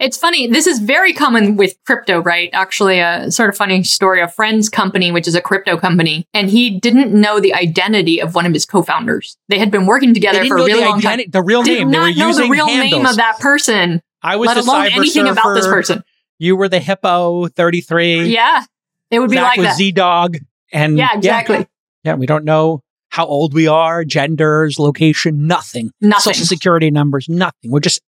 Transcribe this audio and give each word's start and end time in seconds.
It's 0.00 0.16
funny. 0.16 0.46
This 0.46 0.66
is 0.66 0.78
very 0.78 1.12
common 1.12 1.56
with 1.56 1.74
crypto, 1.86 2.20
right? 2.22 2.48
Actually, 2.54 3.00
a 3.00 3.30
sort 3.30 3.50
of 3.50 3.56
funny 3.56 3.82
story. 3.82 4.22
A 4.22 4.28
friend's 4.28 4.70
company, 4.70 5.12
which 5.12 5.28
is 5.28 5.34
a 5.34 5.42
crypto 5.42 5.76
company, 5.76 6.26
and 6.32 6.48
he 6.48 6.70
didn't 6.80 7.12
know 7.12 7.38
the 7.38 7.52
identity 7.52 8.20
of 8.20 8.34
one 8.34 8.46
of 8.46 8.54
his 8.54 8.64
co-founders. 8.64 9.36
They 9.48 9.58
had 9.58 9.70
been 9.70 9.84
working 9.84 10.14
together 10.14 10.42
for 10.46 10.56
a 10.56 10.64
really 10.64 10.80
long 10.80 11.00
identi- 11.00 11.02
time. 11.02 11.30
The 11.30 11.42
real 11.42 11.62
Did 11.62 11.80
name. 11.80 11.90
not 11.90 11.92
they 11.92 12.10
were 12.12 12.16
know 12.16 12.28
using 12.28 12.44
the 12.46 12.50
real 12.50 12.66
handles. 12.66 12.92
name 12.92 13.06
of 13.06 13.16
that 13.16 13.38
person, 13.40 14.00
I 14.22 14.36
was 14.36 14.46
let 14.48 14.54
the 14.54 14.60
alone 14.62 14.86
cyber 14.86 14.96
anything 14.96 15.26
about 15.28 15.54
this 15.54 15.66
person. 15.66 16.02
You 16.38 16.56
were 16.56 16.70
the 16.70 16.80
hippo 16.80 17.48
33. 17.48 18.28
Yeah, 18.28 18.64
it 19.10 19.18
would 19.18 19.28
be 19.30 19.36
Zach 19.36 19.42
like 19.44 19.58
was 19.58 19.66
that. 19.66 19.76
Z 19.76 19.92
Dog. 19.92 20.38
And 20.72 20.96
yeah, 20.96 21.10
exactly. 21.14 21.66
Yeah, 22.04 22.14
we 22.14 22.24
don't 22.24 22.44
know 22.46 22.80
how 23.10 23.26
old 23.26 23.52
we 23.52 23.66
are, 23.66 24.04
genders, 24.04 24.78
location, 24.78 25.46
nothing. 25.46 25.90
Nothing. 26.00 26.32
Social 26.32 26.46
security 26.46 26.90
numbers, 26.90 27.28
nothing. 27.28 27.70
We're 27.70 27.80
just 27.80 28.00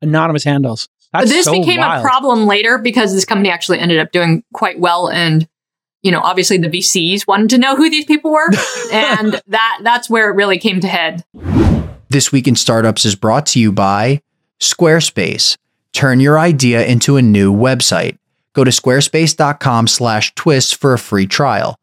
anonymous 0.00 0.44
handles. 0.44 0.88
But 1.12 1.20
That's 1.20 1.30
this 1.30 1.44
so 1.46 1.52
became 1.52 1.80
wild. 1.80 2.04
a 2.04 2.08
problem 2.08 2.46
later 2.46 2.78
because 2.78 3.12
this 3.12 3.24
company 3.24 3.50
actually 3.50 3.80
ended 3.80 3.98
up 3.98 4.12
doing 4.12 4.44
quite 4.52 4.78
well 4.78 5.08
and 5.10 5.48
you 6.02 6.12
know 6.12 6.20
obviously 6.20 6.56
the 6.56 6.68
VCs 6.68 7.26
wanted 7.26 7.50
to 7.50 7.58
know 7.58 7.74
who 7.76 7.90
these 7.90 8.04
people 8.04 8.30
were 8.30 8.48
and 8.92 9.40
that 9.48 9.80
that's 9.82 10.08
where 10.08 10.30
it 10.30 10.34
really 10.34 10.58
came 10.58 10.80
to 10.80 10.88
head. 10.88 11.24
This 12.08 12.32
Week 12.32 12.46
in 12.48 12.56
Startups 12.56 13.04
is 13.04 13.14
brought 13.14 13.46
to 13.46 13.60
you 13.60 13.72
by 13.72 14.20
Squarespace. 14.60 15.56
Turn 15.92 16.20
your 16.20 16.38
idea 16.38 16.84
into 16.86 17.16
a 17.16 17.22
new 17.22 17.52
website. 17.52 18.16
Go 18.52 18.64
to 18.64 18.70
squarespace.com 18.70 19.86
slash 19.86 20.34
twist 20.34 20.76
for 20.76 20.92
a 20.92 20.98
free 20.98 21.26
trial. 21.26 21.76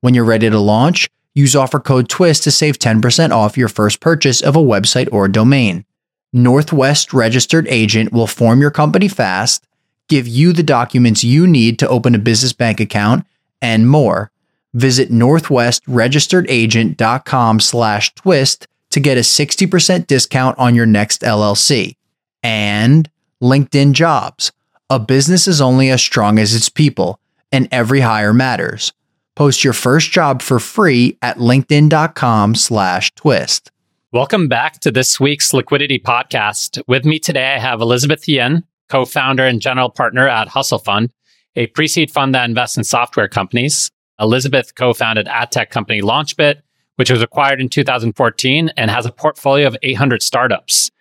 When 0.00 0.14
you're 0.14 0.24
ready 0.24 0.48
to 0.50 0.58
launch, 0.58 1.08
use 1.34 1.56
offer 1.56 1.80
code 1.80 2.08
TWIST 2.08 2.42
to 2.44 2.50
save 2.50 2.78
10% 2.78 3.30
off 3.30 3.56
your 3.56 3.68
first 3.68 4.00
purchase 4.00 4.42
of 4.42 4.56
a 4.56 4.60
website 4.60 5.08
or 5.12 5.28
domain. 5.28 5.84
Northwest 6.34 7.14
Registered 7.14 7.66
Agent 7.68 8.12
will 8.12 8.26
form 8.26 8.60
your 8.60 8.72
company 8.72 9.06
fast, 9.06 9.64
give 10.08 10.26
you 10.26 10.52
the 10.52 10.64
documents 10.64 11.22
you 11.22 11.46
need 11.46 11.78
to 11.78 11.88
open 11.88 12.16
a 12.16 12.18
business 12.18 12.52
bank 12.52 12.80
account, 12.80 13.24
and 13.62 13.88
more. 13.88 14.32
Visit 14.74 15.12
northwestregisteredagent.com 15.12 17.60
slash 17.60 18.12
twist 18.14 18.66
to 18.90 18.98
get 18.98 19.16
a 19.16 19.20
60% 19.20 20.08
discount 20.08 20.58
on 20.58 20.74
your 20.74 20.86
next 20.86 21.22
LLC. 21.22 21.94
And 22.42 23.08
LinkedIn 23.40 23.92
Jobs. 23.92 24.50
A 24.90 24.98
business 24.98 25.46
is 25.46 25.60
only 25.60 25.88
as 25.90 26.02
strong 26.02 26.40
as 26.40 26.52
its 26.52 26.68
people, 26.68 27.20
and 27.52 27.68
every 27.70 28.00
hire 28.00 28.34
matters. 28.34 28.92
Post 29.36 29.62
your 29.62 29.72
first 29.72 30.10
job 30.10 30.42
for 30.42 30.58
free 30.58 31.16
at 31.22 31.38
linkedin.com 31.38 32.56
slash 32.56 33.14
twist. 33.14 33.70
Welcome 34.14 34.46
back 34.46 34.78
to 34.78 34.92
this 34.92 35.18
week's 35.18 35.52
Liquidity 35.52 35.98
Podcast. 35.98 36.80
With 36.86 37.04
me 37.04 37.18
today, 37.18 37.54
I 37.54 37.58
have 37.58 37.80
Elizabeth 37.80 38.28
Yin, 38.28 38.62
co 38.88 39.04
founder 39.04 39.44
and 39.44 39.60
general 39.60 39.90
partner 39.90 40.28
at 40.28 40.46
Hustle 40.46 40.78
Fund, 40.78 41.10
a 41.56 41.66
pre 41.66 41.88
seed 41.88 42.12
fund 42.12 42.32
that 42.32 42.48
invests 42.48 42.76
in 42.76 42.84
software 42.84 43.26
companies. 43.26 43.90
Elizabeth 44.20 44.76
co 44.76 44.94
founded 44.94 45.26
ad 45.26 45.50
tech 45.50 45.70
company 45.70 46.00
Launchbit, 46.00 46.60
which 46.94 47.10
was 47.10 47.22
acquired 47.22 47.60
in 47.60 47.68
2014 47.68 48.70
and 48.76 48.88
has 48.88 49.04
a 49.04 49.10
portfolio 49.10 49.66
of 49.66 49.76
800 49.82 50.22
startups. 50.22 50.92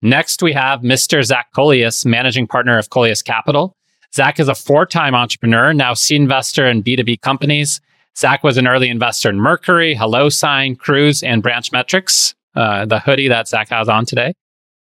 Next, 0.00 0.42
we 0.42 0.54
have 0.54 0.80
Mr. 0.80 1.22
Zach 1.22 1.48
Coelius, 1.54 2.06
managing 2.06 2.46
partner 2.46 2.78
of 2.78 2.88
Coelius 2.88 3.22
Capital. 3.22 3.76
Zach 4.14 4.40
is 4.40 4.48
a 4.48 4.54
four 4.54 4.86
time 4.86 5.14
entrepreneur, 5.14 5.74
now 5.74 5.92
seed 5.92 6.22
investor 6.22 6.66
in 6.66 6.82
B2B 6.82 7.20
companies. 7.20 7.82
Zach 8.16 8.42
was 8.42 8.56
an 8.56 8.66
early 8.66 8.88
investor 8.88 9.28
in 9.28 9.36
Mercury, 9.36 9.94
HelloSign, 9.94 10.78
Cruise, 10.78 11.22
and 11.22 11.42
Branch 11.42 11.70
Metrics, 11.70 12.34
uh, 12.54 12.84
the 12.86 13.00
hoodie 13.00 13.28
that 13.28 13.48
Zach 13.48 13.68
has 13.70 13.88
on 13.88 14.06
today. 14.06 14.34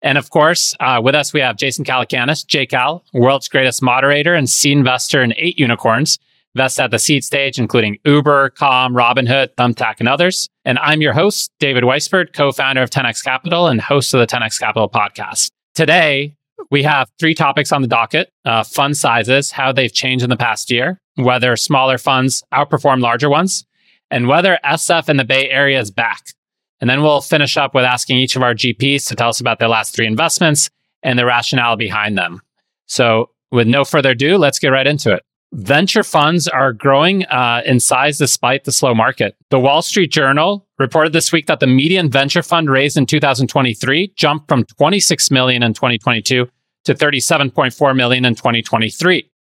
And 0.03 0.19
of 0.19 0.31
course, 0.31 0.75
uh, 0.78 1.00
with 1.03 1.14
us, 1.14 1.33
we 1.33 1.41
have 1.41 1.56
Jason 1.56 1.84
Calacanis, 1.84 2.45
JCal, 2.45 3.03
world's 3.12 3.48
greatest 3.48 3.83
moderator 3.83 4.34
and 4.34 4.48
seed 4.48 4.77
investor 4.77 5.22
in 5.22 5.33
eight 5.36 5.59
unicorns, 5.59 6.19
invest 6.55 6.78
at 6.78 6.91
the 6.91 6.98
seed 6.98 7.25
stage, 7.25 7.59
including 7.59 7.98
Uber, 8.05 8.50
Calm, 8.50 8.94
Robinhood, 8.94 9.55
Thumbtack, 9.56 9.97
and 9.98 10.09
others. 10.09 10.48
And 10.64 10.78
I'm 10.78 11.00
your 11.00 11.12
host, 11.12 11.50
David 11.59 11.84
Weisburd, 11.84 12.32
co-founder 12.32 12.82
of 12.82 12.91
10x 12.91 13.25
Capital 13.25 13.66
and 13.66 13.81
host 13.81 14.15
of 14.15 14.21
the 14.21 14.26
10x 14.26 14.60
Capital 14.60 14.88
podcast. 14.88 15.50
Today, 15.75 16.37
we 16.71 16.82
have 16.82 17.10
three 17.19 17.34
topics 17.34 17.72
on 17.72 17.82
the 17.82 17.88
docket 17.88 18.31
uh, 18.44 18.65
fund 18.65 18.97
sizes, 18.97 19.50
how 19.50 19.72
they've 19.72 19.93
changed 19.93 20.25
in 20.25 20.31
the 20.31 20.37
past 20.37 20.71
year, 20.71 21.00
whether 21.16 21.56
smaller 21.56 21.99
funds 21.99 22.43
outperform 22.53 23.00
larger 23.00 23.28
ones, 23.28 23.65
and 24.10 24.28
whether 24.28 24.59
SF 24.65 25.09
in 25.09 25.16
the 25.16 25.25
Bay 25.25 25.50
Area 25.50 25.81
is 25.81 25.91
back. 25.91 26.32
And 26.81 26.91
then 26.91 27.03
we'll 27.03 27.20
finish 27.20 27.56
up 27.56 27.75
with 27.75 27.84
asking 27.84 28.19
each 28.19 28.37
of 28.37 28.42
our 28.42 28.54
GPs 28.54 29.06
to 29.09 29.14
tell 29.14 29.31
us 29.31 29.41
about 29.41 29.59
their 29.59 29.69
last 29.69 29.94
three 29.94 30.06
investments 30.06 30.70
and 31.03 31.19
the 31.19 31.25
rationale 31.25 31.76
behind 31.76 32.19
them. 32.19 32.41
So, 32.87 33.31
with 33.50 33.66
no 33.66 33.84
further 33.84 34.10
ado, 34.10 34.37
let's 34.37 34.59
get 34.59 34.69
right 34.69 34.87
into 34.87 35.12
it. 35.12 35.22
Venture 35.53 36.03
funds 36.03 36.48
are 36.48 36.72
growing 36.72 37.25
uh, 37.26 37.62
in 37.64 37.78
size 37.81 38.19
despite 38.19 38.64
the 38.64 38.72
slow 38.72 38.94
market. 38.94 39.37
The 39.50 39.60
Wall 39.60 39.81
Street 39.81 40.10
Journal 40.10 40.66
reported 40.78 41.12
this 41.12 41.32
week 41.32 41.47
that 41.47 41.60
the 41.60 41.66
median 41.66 42.10
venture 42.10 42.42
fund 42.42 42.69
raised 42.69 42.97
in 42.97 43.06
2023 43.06 44.12
jumped 44.16 44.48
from 44.48 44.64
26 44.64 45.31
million 45.31 45.62
in 45.62 45.72
2022 45.72 46.48
to 46.84 46.94
37.4 46.94 47.97
million 47.97 48.25
in 48.25 48.34
2023. 48.34 49.31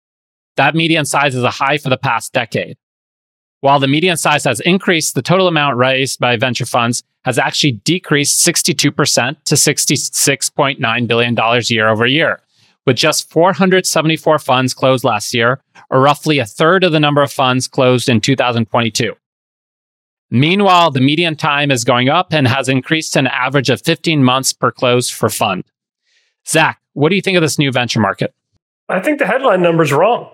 That 0.56 0.74
median 0.74 1.04
size 1.04 1.34
is 1.34 1.42
a 1.42 1.50
high 1.50 1.78
for 1.78 1.90
the 1.90 1.98
past 1.98 2.32
decade. 2.32 2.78
While 3.60 3.80
the 3.80 3.88
median 3.88 4.16
size 4.16 4.44
has 4.44 4.60
increased, 4.60 5.14
the 5.14 5.22
total 5.22 5.48
amount 5.48 5.76
raised 5.76 6.20
by 6.20 6.36
venture 6.36 6.66
funds 6.66 7.02
has 7.24 7.38
actually 7.38 7.72
decreased 7.72 8.46
62% 8.46 9.36
to 9.44 9.54
$66.9 9.54 11.06
billion 11.08 11.62
year 11.68 11.88
over 11.88 12.06
year, 12.06 12.40
with 12.84 12.96
just 12.96 13.30
474 13.30 14.38
funds 14.38 14.74
closed 14.74 15.04
last 15.04 15.34
year, 15.34 15.60
or 15.90 16.00
roughly 16.00 16.38
a 16.38 16.46
third 16.46 16.84
of 16.84 16.92
the 16.92 17.00
number 17.00 17.22
of 17.22 17.32
funds 17.32 17.66
closed 17.66 18.08
in 18.08 18.20
2022. 18.20 19.14
Meanwhile, 20.30 20.90
the 20.90 21.00
median 21.00 21.36
time 21.36 21.70
is 21.70 21.84
going 21.84 22.08
up 22.08 22.32
and 22.32 22.48
has 22.48 22.68
increased 22.68 23.12
to 23.12 23.20
an 23.20 23.26
average 23.28 23.70
of 23.70 23.80
15 23.82 24.22
months 24.22 24.52
per 24.52 24.70
close 24.70 25.08
for 25.08 25.28
fund. 25.28 25.64
Zach, 26.46 26.80
what 26.92 27.10
do 27.10 27.16
you 27.16 27.22
think 27.22 27.36
of 27.36 27.42
this 27.42 27.58
new 27.58 27.70
venture 27.72 28.00
market? 28.00 28.34
I 28.88 29.00
think 29.00 29.18
the 29.18 29.26
headline 29.26 29.62
number's 29.62 29.92
wrong. 29.92 30.30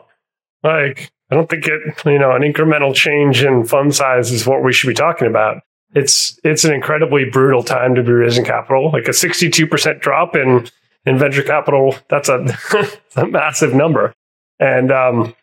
Like, 0.62 1.10
I 1.32 1.34
don't 1.34 1.48
think 1.48 1.66
it, 1.66 1.80
you 2.04 2.18
know, 2.18 2.32
an 2.32 2.42
incremental 2.42 2.94
change 2.94 3.42
in 3.42 3.64
fund 3.64 3.94
size 3.94 4.30
is 4.30 4.46
what 4.46 4.62
we 4.62 4.70
should 4.70 4.88
be 4.88 4.92
talking 4.92 5.26
about. 5.26 5.62
It's 5.94 6.38
it's 6.44 6.64
an 6.64 6.74
incredibly 6.74 7.24
brutal 7.24 7.62
time 7.62 7.94
to 7.94 8.02
be 8.02 8.12
raising 8.12 8.44
capital. 8.44 8.90
Like 8.92 9.08
a 9.08 9.12
62% 9.12 10.00
drop 10.00 10.36
in 10.36 10.68
in 11.06 11.16
venture 11.16 11.42
capital, 11.42 11.94
that's 12.08 12.28
a, 12.28 12.44
a 13.16 13.26
massive 13.26 13.72
number. 13.72 14.12
And 14.60 14.92
um, 14.92 15.34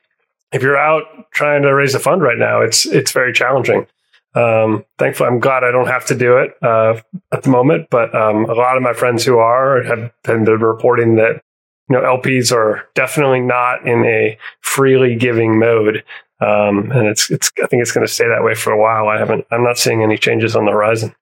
if 0.51 0.61
you're 0.61 0.77
out 0.77 1.31
trying 1.31 1.63
to 1.63 1.73
raise 1.73 1.95
a 1.95 1.99
fund 1.99 2.21
right 2.21 2.37
now, 2.37 2.61
it's 2.61 2.85
it's 2.85 3.11
very 3.11 3.33
challenging. 3.33 3.87
Um, 4.35 4.85
thankfully, 4.99 5.29
I'm 5.29 5.39
glad 5.39 5.63
I 5.63 5.71
don't 5.71 5.87
have 5.87 6.05
to 6.05 6.15
do 6.15 6.37
it 6.37 6.51
uh, 6.61 7.01
at 7.33 7.41
the 7.41 7.49
moment. 7.49 7.87
But 7.89 8.13
um, 8.13 8.45
a 8.45 8.53
lot 8.53 8.77
of 8.77 8.83
my 8.83 8.93
friends 8.93 9.25
who 9.25 9.39
are 9.39 9.81
have 9.81 10.11
been 10.23 10.45
reporting 10.45 11.15
that 11.15 11.41
you 11.89 11.95
know 11.95 12.01
LPs 12.01 12.51
are 12.51 12.87
definitely 12.95 13.41
not 13.41 13.87
in 13.87 14.05
a 14.05 14.37
freely 14.61 15.15
giving 15.15 15.59
mode, 15.59 16.03
um, 16.39 16.91
and 16.91 17.07
it's 17.07 17.29
it's 17.29 17.51
I 17.63 17.67
think 17.67 17.81
it's 17.81 17.91
going 17.91 18.05
to 18.05 18.11
stay 18.11 18.27
that 18.27 18.43
way 18.43 18.55
for 18.55 18.71
a 18.71 18.79
while. 18.79 19.07
I 19.07 19.17
haven't 19.17 19.45
I'm 19.51 19.63
not 19.63 19.77
seeing 19.77 20.03
any 20.03 20.17
changes 20.17 20.55
on 20.55 20.65
the 20.65 20.71
horizon. 20.71 21.15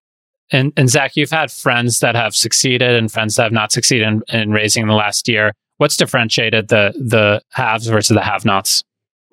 And, 0.52 0.72
and 0.78 0.90
Zach, 0.90 1.16
you've 1.16 1.32
had 1.32 1.52
friends 1.52 2.00
that 2.00 2.16
have 2.16 2.34
succeeded 2.34 2.96
and 2.96 3.12
friends 3.12 3.36
that 3.36 3.44
have 3.44 3.52
not 3.52 3.72
succeeded 3.72 4.08
in, 4.08 4.24
in 4.30 4.52
raising 4.52 4.84
in 4.84 4.88
the 4.88 4.96
last 4.96 5.28
year. 5.28 5.54
What's 5.78 5.98
differentiated 5.98 6.70
the 6.70 6.94
the 6.96 7.42
haves 7.52 7.88
versus 7.88 8.16
the 8.16 8.24
have-nots? 8.24 8.84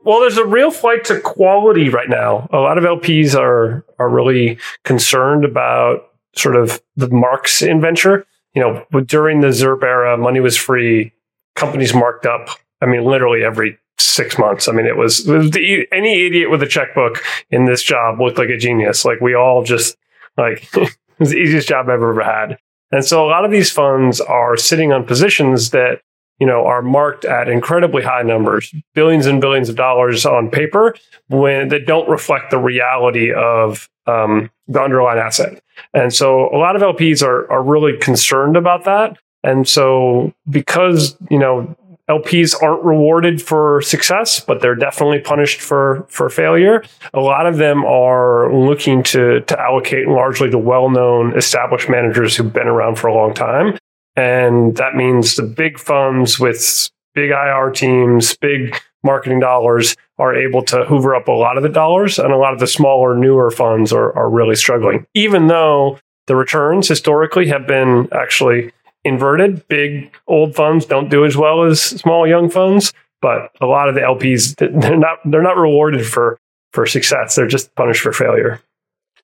Well, 0.05 0.21
there's 0.21 0.37
a 0.37 0.45
real 0.45 0.71
flight 0.71 1.05
to 1.05 1.21
quality 1.21 1.89
right 1.89 2.11
now. 2.11 2.49
A 2.53 2.59
lot 2.59 2.77
of 2.77 2.85
LPs 2.85 3.35
are 3.35 3.85
are 3.99 4.09
really 4.09 4.59
concerned 4.85 5.45
about 5.45 6.11
sort 6.35 6.57
of 6.57 6.83
the 6.97 7.09
marks 7.09 7.63
in 7.63 7.81
venture. 7.81 8.27
You 8.55 8.63
know, 8.63 9.03
during 9.03 9.41
the 9.41 9.49
ZIRP 9.49 9.83
era, 9.83 10.17
money 10.19 10.41
was 10.41 10.57
free, 10.57 11.13
companies 11.55 11.95
marked 11.95 12.27
up. 12.27 12.49
I 12.81 12.87
mean, 12.87 13.05
literally 13.05 13.45
every 13.45 13.79
six 13.99 14.39
months. 14.39 14.69
I 14.69 14.73
mean, 14.73 14.87
it 14.87 14.97
was, 14.97 15.27
it 15.29 15.37
was 15.37 15.51
the, 15.51 15.87
any 15.93 16.27
idiot 16.27 16.51
with 16.51 16.63
a 16.63 16.67
checkbook 16.67 17.23
in 17.51 17.65
this 17.65 17.83
job 17.83 18.21
looked 18.21 18.39
like 18.39 18.49
a 18.49 18.57
genius. 18.57 19.05
Like 19.05 19.21
we 19.21 19.35
all 19.35 19.65
just 19.65 19.97
like 20.37 20.69
it 20.75 20.91
was 21.19 21.31
the 21.31 21.39
easiest 21.39 21.69
job 21.69 21.87
I've 21.87 21.95
ever 21.95 22.23
had. 22.23 22.59
And 22.93 23.05
so 23.05 23.25
a 23.25 23.29
lot 23.29 23.45
of 23.45 23.51
these 23.51 23.71
funds 23.71 24.21
are 24.21 24.57
sitting 24.57 24.93
on 24.93 25.05
positions 25.05 25.71
that 25.71 26.01
you 26.39 26.47
know, 26.47 26.67
are 26.67 26.83
marked 26.83 27.25
at 27.25 27.49
incredibly 27.49 28.03
high 28.03 28.23
numbers, 28.23 28.75
billions 28.95 29.27
and 29.27 29.41
billions 29.41 29.69
of 29.69 29.77
dollars 29.77 30.27
on 30.27 30.51
paper, 30.51 30.95
when 31.29 31.69
that 31.69 31.87
don't 31.87 32.09
reflect 32.09 32.51
the 32.51 32.59
reality 32.59 33.33
of 33.33 33.89
um, 34.07 34.51
the 34.67 34.81
underlying 34.81 35.19
asset. 35.19 35.63
And 35.93 36.13
so, 36.13 36.49
a 36.51 36.59
lot 36.59 36.77
of 36.77 36.83
LPs 36.83 37.23
are 37.23 37.51
are 37.51 37.63
really 37.63 37.97
concerned 37.99 38.57
about 38.57 38.85
that. 38.85 39.17
And 39.45 39.69
so, 39.69 40.33
because 40.49 41.17
you 41.31 41.39
know 41.39 41.77
LPs 42.09 42.61
aren't 42.63 42.85
rewarded 42.85 43.41
for 43.41 43.81
success, 43.81 44.41
but 44.41 44.61
they're 44.61 44.75
definitely 44.75 45.21
punished 45.21 45.61
for 45.61 46.07
for 46.09 46.29
failure. 46.29 46.83
A 47.15 47.21
lot 47.21 47.47
of 47.47 47.57
them 47.57 47.85
are 47.85 48.53
looking 48.53 49.03
to 49.05 49.41
to 49.41 49.61
allocate 49.61 50.09
largely 50.09 50.51
to 50.51 50.59
well 50.59 50.91
known 50.91 51.37
established 51.37 51.89
managers 51.89 52.37
who've 52.37 52.53
been 52.53 52.67
around 52.67 52.99
for 52.99 53.09
a 53.09 53.15
long 53.15 53.33
time. 53.33 53.79
And 54.17 54.77
that 54.77 54.95
means 54.95 55.37
the 55.37 55.43
big 55.43 55.79
funds 55.79 56.39
with 56.39 56.91
big 57.15 57.31
IR 57.31 57.71
teams, 57.71 58.37
big 58.37 58.77
marketing 59.03 59.41
dollars 59.41 59.97
are 60.19 60.35
able 60.35 60.63
to 60.63 60.85
hoover 60.85 61.15
up 61.15 61.29
a 61.29 61.33
lot 61.33 61.57
of 61.57 61.63
the 61.63 61.69
dollars, 61.69 62.19
and 62.19 62.33
a 62.33 62.37
lot 62.37 62.53
of 62.53 62.61
the 62.61 62.67
smaller, 62.67 63.17
newer 63.17 63.51
funds 63.51 63.93
are, 63.93 64.17
are 64.17 64.31
really 64.31 64.57
struggling. 64.57 65.07
Even 65.15 65.49
though 65.49 65.99
the 66.27 66.37
returns 66.37 66.89
historically 66.89 67.49
have 67.49 67.67
been 67.67 68.09
actually 68.13 68.73
inverted, 69.05 69.67
big 69.69 70.15
old 70.27 70.55
funds 70.55 70.87
don't 70.87 71.11
do 71.11 71.25
as 71.25 71.37
well 71.37 71.65
as 71.65 71.81
small 71.81 72.27
young 72.27 72.49
funds, 72.51 72.93
but 73.21 73.51
a 73.61 73.67
lot 73.67 73.89
of 73.89 73.95
the 73.95 74.01
LPs 74.01 74.57
they're 74.57 74.97
not 74.97 75.19
they're 75.25 75.43
not 75.43 75.57
rewarded 75.57 76.07
for 76.07 76.39
for 76.73 76.87
success. 76.87 77.37
They're 77.37 77.47
just 77.47 77.75
punished 77.75 78.01
for 78.01 78.13
failure. 78.13 78.61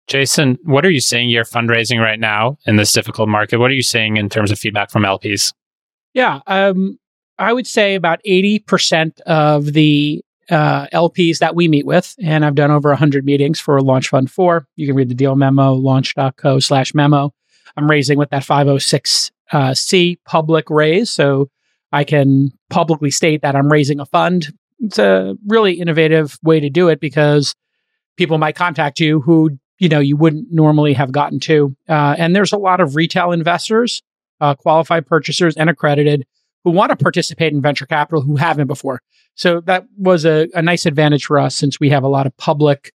Jason, 0.06 0.58
what 0.64 0.84
are 0.84 0.90
you 0.90 1.00
seeing 1.00 1.28
your 1.28 1.44
fundraising 1.44 2.00
right 2.00 2.18
now 2.18 2.58
in 2.66 2.76
this 2.76 2.92
difficult 2.92 3.28
market? 3.28 3.58
What 3.58 3.70
are 3.70 3.74
you 3.74 3.82
seeing 3.82 4.16
in 4.16 4.28
terms 4.28 4.50
of 4.50 4.58
feedback 4.58 4.90
from 4.90 5.04
LPs? 5.04 5.52
Yeah, 6.14 6.40
um, 6.48 6.98
I 7.38 7.52
would 7.52 7.66
say 7.66 7.94
about 7.94 8.20
80% 8.26 9.20
of 9.20 9.72
the 9.72 10.24
uh, 10.50 10.88
LPs 10.88 11.38
that 11.38 11.54
we 11.54 11.68
meet 11.68 11.86
with, 11.86 12.16
and 12.20 12.44
I've 12.44 12.56
done 12.56 12.72
over 12.72 12.88
100 12.88 13.24
meetings 13.24 13.60
for 13.60 13.80
Launch 13.80 14.08
Fund 14.08 14.30
4. 14.30 14.66
You 14.74 14.86
can 14.86 14.96
read 14.96 15.08
the 15.08 15.14
deal 15.14 15.36
memo, 15.36 15.74
launch.co 15.74 16.58
slash 16.58 16.92
memo. 16.92 17.32
I'm 17.76 17.88
raising 17.88 18.18
with 18.18 18.30
that 18.30 18.42
506c 18.42 19.30
uh, 19.52 20.16
public 20.24 20.70
raise. 20.70 21.10
So 21.10 21.50
I 21.92 22.04
can 22.04 22.52
publicly 22.68 23.10
state 23.10 23.42
that 23.42 23.56
I'm 23.56 23.70
raising 23.70 24.00
a 24.00 24.06
fund. 24.06 24.52
It's 24.80 24.98
a 24.98 25.36
really 25.46 25.74
innovative 25.74 26.38
way 26.42 26.60
to 26.60 26.70
do 26.70 26.88
it 26.88 27.00
because 27.00 27.54
people 28.16 28.38
might 28.38 28.56
contact 28.56 29.00
you 29.00 29.20
who 29.20 29.58
you 29.78 29.88
know 29.88 29.98
you 29.98 30.16
wouldn't 30.16 30.48
normally 30.50 30.92
have 30.94 31.12
gotten 31.12 31.40
to. 31.40 31.74
Uh, 31.88 32.14
and 32.18 32.34
there's 32.36 32.52
a 32.52 32.58
lot 32.58 32.80
of 32.80 32.96
retail 32.96 33.32
investors, 33.32 34.02
uh, 34.40 34.54
qualified 34.54 35.06
purchasers, 35.06 35.56
and 35.56 35.68
accredited 35.68 36.26
who 36.64 36.70
want 36.70 36.90
to 36.90 36.96
participate 36.96 37.52
in 37.52 37.62
venture 37.62 37.86
capital 37.86 38.20
who 38.20 38.36
haven't 38.36 38.66
before. 38.66 39.00
So 39.34 39.60
that 39.62 39.86
was 39.96 40.26
a, 40.26 40.48
a 40.54 40.60
nice 40.60 40.84
advantage 40.84 41.24
for 41.24 41.38
us 41.38 41.56
since 41.56 41.80
we 41.80 41.88
have 41.90 42.02
a 42.02 42.08
lot 42.08 42.26
of 42.26 42.36
public 42.36 42.92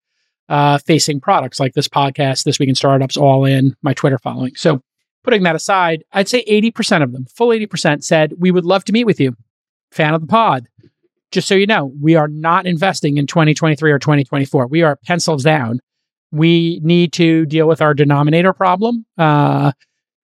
uh, 0.49 0.77
facing 0.79 1.19
products 1.19 1.59
like 1.59 1.73
this 1.73 1.87
podcast, 1.87 2.43
This 2.43 2.59
Week 2.59 2.69
in 2.69 2.75
Startups, 2.75 3.17
All 3.17 3.45
In, 3.45 3.75
my 3.81 3.93
Twitter 3.93 4.17
following. 4.17 4.55
So 4.55 4.81
putting 5.23 5.43
that 5.43 5.55
aside, 5.55 6.03
I'd 6.11 6.27
say 6.27 6.43
80% 6.45 7.03
of 7.03 7.11
them, 7.11 7.25
full 7.25 7.49
80%, 7.49 8.03
said, 8.03 8.33
We 8.37 8.51
would 8.51 8.65
love 8.65 8.85
to 8.85 8.93
meet 8.93 9.05
with 9.05 9.19
you. 9.19 9.35
Fan 9.91 10.13
of 10.13 10.21
the 10.21 10.27
pod. 10.27 10.67
Just 11.31 11.47
so 11.47 11.55
you 11.55 11.65
know, 11.65 11.91
we 12.01 12.15
are 12.15 12.27
not 12.27 12.65
investing 12.65 13.17
in 13.17 13.27
2023 13.27 13.91
or 13.91 13.99
2024. 13.99 14.67
We 14.67 14.83
are 14.83 14.95
pencils 14.95 15.43
down 15.43 15.79
we 16.35 16.81
need 16.83 17.13
to 17.13 17.45
deal 17.45 17.67
with 17.67 17.81
our 17.81 17.93
denominator 17.93 18.51
problem. 18.51 19.05
Uh, 19.17 19.71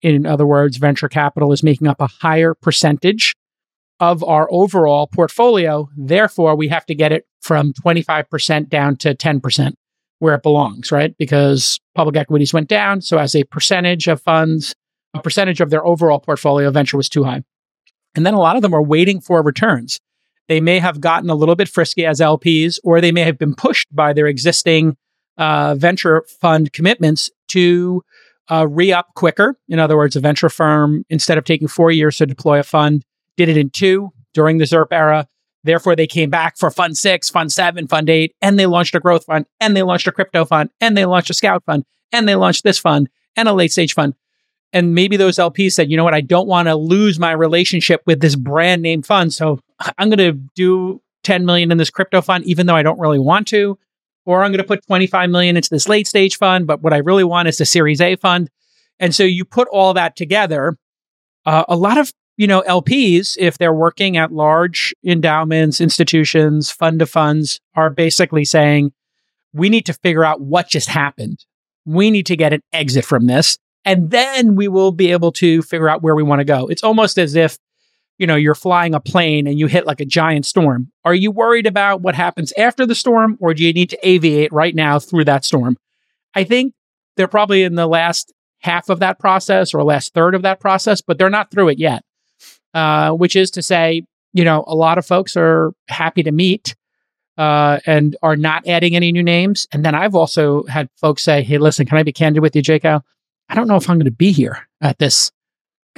in 0.02 0.26
other 0.26 0.46
words, 0.46 0.78
venture 0.78 1.08
capital 1.08 1.54
is 1.54 1.64
making 1.64 1.88
up 1.88 2.02
a 2.02 2.08
higher 2.08 2.54
percentage 2.54 3.34
of 4.00 4.24
our 4.24 4.48
overall 4.52 5.08
portfolio. 5.08 5.88
Therefore, 5.96 6.56
we 6.56 6.68
have 6.68 6.86
to 6.88 6.96
get 6.96 7.12
it 7.14 7.28
from 7.40 7.72
25% 7.74 8.68
down 8.68 8.98
to 8.98 9.16
10% 9.16 9.74
where 10.22 10.36
it 10.36 10.44
belongs, 10.44 10.92
right? 10.92 11.18
Because 11.18 11.80
public 11.96 12.16
equities 12.16 12.54
went 12.54 12.70
down. 12.70 13.02
So, 13.02 13.18
as 13.18 13.36
a 13.36 13.44
percentage 13.46 14.08
of 14.08 14.22
funds, 14.22 14.76
a 15.16 15.22
percentage 15.22 15.62
of 15.62 15.72
their 15.72 15.86
overall 15.86 16.20
portfolio, 16.20 16.70
venture 16.70 16.96
was 16.96 17.10
too 17.10 17.24
high. 17.24 17.44
And 18.14 18.26
then 18.26 18.36
a 18.36 18.40
lot 18.40 18.56
of 18.56 18.62
them 18.62 18.74
are 18.74 18.84
waiting 18.84 19.20
for 19.20 19.42
returns. 19.42 20.00
They 20.48 20.62
may 20.62 20.80
have 20.80 21.02
gotten 21.02 21.30
a 21.30 21.36
little 21.36 21.56
bit 21.56 21.70
frisky 21.70 22.06
as 22.06 22.20
LPs, 22.20 22.78
or 22.84 23.02
they 23.02 23.12
may 23.12 23.24
have 23.24 23.40
been 23.40 23.56
pushed 23.56 23.88
by 23.94 24.14
their 24.14 24.28
existing 24.28 24.96
uh, 25.38 25.74
venture 25.76 26.24
fund 26.40 26.72
commitments 26.72 27.32
to 27.50 28.04
uh, 28.52 28.68
re 28.68 28.94
up 28.94 29.08
quicker. 29.16 29.56
In 29.70 29.80
other 29.80 29.98
words, 29.98 30.16
a 30.16 30.20
venture 30.20 30.50
firm, 30.50 31.04
instead 31.10 31.40
of 31.40 31.46
taking 31.46 31.68
four 31.68 31.90
years 31.90 32.18
to 32.18 32.28
deploy 32.28 32.60
a 32.60 32.64
fund, 32.64 33.04
did 33.38 33.50
it 33.50 33.58
in 33.58 33.72
two 33.72 34.12
during 34.36 34.60
the 34.60 34.66
ZIRP 34.66 34.88
era. 34.92 35.28
Therefore, 35.64 35.96
they 35.96 36.08
came 36.08 36.30
back 36.30 36.58
for 36.58 36.72
Fund 36.72 36.98
Six, 36.98 37.30
Fund 37.30 37.52
Seven, 37.52 37.88
Fund 37.88 38.10
Eight, 38.10 38.36
and 38.42 38.58
they 38.58 38.66
launched 38.66 38.96
a 38.96 39.00
growth 39.00 39.26
fund, 39.26 39.46
and 39.60 39.76
they 39.76 39.84
launched 39.84 40.08
a 40.08 40.12
crypto 40.12 40.46
fund, 40.46 40.70
and 40.80 40.98
they 40.98 41.06
launched 41.06 41.30
a 41.30 41.34
scout 41.34 41.64
fund, 41.66 41.86
and 42.12 42.28
they 42.28 42.36
launched 42.36 42.64
this 42.64 42.80
fund 42.80 43.10
and 43.36 43.48
a 43.48 43.54
late 43.54 43.72
stage 43.72 43.94
fund. 43.94 44.16
And 44.74 44.96
maybe 44.96 45.18
those 45.18 45.38
LPs 45.38 45.74
said, 45.74 45.92
you 45.92 45.98
know 45.98 46.04
what, 46.04 46.14
I 46.14 46.22
don't 46.22 46.48
want 46.48 46.68
to 46.68 46.76
lose 46.76 47.20
my 47.20 47.32
relationship 47.32 48.02
with 48.06 48.22
this 48.22 48.36
brand 48.36 48.82
name 48.82 49.02
fund. 49.02 49.34
So 49.34 49.60
I'm 49.98 50.10
going 50.10 50.18
to 50.18 50.40
do 50.56 51.02
10 51.24 51.46
million 51.46 51.72
in 51.72 51.78
this 51.78 51.90
crypto 51.90 52.22
fund, 52.22 52.46
even 52.46 52.66
though 52.66 52.76
I 52.76 52.84
don't 52.84 53.00
really 53.00 53.20
want 53.20 53.48
to 53.50 53.78
or 54.26 54.44
I'm 54.44 54.52
going 54.52 54.60
to 54.60 54.64
put 54.64 54.86
25 54.86 55.30
million 55.30 55.56
into 55.56 55.70
this 55.70 55.90
late 55.90 56.08
stage 56.08 56.38
fund, 56.38 56.68
but 56.68 56.82
what 56.82 56.94
I 56.94 56.98
really 56.98 57.24
want 57.24 57.48
is 57.48 57.58
the 57.58 57.66
Series 57.66 58.02
A 58.02 58.16
fund. 58.16 58.50
And 59.00 59.16
so 59.16 59.24
you 59.24 59.46
put 59.46 59.68
all 59.70 59.94
that 59.96 60.16
together. 60.16 60.78
Uh, 61.46 61.64
a 61.68 61.76
lot 61.76 61.98
of 61.98 62.14
you 62.38 62.48
know 62.48 62.62
LPs, 62.62 63.36
if 63.38 63.58
they're 63.58 63.74
working 63.74 64.18
at 64.18 64.32
large 64.32 64.94
endowments, 65.06 65.82
institutions, 65.82 66.72
fund 66.72 67.02
of 67.02 67.10
funds, 67.10 67.60
are 67.76 67.90
basically 67.90 68.46
saying, 68.46 68.92
we 69.54 69.70
need 69.70 69.86
to 69.86 69.94
figure 69.94 70.24
out 70.24 70.42
what 70.42 70.68
just 70.70 70.88
happened. 70.88 71.46
We 71.86 72.12
need 72.12 72.26
to 72.28 72.36
get 72.36 72.54
an 72.54 72.62
exit 72.72 73.06
from 73.06 73.28
this, 73.28 73.58
and 73.86 74.12
then 74.12 74.56
we 74.56 74.68
will 74.68 74.92
be 74.92 75.12
able 75.12 75.32
to 75.34 75.62
figure 75.62 75.90
out 75.90 76.02
where 76.02 76.16
we 76.16 76.24
want 76.24 76.40
to 76.40 76.46
go. 76.46 76.68
It's 76.68 76.84
almost 76.84 77.18
as 77.18 77.36
if 77.36 77.58
you 78.22 78.28
know, 78.28 78.36
you're 78.36 78.54
flying 78.54 78.94
a 78.94 79.00
plane 79.00 79.48
and 79.48 79.58
you 79.58 79.66
hit 79.66 79.88
like 79.88 80.00
a 80.00 80.06
giant 80.06 80.46
storm. 80.46 80.92
Are 81.04 81.16
you 81.16 81.32
worried 81.32 81.66
about 81.66 82.02
what 82.02 82.14
happens 82.14 82.54
after 82.56 82.86
the 82.86 82.94
storm 82.94 83.36
or 83.42 83.56
do 83.56 83.66
you 83.66 83.74
need 83.74 83.90
to 83.90 84.00
aviate 84.04 84.50
right 84.52 84.76
now 84.76 85.00
through 85.00 85.26
that 85.26 85.44
storm? 85.44 85.76
I 86.36 86.44
think 86.44 86.76
they're 87.18 87.28
probably 87.28 87.64
in 87.64 87.74
the 87.74 87.88
last 87.88 88.32
half 88.60 88.90
of 88.90 89.00
that 89.00 89.18
process 89.18 89.74
or 89.74 89.84
last 89.84 90.14
third 90.14 90.36
of 90.36 90.44
that 90.44 90.60
process, 90.60 91.02
but 91.02 91.18
they're 91.18 91.32
not 91.32 91.50
through 91.50 91.70
it 91.70 91.80
yet. 91.80 92.04
Uh, 92.74 93.12
which 93.12 93.36
is 93.36 93.52
to 93.52 93.62
say, 93.62 94.04
you 94.34 94.44
know, 94.44 94.64
a 94.68 94.76
lot 94.76 94.98
of 94.98 95.06
folks 95.06 95.36
are 95.36 95.74
happy 95.90 96.24
to 96.24 96.32
meet 96.32 96.76
uh, 97.38 97.80
and 97.86 98.16
are 98.22 98.36
not 98.36 98.66
adding 98.68 98.96
any 98.96 99.12
new 99.12 99.24
names. 99.24 99.68
And 99.72 99.84
then 99.84 99.96
I've 99.96 100.16
also 100.16 100.64
had 100.68 100.90
folks 100.96 101.24
say, 101.24 101.44
hey, 101.44 101.58
listen, 101.58 101.86
can 101.86 101.98
I 101.98 102.04
be 102.04 102.14
candid 102.14 102.42
with 102.42 102.56
you, 102.56 102.62
JCal? 102.62 103.02
I 103.50 103.56
don't 103.56 103.68
know 103.68 103.76
if 103.76 103.90
I'm 103.90 103.98
going 103.98 104.06
to 104.06 104.12
be 104.12 104.32
here 104.32 104.68
at 104.80 105.00
this 105.00 105.32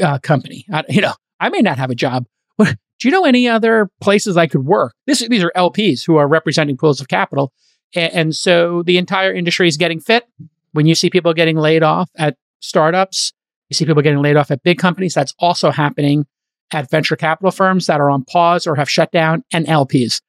uh, 0.01 0.17
company. 0.19 0.65
I, 0.71 0.83
you 0.89 1.01
know, 1.01 1.13
I 1.39 1.49
may 1.49 1.59
not 1.59 1.77
have 1.77 1.91
a 1.91 1.95
job. 1.95 2.25
Do 2.59 3.09
you 3.09 3.11
know 3.11 3.25
any 3.25 3.49
other 3.49 3.89
places 4.01 4.37
I 4.37 4.47
could 4.47 4.65
work? 4.65 4.93
This, 5.07 5.27
these 5.27 5.43
are 5.43 5.51
LPs 5.57 6.05
who 6.05 6.15
are 6.15 6.27
representing 6.27 6.77
pools 6.77 7.01
of 7.01 7.09
capital. 7.09 7.51
And 7.93 8.35
so 8.35 8.81
the 8.81 8.97
entire 8.97 9.33
industry 9.33 9.67
is 9.67 9.77
getting 9.77 9.99
fit. 9.99 10.25
When 10.71 10.85
you 10.85 10.95
see 10.95 11.09
people 11.09 11.33
getting 11.33 11.57
laid 11.57 11.83
off 11.83 12.09
at 12.17 12.37
startups, 12.61 13.33
you 13.69 13.75
see 13.75 13.85
people 13.85 14.01
getting 14.01 14.21
laid 14.21 14.37
off 14.37 14.51
at 14.51 14.63
big 14.63 14.79
companies. 14.79 15.13
That's 15.13 15.35
also 15.37 15.69
happening 15.69 16.25
at 16.73 16.89
venture 16.89 17.15
capital 17.15 17.51
firms 17.51 17.85
that 17.87 18.01
are 18.01 18.09
on 18.09 18.23
pause 18.23 18.67
or 18.67 18.75
have 18.75 18.89
shut 18.89 19.11
down 19.11 19.43
and 19.53 19.65
LPs. 19.67 20.21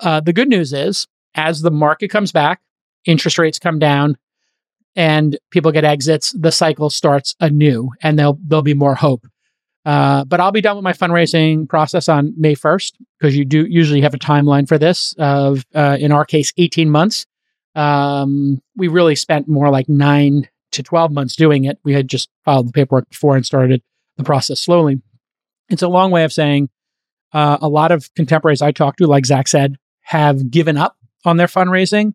Uh, 0.00 0.20
the 0.20 0.32
good 0.32 0.48
news 0.48 0.72
is, 0.72 1.06
as 1.34 1.62
the 1.62 1.70
market 1.70 2.08
comes 2.08 2.32
back, 2.32 2.60
interest 3.04 3.38
rates 3.38 3.58
come 3.58 3.78
down, 3.78 4.16
and 4.94 5.38
people 5.50 5.72
get 5.72 5.84
exits, 5.84 6.32
the 6.32 6.52
cycle 6.52 6.90
starts 6.90 7.34
anew, 7.40 7.90
and 8.02 8.18
there'll 8.18 8.38
there'll 8.42 8.62
be 8.62 8.74
more 8.74 8.94
hope. 8.94 9.26
Uh, 9.84 10.24
but 10.24 10.40
I'll 10.40 10.52
be 10.52 10.60
done 10.60 10.76
with 10.76 10.84
my 10.84 10.92
fundraising 10.92 11.66
process 11.68 12.08
on 12.08 12.34
May 12.36 12.54
1st 12.54 12.92
because 13.18 13.36
you 13.36 13.44
do 13.46 13.64
usually 13.66 14.02
have 14.02 14.12
a 14.12 14.18
timeline 14.18 14.68
for 14.68 14.76
this 14.76 15.14
of, 15.18 15.64
uh, 15.74 15.96
in 15.98 16.12
our 16.12 16.26
case, 16.26 16.52
18 16.58 16.90
months. 16.90 17.24
Um, 17.74 18.60
we 18.76 18.88
really 18.88 19.16
spent 19.16 19.48
more 19.48 19.70
like 19.70 19.88
nine 19.88 20.46
to 20.72 20.82
12 20.82 21.10
months 21.12 21.36
doing 21.36 21.64
it. 21.64 21.78
We 21.84 21.94
had 21.94 22.06
just 22.06 22.28
filed 22.44 22.68
the 22.68 22.72
paperwork 22.72 23.08
before 23.08 23.36
and 23.36 23.46
started 23.46 23.82
the 24.18 24.24
process 24.24 24.60
slowly. 24.60 25.00
It's 25.68 25.82
a 25.82 25.88
long 25.88 26.10
way 26.10 26.24
of 26.24 26.32
saying 26.32 26.68
uh, 27.32 27.58
a 27.60 27.68
lot 27.68 27.92
of 27.92 28.12
contemporaries 28.14 28.62
I 28.62 28.72
talk 28.72 28.96
to, 28.96 29.06
like 29.06 29.26
Zach 29.26 29.48
said, 29.48 29.76
have 30.02 30.50
given 30.50 30.76
up 30.76 30.96
on 31.24 31.36
their 31.36 31.46
fundraising 31.46 32.14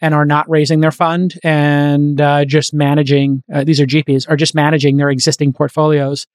and 0.00 0.14
are 0.14 0.24
not 0.24 0.48
raising 0.48 0.80
their 0.80 0.92
fund 0.92 1.38
and 1.42 2.20
uh, 2.20 2.44
just 2.44 2.74
managing, 2.74 3.42
uh, 3.52 3.64
these 3.64 3.80
are 3.80 3.86
GPs, 3.86 4.28
are 4.28 4.36
just 4.36 4.54
managing 4.54 4.96
their 4.96 5.10
existing 5.10 5.52
portfolios 5.52 6.26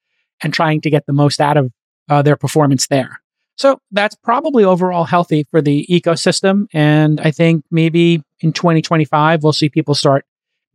and 0.42 0.52
trying 0.52 0.80
to 0.80 0.90
get 0.90 1.06
the 1.06 1.12
most 1.12 1.40
out 1.40 1.56
of 1.56 1.72
uh, 2.08 2.22
their 2.22 2.36
performance 2.36 2.86
there. 2.86 3.20
So 3.56 3.80
that's 3.90 4.14
probably 4.14 4.64
overall 4.64 5.04
healthy 5.04 5.44
for 5.50 5.60
the 5.60 5.86
ecosystem. 5.90 6.66
And 6.72 7.20
I 7.20 7.30
think 7.30 7.64
maybe 7.70 8.22
in 8.40 8.52
2025, 8.52 9.42
we'll 9.42 9.52
see 9.52 9.68
people 9.68 9.94
start 9.94 10.24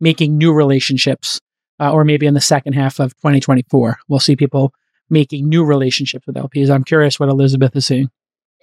making 0.00 0.36
new 0.36 0.52
relationships, 0.52 1.40
uh, 1.80 1.92
or 1.92 2.04
maybe 2.04 2.26
in 2.26 2.34
the 2.34 2.40
second 2.40 2.74
half 2.74 3.00
of 3.00 3.14
2024, 3.16 3.98
we'll 4.08 4.20
see 4.20 4.36
people 4.36 4.72
making 5.10 5.48
new 5.48 5.64
relationships 5.64 6.26
with 6.26 6.36
LPs. 6.36 6.70
I'm 6.70 6.84
curious 6.84 7.20
what 7.20 7.28
Elizabeth 7.28 7.74
is 7.76 7.86
seeing. 7.86 8.10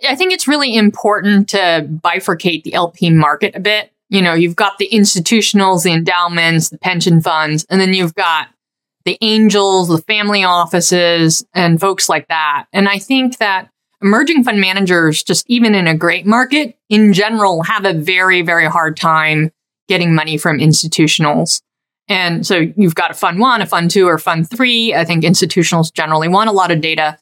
I 0.08 0.16
think 0.16 0.34
it's 0.34 0.48
really 0.48 0.76
important 0.76 1.50
to 1.50 1.88
bifurcate 2.04 2.64
the 2.64 2.74
LP 2.74 3.10
market 3.12 3.56
a 3.56 3.60
bit. 3.60 3.92
You 4.10 4.22
know, 4.22 4.34
you've 4.34 4.56
got 4.56 4.78
the 4.78 4.90
institutionals, 4.92 5.84
the 5.84 5.94
endowments, 5.94 6.70
the 6.70 6.78
pension 6.78 7.22
funds, 7.22 7.66
and 7.70 7.80
then 7.80 7.94
you've 7.94 8.16
got 8.16 8.50
the 9.06 9.18
angels, 9.22 9.88
the 9.88 10.00
family 10.00 10.44
offices, 10.44 11.46
and 11.54 11.80
folks 11.80 12.10
like 12.10 12.28
that. 12.28 12.66
And 12.74 12.90
I 12.90 13.00
think 13.00 13.38
that 13.38 13.70
emerging 14.02 14.44
fund 14.44 14.60
managers, 14.60 15.24
just 15.24 15.46
even 15.48 15.76
in 15.76 15.88
a 15.88 15.96
great 15.96 16.26
market 16.26 16.78
in 16.90 17.14
general, 17.14 17.64
have 17.64 17.86
a 17.86 17.94
very, 17.94 18.42
very 18.42 18.66
hard 18.66 18.98
time 18.98 19.52
getting 19.88 20.14
money 20.14 20.38
from 20.38 20.60
institutionals. 20.60 21.62
And 22.08 22.46
so 22.46 22.68
you've 22.76 22.96
got 22.96 23.12
a 23.12 23.14
fund 23.14 23.40
one, 23.40 23.62
a 23.62 23.66
fund 23.66 23.92
two, 23.92 24.08
or 24.08 24.18
fund 24.18 24.50
three. 24.50 24.94
I 24.94 25.06
think 25.06 25.24
institutionals 25.24 25.94
generally 25.94 26.28
want 26.28 26.50
a 26.50 26.54
lot 26.54 26.72
of 26.72 26.82
data. 26.82 27.18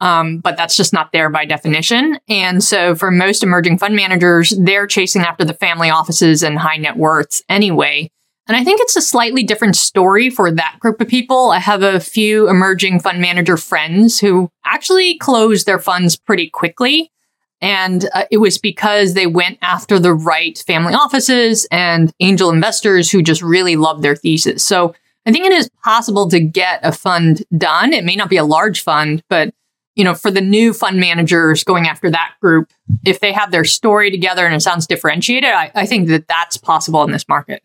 Um, 0.00 0.38
but 0.38 0.58
that's 0.58 0.76
just 0.76 0.92
not 0.92 1.10
there 1.12 1.30
by 1.30 1.46
definition. 1.46 2.18
And 2.28 2.62
so 2.62 2.94
for 2.94 3.10
most 3.10 3.42
emerging 3.42 3.78
fund 3.78 3.96
managers, 3.96 4.50
they're 4.50 4.86
chasing 4.86 5.22
after 5.22 5.44
the 5.44 5.54
family 5.54 5.88
offices 5.88 6.42
and 6.42 6.58
high 6.58 6.76
net 6.76 6.98
worths 6.98 7.42
anyway. 7.48 8.10
And 8.46 8.56
I 8.56 8.62
think 8.62 8.80
it's 8.80 8.96
a 8.96 9.02
slightly 9.02 9.42
different 9.42 9.74
story 9.74 10.30
for 10.30 10.52
that 10.52 10.76
group 10.80 11.00
of 11.00 11.08
people. 11.08 11.50
I 11.50 11.58
have 11.58 11.82
a 11.82 11.98
few 11.98 12.48
emerging 12.48 13.00
fund 13.00 13.20
manager 13.20 13.56
friends 13.56 14.20
who 14.20 14.50
actually 14.64 15.18
close 15.18 15.64
their 15.64 15.80
funds 15.80 16.16
pretty 16.16 16.48
quickly. 16.48 17.10
And 17.60 18.08
uh, 18.12 18.24
it 18.30 18.38
was 18.38 18.58
because 18.58 19.14
they 19.14 19.26
went 19.26 19.58
after 19.62 19.98
the 19.98 20.12
right 20.12 20.58
family 20.66 20.94
offices 20.94 21.66
and 21.70 22.12
angel 22.20 22.50
investors 22.50 23.10
who 23.10 23.22
just 23.22 23.42
really 23.42 23.76
loved 23.76 24.02
their 24.02 24.16
thesis. 24.16 24.64
So 24.64 24.94
I 25.24 25.32
think 25.32 25.46
it 25.46 25.52
is 25.52 25.70
possible 25.82 26.28
to 26.28 26.38
get 26.38 26.80
a 26.82 26.92
fund 26.92 27.44
done. 27.56 27.92
It 27.92 28.04
may 28.04 28.14
not 28.14 28.30
be 28.30 28.36
a 28.36 28.44
large 28.44 28.82
fund, 28.82 29.22
but 29.28 29.52
you 29.96 30.04
know, 30.04 30.14
for 30.14 30.30
the 30.30 30.42
new 30.42 30.74
fund 30.74 31.00
managers 31.00 31.64
going 31.64 31.88
after 31.88 32.10
that 32.10 32.34
group, 32.40 32.70
if 33.04 33.20
they 33.20 33.32
have 33.32 33.50
their 33.50 33.64
story 33.64 34.10
together 34.10 34.44
and 34.44 34.54
it 34.54 34.60
sounds 34.60 34.86
differentiated, 34.86 35.50
I, 35.50 35.72
I 35.74 35.86
think 35.86 36.08
that 36.08 36.28
that's 36.28 36.58
possible 36.58 37.02
in 37.02 37.12
this 37.12 37.26
market. 37.28 37.62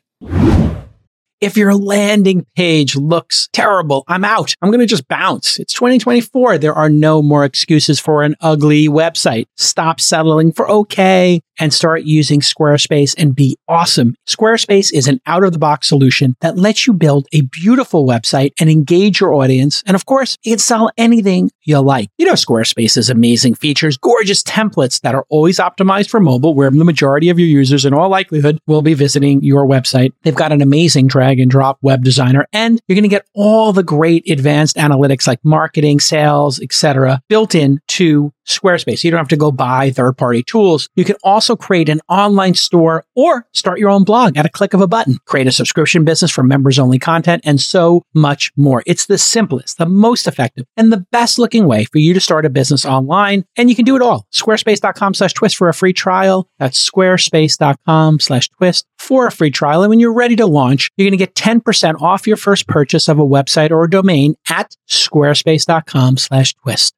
If 1.41 1.57
your 1.57 1.74
landing 1.74 2.45
page 2.55 2.95
looks 2.95 3.50
terrible, 3.51 4.03
I'm 4.07 4.24
out. 4.24 4.53
I'm 4.62 4.69
going 4.69 4.79
to 4.79 4.86
just 4.86 5.07
bounce. 5.07 5.57
It's 5.57 5.74
2024. 5.74 6.60
There 6.60 6.75
are 6.75 6.88
no 6.88 7.24
more 7.24 7.43
excuses 7.45 8.00
for 8.00 8.21
an 8.21 8.36
ugly 8.41 8.88
website. 8.88 9.48
Stop 9.57 10.00
settling 10.00 10.51
for 10.51 10.69
okay 10.69 11.41
and 11.62 11.74
start 11.74 12.03
using 12.03 12.41
Squarespace 12.41 13.13
and 13.18 13.36
be 13.36 13.56
awesome. 13.70 14.15
Squarespace 14.27 14.91
is 14.91 15.08
an 15.08 15.22
out 15.27 15.44
of 15.44 15.53
the 15.53 15.60
box 15.60 15.88
solution 15.88 16.36
that 16.41 16.58
lets 16.58 16.88
you 16.88 16.94
build 16.94 17.27
a 17.32 17.41
beautiful 17.41 18.06
website 18.06 18.51
and 18.60 18.70
engage 18.70 19.22
your 19.22 19.34
audience. 19.34 19.84
And 19.86 19.96
of 19.96 20.06
course, 20.06 20.36
you 20.44 20.53
can 20.53 20.60
sell 20.60 20.89
anything 20.98 21.51
you 21.63 21.80
like. 21.80 22.10
You 22.18 22.25
know, 22.25 22.34
Squarespace's 22.34 23.10
amazing 23.10 23.53
features, 23.53 23.96
gorgeous 23.98 24.41
templates 24.41 25.00
that 25.01 25.13
are 25.13 25.25
always 25.30 25.60
optimized 25.60 26.10
for 26.10 26.20
mobile, 26.20 26.56
where 26.56 26.72
the 26.72 26.84
majority 26.84 27.30
of 27.30 27.38
your 27.38 27.48
users 27.48 27.86
in 27.86 27.94
all 27.94 28.10
likelihood 28.10 28.58
will 28.65 28.82
be 28.82 28.96
visiting 28.96 29.44
your 29.44 29.68
website. 29.68 30.13
They've 30.24 30.34
got 30.34 30.51
an 30.51 30.62
amazing 30.62 31.08
drag 31.08 31.39
and 31.39 31.51
drop 31.51 31.77
web 31.84 32.03
designer, 32.03 32.48
and 32.51 32.82
you're 32.88 32.96
going 32.96 33.03
to 33.03 33.10
get 33.10 33.27
all 33.36 33.72
the 33.72 33.84
great 33.84 34.27
advanced 34.30 34.77
analytics 34.77 35.27
like 35.27 35.39
marketing, 35.44 36.00
sales, 36.00 36.60
etc., 36.60 37.22
built 37.30 37.53
in 37.53 37.80
to 37.89 38.34
Squarespace. 38.48 39.03
You 39.03 39.12
don't 39.12 39.20
have 39.20 39.27
to 39.30 39.38
go 39.38 39.51
buy 39.51 39.91
third 39.91 40.18
party 40.18 40.44
tools. 40.44 40.89
You 40.96 41.06
can 41.06 41.15
also 41.24 41.50
create 41.55 41.89
an 41.89 42.01
online 42.10 42.53
store 42.53 43.05
or 43.15 43.48
start 43.53 43.79
your 43.79 43.89
own 43.89 44.03
blog 44.03 44.38
at 44.38 44.46
a 44.46 44.50
click 44.50 44.74
of 44.74 44.81
a 44.81 44.88
button, 44.88 45.17
create 45.25 45.48
a 45.48 45.51
subscription 45.51 46.03
business 46.03 46.31
for 46.31 46.43
members 46.43 46.79
only 46.79 47.00
content, 47.00 47.41
and 47.46 47.60
so 47.60 48.03
much 48.13 48.51
more. 48.55 48.84
It's 48.86 49.05
the 49.05 49.17
simplest, 49.17 49.77
the 49.77 49.86
most 49.86 50.27
effective, 50.27 50.65
and 50.77 50.91
the 50.91 51.05
best 51.12 51.39
looking 51.39 51.65
way 51.65 51.86
for 51.86 51.98
you 51.98 52.13
to 52.13 52.20
start 52.20 52.46
a 52.46 52.50
business 52.50 52.86
online. 52.86 53.46
And 53.58 53.70
you 53.70 53.75
can 53.75 53.86
do 53.86 53.96
it 53.96 54.01
all. 54.01 54.27
Squarespace.com 54.34 55.13
slash 55.13 55.34
twist 55.34 55.58
for 55.58 55.70
a 55.70 55.74
free 55.74 55.93
trial. 55.93 56.48
That's 56.60 56.89
squarespace.com 56.89 58.20
slash 58.20 58.50
twist 58.50 58.86
for 58.98 59.27
a 59.27 59.31
free 59.31 59.51
trial. 59.51 59.84
And 59.84 59.89
when 59.89 60.00
you're 60.00 60.13
ready 60.13 60.36
to 60.38 60.46
launch, 60.46 60.91
you're 60.96 61.05
going 61.05 61.17
to 61.17 61.25
get 61.25 61.36
10% 61.36 62.01
off 62.01 62.27
your 62.27 62.38
first 62.38 62.67
purchase 62.67 63.08
of 63.08 63.20
a 63.20 63.25
website 63.25 63.72
or 63.72 63.84
a 63.84 63.89
domain 63.89 64.36
at 64.50 64.75
squarespace.com 64.88 66.17
slash 66.17 66.53
twist. 66.55 66.96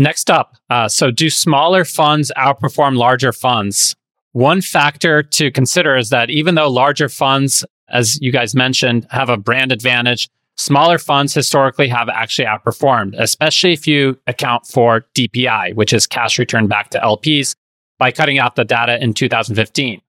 Next 0.00 0.30
up, 0.30 0.56
uh, 0.70 0.88
so 0.88 1.10
do 1.10 1.28
smaller 1.28 1.84
funds 1.84 2.32
outperform 2.34 2.96
larger 2.96 3.34
funds? 3.34 3.94
One 4.32 4.62
factor 4.62 5.22
to 5.22 5.50
consider 5.50 5.94
is 5.94 6.08
that 6.08 6.30
even 6.30 6.54
though 6.54 6.70
larger 6.70 7.10
funds, 7.10 7.66
as 7.90 8.18
you 8.22 8.32
guys 8.32 8.54
mentioned, 8.54 9.06
have 9.10 9.28
a 9.28 9.36
brand 9.36 9.72
advantage, 9.72 10.30
smaller 10.56 10.96
funds 10.96 11.34
historically 11.34 11.86
have 11.88 12.08
actually 12.08 12.46
outperformed, 12.46 13.14
especially 13.18 13.74
if 13.74 13.86
you 13.86 14.18
account 14.26 14.66
for 14.66 15.04
DPI, 15.14 15.74
which 15.74 15.92
is 15.92 16.06
cash 16.06 16.38
return 16.38 16.66
back 16.66 16.88
to 16.90 16.98
LPs, 16.98 17.54
by 17.98 18.10
cutting 18.10 18.38
out 18.38 18.56
the 18.56 18.64
data 18.64 18.98
in 19.04 19.12
2015. 19.12 20.00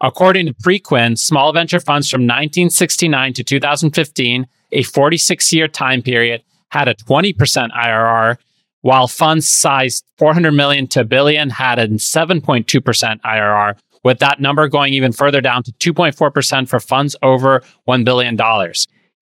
According 0.00 0.46
to 0.46 0.54
Preqin, 0.54 1.16
small 1.16 1.52
venture 1.52 1.78
funds 1.78 2.10
from 2.10 2.22
1969 2.22 3.34
to 3.34 3.44
2015, 3.44 4.48
a 4.72 4.82
46 4.82 5.52
year 5.52 5.68
time 5.68 6.02
period, 6.02 6.42
had 6.70 6.88
a 6.88 6.94
20% 6.94 7.36
IRR 7.70 8.36
while 8.82 9.08
funds 9.08 9.48
sized 9.48 10.04
400 10.18 10.52
million 10.52 10.86
to 10.88 11.00
a 11.00 11.04
billion 11.04 11.50
had 11.50 11.78
a 11.78 11.88
7.2% 11.88 13.20
IRR, 13.20 13.78
with 14.04 14.18
that 14.20 14.40
number 14.40 14.68
going 14.68 14.94
even 14.94 15.12
further 15.12 15.40
down 15.40 15.62
to 15.64 15.72
2.4% 15.94 16.68
for 16.68 16.80
funds 16.80 17.16
over 17.22 17.62
$1 17.88 18.04
billion. 18.04 18.38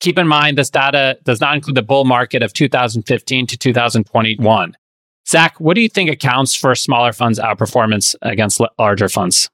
Keep 0.01 0.19
in 0.19 0.29
mind, 0.29 0.59
this 0.59 0.71
data 0.71 1.19
does 1.25 1.41
not 1.41 1.55
include 1.55 1.77
the 1.77 1.83
bull 1.83 2.05
market 2.05 2.43
of 2.43 2.53
2015 2.53 3.47
to 3.47 3.57
2021. 3.57 4.77
Zach, 5.29 5.59
what 5.59 5.75
do 5.75 5.81
you 5.81 5.89
think 5.89 6.11
accounts 6.11 6.55
for 6.55 6.75
smaller 6.75 7.13
funds' 7.13 7.41
outperformance 7.41 8.15
against 8.23 8.61
larger 8.79 9.09
funds? 9.09 9.51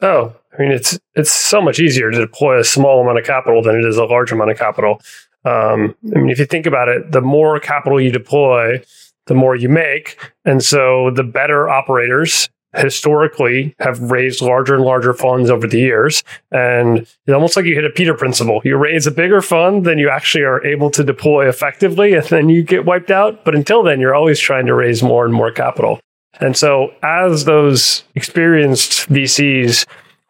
Oh, 0.00 0.34
I 0.52 0.62
mean, 0.62 0.72
it's 0.72 0.98
it's 1.14 1.30
so 1.30 1.60
much 1.60 1.78
easier 1.78 2.10
to 2.10 2.18
deploy 2.18 2.58
a 2.58 2.64
small 2.64 3.00
amount 3.00 3.18
of 3.18 3.24
capital 3.24 3.62
than 3.62 3.76
it 3.76 3.84
is 3.84 3.96
a 3.96 4.04
large 4.04 4.32
amount 4.32 4.50
of 4.50 4.58
capital. 4.58 5.00
Um, 5.48 5.94
I 6.14 6.18
mean, 6.18 6.30
if 6.30 6.38
you 6.38 6.44
think 6.44 6.66
about 6.66 6.88
it, 6.88 7.12
the 7.12 7.20
more 7.20 7.58
capital 7.60 8.00
you 8.00 8.12
deploy, 8.12 8.82
the 9.26 9.34
more 9.34 9.56
you 9.56 9.68
make. 9.68 10.18
And 10.44 10.62
so 10.62 11.10
the 11.14 11.22
better 11.22 11.68
operators 11.68 12.48
historically 12.76 13.74
have 13.78 13.98
raised 14.10 14.42
larger 14.42 14.74
and 14.74 14.84
larger 14.84 15.14
funds 15.14 15.48
over 15.48 15.66
the 15.66 15.78
years. 15.78 16.22
And 16.52 16.98
it's 16.98 17.32
almost 17.32 17.56
like 17.56 17.64
you 17.64 17.74
hit 17.74 17.84
a 17.84 17.90
Peter 17.90 18.14
principle. 18.14 18.60
You 18.64 18.76
raise 18.76 19.06
a 19.06 19.10
bigger 19.10 19.40
fund, 19.40 19.84
than 19.84 19.98
you 19.98 20.10
actually 20.10 20.44
are 20.44 20.64
able 20.66 20.90
to 20.90 21.02
deploy 21.02 21.48
effectively, 21.48 22.12
and 22.12 22.26
then 22.26 22.48
you 22.48 22.62
get 22.62 22.84
wiped 22.84 23.10
out. 23.10 23.44
But 23.44 23.54
until 23.54 23.82
then, 23.82 24.00
you're 24.00 24.14
always 24.14 24.38
trying 24.38 24.66
to 24.66 24.74
raise 24.74 25.02
more 25.02 25.24
and 25.24 25.32
more 25.32 25.50
capital. 25.50 25.98
And 26.40 26.56
so 26.56 26.92
as 27.02 27.46
those 27.46 28.04
experienced 28.14 29.08
VCs 29.08 29.86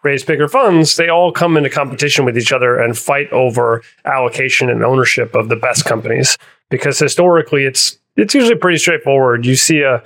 raise 0.08 0.24
bigger 0.24 0.48
funds, 0.48 0.96
they 0.96 1.08
all 1.08 1.30
come 1.32 1.56
into 1.56 1.68
competition 1.68 2.24
with 2.24 2.38
each 2.38 2.50
other 2.50 2.78
and 2.78 2.96
fight 2.96 3.30
over 3.30 3.82
allocation 4.06 4.70
and 4.70 4.82
ownership 4.82 5.34
of 5.34 5.50
the 5.50 5.56
best 5.56 5.84
companies. 5.84 6.38
Because 6.70 6.98
historically, 6.98 7.64
it's 7.64 7.98
it's 8.16 8.34
usually 8.34 8.56
pretty 8.56 8.78
straightforward. 8.78 9.44
You 9.44 9.54
see 9.54 9.82
a 9.82 10.02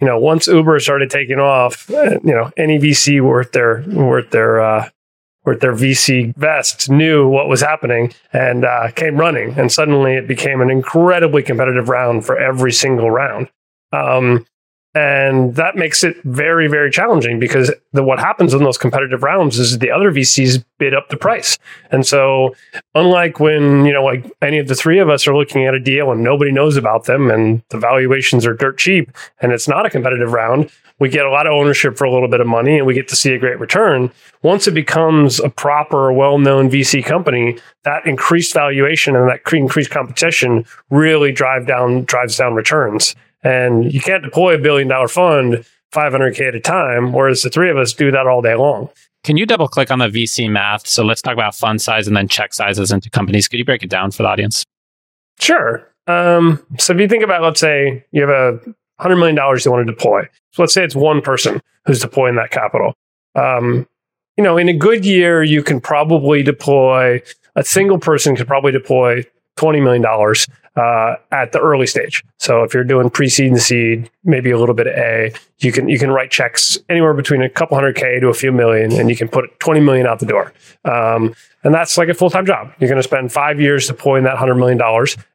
you 0.00 0.06
know 0.06 0.18
once 0.18 0.46
Uber 0.46 0.78
started 0.80 1.10
taking 1.10 1.38
off, 1.38 1.88
you 1.88 2.20
know 2.22 2.52
any 2.56 2.78
VC 2.78 3.20
worth 3.22 3.52
their 3.52 3.82
worth 3.88 4.30
their 4.30 4.60
uh, 4.60 4.88
worth 5.44 5.60
their 5.60 5.74
VC 5.74 6.36
vest 6.36 6.90
knew 6.90 7.26
what 7.26 7.48
was 7.48 7.62
happening 7.62 8.12
and 8.32 8.64
uh, 8.64 8.90
came 8.90 9.16
running, 9.16 9.58
and 9.58 9.72
suddenly 9.72 10.14
it 10.14 10.28
became 10.28 10.60
an 10.60 10.70
incredibly 10.70 11.42
competitive 11.42 11.88
round 11.88 12.26
for 12.26 12.36
every 12.36 12.72
single 12.72 13.10
round. 13.10 13.48
Um, 13.92 14.44
and 14.96 15.56
that 15.56 15.76
makes 15.76 16.02
it 16.02 16.16
very, 16.24 16.68
very 16.68 16.90
challenging 16.90 17.38
because 17.38 17.70
the, 17.92 18.02
what 18.02 18.18
happens 18.18 18.54
in 18.54 18.64
those 18.64 18.78
competitive 18.78 19.22
rounds 19.22 19.58
is 19.58 19.78
the 19.78 19.90
other 19.90 20.10
VCs 20.10 20.64
bid 20.78 20.94
up 20.94 21.10
the 21.10 21.18
price. 21.18 21.58
And 21.90 22.06
so, 22.06 22.56
unlike 22.94 23.38
when, 23.38 23.84
you 23.84 23.92
know, 23.92 24.02
like 24.02 24.24
any 24.40 24.58
of 24.58 24.68
the 24.68 24.74
three 24.74 24.98
of 24.98 25.10
us 25.10 25.26
are 25.26 25.36
looking 25.36 25.66
at 25.66 25.74
a 25.74 25.80
deal 25.80 26.10
and 26.10 26.24
nobody 26.24 26.50
knows 26.50 26.78
about 26.78 27.04
them 27.04 27.30
and 27.30 27.62
the 27.68 27.76
valuations 27.76 28.46
are 28.46 28.54
dirt 28.54 28.78
cheap 28.78 29.10
and 29.42 29.52
it's 29.52 29.68
not 29.68 29.84
a 29.84 29.90
competitive 29.90 30.32
round, 30.32 30.70
we 30.98 31.10
get 31.10 31.26
a 31.26 31.30
lot 31.30 31.46
of 31.46 31.52
ownership 31.52 31.98
for 31.98 32.04
a 32.04 32.10
little 32.10 32.28
bit 32.28 32.40
of 32.40 32.46
money 32.46 32.78
and 32.78 32.86
we 32.86 32.94
get 32.94 33.06
to 33.08 33.16
see 33.16 33.34
a 33.34 33.38
great 33.38 33.60
return. 33.60 34.10
Once 34.42 34.66
it 34.66 34.72
becomes 34.72 35.40
a 35.40 35.50
proper, 35.50 36.10
well 36.10 36.38
known 36.38 36.70
VC 36.70 37.04
company, 37.04 37.58
that 37.84 38.06
increased 38.06 38.54
valuation 38.54 39.14
and 39.14 39.28
that 39.28 39.40
increased 39.52 39.90
competition 39.90 40.64
really 40.88 41.32
drive 41.32 41.66
down, 41.66 42.04
drives 42.04 42.38
down 42.38 42.54
returns. 42.54 43.14
And 43.42 43.92
you 43.92 44.00
can't 44.00 44.22
deploy 44.22 44.54
a 44.54 44.58
billion 44.58 44.88
dollar 44.88 45.08
fund 45.08 45.64
500K 45.92 46.48
at 46.48 46.54
a 46.54 46.60
time, 46.60 47.12
whereas 47.12 47.42
the 47.42 47.50
three 47.50 47.70
of 47.70 47.76
us 47.76 47.92
do 47.92 48.10
that 48.10 48.26
all 48.26 48.42
day 48.42 48.54
long. 48.54 48.90
Can 49.24 49.36
you 49.36 49.46
double 49.46 49.68
click 49.68 49.90
on 49.90 49.98
the 49.98 50.08
VC 50.08 50.50
math? 50.50 50.86
So 50.86 51.04
let's 51.04 51.22
talk 51.22 51.32
about 51.32 51.54
fund 51.54 51.80
size 51.80 52.06
and 52.06 52.16
then 52.16 52.28
check 52.28 52.54
sizes 52.54 52.92
into 52.92 53.10
companies. 53.10 53.48
Could 53.48 53.58
you 53.58 53.64
break 53.64 53.82
it 53.82 53.90
down 53.90 54.10
for 54.10 54.22
the 54.22 54.28
audience? 54.28 54.64
Sure. 55.40 55.88
Um, 56.06 56.64
so 56.78 56.92
if 56.92 57.00
you 57.00 57.08
think 57.08 57.24
about, 57.24 57.42
let's 57.42 57.60
say 57.60 58.04
you 58.12 58.20
have 58.20 58.30
a 58.30 58.60
$100 59.00 59.18
million 59.18 59.36
you 59.36 59.70
want 59.70 59.86
to 59.86 59.92
deploy. 59.92 60.28
So 60.52 60.62
let's 60.62 60.72
say 60.72 60.84
it's 60.84 60.94
one 60.94 61.20
person 61.20 61.60
who's 61.86 62.00
deploying 62.00 62.36
that 62.36 62.50
capital. 62.50 62.94
Um, 63.34 63.86
you 64.36 64.44
know, 64.44 64.56
in 64.56 64.68
a 64.68 64.76
good 64.76 65.04
year, 65.04 65.42
you 65.42 65.62
can 65.62 65.80
probably 65.80 66.42
deploy, 66.42 67.22
a 67.54 67.64
single 67.64 67.98
person 67.98 68.36
could 68.36 68.46
probably 68.46 68.72
deploy 68.72 69.24
$20 69.56 69.82
million 69.82 70.04
uh, 70.76 71.16
at 71.32 71.52
the 71.52 71.58
early 71.58 71.86
stage. 71.86 72.22
So 72.38 72.62
if 72.62 72.74
you're 72.74 72.84
doing 72.84 73.08
pre-seed 73.10 73.50
and 73.50 73.60
seed, 73.60 74.10
maybe 74.24 74.50
a 74.50 74.58
little 74.58 74.74
bit 74.74 74.86
of 74.86 74.94
A, 74.94 75.32
you 75.58 75.72
can 75.72 75.88
you 75.88 75.98
can 75.98 76.10
write 76.10 76.30
checks 76.30 76.78
anywhere 76.88 77.14
between 77.14 77.40
a 77.42 77.48
couple 77.48 77.76
hundred 77.76 77.96
K 77.96 78.20
to 78.20 78.28
a 78.28 78.34
few 78.34 78.52
million, 78.52 78.92
and 78.92 79.08
you 79.08 79.16
can 79.16 79.28
put 79.28 79.58
20 79.60 79.80
million 79.80 80.06
out 80.06 80.18
the 80.18 80.26
door. 80.26 80.52
Um, 80.84 81.34
and 81.64 81.74
that's 81.74 81.96
like 81.96 82.08
a 82.08 82.14
full-time 82.14 82.46
job. 82.46 82.72
You're 82.78 82.88
going 82.88 83.00
to 83.00 83.02
spend 83.02 83.32
five 83.32 83.60
years 83.60 83.88
deploying 83.88 84.22
that 84.24 84.36
$100 84.36 84.56
million, 84.56 84.80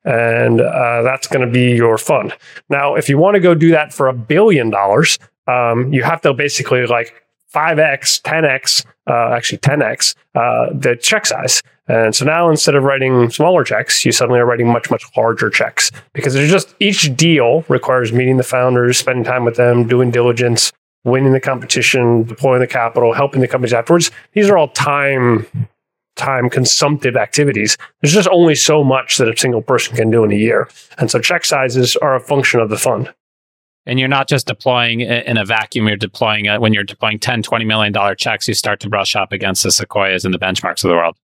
and 0.05 0.61
uh, 0.61 1.01
that's 1.01 1.27
going 1.27 1.45
to 1.45 1.51
be 1.51 1.75
your 1.75 1.97
fund. 1.97 2.33
Now, 2.69 2.95
if 2.95 3.09
you 3.09 3.17
want 3.17 3.35
to 3.35 3.41
go 3.41 3.53
do 3.53 3.71
that 3.71 3.91
for 3.93 4.07
a 4.07 4.13
billion 4.13 4.69
dollars, 4.69 5.19
um, 5.47 5.91
you 5.91 6.03
have 6.03 6.21
to 6.21 6.33
basically 6.33 6.85
like 6.85 7.21
5x, 7.53 8.21
10x 8.21 8.85
uh, 9.07 9.33
actually 9.35 9.57
10x 9.57 10.15
uh, 10.35 10.69
the 10.73 10.95
check 10.95 11.25
size. 11.25 11.61
And 11.91 12.15
so 12.15 12.23
now 12.23 12.49
instead 12.49 12.75
of 12.75 12.83
writing 12.83 13.29
smaller 13.29 13.65
checks, 13.65 14.05
you 14.05 14.13
suddenly 14.13 14.39
are 14.39 14.45
writing 14.45 14.71
much, 14.71 14.89
much 14.89 15.03
larger 15.17 15.49
checks 15.49 15.91
because 16.13 16.33
there's 16.33 16.49
just 16.49 16.73
each 16.79 17.13
deal 17.17 17.65
requires 17.67 18.13
meeting 18.13 18.37
the 18.37 18.43
founders, 18.43 18.97
spending 18.97 19.25
time 19.25 19.43
with 19.43 19.57
them, 19.57 19.89
doing 19.89 20.09
diligence, 20.09 20.71
winning 21.03 21.33
the 21.33 21.39
competition, 21.41 22.23
deploying 22.23 22.61
the 22.61 22.67
capital, 22.67 23.11
helping 23.11 23.41
the 23.41 23.47
companies 23.47 23.73
afterwards. 23.73 24.09
These 24.31 24.49
are 24.49 24.57
all 24.57 24.69
time 24.69 25.45
time 26.15 26.49
consumptive 26.49 27.17
activities. 27.17 27.77
There's 27.99 28.13
just 28.13 28.29
only 28.29 28.55
so 28.55 28.85
much 28.85 29.17
that 29.17 29.27
a 29.27 29.35
single 29.35 29.61
person 29.61 29.93
can 29.97 30.09
do 30.09 30.23
in 30.23 30.31
a 30.31 30.35
year. 30.35 30.69
And 30.97 31.11
so 31.11 31.19
check 31.19 31.43
sizes 31.43 31.97
are 31.97 32.15
a 32.15 32.21
function 32.21 32.61
of 32.61 32.69
the 32.69 32.77
fund. 32.77 33.13
And 33.85 33.99
you're 33.99 34.07
not 34.07 34.29
just 34.29 34.47
deploying 34.47 35.01
in 35.01 35.35
a 35.35 35.43
vacuum, 35.43 35.89
you're 35.89 35.97
deploying 35.97 36.47
uh, 36.47 36.57
when 36.61 36.71
you're 36.71 36.85
deploying 36.85 37.19
10, 37.19 37.43
20 37.43 37.65
million 37.65 37.91
dollar 37.91 38.15
checks, 38.15 38.47
you 38.47 38.53
start 38.53 38.79
to 38.79 38.89
brush 38.89 39.13
up 39.13 39.33
against 39.33 39.63
the 39.63 39.71
Sequoias 39.71 40.23
and 40.23 40.33
the 40.33 40.39
benchmarks 40.39 40.85
of 40.85 40.89
the 40.89 40.95
world. 40.95 41.17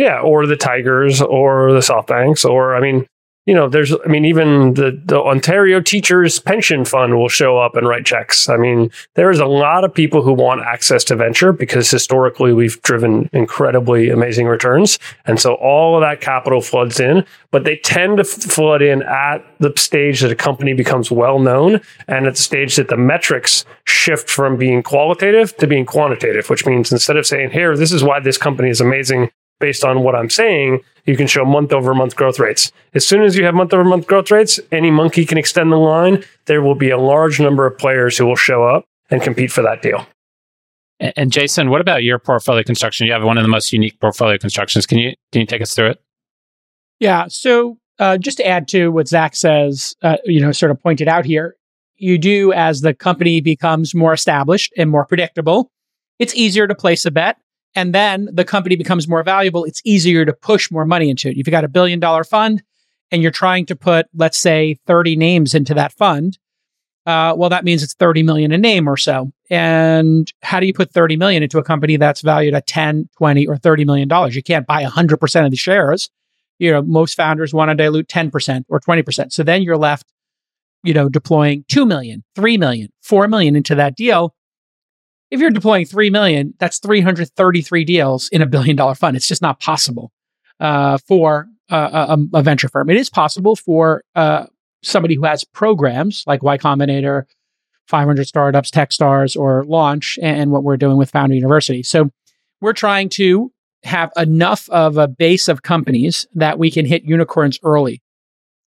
Yeah, 0.00 0.20
or 0.20 0.46
the 0.46 0.56
Tigers 0.56 1.20
or 1.20 1.72
the 1.72 1.80
SoftBanks 1.80 2.44
or 2.44 2.74
I 2.74 2.80
mean 2.80 3.06
you 3.46 3.54
know, 3.54 3.68
there's, 3.68 3.92
I 3.92 4.06
mean, 4.06 4.26
even 4.26 4.74
the, 4.74 5.00
the 5.06 5.18
Ontario 5.18 5.80
Teachers 5.80 6.38
Pension 6.38 6.84
Fund 6.84 7.16
will 7.16 7.28
show 7.28 7.58
up 7.58 7.74
and 7.74 7.88
write 7.88 8.04
checks. 8.04 8.48
I 8.48 8.56
mean, 8.56 8.92
there's 9.14 9.40
a 9.40 9.46
lot 9.46 9.82
of 9.82 9.92
people 9.92 10.22
who 10.22 10.32
want 10.32 10.60
access 10.60 11.02
to 11.04 11.16
venture 11.16 11.52
because 11.52 11.90
historically 11.90 12.52
we've 12.52 12.80
driven 12.82 13.30
incredibly 13.32 14.10
amazing 14.10 14.46
returns. 14.46 14.98
And 15.24 15.40
so 15.40 15.54
all 15.54 15.96
of 15.96 16.02
that 16.02 16.20
capital 16.20 16.60
floods 16.60 17.00
in, 17.00 17.24
but 17.50 17.64
they 17.64 17.76
tend 17.78 18.18
to 18.18 18.24
flood 18.24 18.82
in 18.82 19.02
at 19.02 19.38
the 19.58 19.72
stage 19.74 20.20
that 20.20 20.30
a 20.30 20.36
company 20.36 20.74
becomes 20.74 21.10
well 21.10 21.38
known 21.38 21.80
and 22.06 22.26
at 22.26 22.34
the 22.34 22.42
stage 22.42 22.76
that 22.76 22.88
the 22.88 22.96
metrics 22.96 23.64
shift 23.84 24.30
from 24.30 24.58
being 24.58 24.82
qualitative 24.82 25.56
to 25.56 25.66
being 25.66 25.86
quantitative, 25.86 26.50
which 26.50 26.66
means 26.66 26.92
instead 26.92 27.16
of 27.16 27.26
saying, 27.26 27.50
here, 27.50 27.74
this 27.76 27.90
is 27.90 28.04
why 28.04 28.20
this 28.20 28.38
company 28.38 28.68
is 28.68 28.80
amazing 28.82 29.30
based 29.60 29.84
on 29.84 30.02
what 30.02 30.16
I'm 30.16 30.30
saying, 30.30 30.80
you 31.06 31.16
can 31.16 31.26
show 31.26 31.44
month 31.44 31.72
over 31.72 31.94
month 31.94 32.16
growth 32.16 32.38
rates. 32.38 32.72
As 32.94 33.06
soon 33.06 33.22
as 33.22 33.36
you 33.36 33.44
have 33.44 33.54
month 33.54 33.72
over 33.72 33.84
month 33.84 34.06
growth 34.06 34.30
rates, 34.30 34.58
any 34.72 34.90
monkey 34.90 35.24
can 35.24 35.38
extend 35.38 35.70
the 35.70 35.76
line. 35.76 36.24
There 36.46 36.62
will 36.62 36.74
be 36.74 36.90
a 36.90 36.98
large 36.98 37.40
number 37.40 37.66
of 37.66 37.78
players 37.78 38.18
who 38.18 38.26
will 38.26 38.36
show 38.36 38.64
up 38.64 38.84
and 39.10 39.22
compete 39.22 39.52
for 39.52 39.62
that 39.62 39.82
deal. 39.82 40.06
And 40.98 41.32
Jason, 41.32 41.70
what 41.70 41.80
about 41.80 42.02
your 42.02 42.18
portfolio 42.18 42.62
construction? 42.62 43.06
You 43.06 43.12
have 43.12 43.22
one 43.22 43.38
of 43.38 43.44
the 43.44 43.48
most 43.48 43.72
unique 43.72 43.98
portfolio 44.00 44.36
constructions. 44.36 44.86
Can 44.86 44.98
you 44.98 45.14
can 45.32 45.40
you 45.40 45.46
take 45.46 45.62
us 45.62 45.74
through 45.74 45.90
it? 45.90 46.02
Yeah. 46.98 47.26
So 47.28 47.78
uh, 47.98 48.18
just 48.18 48.36
to 48.36 48.46
add 48.46 48.68
to 48.68 48.88
what 48.88 49.08
Zach 49.08 49.34
says, 49.34 49.94
uh, 50.02 50.18
you 50.24 50.40
know, 50.40 50.52
sort 50.52 50.70
of 50.70 50.82
pointed 50.82 51.08
out 51.08 51.24
here, 51.24 51.56
you 51.96 52.18
do 52.18 52.52
as 52.52 52.82
the 52.82 52.94
company 52.94 53.40
becomes 53.40 53.94
more 53.94 54.12
established 54.12 54.72
and 54.76 54.90
more 54.90 55.06
predictable, 55.06 55.70
it's 56.18 56.34
easier 56.34 56.66
to 56.66 56.74
place 56.74 57.06
a 57.06 57.10
bet 57.10 57.38
and 57.74 57.94
then 57.94 58.28
the 58.32 58.44
company 58.44 58.76
becomes 58.76 59.06
more 59.06 59.22
valuable, 59.22 59.64
it's 59.64 59.80
easier 59.84 60.24
to 60.24 60.32
push 60.32 60.70
more 60.70 60.84
money 60.84 61.08
into 61.08 61.28
it. 61.28 61.32
If 61.32 61.38
you've 61.38 61.50
got 61.52 61.64
a 61.64 61.68
billion 61.68 62.00
dollar 62.00 62.24
fund 62.24 62.62
and 63.10 63.22
you're 63.22 63.30
trying 63.30 63.66
to 63.66 63.76
put, 63.76 64.06
let's 64.14 64.38
say, 64.38 64.78
30 64.86 65.16
names 65.16 65.54
into 65.54 65.74
that 65.74 65.92
fund, 65.92 66.38
uh, 67.06 67.34
well, 67.36 67.48
that 67.50 67.64
means 67.64 67.82
it's 67.82 67.94
30 67.94 68.22
million 68.22 68.52
a 68.52 68.58
name 68.58 68.88
or 68.88 68.96
so. 68.96 69.32
And 69.48 70.30
how 70.42 70.60
do 70.60 70.66
you 70.66 70.74
put 70.74 70.92
30 70.92 71.16
million 71.16 71.42
into 71.42 71.58
a 71.58 71.64
company 71.64 71.96
that's 71.96 72.20
valued 72.20 72.54
at 72.54 72.66
10, 72.66 73.08
20, 73.16 73.46
or 73.46 73.56
30 73.56 73.84
million 73.84 74.08
dollars? 74.08 74.36
You 74.36 74.42
can't 74.42 74.66
buy 74.66 74.84
100% 74.84 75.44
of 75.44 75.50
the 75.50 75.56
shares. 75.56 76.10
You 76.58 76.72
know, 76.72 76.82
most 76.82 77.14
founders 77.14 77.54
want 77.54 77.70
to 77.70 77.74
dilute 77.74 78.06
10% 78.08 78.64
or 78.68 78.80
20%. 78.80 79.32
So 79.32 79.42
then 79.42 79.62
you're 79.62 79.78
left, 79.78 80.06
you 80.82 80.92
know, 80.92 81.08
deploying 81.08 81.64
2 81.68 81.86
million, 81.86 82.22
3 82.34 82.58
million, 82.58 82.90
4 83.02 83.28
million 83.28 83.56
into 83.56 83.74
that 83.76 83.96
deal 83.96 84.34
if 85.30 85.40
you're 85.40 85.50
deploying 85.50 85.84
3 85.84 86.10
million, 86.10 86.54
that's 86.58 86.78
333 86.78 87.84
deals 87.84 88.28
in 88.30 88.42
a 88.42 88.46
billion 88.46 88.76
dollar 88.76 88.94
fund. 88.94 89.16
It's 89.16 89.28
just 89.28 89.42
not 89.42 89.60
possible 89.60 90.12
uh, 90.58 90.98
for 91.06 91.48
uh, 91.70 92.16
a, 92.32 92.38
a, 92.38 92.42
venture 92.42 92.68
firm. 92.68 92.90
It 92.90 92.96
is 92.96 93.08
possible 93.08 93.54
for 93.54 94.02
uh, 94.14 94.46
somebody 94.82 95.14
who 95.14 95.24
has 95.24 95.44
programs 95.44 96.24
like 96.26 96.42
Y 96.42 96.58
Combinator, 96.58 97.24
500 97.86 98.26
Startups, 98.26 98.70
Techstars, 98.70 99.38
or 99.38 99.64
Launch, 99.64 100.18
and 100.22 100.50
what 100.50 100.64
we're 100.64 100.76
doing 100.76 100.96
with 100.96 101.10
Founder 101.10 101.34
University. 101.34 101.82
So 101.82 102.10
we're 102.60 102.72
trying 102.72 103.08
to 103.10 103.52
have 103.84 104.10
enough 104.16 104.68
of 104.70 104.98
a 104.98 105.08
base 105.08 105.48
of 105.48 105.62
companies 105.62 106.26
that 106.34 106.58
we 106.58 106.70
can 106.70 106.84
hit 106.84 107.04
unicorns 107.04 107.58
early. 107.62 108.02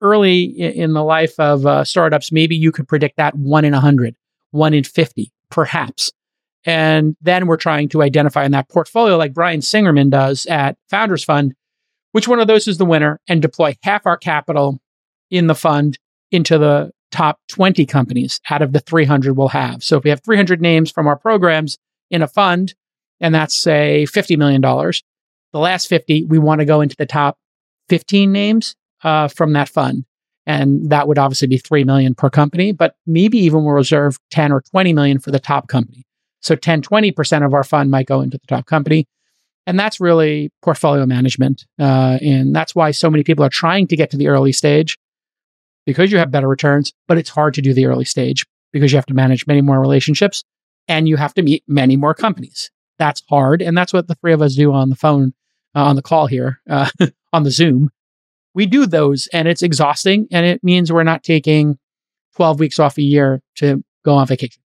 Early 0.01 0.43
in 0.43 0.93
the 0.93 1.03
life 1.03 1.39
of 1.39 1.65
uh, 1.65 1.83
startups, 1.85 2.31
maybe 2.31 2.55
you 2.55 2.71
could 2.71 2.87
predict 2.87 3.17
that 3.17 3.35
one 3.35 3.63
in 3.63 3.71
100, 3.71 4.15
one 4.51 4.73
in 4.73 4.83
50, 4.83 5.31
perhaps. 5.49 6.11
And 6.65 7.15
then 7.21 7.47
we're 7.47 7.57
trying 7.57 7.89
to 7.89 8.01
identify 8.01 8.45
in 8.45 8.51
that 8.51 8.69
portfolio, 8.69 9.17
like 9.17 9.33
Brian 9.33 9.59
Singerman 9.59 10.09
does 10.09 10.45
at 10.45 10.77
Founders 10.89 11.23
Fund, 11.23 11.53
which 12.13 12.27
one 12.27 12.39
of 12.39 12.47
those 12.47 12.67
is 12.67 12.77
the 12.77 12.85
winner 12.85 13.19
and 13.27 13.41
deploy 13.41 13.75
half 13.83 14.05
our 14.05 14.17
capital 14.17 14.79
in 15.29 15.47
the 15.47 15.55
fund 15.55 15.97
into 16.31 16.57
the 16.57 16.91
top 17.11 17.39
20 17.49 17.85
companies 17.85 18.39
out 18.49 18.61
of 18.61 18.73
the 18.73 18.79
300 18.79 19.37
we'll 19.37 19.49
have. 19.49 19.83
So 19.83 19.97
if 19.97 20.03
we 20.03 20.09
have 20.09 20.23
300 20.23 20.61
names 20.61 20.89
from 20.89 21.07
our 21.07 21.17
programs 21.17 21.77
in 22.09 22.21
a 22.21 22.27
fund, 22.27 22.73
and 23.19 23.35
that's 23.35 23.55
say 23.55 24.05
$50 24.09 24.37
million, 24.37 24.61
the 24.61 25.59
last 25.59 25.87
50, 25.87 26.25
we 26.25 26.39
want 26.39 26.59
to 26.59 26.65
go 26.65 26.81
into 26.81 26.95
the 26.95 27.05
top 27.05 27.37
15 27.89 28.31
names 28.31 28.75
uh, 29.03 29.27
from 29.27 29.53
that 29.53 29.69
fund. 29.69 30.05
And 30.45 30.89
that 30.89 31.07
would 31.07 31.17
obviously 31.17 31.47
be 31.47 31.57
3 31.57 31.83
million 31.83 32.15
per 32.15 32.29
company, 32.29 32.71
but 32.71 32.95
maybe 33.05 33.37
even 33.37 33.63
we'll 33.63 33.75
reserve 33.75 34.17
10 34.31 34.51
or 34.51 34.61
20 34.61 34.93
million 34.93 35.19
for 35.19 35.31
the 35.31 35.39
top 35.39 35.67
company. 35.67 36.05
So 36.43 36.55
10, 36.55 36.81
20% 36.81 37.45
of 37.45 37.53
our 37.53 37.63
fund 37.63 37.89
might 37.89 38.05
go 38.05 38.21
into 38.21 38.37
the 38.37 38.47
top 38.47 38.65
company. 38.65 39.07
And 39.65 39.79
that's 39.79 40.01
really 40.01 40.51
portfolio 40.61 41.05
management. 41.05 41.65
Uh, 41.79 42.19
and 42.21 42.53
that's 42.53 42.75
why 42.75 42.91
so 42.91 43.09
many 43.09 43.23
people 43.23 43.45
are 43.45 43.49
trying 43.49 43.87
to 43.87 43.95
get 43.95 44.11
to 44.11 44.17
the 44.17 44.27
early 44.27 44.51
stage 44.51 44.97
because 45.85 46.11
you 46.11 46.17
have 46.17 46.31
better 46.31 46.47
returns, 46.47 46.93
but 47.07 47.17
it's 47.17 47.29
hard 47.29 47.53
to 47.53 47.61
do 47.61 47.73
the 47.73 47.85
early 47.85 48.05
stage 48.05 48.45
because 48.73 48.91
you 48.91 48.97
have 48.97 49.05
to 49.05 49.13
manage 49.13 49.47
many 49.47 49.61
more 49.61 49.79
relationships 49.79 50.43
and 50.87 51.07
you 51.07 51.15
have 51.15 51.33
to 51.35 51.41
meet 51.41 51.63
many 51.65 51.95
more 51.95 52.13
companies. 52.13 52.71
That's 52.99 53.23
hard. 53.29 53.61
And 53.61 53.77
that's 53.77 53.93
what 53.93 54.07
the 54.07 54.15
three 54.15 54.33
of 54.33 54.41
us 54.41 54.55
do 54.55 54.73
on 54.73 54.89
the 54.89 54.95
phone, 54.95 55.33
uh, 55.75 55.83
on 55.83 55.95
the 55.95 56.01
call 56.01 56.27
here, 56.27 56.59
uh, 56.69 56.89
on 57.33 57.43
the 57.43 57.51
Zoom. 57.51 57.89
We 58.53 58.65
do 58.65 58.85
those 58.85 59.27
and 59.31 59.47
it's 59.47 59.63
exhausting. 59.63 60.27
And 60.29 60.45
it 60.45 60.61
means 60.61 60.91
we're 60.91 61.03
not 61.03 61.23
taking 61.23 61.77
12 62.35 62.59
weeks 62.59 62.79
off 62.79 62.97
a 62.97 63.01
year 63.01 63.41
to 63.55 63.83
go 64.03 64.15
on 64.15 64.27
vacation. 64.27 64.62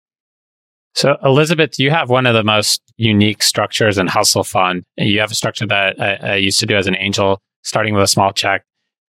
So, 0.96 1.18
Elizabeth, 1.22 1.78
you 1.78 1.90
have 1.90 2.08
one 2.08 2.24
of 2.24 2.32
the 2.32 2.42
most 2.42 2.80
unique 2.96 3.42
structures 3.42 3.98
in 3.98 4.06
Hustle 4.06 4.44
Fund. 4.44 4.82
You 4.96 5.20
have 5.20 5.30
a 5.30 5.34
structure 5.34 5.66
that 5.66 6.00
I, 6.00 6.14
I, 6.14 6.34
used 6.36 6.58
to 6.60 6.66
do 6.66 6.74
as 6.74 6.86
an 6.86 6.96
angel, 6.96 7.38
starting 7.62 7.92
with 7.92 8.02
a 8.02 8.06
small 8.06 8.32
check. 8.32 8.64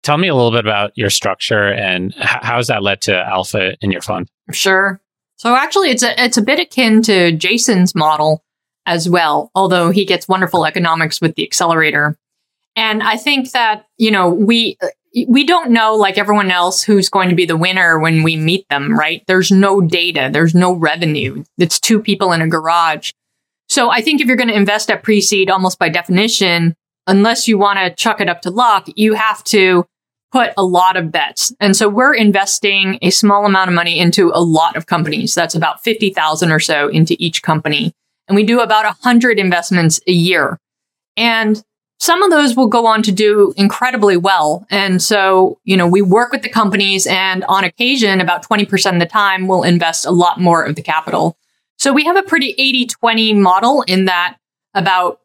Tell 0.05 0.17
me 0.17 0.29
a 0.29 0.35
little 0.37 0.53
bit 0.53 0.65
about 0.65 0.93
your 0.95 1.11
structure 1.11 1.73
and 1.73 2.15
how 2.15 2.57
has 2.57 2.69
that 2.69 2.85
led 2.85 3.01
to 3.03 3.17
alpha 3.17 3.77
in 3.81 3.91
your 3.91 4.01
fund? 4.01 4.29
Sure. 4.53 5.01
So, 5.35 5.57
actually, 5.57 5.91
it's 5.91 6.05
a 6.05 6.25
it's 6.25 6.37
a 6.37 6.43
bit 6.43 6.61
akin 6.61 7.03
to 7.03 7.33
Jason's 7.33 7.97
model 7.97 8.45
as 8.87 9.09
well, 9.09 9.51
although 9.53 9.91
he 9.91 10.05
gets 10.05 10.29
wonderful 10.29 10.65
economics 10.65 11.21
with 11.21 11.35
the 11.35 11.43
accelerator. 11.43 12.17
And 12.77 13.03
I 13.03 13.17
think 13.17 13.51
that 13.51 13.87
you 13.99 14.13
know 14.13 14.29
we 14.29 14.79
we 15.29 15.45
don't 15.45 15.71
know 15.71 15.95
like 15.95 16.17
everyone 16.17 16.51
else 16.51 16.83
who's 16.83 17.09
going 17.09 17.29
to 17.29 17.35
be 17.35 17.45
the 17.45 17.57
winner 17.57 17.99
when 17.99 18.23
we 18.23 18.37
meet 18.37 18.67
them, 18.69 18.99
right? 18.99 19.23
There's 19.27 19.51
no 19.51 19.81
data, 19.81 20.31
there's 20.33 20.55
no 20.55 20.73
revenue. 20.73 21.45
It's 21.59 21.79
two 21.79 22.01
people 22.01 22.33
in 22.33 22.41
a 22.41 22.49
garage. 22.49 23.13
So 23.69 23.91
I 23.91 24.01
think 24.01 24.21
if 24.21 24.27
you're 24.27 24.37
going 24.37 24.49
to 24.49 24.57
invest 24.57 24.91
at 24.91 25.03
pre-seed 25.03 25.51
almost 25.51 25.79
by 25.79 25.89
definition, 25.89 26.75
unless 27.07 27.47
you 27.47 27.59
want 27.59 27.79
to 27.79 27.95
chuck 27.95 28.21
it 28.21 28.29
up 28.29 28.43
to 28.43 28.51
luck, 28.51 28.87
you 28.97 29.15
have 29.15 29.45
to 29.45 29.87
put 30.31 30.53
a 30.57 30.65
lot 30.65 30.97
of 30.97 31.13
bets. 31.13 31.53
And 31.61 31.77
so 31.77 31.89
we're 31.89 32.15
investing 32.15 32.99
a 33.03 33.11
small 33.11 33.45
amount 33.45 33.69
of 33.69 33.75
money 33.75 33.99
into 33.99 34.31
a 34.35 34.41
lot 34.41 34.77
of 34.77 34.87
companies. 34.87 35.35
That's 35.35 35.55
about 35.55 35.85
50,000 35.85 36.51
or 36.51 36.59
so 36.59 36.89
into 36.89 37.17
each 37.19 37.43
company. 37.43 37.93
And 38.29 38.37
we 38.37 38.45
do 38.45 38.61
about 38.61 38.85
100 38.85 39.39
investments 39.39 40.01
a 40.07 40.13
year. 40.13 40.59
And 41.19 41.63
some 42.03 42.25
of 42.25 42.33
those 42.33 42.57
will 42.57 42.67
go 42.67 42.85
on 42.85 43.01
to 43.01 43.13
do 43.13 43.55
incredibly 43.57 44.17
well. 44.17 44.67
And 44.71 45.01
so, 45.01 45.61
you 45.63 45.77
know, 45.77 45.87
we 45.87 46.03
work 46.03 46.33
with 46.33 46.43
the 46.43 46.49
companies 46.49 47.07
and 47.07 47.45
on 47.45 47.63
occasion, 47.63 48.21
about 48.21 48.45
20% 48.45 48.95
of 48.95 48.99
the 48.99 49.07
time, 49.07 49.47
we'll 49.47 49.63
invest 49.63 50.05
a 50.05 50.11
lot 50.11 50.41
more 50.41 50.65
of 50.65 50.75
the 50.75 50.83
capital. 50.83 51.39
So 51.79 51.93
we 51.93 52.05
have 52.05 52.17
a 52.17 52.25
pretty 52.25 52.57
80 52.59 52.87
20 52.87 53.35
model 53.35 53.83
in 53.83 54.07
that 54.07 54.37
about 54.75 55.21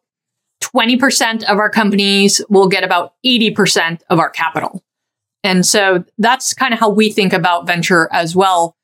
20% 0.62 1.42
of 1.42 1.58
our 1.58 1.68
companies 1.68 2.40
will 2.48 2.68
get 2.68 2.84
about 2.84 3.14
80% 3.26 4.02
of 4.08 4.20
our 4.20 4.30
capital. 4.30 4.80
And 5.42 5.66
so 5.66 6.04
that's 6.16 6.54
kind 6.54 6.72
of 6.72 6.78
how 6.78 6.90
we 6.90 7.10
think 7.10 7.32
about 7.32 7.66
venture 7.66 8.08
as 8.12 8.36
well. 8.36 8.76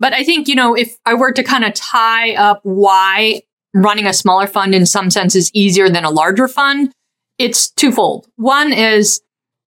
But 0.00 0.12
I 0.12 0.24
think, 0.24 0.48
you 0.48 0.56
know, 0.56 0.74
if 0.74 0.96
I 1.06 1.14
were 1.14 1.30
to 1.30 1.44
kind 1.44 1.62
of 1.62 1.72
tie 1.74 2.34
up 2.34 2.58
why 2.64 3.42
running 3.74 4.06
a 4.06 4.12
smaller 4.12 4.48
fund 4.48 4.74
in 4.74 4.86
some 4.86 5.08
sense 5.08 5.36
is 5.36 5.52
easier 5.54 5.88
than 5.88 6.04
a 6.04 6.10
larger 6.10 6.48
fund, 6.48 6.92
it's 7.38 7.70
twofold. 7.70 8.28
One 8.36 8.72
is 8.72 9.22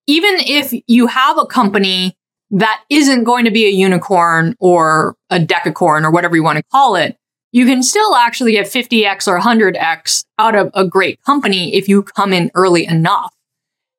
even 0.06 0.34
if 0.38 0.72
you 0.86 1.06
have 1.06 1.38
a 1.38 1.46
company 1.46 2.16
that 2.50 2.82
isn't 2.90 3.24
going 3.24 3.46
to 3.46 3.50
be 3.50 3.66
a 3.66 3.70
unicorn 3.70 4.54
or 4.60 5.16
a 5.30 5.38
decacorn 5.38 6.04
or 6.04 6.10
whatever 6.10 6.36
you 6.36 6.42
want 6.42 6.58
to 6.58 6.64
call 6.64 6.96
it, 6.96 7.16
you 7.50 7.66
can 7.66 7.82
still 7.82 8.14
actually 8.14 8.52
get 8.52 8.66
50x 8.66 9.26
or 9.26 9.38
100x 9.38 10.24
out 10.38 10.54
of 10.54 10.70
a 10.74 10.86
great 10.86 11.22
company 11.22 11.74
if 11.74 11.88
you 11.88 12.02
come 12.02 12.32
in 12.32 12.50
early 12.54 12.86
enough. 12.86 13.34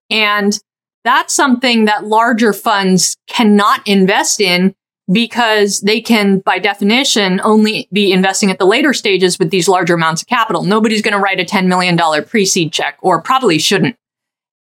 And 0.09 0.59
that's 1.03 1.33
something 1.33 1.85
that 1.85 2.05
larger 2.05 2.53
funds 2.53 3.17
cannot 3.27 3.87
invest 3.87 4.39
in 4.39 4.75
because 5.11 5.81
they 5.81 5.99
can, 6.01 6.39
by 6.39 6.59
definition, 6.59 7.41
only 7.43 7.87
be 7.91 8.11
investing 8.11 8.49
at 8.51 8.59
the 8.59 8.65
later 8.65 8.93
stages 8.93 9.37
with 9.37 9.49
these 9.49 9.67
larger 9.67 9.95
amounts 9.95 10.21
of 10.21 10.27
capital. 10.27 10.63
Nobody's 10.63 11.01
going 11.01 11.13
to 11.13 11.19
write 11.19 11.39
a 11.39 11.45
$10 11.45 11.67
million 11.67 11.97
pre 12.25 12.45
seed 12.45 12.71
check 12.71 12.97
or 13.01 13.21
probably 13.21 13.59
shouldn't. 13.59 13.95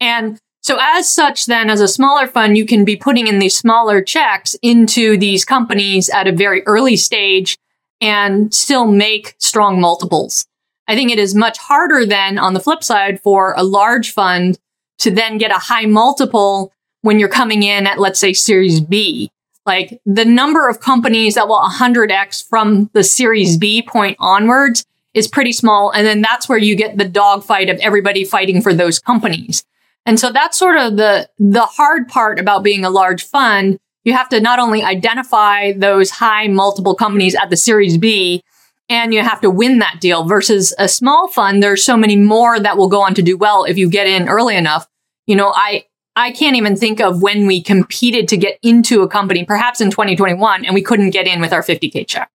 And 0.00 0.38
so 0.62 0.78
as 0.80 1.12
such, 1.12 1.46
then 1.46 1.70
as 1.70 1.80
a 1.80 1.88
smaller 1.88 2.26
fund, 2.26 2.56
you 2.56 2.66
can 2.66 2.84
be 2.84 2.96
putting 2.96 3.26
in 3.26 3.38
these 3.38 3.56
smaller 3.56 4.02
checks 4.02 4.56
into 4.62 5.16
these 5.16 5.44
companies 5.44 6.08
at 6.08 6.28
a 6.28 6.32
very 6.32 6.64
early 6.66 6.96
stage 6.96 7.56
and 8.00 8.52
still 8.52 8.86
make 8.86 9.34
strong 9.38 9.80
multiples. 9.80 10.44
I 10.88 10.96
think 10.96 11.12
it 11.12 11.18
is 11.18 11.34
much 11.34 11.58
harder 11.58 12.04
then 12.04 12.38
on 12.38 12.54
the 12.54 12.60
flip 12.60 12.82
side 12.82 13.20
for 13.20 13.54
a 13.56 13.62
large 13.62 14.12
fund 14.12 14.58
to 14.98 15.10
then 15.10 15.38
get 15.38 15.50
a 15.50 15.54
high 15.54 15.86
multiple 15.86 16.72
when 17.02 17.18
you're 17.18 17.28
coming 17.28 17.62
in 17.62 17.86
at, 17.86 17.98
let's 17.98 18.18
say, 18.18 18.32
series 18.32 18.80
B. 18.80 19.30
Like 19.64 20.00
the 20.04 20.24
number 20.24 20.68
of 20.68 20.80
companies 20.80 21.34
that 21.34 21.48
will 21.48 21.60
100x 21.60 22.48
from 22.48 22.90
the 22.94 23.04
series 23.04 23.56
B 23.56 23.82
point 23.82 24.16
onwards 24.18 24.84
is 25.14 25.28
pretty 25.28 25.52
small. 25.52 25.90
And 25.90 26.06
then 26.06 26.22
that's 26.22 26.48
where 26.48 26.58
you 26.58 26.74
get 26.74 26.98
the 26.98 27.08
dogfight 27.08 27.68
of 27.68 27.78
everybody 27.78 28.24
fighting 28.24 28.62
for 28.62 28.74
those 28.74 28.98
companies. 28.98 29.64
And 30.04 30.18
so 30.18 30.32
that's 30.32 30.58
sort 30.58 30.76
of 30.76 30.96
the, 30.96 31.28
the 31.38 31.62
hard 31.62 32.08
part 32.08 32.40
about 32.40 32.64
being 32.64 32.84
a 32.84 32.90
large 32.90 33.24
fund. 33.24 33.78
You 34.04 34.14
have 34.14 34.28
to 34.30 34.40
not 34.40 34.58
only 34.58 34.82
identify 34.82 35.72
those 35.72 36.10
high 36.10 36.48
multiple 36.48 36.96
companies 36.96 37.36
at 37.36 37.50
the 37.50 37.56
series 37.56 37.98
B, 37.98 38.42
and 38.88 39.14
you 39.14 39.22
have 39.22 39.40
to 39.40 39.48
win 39.48 39.78
that 39.78 40.00
deal 40.00 40.24
versus 40.24 40.74
a 40.78 40.88
small 40.88 41.28
fund. 41.28 41.62
There's 41.62 41.84
so 41.84 41.96
many 41.96 42.16
more 42.16 42.58
that 42.58 42.76
will 42.76 42.88
go 42.88 43.00
on 43.00 43.14
to 43.14 43.22
do 43.22 43.36
well 43.36 43.64
if 43.64 43.78
you 43.78 43.88
get 43.88 44.06
in 44.06 44.28
early 44.28 44.56
enough. 44.56 44.86
You 45.26 45.36
know, 45.36 45.52
I, 45.54 45.84
I 46.14 46.30
can't 46.32 46.56
even 46.56 46.76
think 46.76 47.00
of 47.00 47.22
when 47.22 47.46
we 47.46 47.62
competed 47.62 48.28
to 48.28 48.36
get 48.36 48.58
into 48.62 49.02
a 49.02 49.08
company, 49.08 49.44
perhaps 49.44 49.80
in 49.80 49.90
2021, 49.90 50.64
and 50.64 50.74
we 50.74 50.82
couldn't 50.82 51.10
get 51.10 51.26
in 51.26 51.40
with 51.40 51.52
our 51.52 51.62
50K 51.62 52.06
check. 52.06 52.30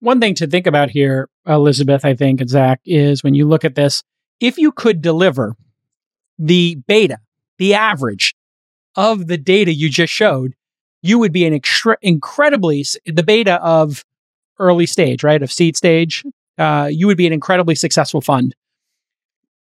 One 0.00 0.20
thing 0.20 0.34
to 0.36 0.46
think 0.46 0.66
about 0.66 0.90
here, 0.90 1.28
Elizabeth, 1.46 2.04
I 2.04 2.14
think, 2.14 2.40
and 2.40 2.50
Zach, 2.50 2.80
is 2.84 3.24
when 3.24 3.34
you 3.34 3.48
look 3.48 3.64
at 3.64 3.74
this, 3.74 4.02
if 4.40 4.58
you 4.58 4.70
could 4.70 5.00
deliver 5.00 5.56
the 6.38 6.76
beta, 6.86 7.18
the 7.56 7.74
average 7.74 8.34
of 8.94 9.26
the 9.26 9.38
data 9.38 9.72
you 9.72 9.88
just 9.88 10.12
showed, 10.12 10.54
you 11.02 11.18
would 11.18 11.32
be 11.32 11.46
an 11.46 11.54
extra, 11.54 11.96
incredibly, 12.02 12.84
the 13.06 13.22
beta 13.22 13.54
of 13.62 14.04
early 14.58 14.86
stage, 14.86 15.24
right, 15.24 15.42
of 15.42 15.50
seed 15.50 15.76
stage, 15.76 16.24
uh, 16.58 16.88
you 16.90 17.06
would 17.06 17.16
be 17.16 17.26
an 17.26 17.32
incredibly 17.32 17.74
successful 17.74 18.20
fund 18.20 18.54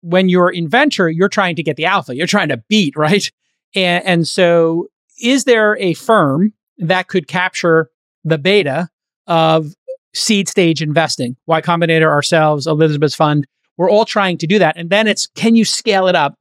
when 0.03 0.29
you're 0.29 0.51
in 0.51 0.69
venture, 0.69 1.09
you're 1.09 1.29
trying 1.29 1.57
to 1.57 1.63
get 1.63 1.77
the 1.77 1.85
alpha, 1.85 2.15
you're 2.17 2.27
trying 2.27 2.49
to 2.49 2.63
beat, 2.69 2.97
right? 2.97 3.31
And, 3.75 4.05
and 4.05 4.29
so, 4.29 4.89
is 5.23 5.45
there 5.45 5.77
a 5.79 5.95
firm 5.95 6.53
that 6.79 7.09
could 7.09 7.29
capture 7.29 7.91
the 8.25 8.39
beta 8.39 8.89
of 9.27 9.75
seed 10.15 10.49
stage 10.49 10.83
investing? 10.83 11.37
Y 11.47 11.61
Combinator, 11.61 12.09
ourselves, 12.09 12.67
Elizabeth's 12.67 13.15
fund, 13.15 13.47
we're 13.77 13.91
all 13.91 14.05
trying 14.05 14.39
to 14.39 14.47
do 14.47 14.59
that. 14.59 14.77
And 14.77 14.91
then 14.91 15.07
it's 15.07 15.27
can 15.27 15.57
you 15.57 15.65
scale 15.65 16.07
it 16.07 16.15
up 16.15 16.35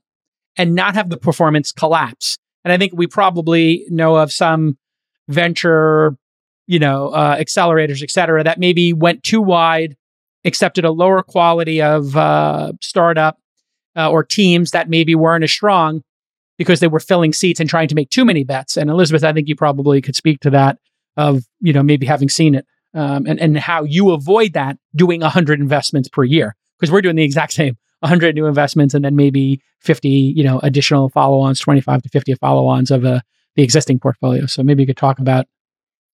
and 0.58 0.76
not 0.76 0.96
have 0.96 1.10
the 1.10 1.18
performance 1.18 1.72
collapse? 1.72 2.38
And 2.64 2.74
I 2.74 2.78
think 2.78 2.94
we 2.96 3.08
probably 3.08 3.86
know 3.90 4.18
of 4.18 4.32
some 4.32 4.78
venture, 5.28 6.16
you 6.68 6.80
know, 6.80 7.10
uh, 7.10 7.38
accelerators, 7.38 8.04
et 8.04 8.12
cetera, 8.12 8.44
that 8.44 8.60
maybe 8.60 8.92
went 8.94 9.24
too 9.24 9.42
wide, 9.42 9.96
accepted 10.44 10.84
a 10.84 10.92
lower 10.92 11.24
quality 11.24 11.82
of 11.82 12.18
uh, 12.18 12.74
startup, 12.82 13.38
uh, 13.96 14.10
or 14.10 14.24
teams 14.24 14.72
that 14.72 14.90
maybe 14.90 15.16
weren't 15.16 15.44
as 15.44 15.52
strong 15.52 16.04
because 16.58 16.80
they 16.80 16.88
were 16.88 17.00
filling 17.00 17.34
seats 17.34 17.60
and 17.60 17.70
trying 17.70 17.88
to 17.88 17.96
make 17.96 18.10
too 18.10 18.26
many 18.26 18.44
bets. 18.44 18.78
And 18.78 18.90
Elizabeth, 18.90 19.24
I 19.24 19.34
think 19.34 19.48
you 19.48 19.56
probably 19.56 20.02
could 20.02 20.16
speak 20.16 20.42
to 20.42 20.50
that 20.52 20.78
of, 21.18 21.44
you 21.62 21.74
know, 21.74 21.84
maybe 21.84 22.06
having 22.06 22.30
seen 22.30 22.56
it 22.56 22.66
um, 22.94 23.26
and, 23.26 23.40
and 23.40 23.58
how 23.58 23.84
you 23.84 24.12
avoid 24.12 24.54
that 24.54 24.78
doing 24.96 25.22
100 25.22 25.60
investments 25.60 26.10
per 26.10 26.24
year 26.24 26.56
because 26.78 26.92
we're 26.92 27.02
doing 27.02 27.16
the 27.16 27.24
exact 27.24 27.54
same 27.60 27.78
100 28.02 28.36
new 28.36 28.46
investments 28.46 28.94
and 28.94 29.04
then 29.04 29.16
maybe 29.16 29.62
50, 29.82 30.10
you 30.10 30.44
know, 30.44 30.60
additional 30.60 31.10
follow-ons, 31.10 31.60
25 31.60 32.04
to 32.04 32.10
50 32.10 32.36
follow-ons 32.36 32.92
of 32.92 33.06
uh, 33.06 33.22
the 33.56 33.64
existing 33.64 34.00
portfolio. 34.00 34.46
So 34.46 34.64
maybe 34.64 34.84
you 34.84 34.88
could 34.88 34.98
talk 34.98 35.20
about 35.20 35.48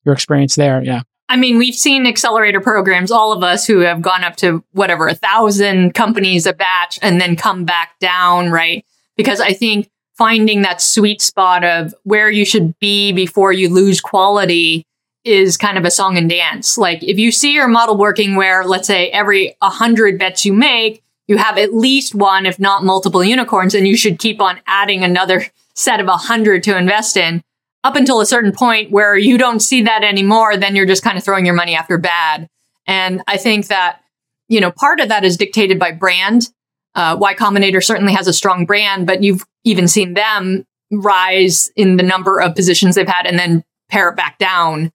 your 0.04 0.14
experience 0.14 0.56
there. 0.56 0.84
Yeah. 0.84 1.02
I 1.28 1.38
mean, 1.38 1.58
we've 1.58 1.76
seen 1.76 2.06
accelerator 2.06 2.62
programs, 2.62 3.12
all 3.12 3.32
of 3.32 3.44
us 3.44 3.66
who 3.66 3.80
have 3.80 4.02
gone 4.02 4.24
up 4.24 4.36
to 4.38 4.64
whatever, 4.72 5.08
a 5.08 5.16
thousand 5.16 5.94
companies 5.94 6.46
a 6.46 6.54
batch 6.54 7.00
and 7.02 7.20
then 7.20 7.36
come 7.36 7.66
back 7.66 7.98
down, 8.00 8.52
right? 8.52 8.86
Because 9.18 9.42
I 9.42 9.54
think 9.54 9.90
finding 10.18 10.62
that 10.62 10.82
sweet 10.82 11.22
spot 11.22 11.64
of 11.64 11.96
where 12.04 12.30
you 12.30 12.46
should 12.46 12.78
be 12.80 13.12
before 13.12 13.52
you 13.52 13.70
lose 13.70 14.00
quality 14.02 14.86
is 15.24 15.58
kind 15.58 15.78
of 15.78 15.86
a 15.86 15.92
song 15.92 16.18
and 16.18 16.30
dance. 16.30 16.78
Like 16.78 17.04
if 17.04 17.18
you 17.18 17.32
see 17.32 17.54
your 17.54 17.68
model 17.68 17.98
working 17.98 18.36
where, 18.36 18.64
let's 18.64 18.88
say, 18.88 19.10
every 19.10 19.56
100 19.60 20.20
bets 20.20 20.46
you 20.46 20.54
make, 20.54 21.04
you 21.28 21.38
have 21.38 21.58
at 21.58 21.74
least 21.74 22.14
one, 22.14 22.46
if 22.46 22.60
not 22.60 22.84
multiple 22.84 23.24
unicorns, 23.24 23.74
and 23.74 23.88
you 23.88 23.98
should 23.98 24.20
keep 24.20 24.40
on 24.40 24.60
adding 24.68 25.04
another 25.04 25.48
set 25.74 26.00
of 26.00 26.06
100 26.06 26.64
to 26.64 26.78
invest 26.78 27.18
in 27.18 27.44
up 27.86 27.96
until 27.96 28.20
a 28.20 28.26
certain 28.26 28.52
point 28.52 28.90
where 28.90 29.16
you 29.16 29.38
don't 29.38 29.60
see 29.60 29.84
that 29.84 30.04
anymore, 30.04 30.58
then 30.58 30.76
you're 30.76 30.88
just 30.88 31.04
kind 31.04 31.20
of 31.20 31.24
throwing 31.24 31.46
your 31.46 31.54
money 31.54 31.76
after 31.76 32.00
bad. 32.00 32.50
And 32.88 33.22
I 33.28 33.38
think 33.38 33.68
that, 33.68 34.00
you 34.48 34.60
know, 34.60 34.72
part 34.72 35.00
of 35.00 35.10
that 35.10 35.24
is 35.24 35.38
dictated 35.38 35.78
by 35.78 35.92
brand. 35.92 36.50
Uh, 36.96 37.16
y 37.20 37.36
Combinator 37.36 37.84
certainly 37.84 38.14
has 38.14 38.28
a 38.28 38.34
strong 38.34 38.66
brand, 38.66 39.06
but 39.06 39.22
you've 39.22 39.46
even 39.66 39.88
seen 39.88 40.16
them 40.16 40.66
rise 40.92 41.70
in 41.76 41.98
the 41.98 42.04
number 42.04 42.42
of 42.42 42.56
positions 42.56 42.96
they've 42.96 43.08
had 43.08 43.28
and 43.28 43.38
then 43.38 43.64
pare 43.88 44.10
it 44.10 44.16
back 44.16 44.40
down. 44.40 44.92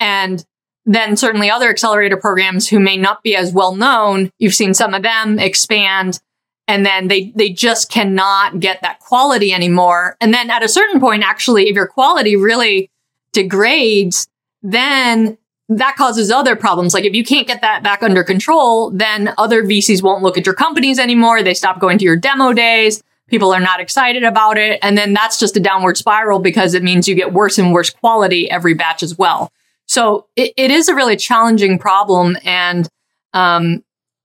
And 0.00 0.44
then 0.84 1.16
certainly 1.16 1.52
other 1.52 1.70
accelerator 1.70 2.16
programs 2.16 2.68
who 2.68 2.80
may 2.80 2.96
not 2.96 3.22
be 3.22 3.36
as 3.36 3.52
well 3.52 3.76
known, 3.76 4.32
you've 4.40 4.54
seen 4.54 4.74
some 4.74 4.92
of 4.92 5.04
them 5.04 5.38
expand 5.38 6.18
and 6.66 6.84
then 6.84 7.08
they 7.08 7.32
they 7.34 7.50
just 7.50 7.90
cannot 7.90 8.60
get 8.60 8.80
that 8.82 9.00
quality 9.00 9.52
anymore. 9.52 10.16
And 10.20 10.32
then 10.32 10.50
at 10.50 10.62
a 10.62 10.68
certain 10.68 11.00
point 11.00 11.22
actually 11.22 11.68
if 11.68 11.74
your 11.74 11.86
quality 11.86 12.36
really 12.36 12.90
degrades 13.32 14.26
then 14.62 15.36
that 15.68 15.96
causes 15.96 16.30
other 16.30 16.56
problems. 16.56 16.94
Like 16.94 17.04
if 17.04 17.14
you 17.14 17.24
can't 17.24 17.46
get 17.46 17.62
that 17.62 17.82
back 17.82 18.02
under 18.02 18.24
control 18.24 18.90
then 18.90 19.34
other 19.38 19.62
VCs 19.62 20.02
won't 20.02 20.22
look 20.22 20.38
at 20.38 20.46
your 20.46 20.54
companies 20.54 20.98
anymore. 20.98 21.42
They 21.42 21.54
stop 21.54 21.80
going 21.80 21.98
to 21.98 22.04
your 22.04 22.16
demo 22.16 22.52
days. 22.52 23.02
People 23.28 23.52
are 23.54 23.60
not 23.60 23.80
excited 23.80 24.22
about 24.22 24.58
it. 24.58 24.78
And 24.82 24.96
then 24.98 25.14
that's 25.14 25.38
just 25.38 25.56
a 25.56 25.60
downward 25.60 25.96
spiral 25.96 26.38
because 26.38 26.74
it 26.74 26.82
means 26.82 27.08
you 27.08 27.14
get 27.14 27.32
worse 27.32 27.58
and 27.58 27.72
worse 27.72 27.90
quality 27.90 28.50
every 28.50 28.74
batch 28.74 29.02
as 29.02 29.16
well. 29.16 29.50
So 29.86 30.26
it, 30.36 30.52
it 30.56 30.70
is 30.70 30.88
a 30.88 30.94
really 30.94 31.16
challenging 31.16 31.78
problem. 31.78 32.36
And 32.44 32.88
um, 33.32 33.82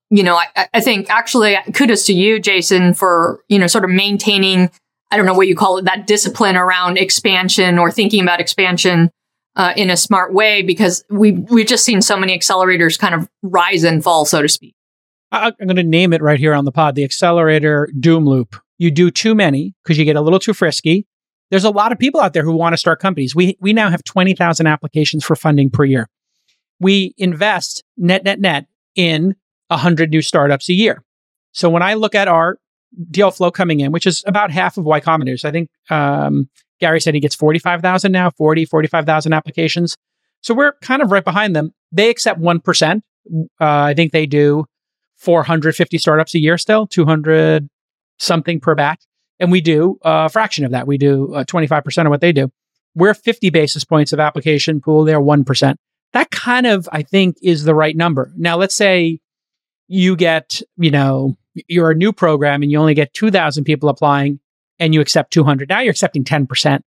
you 0.09 0.23
know, 0.23 0.35
I, 0.35 0.67
I 0.73 0.81
think 0.81 1.09
actually 1.09 1.57
kudos 1.73 2.05
to 2.07 2.13
you, 2.13 2.39
Jason, 2.39 2.93
for, 2.93 3.43
you 3.47 3.59
know, 3.59 3.67
sort 3.67 3.83
of 3.83 3.91
maintaining, 3.91 4.71
I 5.11 5.17
don't 5.17 5.25
know 5.25 5.33
what 5.33 5.47
you 5.47 5.55
call 5.55 5.77
it, 5.77 5.85
that 5.85 6.07
discipline 6.07 6.55
around 6.55 6.97
expansion 6.97 7.77
or 7.77 7.91
thinking 7.91 8.23
about 8.23 8.39
expansion 8.39 9.11
uh, 9.55 9.73
in 9.75 9.89
a 9.89 9.97
smart 9.97 10.33
way, 10.33 10.61
because 10.61 11.03
we 11.09 11.33
we've 11.33 11.67
just 11.67 11.83
seen 11.83 12.01
so 12.01 12.15
many 12.15 12.37
accelerators 12.37 12.97
kind 12.97 13.13
of 13.13 13.27
rise 13.41 13.83
and 13.83 14.03
fall, 14.03 14.25
so 14.25 14.41
to 14.41 14.47
speak. 14.47 14.73
I, 15.31 15.47
I'm 15.47 15.67
going 15.67 15.75
to 15.75 15.83
name 15.83 16.13
it 16.13 16.21
right 16.21 16.39
here 16.39 16.53
on 16.53 16.65
the 16.65 16.71
pod, 16.71 16.95
the 16.95 17.03
accelerator 17.03 17.89
doom 17.99 18.25
loop. 18.25 18.55
You 18.77 18.91
do 18.91 19.11
too 19.11 19.35
many 19.35 19.75
because 19.83 19.97
you 19.97 20.05
get 20.05 20.15
a 20.15 20.21
little 20.21 20.39
too 20.39 20.53
frisky. 20.53 21.05
There's 21.51 21.65
a 21.65 21.71
lot 21.71 21.91
of 21.91 21.99
people 21.99 22.21
out 22.21 22.33
there 22.33 22.43
who 22.43 22.53
want 22.53 22.73
to 22.73 22.77
start 22.77 22.99
companies. 22.99 23.35
We 23.35 23.57
we 23.59 23.73
now 23.73 23.89
have 23.89 24.03
20,000 24.03 24.65
applications 24.65 25.25
for 25.25 25.35
funding 25.35 25.69
per 25.69 25.83
year. 25.83 26.07
We 26.79 27.13
invest 27.17 27.83
net 27.97 28.23
net 28.23 28.39
net 28.39 28.67
in 28.95 29.35
100 29.69 30.09
new 30.09 30.21
startups 30.21 30.69
a 30.69 30.73
year. 30.73 31.03
So 31.51 31.69
when 31.69 31.81
I 31.81 31.95
look 31.95 32.15
at 32.15 32.27
our 32.27 32.57
deal 33.09 33.31
flow 33.31 33.51
coming 33.51 33.79
in, 33.79 33.91
which 33.91 34.07
is 34.07 34.23
about 34.27 34.51
half 34.51 34.77
of 34.77 34.85
Y 34.85 34.99
Combinator's, 34.99 35.45
I 35.45 35.51
think 35.51 35.69
um, 35.89 36.49
Garry 36.79 36.99
said 36.99 37.13
he 37.13 37.19
gets 37.19 37.35
45,000 37.35 38.11
now, 38.11 38.29
40, 38.31 38.65
45,000 38.65 39.33
applications. 39.33 39.95
So 40.41 40.53
we're 40.53 40.73
kind 40.81 41.01
of 41.01 41.11
right 41.11 41.23
behind 41.23 41.55
them. 41.55 41.73
They 41.91 42.09
accept 42.09 42.39
1%. 42.39 42.95
Uh, 42.95 42.99
I 43.59 43.93
think 43.93 44.11
they 44.11 44.25
do 44.25 44.65
450 45.17 45.97
startups 45.97 46.33
a 46.33 46.39
year 46.39 46.57
still, 46.57 46.87
200 46.87 47.67
something 48.17 48.59
per 48.59 48.75
batch. 48.75 49.03
And 49.39 49.51
we 49.51 49.61
do 49.61 49.97
a 50.01 50.29
fraction 50.29 50.65
of 50.65 50.71
that. 50.71 50.87
We 50.87 50.97
do 50.97 51.33
uh, 51.33 51.43
25% 51.43 52.05
of 52.05 52.09
what 52.09 52.21
they 52.21 52.31
do. 52.31 52.51
We're 52.95 53.13
50 53.13 53.49
basis 53.49 53.85
points 53.85 54.11
of 54.11 54.19
application 54.19 54.81
pool. 54.81 55.05
They're 55.05 55.21
1%. 55.21 55.75
That 56.13 56.31
kind 56.31 56.65
of, 56.65 56.89
I 56.91 57.03
think, 57.03 57.37
is 57.41 57.63
the 57.63 57.75
right 57.75 57.95
number. 57.95 58.33
Now, 58.35 58.57
let's 58.57 58.75
say 58.75 59.19
you 59.89 60.15
get, 60.15 60.61
you 60.77 60.91
know, 60.91 61.35
you're 61.67 61.91
a 61.91 61.95
new 61.95 62.13
program 62.13 62.61
and 62.61 62.71
you 62.71 62.79
only 62.79 62.93
get 62.93 63.13
2,000 63.13 63.63
people 63.63 63.89
applying 63.89 64.39
and 64.77 64.93
you 64.93 65.01
accept 65.01 65.33
200. 65.33 65.67
Now 65.67 65.81
you're 65.81 65.91
accepting 65.91 66.23
10%. 66.23 66.81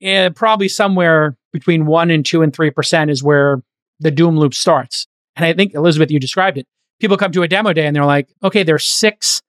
And 0.00 0.34
probably 0.34 0.68
somewhere 0.68 1.36
between 1.52 1.84
1 1.84 2.10
and 2.10 2.24
2 2.24 2.40
and 2.40 2.52
3% 2.52 3.10
is 3.10 3.22
where 3.22 3.62
the 3.98 4.12
doom 4.12 4.38
loop 4.38 4.54
starts. 4.54 5.06
And 5.36 5.44
I 5.44 5.52
think, 5.52 5.74
Elizabeth, 5.74 6.10
you 6.10 6.18
described 6.18 6.56
it. 6.56 6.66
People 7.00 7.16
come 7.16 7.32
to 7.32 7.42
a 7.42 7.48
demo 7.48 7.72
day 7.72 7.86
and 7.86 7.94
they're 7.94 8.04
like, 8.04 8.32
okay, 8.42 8.62
there's 8.62 8.84
six 8.84 9.42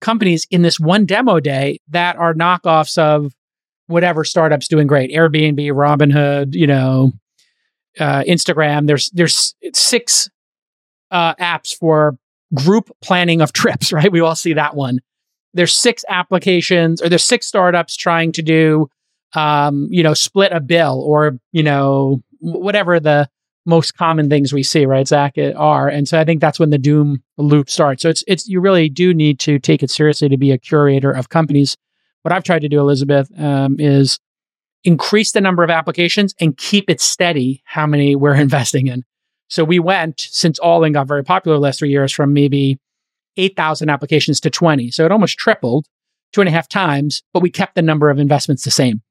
companies 0.00 0.46
in 0.50 0.62
this 0.62 0.80
one 0.80 1.04
demo 1.04 1.38
day 1.38 1.78
that 1.88 2.16
are 2.16 2.34
knockoffs 2.34 2.96
of 2.96 3.32
whatever 3.88 4.24
startups 4.24 4.68
doing 4.68 4.86
great 4.86 5.12
Airbnb, 5.12 5.70
Robinhood, 5.72 6.54
you 6.54 6.66
know, 6.66 7.12
uh, 8.00 8.22
Instagram. 8.22 8.86
There's, 8.86 9.10
there's 9.10 9.54
six 9.74 10.30
uh, 11.16 11.34
apps 11.36 11.74
for 11.74 12.18
group 12.54 12.90
planning 13.02 13.40
of 13.40 13.52
trips, 13.60 13.92
right? 13.92 14.12
We 14.12 14.20
all 14.20 14.36
see 14.36 14.52
that 14.52 14.76
one. 14.76 15.00
There's 15.54 15.74
six 15.74 16.04
applications 16.08 17.00
or 17.00 17.08
there's 17.08 17.24
six 17.24 17.46
startups 17.46 17.96
trying 17.96 18.32
to 18.32 18.42
do, 18.42 18.90
um, 19.34 19.88
you 19.90 20.02
know, 20.02 20.12
split 20.12 20.52
a 20.52 20.60
bill 20.60 21.00
or, 21.00 21.38
you 21.52 21.62
know, 21.62 22.22
whatever 22.40 23.00
the 23.00 23.30
most 23.64 23.96
common 23.96 24.28
things 24.28 24.52
we 24.52 24.62
see, 24.62 24.84
right, 24.84 25.08
Zach, 25.08 25.36
are. 25.56 25.88
And 25.88 26.06
so 26.06 26.20
I 26.20 26.24
think 26.24 26.42
that's 26.42 26.60
when 26.60 26.70
the 26.70 26.78
doom 26.78 27.22
loop 27.38 27.70
starts. 27.70 28.02
So 28.02 28.10
it's, 28.10 28.22
it's, 28.28 28.46
you 28.46 28.60
really 28.60 28.90
do 28.90 29.14
need 29.14 29.40
to 29.40 29.58
take 29.58 29.82
it 29.82 29.90
seriously 29.90 30.28
to 30.28 30.36
be 30.36 30.52
a 30.52 30.58
curator 30.58 31.10
of 31.10 31.30
companies. 31.30 31.76
What 32.22 32.32
I've 32.32 32.44
tried 32.44 32.60
to 32.60 32.68
do, 32.68 32.78
Elizabeth, 32.78 33.28
um, 33.40 33.76
is 33.78 34.20
increase 34.84 35.32
the 35.32 35.40
number 35.40 35.64
of 35.64 35.70
applications 35.70 36.34
and 36.38 36.56
keep 36.56 36.90
it 36.90 37.00
steady 37.00 37.62
how 37.64 37.86
many 37.86 38.14
we're 38.14 38.34
investing 38.48 38.88
in. 38.88 39.02
So 39.48 39.64
we 39.64 39.78
went, 39.78 40.20
since 40.20 40.58
All 40.58 40.84
In 40.84 40.92
got 40.92 41.06
very 41.06 41.24
popular 41.24 41.58
last 41.58 41.78
three 41.78 41.90
years, 41.90 42.12
from 42.12 42.32
maybe 42.32 42.78
8,000 43.36 43.88
applications 43.88 44.40
to 44.40 44.50
20. 44.50 44.90
So 44.90 45.04
it 45.04 45.12
almost 45.12 45.38
tripled 45.38 45.86
two 46.32 46.40
and 46.40 46.48
a 46.48 46.52
half 46.52 46.68
times, 46.68 47.22
but 47.32 47.42
we 47.42 47.50
kept 47.50 47.74
the 47.74 47.82
number 47.82 48.10
of 48.10 48.18
investments 48.18 48.64
the 48.64 48.70
same, 48.70 49.02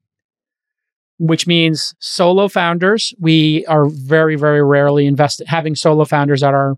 which 1.18 1.46
means 1.46 1.94
solo 1.98 2.48
founders. 2.48 3.14
We 3.18 3.64
are 3.66 3.86
very, 3.86 4.36
very 4.36 4.62
rarely 4.62 5.06
invested 5.06 5.46
having 5.46 5.74
solo 5.74 6.04
founders 6.04 6.42
at 6.42 6.54
our, 6.54 6.76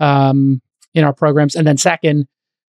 um, 0.00 0.60
in 0.94 1.04
our 1.04 1.12
programs. 1.12 1.54
And 1.54 1.66
then 1.66 1.76
second, 1.76 2.26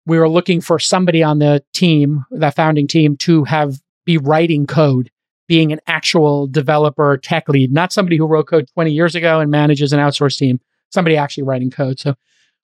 we 0.07 0.19
were 0.19 0.29
looking 0.29 0.61
for 0.61 0.79
somebody 0.79 1.23
on 1.23 1.39
the 1.39 1.63
team, 1.73 2.25
that 2.31 2.57
founding 2.57 2.87
team, 2.87 3.17
to 3.19 3.45
have 3.45 3.81
be 4.05 4.19
writing 4.19 4.67
code 4.67 5.11
being 5.49 5.73
an 5.73 5.81
actual 5.87 6.47
developer 6.47 7.17
tech 7.17 7.49
lead, 7.49 7.73
not 7.73 7.93
somebody 7.93 8.17
who 8.17 8.27
wrote 8.27 8.47
code 8.47 8.69
20 8.75 8.93
years 8.93 9.15
ago 9.15 9.41
and 9.41 9.51
manages 9.51 9.93
an 9.93 10.01
outsourced 10.01 10.39
team, 10.39 10.61
somebody 10.91 11.17
actually 11.17 11.45
writing 11.45 11.71
code. 11.71 11.99
So 11.99 12.15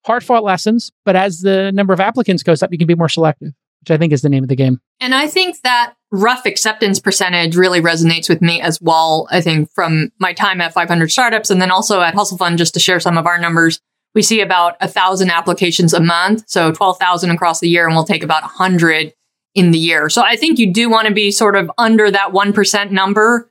hard 0.05 0.23
fought 0.23 0.43
lessons, 0.43 0.91
but 1.05 1.15
as 1.15 1.41
the 1.41 1.71
number 1.71 1.93
of 1.93 1.99
applicants 1.99 2.43
goes 2.43 2.61
up, 2.61 2.71
you 2.71 2.77
can 2.77 2.87
be 2.87 2.95
more 2.95 3.09
selective, 3.09 3.53
which 3.81 3.91
I 3.91 3.97
think 3.97 4.13
is 4.13 4.21
the 4.21 4.29
name 4.29 4.43
of 4.43 4.49
the 4.49 4.55
game. 4.55 4.81
And 4.99 5.15
I 5.15 5.27
think 5.27 5.61
that 5.63 5.93
rough 6.11 6.45
acceptance 6.45 6.99
percentage 6.99 7.55
really 7.55 7.81
resonates 7.81 8.29
with 8.29 8.41
me 8.41 8.61
as 8.61 8.79
well. 8.81 9.27
I 9.31 9.41
think 9.41 9.71
from 9.71 10.11
my 10.19 10.33
time 10.33 10.61
at 10.61 10.73
500 10.73 11.11
startups 11.11 11.49
and 11.49 11.61
then 11.61 11.71
also 11.71 12.01
at 12.01 12.13
Hustle 12.13 12.37
Fund, 12.37 12.57
just 12.57 12.73
to 12.75 12.79
share 12.79 12.99
some 12.99 13.17
of 13.17 13.25
our 13.25 13.37
numbers, 13.37 13.79
we 14.13 14.21
see 14.21 14.41
about 14.41 14.75
a 14.79 14.87
thousand 14.87 15.31
applications 15.31 15.93
a 15.93 15.99
month. 15.99 16.43
So 16.47 16.71
12,000 16.71 17.31
across 17.31 17.59
the 17.59 17.69
year 17.69 17.87
and 17.87 17.95
we'll 17.95 18.05
take 18.05 18.23
about 18.23 18.43
100 18.43 19.13
in 19.55 19.71
the 19.71 19.77
year. 19.77 20.09
So 20.09 20.21
I 20.21 20.35
think 20.35 20.59
you 20.59 20.71
do 20.73 20.89
want 20.89 21.07
to 21.07 21.13
be 21.13 21.31
sort 21.31 21.55
of 21.55 21.71
under 21.77 22.09
that 22.09 22.31
1% 22.31 22.91
number. 22.91 23.49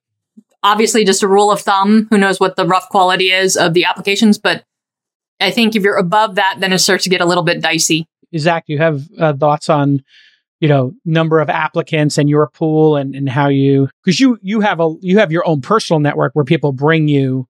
Obviously, 0.62 1.04
just 1.04 1.22
a 1.22 1.28
rule 1.28 1.50
of 1.50 1.60
thumb. 1.60 2.06
Who 2.10 2.18
knows 2.18 2.40
what 2.40 2.56
the 2.56 2.66
rough 2.66 2.88
quality 2.88 3.30
is 3.30 3.56
of 3.56 3.74
the 3.74 3.84
applications, 3.84 4.38
but 4.38 4.64
I 5.40 5.50
think 5.50 5.74
if 5.74 5.82
you're 5.82 5.96
above 5.96 6.36
that, 6.36 6.56
then 6.58 6.72
it 6.72 6.78
starts 6.78 7.04
to 7.04 7.10
get 7.10 7.20
a 7.20 7.24
little 7.24 7.42
bit 7.42 7.60
dicey. 7.60 8.06
Zach, 8.36 8.64
you 8.66 8.78
have 8.78 9.02
uh, 9.18 9.32
thoughts 9.34 9.68
on, 9.68 10.02
you 10.60 10.68
know, 10.68 10.94
number 11.04 11.40
of 11.40 11.50
applicants 11.50 12.16
and 12.16 12.30
your 12.30 12.48
pool 12.48 12.96
and, 12.96 13.14
and 13.14 13.28
how 13.28 13.48
you, 13.48 13.88
because 14.02 14.20
you, 14.20 14.38
you 14.40 14.60
have 14.60 14.80
a, 14.80 14.94
you 15.00 15.18
have 15.18 15.32
your 15.32 15.46
own 15.46 15.60
personal 15.60 16.00
network 16.00 16.34
where 16.34 16.44
people 16.44 16.72
bring 16.72 17.08
you, 17.08 17.46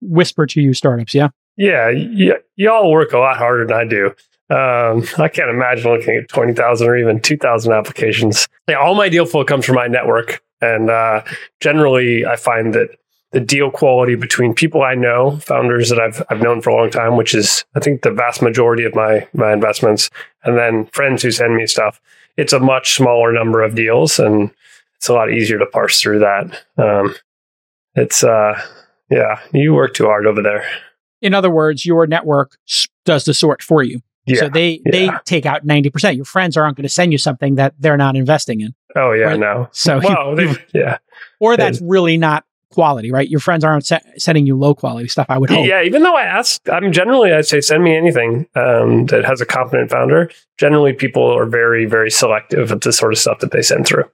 whisper 0.00 0.46
to 0.46 0.60
you 0.60 0.72
startups. 0.72 1.14
Yeah. 1.14 1.28
Yeah. 1.56 1.90
Y- 1.92 2.40
y'all 2.56 2.90
work 2.90 3.12
a 3.12 3.18
lot 3.18 3.36
harder 3.36 3.66
than 3.66 3.76
I 3.76 3.84
do. 3.84 4.14
Um, 4.50 5.04
I 5.18 5.28
can't 5.28 5.50
imagine 5.50 5.90
looking 5.90 6.16
at 6.16 6.28
20,000 6.28 6.86
or 6.86 6.96
even 6.96 7.20
2,000 7.20 7.72
applications. 7.72 8.48
Yeah, 8.68 8.76
all 8.76 8.94
my 8.94 9.08
deal 9.08 9.26
flow 9.26 9.44
comes 9.44 9.64
from 9.64 9.76
my 9.76 9.86
network. 9.86 10.42
And 10.60 10.90
uh, 10.90 11.22
generally, 11.60 12.26
I 12.26 12.36
find 12.36 12.74
that 12.74 12.88
the 13.32 13.40
deal 13.40 13.70
quality 13.70 14.16
between 14.16 14.54
people 14.54 14.82
I 14.82 14.94
know, 14.94 15.38
founders 15.38 15.88
that 15.88 16.00
I've, 16.00 16.22
I've 16.30 16.42
known 16.42 16.60
for 16.60 16.70
a 16.70 16.76
long 16.76 16.90
time, 16.90 17.16
which 17.16 17.34
is, 17.34 17.64
I 17.76 17.80
think, 17.80 18.02
the 18.02 18.10
vast 18.10 18.42
majority 18.42 18.84
of 18.84 18.94
my, 18.94 19.26
my 19.32 19.52
investments, 19.52 20.10
and 20.44 20.58
then 20.58 20.86
friends 20.86 21.22
who 21.22 21.30
send 21.30 21.54
me 21.54 21.66
stuff, 21.66 22.00
it's 22.36 22.52
a 22.52 22.58
much 22.58 22.94
smaller 22.94 23.32
number 23.32 23.62
of 23.62 23.76
deals. 23.76 24.18
And 24.18 24.50
it's 24.96 25.08
a 25.08 25.14
lot 25.14 25.32
easier 25.32 25.58
to 25.58 25.66
parse 25.66 26.00
through 26.00 26.18
that. 26.18 26.62
Um, 26.76 27.14
it's, 27.94 28.24
uh, 28.24 28.60
yeah, 29.10 29.40
you 29.52 29.74
work 29.74 29.94
too 29.94 30.06
hard 30.06 30.26
over 30.26 30.42
there. 30.42 30.64
In 31.22 31.34
other 31.34 31.50
words, 31.50 31.86
your 31.86 32.06
network 32.06 32.56
does 33.04 33.24
the 33.24 33.34
sort 33.34 33.62
for 33.62 33.82
you. 33.82 34.00
Yeah, 34.34 34.40
so 34.40 34.48
they 34.48 34.80
yeah. 34.86 34.90
they 34.92 35.10
take 35.24 35.46
out 35.46 35.66
90%. 35.66 36.16
Your 36.16 36.24
friends 36.24 36.56
aren't 36.56 36.76
going 36.76 36.82
to 36.84 36.88
send 36.88 37.12
you 37.12 37.18
something 37.18 37.56
that 37.56 37.74
they're 37.78 37.96
not 37.96 38.16
investing 38.16 38.60
in. 38.60 38.74
Oh 38.96 39.12
yeah, 39.12 39.24
Right. 39.26 39.40
no. 39.40 39.68
So 39.72 40.00
Well, 40.02 40.40
you- 40.40 40.54
they- 40.72 40.78
yeah. 40.80 40.98
or 41.40 41.56
that's 41.56 41.80
really 41.80 42.16
not 42.16 42.44
quality, 42.72 43.10
right? 43.10 43.28
Your 43.28 43.40
friends 43.40 43.64
aren't 43.64 43.84
se- 43.84 44.00
sending 44.16 44.46
you 44.46 44.56
low 44.56 44.74
quality 44.76 45.08
stuff, 45.08 45.26
I 45.28 45.38
would 45.38 45.50
hope. 45.50 45.66
Yeah, 45.66 45.82
even 45.82 46.02
though 46.04 46.16
I 46.16 46.22
ask, 46.22 46.60
I'm 46.68 46.92
generally 46.92 47.32
I'd 47.32 47.46
say 47.46 47.60
send 47.60 47.82
me 47.82 47.96
anything 47.96 48.46
um, 48.54 49.06
that 49.06 49.24
has 49.24 49.40
a 49.40 49.46
competent 49.46 49.90
founder. 49.90 50.30
Generally, 50.58 50.92
people 50.94 51.24
are 51.24 51.46
very 51.46 51.84
very 51.86 52.10
selective 52.10 52.70
of 52.70 52.80
the 52.80 52.92
sort 52.92 53.12
of 53.12 53.18
stuff 53.18 53.40
that 53.40 53.50
they 53.52 53.62
send 53.62 53.86
through. 53.86 54.04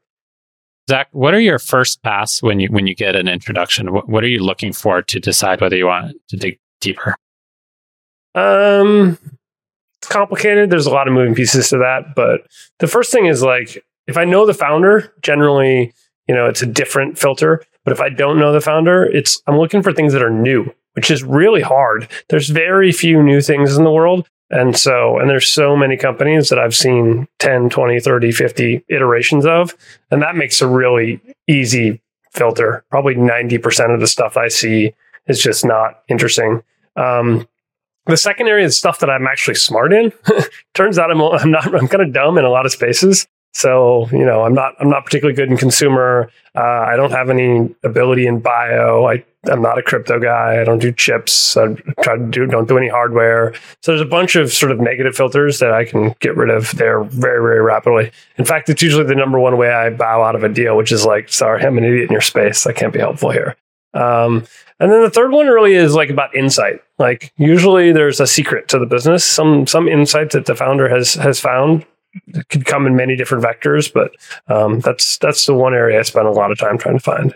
Zach, 0.89 1.09
what 1.11 1.35
are 1.35 1.41
your 1.41 1.59
first 1.59 2.03
pass 2.03 2.41
when 2.43 2.61
you 2.61 2.69
when 2.71 2.87
you 2.87 2.95
get 2.95 3.17
an 3.17 3.29
introduction? 3.29 3.93
What, 3.93 4.09
what 4.09 4.23
are 4.25 4.29
you 4.29 4.39
looking 4.39 4.73
for 4.73 5.03
to 5.03 5.21
decide 5.21 5.61
whether 5.61 5.77
you 5.77 5.87
want 5.87 6.15
to 6.29 6.37
dig 6.37 6.59
deeper? 6.81 7.17
Um, 8.35 9.19
complicated. 10.07 10.71
There's 10.71 10.87
a 10.87 10.91
lot 10.91 11.09
of 11.09 11.15
moving 11.15 11.35
pieces 11.35 11.69
to 11.71 11.79
that, 11.79 12.15
but 12.15 12.47
the 12.79 12.87
first 12.87 13.13
thing 13.13 13.27
is 13.27 13.43
like 13.43 13.83
if 14.07 14.17
I 14.17 14.25
know 14.25 14.47
the 14.47 14.55
founder, 14.55 15.13
generally, 15.23 15.93
you 16.29 16.35
know, 16.35 16.47
it's 16.47 16.63
a 16.63 16.67
different 16.67 17.19
filter. 17.19 17.63
But 17.85 17.93
if 17.93 18.01
I 18.01 18.09
don't 18.09 18.39
know 18.39 18.53
the 18.53 18.61
founder, 18.61 19.05
it's 19.05 19.43
I'm 19.47 19.59
looking 19.59 19.83
for 19.83 19.93
things 19.93 20.13
that 20.13 20.23
are 20.23 20.31
new, 20.31 20.73
which 20.95 21.11
is 21.11 21.23
really 21.23 21.63
hard. 21.63 22.09
There's 22.29 22.49
very 22.49 22.93
few 22.93 23.23
new 23.23 23.41
things 23.41 23.77
in 23.77 23.85
the 23.85 23.93
world. 23.93 24.29
And 24.51 24.77
so, 24.77 25.19
and 25.19 25.29
there's 25.29 25.49
so 25.49 25.77
many 25.77 25.97
companies 25.97 26.49
that 26.49 26.59
I've 26.59 26.75
seen 26.75 27.27
10, 27.41 27.69
20, 27.69 28.01
30, 28.01 28.33
50 28.33 28.85
iterations 28.89 29.45
of. 29.45 29.75
And 30.11 30.23
that 30.23 30.37
makes 30.37 30.61
a 30.61 30.69
really 30.69 31.21
easy 31.49 32.01
filter. 32.33 32.85
Probably 32.91 33.17
90% 33.17 33.95
of 33.95 34.01
the 34.01 34.07
stuff 34.07 34.37
I 34.37 34.49
see 34.49 34.95
is 35.27 35.43
just 35.43 35.65
not 35.65 36.03
interesting. 36.09 36.63
Um, 36.95 37.49
the 38.07 38.17
second 38.17 38.49
area 38.49 38.65
is 38.65 38.77
stuff 38.77 39.01
that 39.01 39.11
I'm 39.11 39.27
actually 39.27 39.57
smart 39.57 39.93
in. 39.93 40.13
Turns 40.75 40.99
out 40.99 41.11
I'm, 41.11 41.21
I'm 41.21 41.51
not, 41.51 41.67
I'm 41.75 41.89
kind 41.89 42.03
of 42.03 42.13
dumb 42.13 42.39
in 42.39 42.45
a 42.45 42.51
lot 42.51 42.67
of 42.67 42.73
spaces. 42.73 43.27
So, 43.53 44.07
you 44.13 44.25
know, 44.25 44.43
I'm 44.43 44.53
not, 44.53 44.75
I'm 44.81 44.91
not 44.91 45.07
particularly 45.07 45.35
good 45.35 45.51
in 45.51 45.57
consumer. 45.57 46.31
Uh, 46.55 46.61
I 46.61 46.95
don't 46.97 47.11
have 47.11 47.31
any 47.31 47.75
ability 47.85 48.27
in 48.27 48.41
bio. 48.41 49.07
I, 49.07 49.25
I'm 49.51 49.63
not 49.63 49.79
a 49.79 49.83
crypto 49.83 50.21
guy. 50.21 50.61
I 50.61 50.65
don't 50.65 50.79
do 50.79 50.93
chips. 50.93 51.57
I 51.57 51.73
try 52.03 52.19
to 52.19 52.27
do, 52.27 52.45
don't 52.47 52.69
do 52.69 52.77
any 52.77 52.89
hardware. 52.89 53.55
So 53.81 53.93
there's 53.93 54.03
a 54.03 54.05
bunch 54.05 54.37
of 54.37 54.53
sort 54.53 54.73
of 54.73 54.81
negative 54.81 55.17
filters 55.17 55.59
that 55.61 55.73
I 55.73 55.87
can 55.87 56.15
get 56.21 56.37
rid 56.37 56.51
of 56.51 56.73
there 56.73 57.03
very, 57.03 57.41
very 57.41 57.63
rapidly. 57.63 58.13
In 58.37 58.45
fact, 58.45 58.69
it's 58.69 58.83
usually 58.83 59.05
the 59.05 59.15
number 59.15 59.39
one 59.41 59.57
way 59.57 59.73
I 59.73 59.89
bow 59.89 60.23
out 60.23 60.35
of 60.35 60.45
a 60.45 60.51
deal, 60.51 60.77
which 60.77 60.93
is 60.93 61.07
like, 61.07 61.33
sorry, 61.33 61.65
I'm 61.65 61.79
an 61.79 61.85
idiot 61.85 62.11
in 62.11 62.13
your 62.13 62.21
space. 62.21 62.67
I 62.67 62.75
can't 62.75 62.93
be 62.93 62.99
helpful 62.99 63.31
here. 63.31 63.57
Um, 63.97 64.47
and 64.79 64.93
then 64.93 65.03
the 65.03 65.11
third 65.11 65.33
one 65.33 65.47
really 65.47 65.75
is 65.75 65.95
like 65.95 66.11
about 66.11 66.35
insight. 66.35 66.81
Like 66.99 67.33
usually 67.37 67.93
there's 67.93 68.21
a 68.21 68.27
secret 68.27 68.69
to 68.69 68.79
the 68.79 68.87
business, 68.87 69.25
some 69.25 69.67
some 69.67 69.89
insight 69.89 70.31
that 70.31 70.47
the 70.47 70.55
founder 70.55 70.89
has 70.89 71.15
has 71.15 71.41
found. 71.41 71.87
It 72.29 72.49
could 72.49 72.65
come 72.65 72.87
in 72.87 72.97
many 72.97 73.17
different 73.17 73.45
vectors, 73.45 73.93
but 73.93 74.13
um, 74.55 74.81
that's 74.81 75.19
that's 75.19 75.47
the 75.47 75.55
one 75.55 75.75
area 75.75 75.99
I 75.99 76.03
spend 76.03 76.27
a 76.27 76.33
lot 76.33 76.51
of 76.51 76.59
time 76.59 76.79
trying 76.79 76.99
to 76.99 77.03
find. 77.03 77.35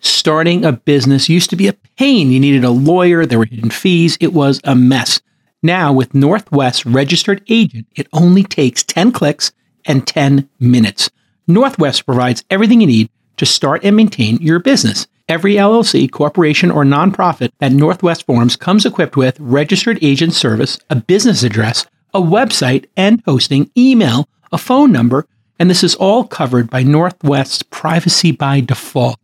Starting 0.00 0.64
a 0.64 0.72
business 0.72 1.28
used 1.28 1.50
to 1.50 1.56
be 1.56 1.68
a 1.68 1.72
pain. 1.96 2.30
You 2.30 2.38
needed 2.38 2.64
a 2.64 2.70
lawyer, 2.70 3.26
there 3.26 3.38
were 3.38 3.46
hidden 3.46 3.70
fees, 3.70 4.16
it 4.20 4.32
was 4.32 4.60
a 4.64 4.74
mess. 4.74 5.20
Now, 5.62 5.92
with 5.92 6.14
Northwest 6.14 6.84
registered 6.84 7.42
agent, 7.48 7.86
it 7.96 8.06
only 8.12 8.44
takes 8.44 8.84
10 8.84 9.10
clicks 9.10 9.52
and 9.84 10.06
10 10.06 10.48
minutes. 10.60 11.10
Northwest 11.48 12.04
provides 12.06 12.44
everything 12.50 12.80
you 12.80 12.86
need 12.86 13.10
to 13.38 13.46
start 13.46 13.84
and 13.84 13.96
maintain 13.96 14.36
your 14.36 14.58
business. 14.58 15.06
Every 15.28 15.54
LLC, 15.54 16.08
corporation, 16.08 16.70
or 16.70 16.84
nonprofit 16.84 17.50
that 17.58 17.72
Northwest 17.72 18.24
forms 18.26 18.54
comes 18.54 18.86
equipped 18.86 19.16
with 19.16 19.40
registered 19.40 19.98
agent 20.00 20.34
service, 20.34 20.78
a 20.88 20.94
business 20.94 21.42
address, 21.42 21.84
a 22.14 22.20
website 22.20 22.86
and 22.96 23.20
hosting, 23.26 23.68
email, 23.76 24.28
a 24.52 24.58
phone 24.58 24.92
number, 24.92 25.26
and 25.58 25.68
this 25.68 25.82
is 25.82 25.96
all 25.96 26.22
covered 26.22 26.70
by 26.70 26.84
Northwest's 26.84 27.64
privacy 27.64 28.30
by 28.30 28.60
default. 28.60 29.18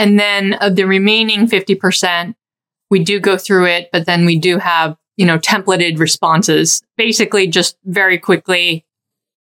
And 0.00 0.18
then 0.18 0.54
of 0.54 0.76
the 0.76 0.84
remaining 0.84 1.46
50%, 1.46 2.34
we 2.90 3.04
do 3.04 3.20
go 3.20 3.36
through 3.36 3.66
it, 3.66 3.90
but 3.92 4.06
then 4.06 4.24
we 4.24 4.38
do 4.38 4.56
have, 4.56 4.96
you 5.18 5.26
know, 5.26 5.38
templated 5.38 5.98
responses. 5.98 6.80
Basically, 6.96 7.46
just 7.46 7.76
very 7.84 8.16
quickly 8.16 8.86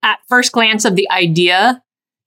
at 0.03 0.19
first 0.27 0.51
glance 0.51 0.83
of 0.83 0.97
the 0.97 1.09
idea, 1.11 1.81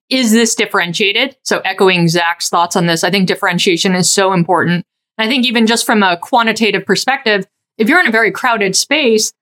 is 0.09 0.33
this 0.33 0.55
differentiated? 0.55 1.37
So 1.42 1.61
echoing 1.61 2.09
Zach's 2.09 2.49
thoughts 2.49 2.75
on 2.75 2.87
this, 2.87 3.05
I 3.05 3.11
think 3.11 3.29
differentiation 3.29 3.95
is 3.95 4.11
so 4.11 4.33
important. 4.33 4.87
I 5.18 5.29
think 5.29 5.45
even 5.45 5.66
just 5.66 5.85
from 5.85 6.03
a 6.03 6.16
quantitative 6.16 6.87
perspective, 6.87 7.47
if 7.77 7.87
you're 7.87 8.01
in 8.01 8.09
a 8.09 8.12
very 8.12 8.31
crowded 8.31 8.75
space, 8.75 9.35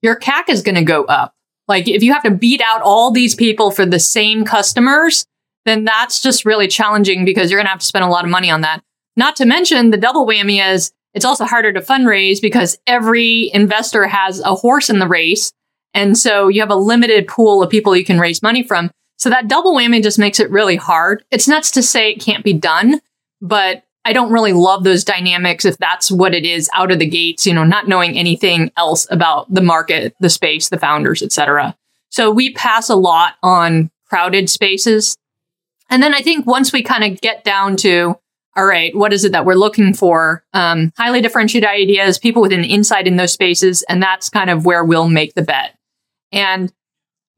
your 0.00 0.18
CAC 0.18 0.48
is 0.48 0.62
going 0.62 0.76
to 0.76 0.82
go 0.82 1.04
up. 1.04 1.34
Like 1.66 1.86
if 1.86 2.02
you 2.02 2.14
have 2.14 2.22
to 2.22 2.30
beat 2.30 2.62
out 2.64 2.80
all 2.80 3.10
these 3.10 3.34
people 3.34 3.70
for 3.70 3.84
the 3.84 4.00
same 4.00 4.46
customers, 4.46 5.26
then 5.68 5.84
that's 5.84 6.20
just 6.20 6.44
really 6.44 6.68
challenging 6.68 7.24
because 7.24 7.50
you're 7.50 7.58
going 7.58 7.66
to 7.66 7.70
have 7.70 7.80
to 7.80 7.86
spend 7.86 8.04
a 8.04 8.08
lot 8.08 8.24
of 8.24 8.30
money 8.30 8.50
on 8.50 8.62
that. 8.62 8.82
Not 9.16 9.36
to 9.36 9.44
mention 9.44 9.90
the 9.90 9.96
double 9.96 10.26
whammy 10.26 10.64
is 10.64 10.92
it's 11.14 11.24
also 11.24 11.44
harder 11.44 11.72
to 11.72 11.80
fundraise 11.80 12.40
because 12.40 12.78
every 12.86 13.50
investor 13.52 14.06
has 14.06 14.40
a 14.40 14.54
horse 14.54 14.90
in 14.90 14.98
the 14.98 15.08
race. 15.08 15.52
And 15.94 16.16
so 16.16 16.48
you 16.48 16.60
have 16.60 16.70
a 16.70 16.76
limited 16.76 17.26
pool 17.26 17.62
of 17.62 17.70
people 17.70 17.96
you 17.96 18.04
can 18.04 18.20
raise 18.20 18.42
money 18.42 18.62
from. 18.62 18.90
So 19.16 19.30
that 19.30 19.48
double 19.48 19.74
whammy 19.74 20.02
just 20.02 20.18
makes 20.18 20.38
it 20.38 20.50
really 20.50 20.76
hard. 20.76 21.24
It's 21.30 21.48
nuts 21.48 21.72
to 21.72 21.82
say 21.82 22.10
it 22.10 22.20
can't 22.20 22.44
be 22.44 22.52
done, 22.52 23.00
but 23.40 23.82
I 24.04 24.12
don't 24.12 24.32
really 24.32 24.52
love 24.52 24.84
those 24.84 25.04
dynamics 25.04 25.64
if 25.64 25.76
that's 25.76 26.10
what 26.10 26.34
it 26.34 26.46
is 26.46 26.70
out 26.72 26.92
of 26.92 26.98
the 26.98 27.06
gates, 27.06 27.46
you 27.46 27.52
know, 27.52 27.64
not 27.64 27.88
knowing 27.88 28.16
anything 28.16 28.70
else 28.76 29.06
about 29.10 29.52
the 29.52 29.60
market, 29.60 30.14
the 30.20 30.30
space, 30.30 30.68
the 30.68 30.78
founders, 30.78 31.22
etc. 31.22 31.76
So 32.10 32.30
we 32.30 32.54
pass 32.54 32.88
a 32.88 32.94
lot 32.94 33.34
on 33.42 33.90
crowded 34.08 34.48
spaces. 34.48 35.16
And 35.90 36.02
then 36.02 36.14
I 36.14 36.20
think 36.20 36.46
once 36.46 36.72
we 36.72 36.82
kind 36.82 37.04
of 37.04 37.20
get 37.20 37.44
down 37.44 37.76
to, 37.78 38.18
all 38.56 38.66
right, 38.66 38.94
what 38.96 39.12
is 39.12 39.24
it 39.24 39.32
that 39.32 39.44
we're 39.44 39.54
looking 39.54 39.94
for? 39.94 40.44
Um, 40.52 40.92
highly 40.96 41.20
differentiated 41.20 41.68
ideas, 41.68 42.18
people 42.18 42.42
with 42.42 42.52
an 42.52 42.64
insight 42.64 43.06
in 43.06 43.16
those 43.16 43.32
spaces. 43.32 43.82
And 43.88 44.02
that's 44.02 44.28
kind 44.28 44.50
of 44.50 44.66
where 44.66 44.84
we'll 44.84 45.08
make 45.08 45.34
the 45.34 45.42
bet. 45.42 45.76
And 46.32 46.72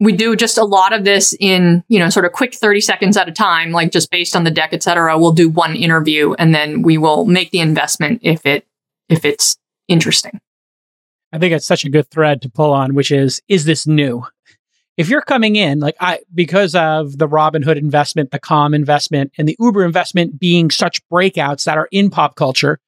we 0.01 0.13
do 0.13 0.35
just 0.35 0.57
a 0.57 0.65
lot 0.65 0.95
of 0.95 1.05
this 1.05 1.35
in, 1.39 1.85
you 1.89 1.99
know, 1.99 2.09
sort 2.09 2.25
of 2.25 2.33
quick 2.33 2.55
30 2.55 2.81
seconds 2.81 3.17
at 3.17 3.29
a 3.29 3.33
time, 3.33 3.71
like 3.71 3.93
just 3.93 4.11
based 4.11 4.35
on 4.35 4.45
the 4.45 4.51
deck, 4.51 4.71
et 4.73 4.83
cetera. 4.83 5.19
We'll 5.19 5.33
do 5.33 5.51
one 5.51 5.77
interview 5.77 6.33
and 6.35 6.55
then 6.55 6.83
we 6.83 6.97
will 6.97 7.27
make 7.27 7.51
the 7.51 7.61
investment 7.61 8.21
if 8.23 8.47
it, 8.47 8.67
if 9.11 9.25
it's 9.27 9.59
interesting. 9.89 10.41
I 11.33 11.39
think 11.39 11.53
it's 11.53 11.67
such 11.67 11.85
a 11.85 11.91
good 11.91 12.11
thread 12.11 12.43
to 12.43 12.49
pull 12.49 12.73
on, 12.73 12.95
which 12.95 13.13
is, 13.13 13.41
is 13.47 13.67
this 13.67 13.87
new? 13.87 14.25
If 15.01 15.09
you're 15.09 15.23
coming 15.23 15.57
in, 15.57 15.81
like 15.81 15.97
I, 15.99 16.19
because 16.35 16.75
of 16.75 17.17
the 17.17 17.27
Robinhood 17.27 17.79
investment, 17.79 18.33
the 18.33 18.39
Calm 18.39 18.75
investment, 18.75 19.33
and 19.39 19.49
the 19.49 19.57
Uber 19.59 19.83
investment 19.83 20.39
being 20.39 20.71
such 20.71 21.01
breakouts 21.09 21.65
that 21.65 21.79
are 21.79 21.89
in 21.91 22.11
pop 22.11 22.37
culture, 22.37 22.79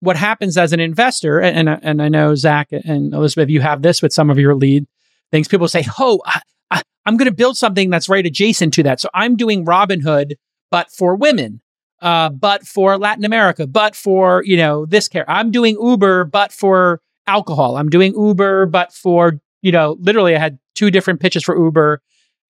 what 0.00 0.16
happens 0.16 0.56
as 0.56 0.72
an 0.72 0.80
investor, 0.80 1.42
and, 1.42 1.68
and 1.68 2.00
I 2.00 2.08
know 2.08 2.34
Zach 2.36 2.68
and 2.72 3.12
Elizabeth, 3.12 3.50
you 3.50 3.60
have 3.60 3.82
this 3.82 4.00
with 4.00 4.14
some 4.14 4.30
of 4.30 4.38
your 4.38 4.54
lead 4.54 4.86
things. 5.30 5.46
People 5.46 5.68
say, 5.68 5.84
"Oh, 5.98 6.22
I, 6.24 6.40
I, 6.70 6.82
I'm 7.04 7.18
going 7.18 7.30
to 7.30 7.36
build 7.36 7.58
something 7.58 7.90
that's 7.90 8.08
right 8.08 8.24
adjacent 8.24 8.72
to 8.72 8.82
that." 8.84 8.98
So 8.98 9.10
I'm 9.12 9.36
doing 9.36 9.66
Robinhood, 9.66 10.36
but 10.70 10.90
for 10.90 11.14
women, 11.16 11.60
uh, 12.00 12.30
but 12.30 12.66
for 12.66 12.96
Latin 12.96 13.26
America, 13.26 13.66
but 13.66 13.94
for 13.94 14.42
you 14.46 14.56
know 14.56 14.86
this 14.86 15.06
care. 15.06 15.28
I'm 15.30 15.50
doing 15.50 15.76
Uber, 15.78 16.24
but 16.24 16.50
for 16.50 17.02
alcohol. 17.26 17.76
I'm 17.76 17.90
doing 17.90 18.14
Uber, 18.14 18.64
but 18.66 18.94
for 18.94 19.34
you 19.62 19.72
know, 19.72 19.96
literally, 20.00 20.36
I 20.36 20.38
had 20.38 20.58
two 20.74 20.90
different 20.90 21.20
pitches 21.20 21.42
for 21.44 21.56
Uber 21.56 22.02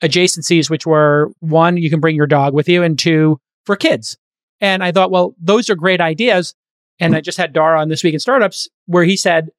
adjacencies, 0.03 0.69
which 0.69 0.85
were 0.85 1.31
one, 1.39 1.77
you 1.77 1.89
can 1.89 2.01
bring 2.01 2.17
your 2.17 2.27
dog 2.27 2.55
with 2.55 2.69
you, 2.69 2.83
and 2.83 2.99
two, 2.99 3.39
for 3.65 3.77
kids. 3.77 4.19
And 4.61 4.83
I 4.83 4.91
thought, 4.91 5.11
well, 5.11 5.35
those 5.41 5.71
are 5.71 5.77
great 5.77 6.01
ideas. 6.01 6.55
And 6.99 7.17
I 7.17 7.21
just 7.21 7.39
had 7.39 7.53
Dara 7.53 7.81
on 7.81 7.89
this 7.89 8.05
week 8.05 8.15
in 8.15 8.21
startups 8.21 8.69
where 8.87 9.05
he 9.05 9.17
said, 9.17 9.51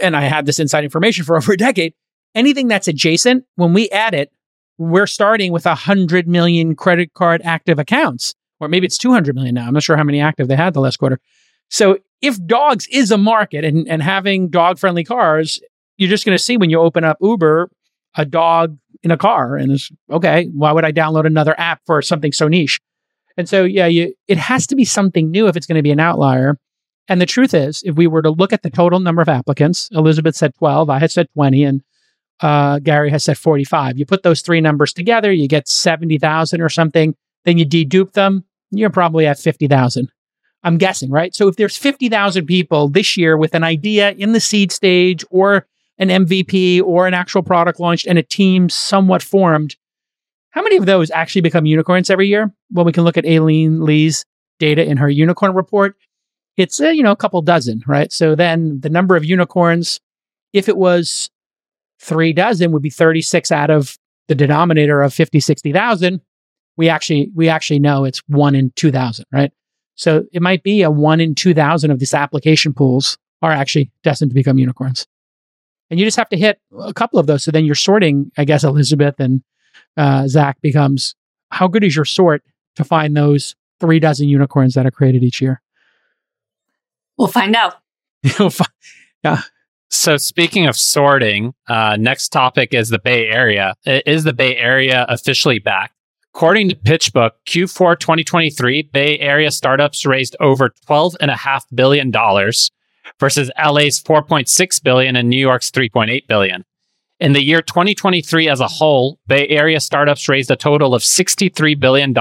and 0.00 0.16
I 0.16 0.22
had 0.22 0.46
this 0.46 0.58
inside 0.58 0.84
information 0.84 1.24
for 1.24 1.36
over 1.38 1.52
a 1.52 1.56
decade 1.56 1.94
anything 2.34 2.68
that's 2.68 2.88
adjacent, 2.88 3.44
when 3.56 3.72
we 3.72 3.88
add 3.90 4.14
it, 4.14 4.32
we're 4.78 5.06
starting 5.06 5.52
with 5.52 5.64
100 5.64 6.26
million 6.26 6.74
credit 6.74 7.12
card 7.14 7.42
active 7.44 7.78
accounts, 7.78 8.34
or 8.60 8.68
maybe 8.68 8.86
it's 8.86 8.98
200 8.98 9.34
million 9.34 9.54
now. 9.54 9.66
I'm 9.66 9.74
not 9.74 9.82
sure 9.82 9.96
how 9.96 10.04
many 10.04 10.20
active 10.20 10.48
they 10.48 10.56
had 10.56 10.74
the 10.74 10.80
last 10.80 10.98
quarter. 10.98 11.20
So 11.68 11.98
if 12.20 12.44
dogs 12.46 12.86
is 12.90 13.10
a 13.10 13.18
market 13.18 13.64
and, 13.64 13.88
and 13.88 14.02
having 14.02 14.48
dog 14.48 14.78
friendly 14.78 15.04
cars, 15.04 15.60
you're 15.96 16.10
just 16.10 16.24
going 16.24 16.36
to 16.36 16.42
see 16.42 16.56
when 16.56 16.70
you 16.70 16.80
open 16.80 17.04
up 17.04 17.18
Uber, 17.20 17.70
a 18.16 18.24
dog 18.24 18.76
in 19.02 19.10
a 19.10 19.16
car. 19.16 19.56
And 19.56 19.72
it's 19.72 19.90
okay, 20.10 20.48
why 20.54 20.72
would 20.72 20.84
I 20.84 20.92
download 20.92 21.26
another 21.26 21.58
app 21.58 21.80
for 21.86 22.02
something 22.02 22.32
so 22.32 22.48
niche? 22.48 22.80
And 23.36 23.48
so, 23.48 23.64
yeah, 23.64 23.86
you, 23.86 24.14
it 24.28 24.38
has 24.38 24.66
to 24.68 24.76
be 24.76 24.84
something 24.84 25.30
new 25.30 25.46
if 25.48 25.56
it's 25.56 25.66
going 25.66 25.78
to 25.78 25.82
be 25.82 25.90
an 25.90 26.00
outlier. 26.00 26.58
And 27.08 27.20
the 27.20 27.26
truth 27.26 27.54
is, 27.54 27.82
if 27.84 27.96
we 27.96 28.06
were 28.06 28.22
to 28.22 28.30
look 28.30 28.52
at 28.52 28.62
the 28.62 28.70
total 28.70 29.00
number 29.00 29.22
of 29.22 29.28
applicants, 29.28 29.88
Elizabeth 29.92 30.36
said 30.36 30.54
12, 30.56 30.90
I 30.90 30.98
had 30.98 31.10
said 31.10 31.28
20, 31.34 31.64
and 31.64 31.82
uh, 32.40 32.78
Garry 32.80 33.10
has 33.10 33.24
said 33.24 33.38
45. 33.38 33.98
You 33.98 34.06
put 34.06 34.22
those 34.22 34.42
three 34.42 34.60
numbers 34.60 34.92
together, 34.92 35.32
you 35.32 35.48
get 35.48 35.68
70,000 35.68 36.60
or 36.60 36.68
something. 36.68 37.14
Then 37.44 37.58
you 37.58 37.66
dedupe 37.66 38.12
them, 38.12 38.44
you're 38.70 38.90
probably 38.90 39.26
at 39.26 39.38
50,000. 39.38 40.10
I'm 40.64 40.78
guessing, 40.78 41.10
right? 41.10 41.34
So 41.34 41.48
if 41.48 41.56
there's 41.56 41.76
50,000 41.76 42.46
people 42.46 42.88
this 42.88 43.16
year 43.16 43.36
with 43.36 43.54
an 43.54 43.64
idea 43.64 44.12
in 44.12 44.32
the 44.32 44.40
seed 44.40 44.70
stage 44.70 45.24
or 45.30 45.66
an 46.02 46.26
MVP 46.26 46.82
or 46.82 47.06
an 47.06 47.14
actual 47.14 47.42
product 47.42 47.78
launched 47.78 48.06
and 48.06 48.18
a 48.18 48.22
team 48.22 48.68
somewhat 48.68 49.22
formed, 49.22 49.76
how 50.50 50.62
many 50.62 50.76
of 50.76 50.86
those 50.86 51.10
actually 51.12 51.42
become 51.42 51.64
unicorns 51.64 52.10
every 52.10 52.28
year? 52.28 52.52
Well, 52.70 52.84
we 52.84 52.92
can 52.92 53.04
look 53.04 53.16
at 53.16 53.24
Aileen 53.24 53.80
Lee's 53.80 54.24
data 54.58 54.84
in 54.84 54.96
her 54.96 55.08
unicorn 55.08 55.54
report. 55.54 55.96
It's, 56.56 56.80
uh, 56.80 56.88
you 56.88 57.02
know, 57.02 57.12
a 57.12 57.16
couple 57.16 57.40
dozen, 57.40 57.82
right? 57.86 58.12
So 58.12 58.34
then 58.34 58.80
the 58.80 58.90
number 58.90 59.16
of 59.16 59.24
unicorns, 59.24 60.00
if 60.52 60.68
it 60.68 60.76
was 60.76 61.30
three 62.00 62.32
dozen 62.32 62.72
would 62.72 62.82
be 62.82 62.90
36 62.90 63.52
out 63.52 63.70
of 63.70 63.96
the 64.28 64.34
denominator 64.34 65.02
of 65.02 65.14
50, 65.14 65.40
60,000. 65.40 66.20
We 66.76 66.88
actually, 66.88 67.30
we 67.34 67.48
actually 67.48 67.78
know 67.78 68.04
it's 68.04 68.22
one 68.26 68.54
in 68.54 68.72
2000, 68.76 69.24
right? 69.32 69.52
So 69.94 70.24
it 70.32 70.42
might 70.42 70.62
be 70.62 70.82
a 70.82 70.90
one 70.90 71.20
in 71.20 71.34
2000 71.34 71.90
of 71.90 71.98
these 71.98 72.14
application 72.14 72.74
pools 72.74 73.18
are 73.40 73.52
actually 73.52 73.90
destined 74.02 74.30
to 74.30 74.34
become 74.34 74.58
unicorns. 74.58 75.06
And 75.92 76.00
you 76.00 76.06
just 76.06 76.16
have 76.16 76.30
to 76.30 76.38
hit 76.38 76.58
a 76.80 76.94
couple 76.94 77.18
of 77.18 77.26
those. 77.26 77.44
So 77.44 77.50
then 77.50 77.66
you're 77.66 77.74
sorting, 77.74 78.32
I 78.38 78.46
guess, 78.46 78.64
Elizabeth 78.64 79.20
and 79.20 79.42
uh, 79.98 80.26
Zach 80.26 80.58
becomes 80.62 81.14
how 81.50 81.68
good 81.68 81.84
is 81.84 81.94
your 81.94 82.06
sort 82.06 82.42
to 82.76 82.82
find 82.82 83.14
those 83.14 83.54
three 83.78 84.00
dozen 84.00 84.26
unicorns 84.26 84.72
that 84.72 84.86
are 84.86 84.90
created 84.90 85.22
each 85.22 85.42
year? 85.42 85.60
We'll 87.18 87.28
find 87.28 87.54
out. 87.54 87.74
yeah. 89.22 89.42
So, 89.90 90.16
speaking 90.16 90.66
of 90.66 90.76
sorting, 90.76 91.52
uh, 91.68 91.98
next 92.00 92.30
topic 92.30 92.72
is 92.72 92.88
the 92.88 92.98
Bay 92.98 93.28
Area. 93.28 93.74
Is 93.84 94.24
the 94.24 94.32
Bay 94.32 94.56
Area 94.56 95.04
officially 95.10 95.58
back? 95.58 95.92
According 96.34 96.70
to 96.70 96.74
PitchBook, 96.74 97.32
Q4 97.46 98.00
2023, 98.00 98.88
Bay 98.94 99.18
Area 99.18 99.50
startups 99.50 100.06
raised 100.06 100.36
over 100.40 100.70
$12.5 100.88 101.60
billion 101.74 102.10
versus 103.18 103.50
LA's 103.58 104.02
4.6 104.02 104.82
billion 104.82 105.16
and 105.16 105.28
New 105.28 105.38
York's 105.38 105.70
3.8 105.70 106.26
billion. 106.26 106.64
In 107.20 107.32
the 107.32 107.42
year 107.42 107.62
2023 107.62 108.48
as 108.48 108.60
a 108.60 108.66
whole, 108.66 109.18
Bay 109.26 109.46
Area 109.48 109.78
startups 109.78 110.28
raised 110.28 110.50
a 110.50 110.56
total 110.56 110.94
of 110.94 111.02
$63 111.02 111.78
billion, 111.78 112.14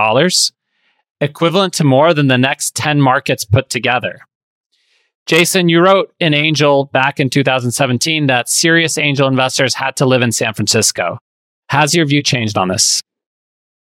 equivalent 1.19 1.73
to 1.73 1.83
more 1.83 2.13
than 2.13 2.27
the 2.27 2.37
next 2.37 2.75
10 2.75 3.01
markets 3.01 3.43
put 3.43 3.69
together. 3.69 4.19
Jason, 5.25 5.69
you 5.69 5.81
wrote 5.81 6.13
in 6.19 6.33
Angel 6.33 6.85
back 6.85 7.19
in 7.19 7.29
2017 7.29 8.27
that 8.27 8.49
serious 8.49 8.97
angel 8.97 9.27
investors 9.27 9.73
had 9.73 9.95
to 9.95 10.05
live 10.05 10.21
in 10.21 10.31
San 10.31 10.53
Francisco. 10.53 11.17
Has 11.69 11.95
your 11.95 12.05
view 12.05 12.21
changed 12.21 12.57
on 12.57 12.67
this? 12.67 13.01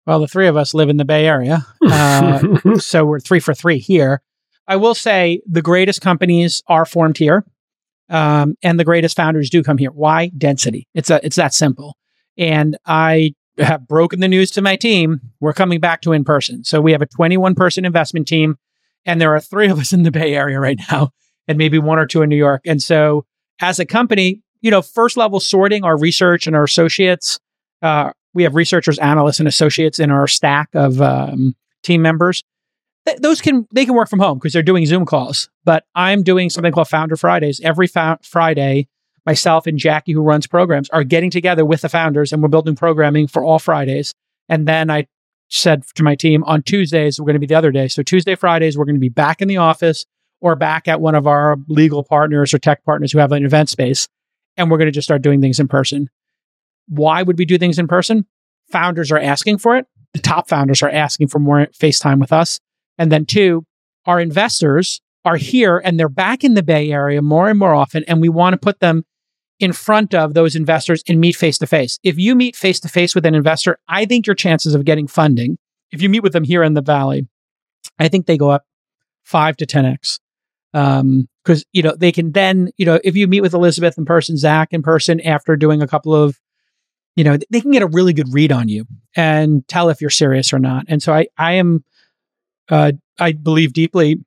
Well, 0.07 0.21
the 0.21 0.29
three 0.29 0.49
of 0.49 0.57
us 0.57 0.75
live 0.75 0.89
in 0.89 0.97
the 0.97 1.05
Bay 1.05 1.27
Area. 1.27 1.67
Uh, 1.87 2.79
so 2.79 3.05
we're 3.05 3.21
three 3.21 3.41
for 3.41 3.55
three 3.55 3.79
here. 3.79 4.21
I 4.67 4.77
will 4.77 4.95
say 4.95 5.41
the 5.47 5.63
greatest 5.63 6.01
companies 6.01 6.63
are 6.67 6.85
formed 6.85 7.19
here. 7.19 7.45
Um, 8.11 8.57
and 8.63 8.79
the 8.79 8.85
greatest 8.85 9.17
founders 9.17 9.49
do 9.49 9.63
come 9.63 9.79
here. 9.79 9.91
Why? 9.91 10.31
Density. 10.37 10.87
It's 10.95 11.11
a, 11.11 11.25
it's 11.25 11.37
that 11.37 11.55
simple. 11.55 11.97
And 12.37 12.77
I 12.85 13.35
have 13.59 13.89
broken 13.89 14.21
the 14.21 14.29
news 14.29 14.51
to 14.53 14.63
my 14.63 14.77
team. 14.77 15.21
We're 15.41 15.55
coming 15.55 15.81
back 15.81 16.03
to 16.03 16.13
in 16.13 16.25
person. 16.25 16.65
So 16.65 16.81
we 16.81 16.93
have 16.93 17.03
a 17.03 17.07
21 17.07 17.55
person 17.55 17.85
investment 17.85 18.29
team, 18.29 18.57
and 19.07 19.21
there 19.21 19.35
are 19.35 19.41
three 19.41 19.69
of 19.69 19.79
us 19.79 19.93
in 19.93 20.03
the 20.03 20.11
Bay 20.11 20.35
Area 20.35 20.61
right 20.61 20.79
now 20.91 21.11
and 21.49 21.59
maybe 21.59 21.79
one 21.79 21.99
or 21.99 22.07
two 22.07 22.23
in 22.23 22.29
New 22.29 22.37
York. 22.37 22.63
And 22.67 22.83
so 22.83 23.25
as 23.61 23.79
a 23.79 23.87
company, 23.87 24.43
you 24.61 24.71
know, 24.71 24.83
first 24.83 25.17
level 25.17 25.41
sorting 25.41 25.85
our 25.85 25.99
research 25.99 26.47
and 26.47 26.57
our 26.57 26.65
associates. 26.65 27.39
Uh, 27.83 28.13
we 28.33 28.43
have 28.45 28.55
researchers, 28.55 28.99
analysts, 28.99 29.39
and 29.39 29.47
associates 29.47 29.99
in 29.99 30.11
our 30.11 30.27
stack 30.27 30.71
of 30.75 31.01
um, 31.03 31.55
team 31.83 32.01
members. 32.03 32.43
Th- 33.07 33.19
those 33.19 33.41
can 33.41 33.67
they 33.73 33.85
can 33.85 33.95
work 33.95 34.09
from 34.09 34.21
home 34.21 34.39
because 34.39 34.53
they're 34.53 34.63
doing 34.63 34.87
Zoom 34.87 35.05
calls. 35.05 35.49
But 35.65 35.85
I'm 35.95 36.23
doing 36.23 36.51
something 36.51 36.73
called 36.73 36.89
Founder 36.89 37.17
Fridays 37.17 37.61
every 37.63 37.87
fa- 37.87 38.19
Friday. 38.23 38.89
Myself 39.27 39.67
and 39.67 39.79
Jackie, 39.79 40.13
who 40.13 40.21
runs 40.21 40.47
programs, 40.47 40.91
are 40.91 41.03
getting 41.03 41.31
together 41.31 41.65
with 41.65 41.81
the 41.81 41.89
founders, 41.89 42.31
and 42.31 42.43
we're 42.43 42.49
building 42.49 42.77
programming 42.77 43.27
for 43.27 43.43
all 43.43 43.59
Fridays. 43.59 44.13
And 44.51 44.69
then 44.69 44.91
I 44.91 45.07
said 45.49 45.85
to 45.95 46.03
my 46.03 46.15
team 46.15 46.45
on 46.45 46.63
Tuesdays, 46.63 47.19
we're 47.19 47.25
going 47.25 47.35
to 47.35 47.41
be 47.41 47.47
the 47.47 47.55
other 47.55 47.71
day. 47.71 47.89
So 47.89 48.03
Tuesday, 48.03 48.35
Fridays, 48.35 48.77
we're 48.77 48.85
going 48.85 48.97
to 48.97 49.01
be 49.01 49.09
back 49.09 49.41
in 49.41 49.49
the 49.49 49.57
office 49.57 50.05
or 50.41 50.57
back 50.57 50.89
at 50.89 51.01
one 51.01 51.15
of 51.15 51.27
our 51.27 51.57
legal 51.69 52.05
partners 52.05 52.53
or 52.53 52.59
tech 52.59 52.85
partners 52.85 53.13
who 53.13 53.19
have 53.19 53.33
an 53.33 53.47
event 53.47 53.71
space. 53.71 54.09
And 54.59 54.71
we're 54.71 54.77
going 54.79 54.89
to 54.89 54.93
just 54.93 55.07
start 55.07 55.23
doing 55.23 55.41
things 55.41 55.59
in 55.59 55.69
person. 55.69 56.11
Why 56.87 57.23
would 57.23 57.39
we 57.39 57.47
do 57.47 57.57
things 57.57 57.79
in 57.79 57.87
person? 57.87 58.27
Founders 58.73 59.11
are 59.11 59.19
asking 59.19 59.59
for 59.59 59.77
it. 59.77 59.87
The 60.13 60.21
top 60.21 60.49
founders 60.49 60.83
are 60.83 60.91
asking 60.91 61.29
for 61.29 61.39
more 61.39 61.67
FaceTime 61.67 62.21
with 62.21 62.33
us. 62.33 62.61
And 62.99 63.11
then 63.11 63.27
two, 63.27 63.65
our 64.07 64.21
investors 64.21 65.01
are 65.25 65.37
here 65.37 65.79
and 65.79 65.99
they're 65.99 66.09
back 66.09 66.45
in 66.45 66.55
the 66.55 66.63
Bay 66.63 66.91
Area 66.91 67.23
more 67.23 67.49
and 67.49 67.59
more 67.59 67.75
often. 67.75 68.05
And 68.07 68.21
we 68.21 68.29
want 68.29 68.55
to 68.55 68.59
put 68.59 68.81
them 68.81 69.05
in 69.61 69.73
front 69.73 70.15
of 70.15 70.35
those 70.35 70.57
investors 70.57 71.03
and 71.09 71.21
meet 71.21 71.37
face 71.37 71.59
to 71.59 71.67
face. 71.67 71.99
If 72.03 72.19
you 72.19 72.35
meet 72.35 72.57
face 72.57 72.81
to 72.81 72.89
face 72.89 73.15
with 73.15 73.25
an 73.25 73.35
investor, 73.35 73.79
I 73.89 74.05
think 74.05 74.27
your 74.27 74.35
chances 74.35 74.75
of 74.75 74.85
getting 74.85 75.07
funding, 75.07 75.59
if 75.93 76.03
you 76.03 76.09
meet 76.09 76.23
with 76.23 76.33
them 76.33 76.45
here 76.45 76.63
in 76.63 76.75
the 76.75 76.83
Valley, 76.83 77.29
I 77.99 78.09
think 78.09 78.27
they 78.27 78.37
go 78.37 78.51
up 78.51 78.65
five 79.23 79.57
to 79.59 79.67
10x. 79.67 80.19
Um, 80.75 81.29
cause, 81.45 81.65
you 81.73 81.83
know, 81.83 81.95
they 81.97 82.11
can 82.11 82.33
then, 82.33 82.71
you 82.77 82.85
know, 82.85 82.99
if 83.05 83.15
you 83.15 83.29
meet 83.29 83.43
with 83.43 83.55
Elizabeth 83.55 83.97
in 83.97 84.05
person, 84.05 84.37
Zach 84.37 84.73
in 84.73 84.83
person 84.83 85.21
after 85.21 85.57
doing 85.57 85.83
a 85.83 85.87
couple 85.87 86.15
of, 86.15 86.39
you 87.15 87.23
know, 87.23 87.39
they 87.49 87.61
can 87.61 87.71
get 87.71 87.83
a 87.83 87.87
really 87.87 88.13
good 88.13 88.33
read 88.35 88.51
on 88.51 88.69
you 88.69 88.85
and 89.15 89.67
tell 89.69 89.89
if 89.89 90.01
you're 90.01 90.11
serious 90.11 90.53
or 90.53 90.59
not. 90.59 90.85
And 90.89 91.01
so 91.01 91.13
I, 91.13 91.29
I 91.39 91.53
am, 91.53 91.85
uh, 92.71 92.93
I 93.19 93.33
believe 93.33 93.73
deeply 93.73 94.19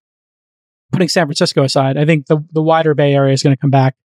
putting 0.91 1.09
San 1.09 1.25
Francisco 1.27 1.63
aside. 1.63 1.97
I 1.97 2.05
think 2.05 2.27
the, 2.27 2.43
the 2.51 2.61
wider 2.61 2.93
Bay 2.93 3.13
Area 3.13 3.33
is 3.33 3.43
going 3.43 3.55
to 3.55 3.59
come 3.59 3.71
back 3.71 3.95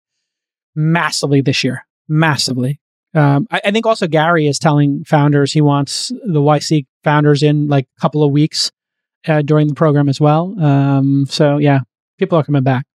massively 0.74 1.40
this 1.40 1.62
year, 1.62 1.86
massively. 2.08 2.80
Um, 3.14 3.46
I, 3.50 3.60
I, 3.66 3.70
think 3.70 3.84
also 3.84 4.06
Garry 4.06 4.46
is 4.46 4.58
telling 4.58 5.04
founders 5.04 5.52
he 5.52 5.60
wants 5.60 6.08
the 6.08 6.40
YC 6.40 6.86
founders 7.04 7.42
in 7.42 7.68
like 7.68 7.86
a 7.98 8.00
couple 8.00 8.22
of 8.24 8.32
weeks 8.32 8.72
uh, 9.28 9.42
during 9.42 9.68
the 9.68 9.74
program 9.74 10.08
as 10.08 10.20
well. 10.20 10.54
Um, 10.58 11.26
so 11.28 11.58
yeah, 11.58 11.80
people 12.18 12.38
are 12.38 12.42
coming 12.42 12.62
back. 12.62 12.86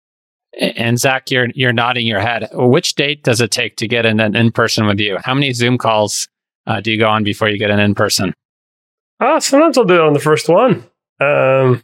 And 0.60 1.00
Zach, 1.00 1.30
you're 1.30 1.50
you're 1.54 1.74
nodding 1.74 2.08
your 2.08 2.20
head. 2.20 2.50
Which 2.52 2.96
date 2.96 3.24
does 3.24 3.42
it 3.42 3.52
take 3.52 3.76
to 3.78 3.88
get 3.88 4.08
in 4.08 4.20
an 4.20 4.36
in 4.36 4.52
person 4.52 4.88
with 4.88 5.00
you? 5.00 5.18
How 5.24 5.36
many 5.36 5.54
Zoom 5.54 5.78
calls 5.78 6.28
uh, 6.66 6.82
do 6.82 6.92
you 6.92 6.98
go 6.98 7.08
on 7.08 7.24
before 7.24 7.48
you 7.48 7.60
get 7.60 7.70
an 7.70 7.80
in 7.80 7.94
person? 7.94 8.34
Ah, 9.20 9.38
sometimes 9.38 9.78
I'll 9.78 9.86
do 9.86 9.96
it 9.96 10.02
on 10.02 10.14
the 10.14 10.20
first 10.20 10.50
one. 10.50 10.84
Um, 11.20 11.84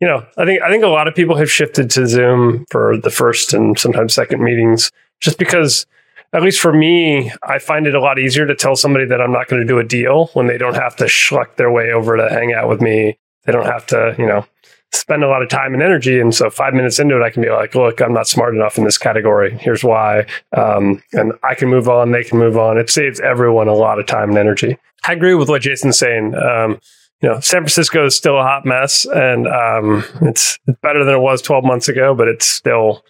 you 0.00 0.08
know, 0.08 0.26
I 0.38 0.44
think 0.44 0.62
I 0.62 0.70
think 0.70 0.84
a 0.84 0.88
lot 0.88 1.08
of 1.08 1.14
people 1.14 1.36
have 1.36 1.50
shifted 1.50 1.90
to 1.90 2.06
Zoom 2.06 2.64
for 2.70 2.96
the 2.96 3.10
first 3.10 3.52
and 3.52 3.78
sometimes 3.78 4.14
second 4.14 4.42
meetings 4.42 4.90
just 5.20 5.38
because 5.38 5.86
at 6.32 6.42
least 6.42 6.60
for 6.60 6.72
me, 6.72 7.32
I 7.42 7.58
find 7.58 7.86
it 7.86 7.94
a 7.94 8.00
lot 8.00 8.18
easier 8.18 8.46
to 8.46 8.54
tell 8.54 8.76
somebody 8.76 9.04
that 9.06 9.20
I'm 9.20 9.32
not 9.32 9.48
going 9.48 9.60
to 9.60 9.66
do 9.66 9.78
a 9.78 9.84
deal 9.84 10.26
when 10.34 10.46
they 10.46 10.58
don't 10.58 10.76
have 10.76 10.96
to 10.96 11.04
schluck 11.04 11.56
their 11.56 11.70
way 11.70 11.92
over 11.92 12.16
to 12.16 12.28
hang 12.28 12.52
out 12.52 12.68
with 12.68 12.80
me. 12.80 13.18
They 13.44 13.52
don't 13.52 13.66
have 13.66 13.86
to, 13.88 14.14
you 14.16 14.26
know, 14.26 14.46
spend 14.92 15.24
a 15.24 15.28
lot 15.28 15.42
of 15.42 15.48
time 15.48 15.74
and 15.74 15.82
energy. 15.82 16.20
And 16.20 16.34
so 16.34 16.48
five 16.50 16.74
minutes 16.74 16.98
into 16.98 17.16
it, 17.16 17.22
I 17.22 17.30
can 17.30 17.42
be 17.42 17.50
like, 17.50 17.74
look, 17.74 18.00
I'm 18.00 18.12
not 18.12 18.28
smart 18.28 18.54
enough 18.54 18.78
in 18.78 18.84
this 18.84 18.98
category. 18.98 19.56
Here's 19.58 19.82
why. 19.82 20.26
Um, 20.56 21.02
and 21.12 21.32
I 21.42 21.54
can 21.54 21.68
move 21.68 21.88
on. 21.88 22.12
They 22.12 22.24
can 22.24 22.38
move 22.38 22.56
on. 22.56 22.78
It 22.78 22.90
saves 22.90 23.20
everyone 23.20 23.68
a 23.68 23.74
lot 23.74 23.98
of 23.98 24.06
time 24.06 24.30
and 24.30 24.38
energy. 24.38 24.78
I 25.06 25.12
agree 25.12 25.34
with 25.34 25.48
what 25.48 25.62
Jason's 25.62 25.98
saying. 25.98 26.34
Um, 26.34 26.80
you 27.22 27.28
know, 27.28 27.40
San 27.40 27.60
Francisco 27.60 28.06
is 28.06 28.16
still 28.16 28.38
a 28.38 28.42
hot 28.42 28.64
mess 28.64 29.04
and 29.04 29.46
um, 29.46 30.04
it's, 30.22 30.58
better 30.82 31.04
than 31.04 31.14
it 31.14 31.20
was 31.20 31.42
12 31.42 31.64
months 31.64 31.88
ago, 31.88 32.14
but 32.14 32.28
it's 32.28 32.46
still 32.46 33.04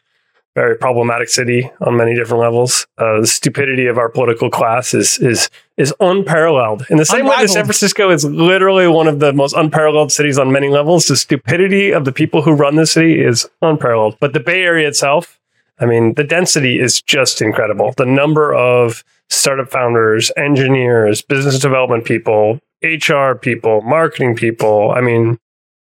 very 0.56 0.76
problematic 0.76 1.28
city 1.28 1.70
on 1.80 1.96
many 1.96 2.14
different 2.14 2.40
levels. 2.40 2.86
Uh, 2.98 3.20
the 3.20 3.26
stupidity 3.26 3.86
of 3.86 3.98
our 3.98 4.08
political 4.08 4.50
class 4.50 4.94
is 4.94 5.18
is 5.18 5.48
is 5.76 5.94
unparalleled. 6.00 6.84
In 6.90 6.96
the 6.96 7.04
same 7.04 7.20
Unrivaled. 7.20 7.38
way 7.38 7.44
that 7.44 7.52
San 7.52 7.64
Francisco 7.64 8.10
is 8.10 8.24
literally 8.24 8.88
one 8.88 9.06
of 9.06 9.20
the 9.20 9.32
most 9.32 9.54
unparalleled 9.54 10.10
cities 10.10 10.38
on 10.38 10.50
many 10.50 10.68
levels, 10.68 11.06
the 11.06 11.16
stupidity 11.16 11.92
of 11.92 12.04
the 12.04 12.12
people 12.12 12.42
who 12.42 12.52
run 12.52 12.74
the 12.74 12.86
city 12.86 13.22
is 13.22 13.48
unparalleled. 13.62 14.16
But 14.18 14.32
the 14.32 14.40
Bay 14.40 14.62
Area 14.62 14.88
itself, 14.88 15.38
I 15.78 15.86
mean, 15.86 16.14
the 16.14 16.24
density 16.24 16.80
is 16.80 17.00
just 17.00 17.40
incredible. 17.40 17.94
The 17.96 18.06
number 18.06 18.52
of 18.52 19.04
startup 19.28 19.70
founders, 19.70 20.32
engineers, 20.36 21.22
business 21.22 21.60
development 21.60 22.04
people, 22.04 22.60
HR 22.82 23.34
people, 23.34 23.82
marketing 23.82 24.36
people, 24.36 24.90
I 24.90 25.00
mean, 25.00 25.38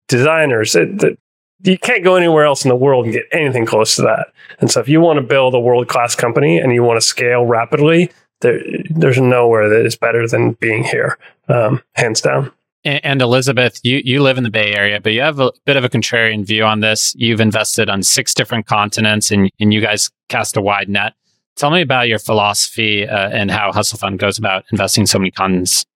designers. 0.09 0.77
It, 0.77 0.99
the, 0.99 1.19
you 1.63 1.79
can't 1.79 2.05
go 2.05 2.17
anywhere 2.17 2.45
else 2.45 2.65
in 2.65 2.69
the 2.69 2.77
world 2.77 3.07
and 3.07 3.15
get 3.15 3.25
anything 3.33 3.67
close 3.67 3.97
to 3.97 4.03
that. 4.03 4.29
And 4.61 4.71
so 4.71 4.81
if 4.81 4.89
you 4.89 5.01
want 5.01 5.17
to 5.19 5.23
build 5.23 5.55
a 5.55 5.61
world 5.61 5.89
class 5.89 6.15
company 6.15 6.59
and 6.59 6.73
you 6.73 6.83
want 6.83 6.99
to 6.99 7.07
scale 7.07 7.45
rapidly, 7.47 8.11
there, 8.41 8.61
there's 8.91 9.19
nowhere 9.19 9.69
that 9.69 9.87
is 9.87 9.97
better 9.97 10.29
than 10.29 10.53
being 10.53 10.85
here, 10.85 11.19
um, 11.49 11.83
hands 11.95 12.21
down. 12.21 12.53
And, 12.85 13.05
and 13.05 13.23
Elizabeth, 13.23 13.81
you, 13.83 14.01
you 14.05 14.23
live 14.23 14.39
in 14.39 14.45
the 14.45 14.51
Bay 14.51 14.75
Area, 14.75 15.01
but 15.01 15.13
you 15.13 15.23
have 15.23 15.41
a 15.41 15.53
bit 15.65 15.77
of 15.77 15.85
a 15.85 15.89
contrarian 15.89 16.45
view 16.45 16.65
on 16.65 16.81
this. 16.81 17.15
You've 17.17 17.41
invested 17.41 17.89
on 17.89 18.03
six 18.03 18.35
different 18.35 18.67
continents 18.67 19.31
and, 19.31 19.51
and 19.59 19.73
you 19.73 19.81
guys 19.81 20.11
cast 20.29 20.57
a 20.57 20.61
wide 20.61 20.89
net. 20.89 21.15
Tell 21.57 21.71
me 21.71 21.81
about 21.81 22.07
your 22.07 22.19
philosophy 22.19 23.09
uh, 23.09 23.31
and 23.31 23.51
how 23.51 23.73
Hustle 23.73 23.99
Fund 23.99 24.19
goes 24.19 24.39
about 24.39 24.65
investing 24.71 25.07
so 25.07 25.19
many 25.19 25.31
continents. 25.31 25.87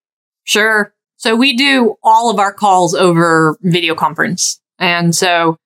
Sure. 0.45 0.93
So 1.17 1.37
we 1.37 1.55
do 1.55 1.97
all 2.03 2.31
of 2.31 2.39
our 2.39 2.53
calls 2.53 2.95
over 2.95 3.57
video 3.61 3.95
conference. 3.95 4.61
And 4.79 5.15
so 5.15 5.59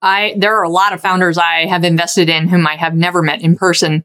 I, 0.00 0.34
there 0.36 0.56
are 0.56 0.62
a 0.62 0.68
lot 0.68 0.92
of 0.92 1.00
founders 1.00 1.38
I 1.38 1.66
have 1.66 1.84
invested 1.84 2.28
in 2.28 2.48
whom 2.48 2.66
I 2.66 2.76
have 2.76 2.94
never 2.94 3.22
met 3.22 3.42
in 3.42 3.56
person. 3.56 4.04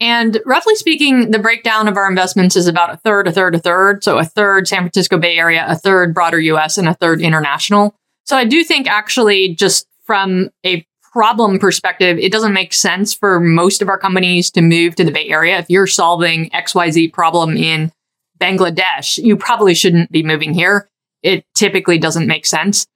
And 0.00 0.40
roughly 0.46 0.74
speaking, 0.76 1.30
the 1.30 1.38
breakdown 1.38 1.88
of 1.88 1.96
our 1.96 2.08
investments 2.08 2.56
is 2.56 2.66
about 2.66 2.94
a 2.94 2.96
third, 2.96 3.28
a 3.28 3.32
third, 3.32 3.54
a 3.54 3.58
third. 3.58 4.02
So 4.02 4.18
a 4.18 4.24
third 4.24 4.66
San 4.66 4.80
Francisco 4.80 5.18
Bay 5.18 5.36
Area, 5.36 5.66
a 5.68 5.76
third 5.76 6.14
broader 6.14 6.40
US, 6.40 6.78
and 6.78 6.88
a 6.88 6.94
third 6.94 7.20
international. 7.20 7.94
So 8.24 8.36
I 8.36 8.44
do 8.44 8.64
think 8.64 8.86
actually 8.86 9.54
just 9.54 9.86
from 10.06 10.48
a 10.64 10.86
problem 11.12 11.58
perspective, 11.58 12.18
it 12.18 12.32
doesn't 12.32 12.52
make 12.52 12.72
sense 12.72 13.12
for 13.12 13.40
most 13.40 13.82
of 13.82 13.88
our 13.88 13.98
companies 13.98 14.50
to 14.52 14.62
move 14.62 14.94
to 14.94 15.04
the 15.04 15.10
Bay 15.10 15.28
Area. 15.28 15.58
If 15.58 15.68
you're 15.68 15.86
solving 15.86 16.48
XYZ 16.50 17.12
problem 17.12 17.56
in 17.56 17.92
Bangladesh, 18.40 19.18
you 19.18 19.36
probably 19.36 19.74
shouldn't 19.74 20.10
be 20.10 20.22
moving 20.22 20.54
here. 20.54 20.88
It 21.22 21.44
typically 21.54 21.98
doesn't 21.98 22.26
make 22.26 22.46
sense. 22.46 22.86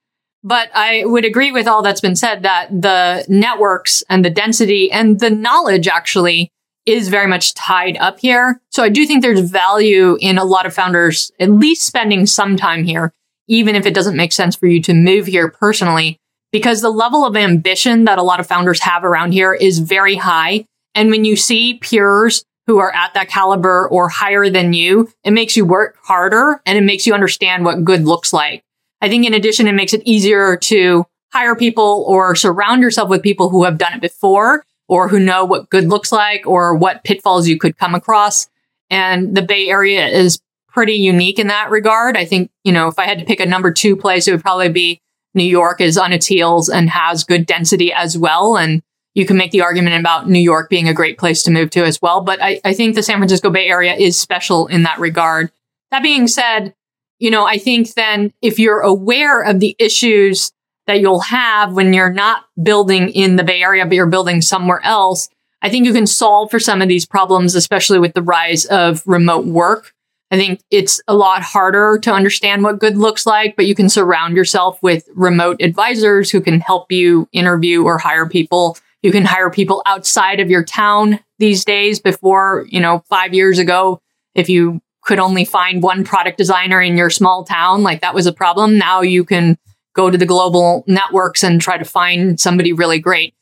But 0.43 0.69
I 0.75 1.03
would 1.05 1.25
agree 1.25 1.51
with 1.51 1.67
all 1.67 1.81
that's 1.81 2.01
been 2.01 2.15
said 2.15 2.43
that 2.43 2.69
the 2.69 3.25
networks 3.27 4.03
and 4.09 4.23
the 4.23 4.29
density 4.29 4.91
and 4.91 5.19
the 5.19 5.29
knowledge 5.29 5.87
actually 5.87 6.51
is 6.85 7.07
very 7.07 7.25
much 7.25 7.55
tied 7.55 7.97
up 7.97 8.19
here. 8.19 8.61
So 8.69 8.83
I 8.83 8.89
do 8.89 9.07
think 9.07 9.21
there's 9.21 9.39
value 9.39 10.17
in 10.19 10.37
a 10.37 10.43
lot 10.43 10.67
of 10.67 10.73
founders 10.73 11.31
at 11.39 11.49
least 11.49 11.85
spending 11.85 12.27
some 12.27 12.57
time 12.57 12.83
here, 12.83 13.11
even 13.47 13.75
if 13.75 13.87
it 13.87 13.95
doesn't 13.95 14.15
make 14.15 14.31
sense 14.31 14.55
for 14.55 14.67
you 14.67 14.81
to 14.83 14.93
move 14.93 15.25
here 15.25 15.49
personally, 15.49 16.19
because 16.51 16.81
the 16.81 16.91
level 16.91 17.25
of 17.25 17.35
ambition 17.35 18.05
that 18.05 18.19
a 18.19 18.23
lot 18.23 18.39
of 18.39 18.45
founders 18.45 18.81
have 18.81 19.03
around 19.03 19.31
here 19.31 19.53
is 19.53 19.79
very 19.79 20.15
high. 20.15 20.65
And 20.93 21.09
when 21.09 21.25
you 21.25 21.35
see 21.35 21.79
peers 21.79 22.45
who 22.67 22.79
are 22.79 22.93
at 22.93 23.13
that 23.13 23.29
caliber 23.29 23.87
or 23.89 24.09
higher 24.09 24.49
than 24.49 24.73
you, 24.73 25.09
it 25.23 25.31
makes 25.31 25.55
you 25.55 25.65
work 25.65 25.97
harder 26.03 26.61
and 26.65 26.77
it 26.77 26.83
makes 26.83 27.05
you 27.05 27.13
understand 27.13 27.63
what 27.63 27.83
good 27.83 28.03
looks 28.03 28.33
like. 28.33 28.63
I 29.01 29.09
think 29.09 29.25
in 29.25 29.33
addition, 29.33 29.67
it 29.67 29.73
makes 29.73 29.93
it 29.93 30.01
easier 30.05 30.57
to 30.57 31.05
hire 31.31 31.55
people 31.55 32.05
or 32.07 32.35
surround 32.35 32.81
yourself 32.81 33.09
with 33.09 33.21
people 33.21 33.49
who 33.49 33.65
have 33.65 33.77
done 33.77 33.93
it 33.93 34.01
before 34.01 34.63
or 34.87 35.07
who 35.07 35.19
know 35.19 35.45
what 35.45 35.69
good 35.69 35.87
looks 35.89 36.11
like 36.11 36.47
or 36.47 36.75
what 36.75 37.03
pitfalls 37.03 37.47
you 37.47 37.57
could 37.59 37.77
come 37.77 37.93
across. 37.93 38.47
And 38.89 39.35
the 39.35 39.41
Bay 39.41 39.67
Area 39.67 40.07
is 40.07 40.39
pretty 40.69 40.93
unique 40.93 41.39
in 41.39 41.47
that 41.47 41.71
regard. 41.71 42.17
I 42.17 42.25
think, 42.25 42.51
you 42.63 42.71
know, 42.71 42.87
if 42.87 42.99
I 42.99 43.05
had 43.05 43.19
to 43.19 43.25
pick 43.25 43.39
a 43.39 43.45
number 43.45 43.71
two 43.71 43.95
place, 43.95 44.27
it 44.27 44.31
would 44.31 44.41
probably 44.41 44.69
be 44.69 45.01
New 45.33 45.43
York 45.43 45.81
is 45.81 45.97
on 45.97 46.13
its 46.13 46.25
heels 46.25 46.69
and 46.69 46.89
has 46.89 47.23
good 47.23 47.45
density 47.45 47.91
as 47.91 48.17
well. 48.17 48.57
And 48.57 48.81
you 49.15 49.25
can 49.25 49.37
make 49.37 49.51
the 49.51 49.61
argument 49.61 49.99
about 49.99 50.29
New 50.29 50.39
York 50.39 50.69
being 50.69 50.87
a 50.87 50.93
great 50.93 51.17
place 51.17 51.41
to 51.43 51.51
move 51.51 51.71
to 51.71 51.83
as 51.83 52.01
well. 52.01 52.21
But 52.21 52.41
I, 52.41 52.59
I 52.63 52.73
think 52.73 52.95
the 52.95 53.03
San 53.03 53.17
Francisco 53.17 53.49
Bay 53.49 53.67
Area 53.67 53.93
is 53.95 54.19
special 54.19 54.67
in 54.67 54.83
that 54.83 54.99
regard. 54.99 55.51
That 55.91 56.03
being 56.03 56.27
said, 56.27 56.75
you 57.19 57.31
know, 57.31 57.45
I 57.45 57.57
think 57.57 57.93
then 57.93 58.33
if 58.41 58.59
you're 58.59 58.81
aware 58.81 59.41
of 59.41 59.61
the 59.61 59.75
issues 59.79 60.51
that 60.85 60.99
you'll 60.99 61.21
have 61.21 61.73
when 61.73 61.93
you're 61.93 62.11
not 62.11 62.45
building 62.61 63.09
in 63.09 63.37
the 63.37 63.43
Bay 63.43 63.61
Area, 63.61 63.85
but 63.85 63.95
you're 63.95 64.05
building 64.05 64.41
somewhere 64.41 64.81
else, 64.83 65.29
I 65.61 65.69
think 65.69 65.85
you 65.85 65.93
can 65.93 66.05
solve 66.05 66.51
for 66.51 66.59
some 66.59 66.81
of 66.81 66.89
these 66.89 67.05
problems, 67.05 67.55
especially 67.55 67.99
with 67.99 68.13
the 68.13 68.21
rise 68.21 68.65
of 68.65 69.01
remote 69.07 69.45
work. 69.45 69.93
I 70.29 70.37
think 70.37 70.59
it's 70.69 71.01
a 71.07 71.15
lot 71.15 71.41
harder 71.41 71.97
to 71.99 72.11
understand 72.11 72.63
what 72.63 72.79
good 72.79 72.97
looks 72.97 73.25
like, 73.25 73.55
but 73.55 73.65
you 73.65 73.75
can 73.75 73.89
surround 73.89 74.35
yourself 74.35 74.81
with 74.83 75.07
remote 75.15 75.61
advisors 75.61 76.29
who 76.31 76.41
can 76.41 76.59
help 76.59 76.91
you 76.91 77.29
interview 77.31 77.83
or 77.83 77.97
hire 77.97 78.27
people. 78.27 78.77
You 79.05 79.11
can 79.11 79.23
hire 79.23 79.51
people 79.51 79.83
outside 79.85 80.39
of 80.39 80.49
your 80.49 80.63
town 80.63 81.19
these 81.37 81.63
days 81.63 81.99
before, 81.99 82.65
you 82.69 82.79
know, 82.79 83.03
five 83.07 83.35
years 83.35 83.59
ago, 83.59 84.01
if 84.33 84.49
you 84.49 84.81
could 85.03 85.19
only 85.19 85.45
find 85.45 85.83
one 85.83 86.03
product 86.03 86.39
designer 86.39 86.81
in 86.81 86.97
your 86.97 87.11
small 87.11 87.43
town, 87.43 87.83
like 87.83 88.01
that 88.01 88.15
was 88.15 88.25
a 88.25 88.33
problem. 88.33 88.79
Now 88.79 89.01
you 89.01 89.23
can 89.23 89.59
go 89.93 90.09
to 90.09 90.17
the 90.17 90.25
global 90.25 90.83
networks 90.87 91.43
and 91.43 91.61
try 91.61 91.77
to 91.77 91.85
find 91.85 92.39
somebody 92.39 92.73
really 92.73 92.97
great. 92.97 93.35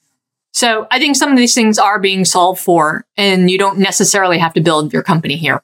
So 0.51 0.85
I 0.91 0.99
think 0.99 1.15
some 1.15 1.31
of 1.31 1.37
these 1.37 1.55
things 1.55 1.79
are 1.79 1.97
being 1.97 2.25
solved 2.25 2.59
for, 2.59 3.05
and 3.15 3.49
you 3.49 3.57
don't 3.57 3.79
necessarily 3.79 4.39
have 4.39 4.53
to 4.55 4.61
build 4.61 4.91
your 4.91 5.01
company 5.01 5.37
here. 5.37 5.63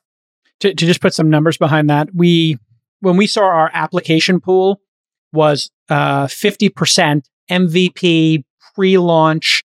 To, 0.62 0.74
to 0.74 0.86
just 0.86 1.02
put 1.02 1.14
some 1.14 1.30
numbers 1.30 1.58
behind 1.58 1.90
that, 1.90 2.08
we 2.16 2.58
when 3.02 3.18
we 3.18 3.28
saw 3.28 3.44
our 3.44 3.70
application 3.74 4.40
pool 4.40 4.80
was 5.34 5.70
uh, 5.90 6.28
50% 6.28 7.24
MVP 7.52 8.46
pre-launch 8.74 9.66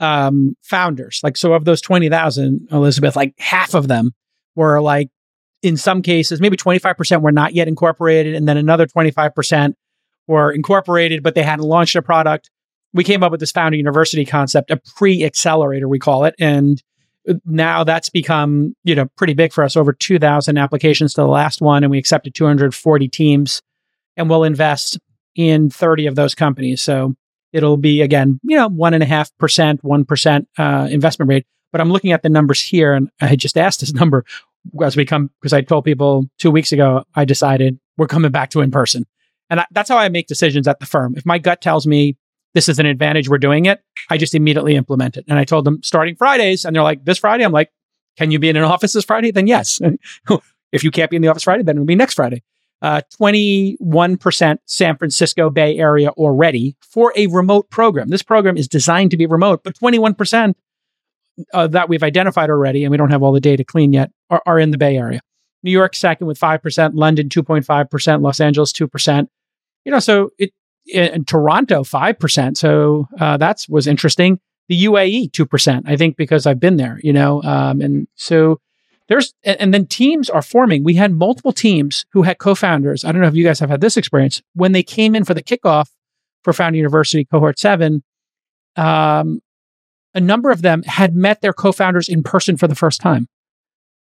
um, 0.00 0.56
founders. 0.62 1.20
Like 1.22 1.36
so, 1.36 1.52
of 1.52 1.64
those 1.64 1.80
twenty 1.80 2.08
thousand, 2.08 2.68
Elizabeth, 2.70 3.16
like 3.16 3.34
half 3.38 3.74
of 3.74 3.88
them 3.88 4.12
were 4.54 4.80
like 4.80 5.08
in 5.62 5.76
some 5.76 6.02
cases, 6.02 6.40
maybe 6.40 6.56
25% 6.56 7.22
were 7.22 7.32
not 7.32 7.54
yet 7.54 7.66
incorporated, 7.66 8.34
and 8.34 8.46
then 8.46 8.56
another 8.56 8.86
25% 8.86 9.74
were 10.26 10.52
incorporated, 10.52 11.22
but 11.22 11.34
they 11.34 11.42
hadn't 11.42 11.64
launched 11.64 11.96
a 11.96 12.02
product. 12.02 12.50
We 12.92 13.04
came 13.04 13.22
up 13.22 13.30
with 13.30 13.40
this 13.40 13.52
founder 13.52 13.76
university 13.76 14.24
concept, 14.24 14.70
a 14.70 14.80
pre 14.96 15.24
accelerator, 15.24 15.88
we 15.88 15.98
call 15.98 16.24
it. 16.24 16.34
And 16.38 16.82
now 17.44 17.84
that's 17.84 18.08
become, 18.08 18.74
you 18.84 18.94
know, 18.94 19.06
pretty 19.16 19.34
big 19.34 19.52
for 19.52 19.64
us 19.64 19.76
over 19.76 19.92
2000 19.92 20.56
applications 20.56 21.14
to 21.14 21.22
the 21.22 21.26
last 21.26 21.60
one. 21.60 21.82
And 21.82 21.90
we 21.90 21.98
accepted 21.98 22.34
240 22.34 23.08
teams 23.08 23.60
and 24.16 24.30
we'll 24.30 24.44
invest 24.44 24.98
in 25.34 25.68
30 25.68 26.06
of 26.06 26.14
those 26.14 26.34
companies. 26.34 26.80
So 26.82 27.14
it'll 27.52 27.76
be 27.76 28.02
again, 28.02 28.40
you 28.42 28.56
know, 28.56 28.68
one 28.68 28.94
and 28.94 29.02
a 29.02 29.06
half 29.06 29.36
percent, 29.38 29.82
1% 29.82 30.46
uh, 30.58 30.88
investment 30.90 31.28
rate. 31.28 31.46
But 31.72 31.80
I'm 31.80 31.90
looking 31.90 32.12
at 32.12 32.22
the 32.22 32.28
numbers 32.28 32.62
here 32.62 32.94
and 32.94 33.10
I 33.20 33.36
just 33.36 33.58
asked 33.58 33.80
this 33.80 33.92
number 33.94 34.24
as 34.82 34.96
we 34.96 35.04
come, 35.04 35.30
because 35.40 35.52
I 35.52 35.62
told 35.62 35.84
people 35.84 36.28
two 36.38 36.50
weeks 36.50 36.72
ago, 36.72 37.04
I 37.14 37.24
decided 37.24 37.78
we're 37.96 38.06
coming 38.06 38.30
back 38.30 38.50
to 38.50 38.60
in 38.60 38.70
person. 38.70 39.06
And 39.48 39.60
I, 39.60 39.66
that's 39.70 39.88
how 39.88 39.96
I 39.96 40.08
make 40.08 40.26
decisions 40.26 40.66
at 40.66 40.80
the 40.80 40.86
firm. 40.86 41.14
If 41.16 41.24
my 41.24 41.38
gut 41.38 41.60
tells 41.60 41.86
me 41.86 42.16
this 42.54 42.68
is 42.68 42.78
an 42.78 42.86
advantage, 42.86 43.28
we're 43.28 43.38
doing 43.38 43.66
it, 43.66 43.82
I 44.10 44.18
just 44.18 44.34
immediately 44.34 44.76
implement 44.76 45.16
it. 45.16 45.24
And 45.28 45.38
I 45.38 45.44
told 45.44 45.64
them 45.64 45.82
starting 45.82 46.16
Fridays, 46.16 46.64
and 46.64 46.74
they're 46.74 46.82
like, 46.82 47.04
this 47.04 47.18
Friday? 47.18 47.44
I'm 47.44 47.52
like, 47.52 47.70
can 48.16 48.30
you 48.30 48.38
be 48.38 48.48
in 48.48 48.56
an 48.56 48.64
office 48.64 48.92
this 48.92 49.04
Friday? 49.04 49.30
Then 49.30 49.46
yes. 49.46 49.80
if 50.72 50.82
you 50.82 50.90
can't 50.90 51.10
be 51.10 51.16
in 51.16 51.22
the 51.22 51.28
office 51.28 51.44
Friday, 51.44 51.62
then 51.62 51.76
it'll 51.76 51.86
be 51.86 51.94
next 51.94 52.14
Friday. 52.14 52.42
Uh, 52.82 53.00
21% 53.20 54.58
San 54.66 54.96
Francisco 54.98 55.48
Bay 55.48 55.78
Area 55.78 56.10
already 56.10 56.76
for 56.82 57.12
a 57.16 57.26
remote 57.28 57.70
program. 57.70 58.08
This 58.08 58.22
program 58.22 58.56
is 58.58 58.68
designed 58.68 59.10
to 59.12 59.16
be 59.16 59.26
remote, 59.26 59.64
but 59.64 59.74
21% 59.78 60.54
uh, 61.54 61.66
that 61.68 61.88
we've 61.88 62.02
identified 62.02 62.50
already, 62.50 62.84
and 62.84 62.90
we 62.90 62.96
don't 62.96 63.10
have 63.10 63.22
all 63.22 63.32
the 63.32 63.40
data 63.40 63.64
clean 63.64 63.92
yet, 63.92 64.10
are, 64.30 64.42
are 64.46 64.58
in 64.58 64.70
the 64.72 64.78
Bay 64.78 64.96
Area. 64.96 65.20
New 65.62 65.70
York 65.70 65.94
second 65.94 66.26
with 66.26 66.38
5%, 66.38 66.90
London 66.94 67.28
2.5%, 67.28 68.22
Los 68.22 68.40
Angeles 68.40 68.72
2%. 68.72 69.28
You 69.84 69.92
know, 69.92 69.98
so 69.98 70.30
it, 70.38 70.52
in 70.86 71.24
Toronto 71.24 71.82
5%. 71.82 72.56
So 72.56 73.08
uh, 73.18 73.36
that 73.38 73.64
was 73.68 73.86
interesting. 73.86 74.38
The 74.68 74.84
UAE 74.84 75.30
2%, 75.30 75.82
I 75.86 75.96
think, 75.96 76.16
because 76.16 76.46
I've 76.46 76.60
been 76.60 76.76
there, 76.76 76.98
you 77.02 77.12
know. 77.12 77.42
Um, 77.42 77.80
and 77.80 78.08
so 78.16 78.60
there's, 79.08 79.34
and 79.44 79.72
then 79.72 79.86
teams 79.86 80.28
are 80.28 80.42
forming. 80.42 80.82
We 80.82 80.94
had 80.94 81.12
multiple 81.12 81.52
teams 81.52 82.06
who 82.12 82.22
had 82.22 82.38
co 82.38 82.54
founders. 82.54 83.04
I 83.04 83.12
don't 83.12 83.20
know 83.20 83.28
if 83.28 83.36
you 83.36 83.44
guys 83.44 83.60
have 83.60 83.70
had 83.70 83.80
this 83.80 83.96
experience. 83.96 84.42
When 84.54 84.72
they 84.72 84.82
came 84.82 85.14
in 85.14 85.24
for 85.24 85.34
the 85.34 85.42
kickoff 85.42 85.88
for 86.42 86.52
Founder 86.52 86.76
University 86.76 87.24
Cohort 87.24 87.58
7, 87.58 88.02
um, 88.76 89.40
a 90.14 90.20
number 90.20 90.50
of 90.50 90.62
them 90.62 90.82
had 90.82 91.14
met 91.14 91.40
their 91.40 91.52
co 91.52 91.70
founders 91.72 92.08
in 92.08 92.22
person 92.22 92.56
for 92.56 92.66
the 92.66 92.74
first 92.74 93.00
time. 93.00 93.28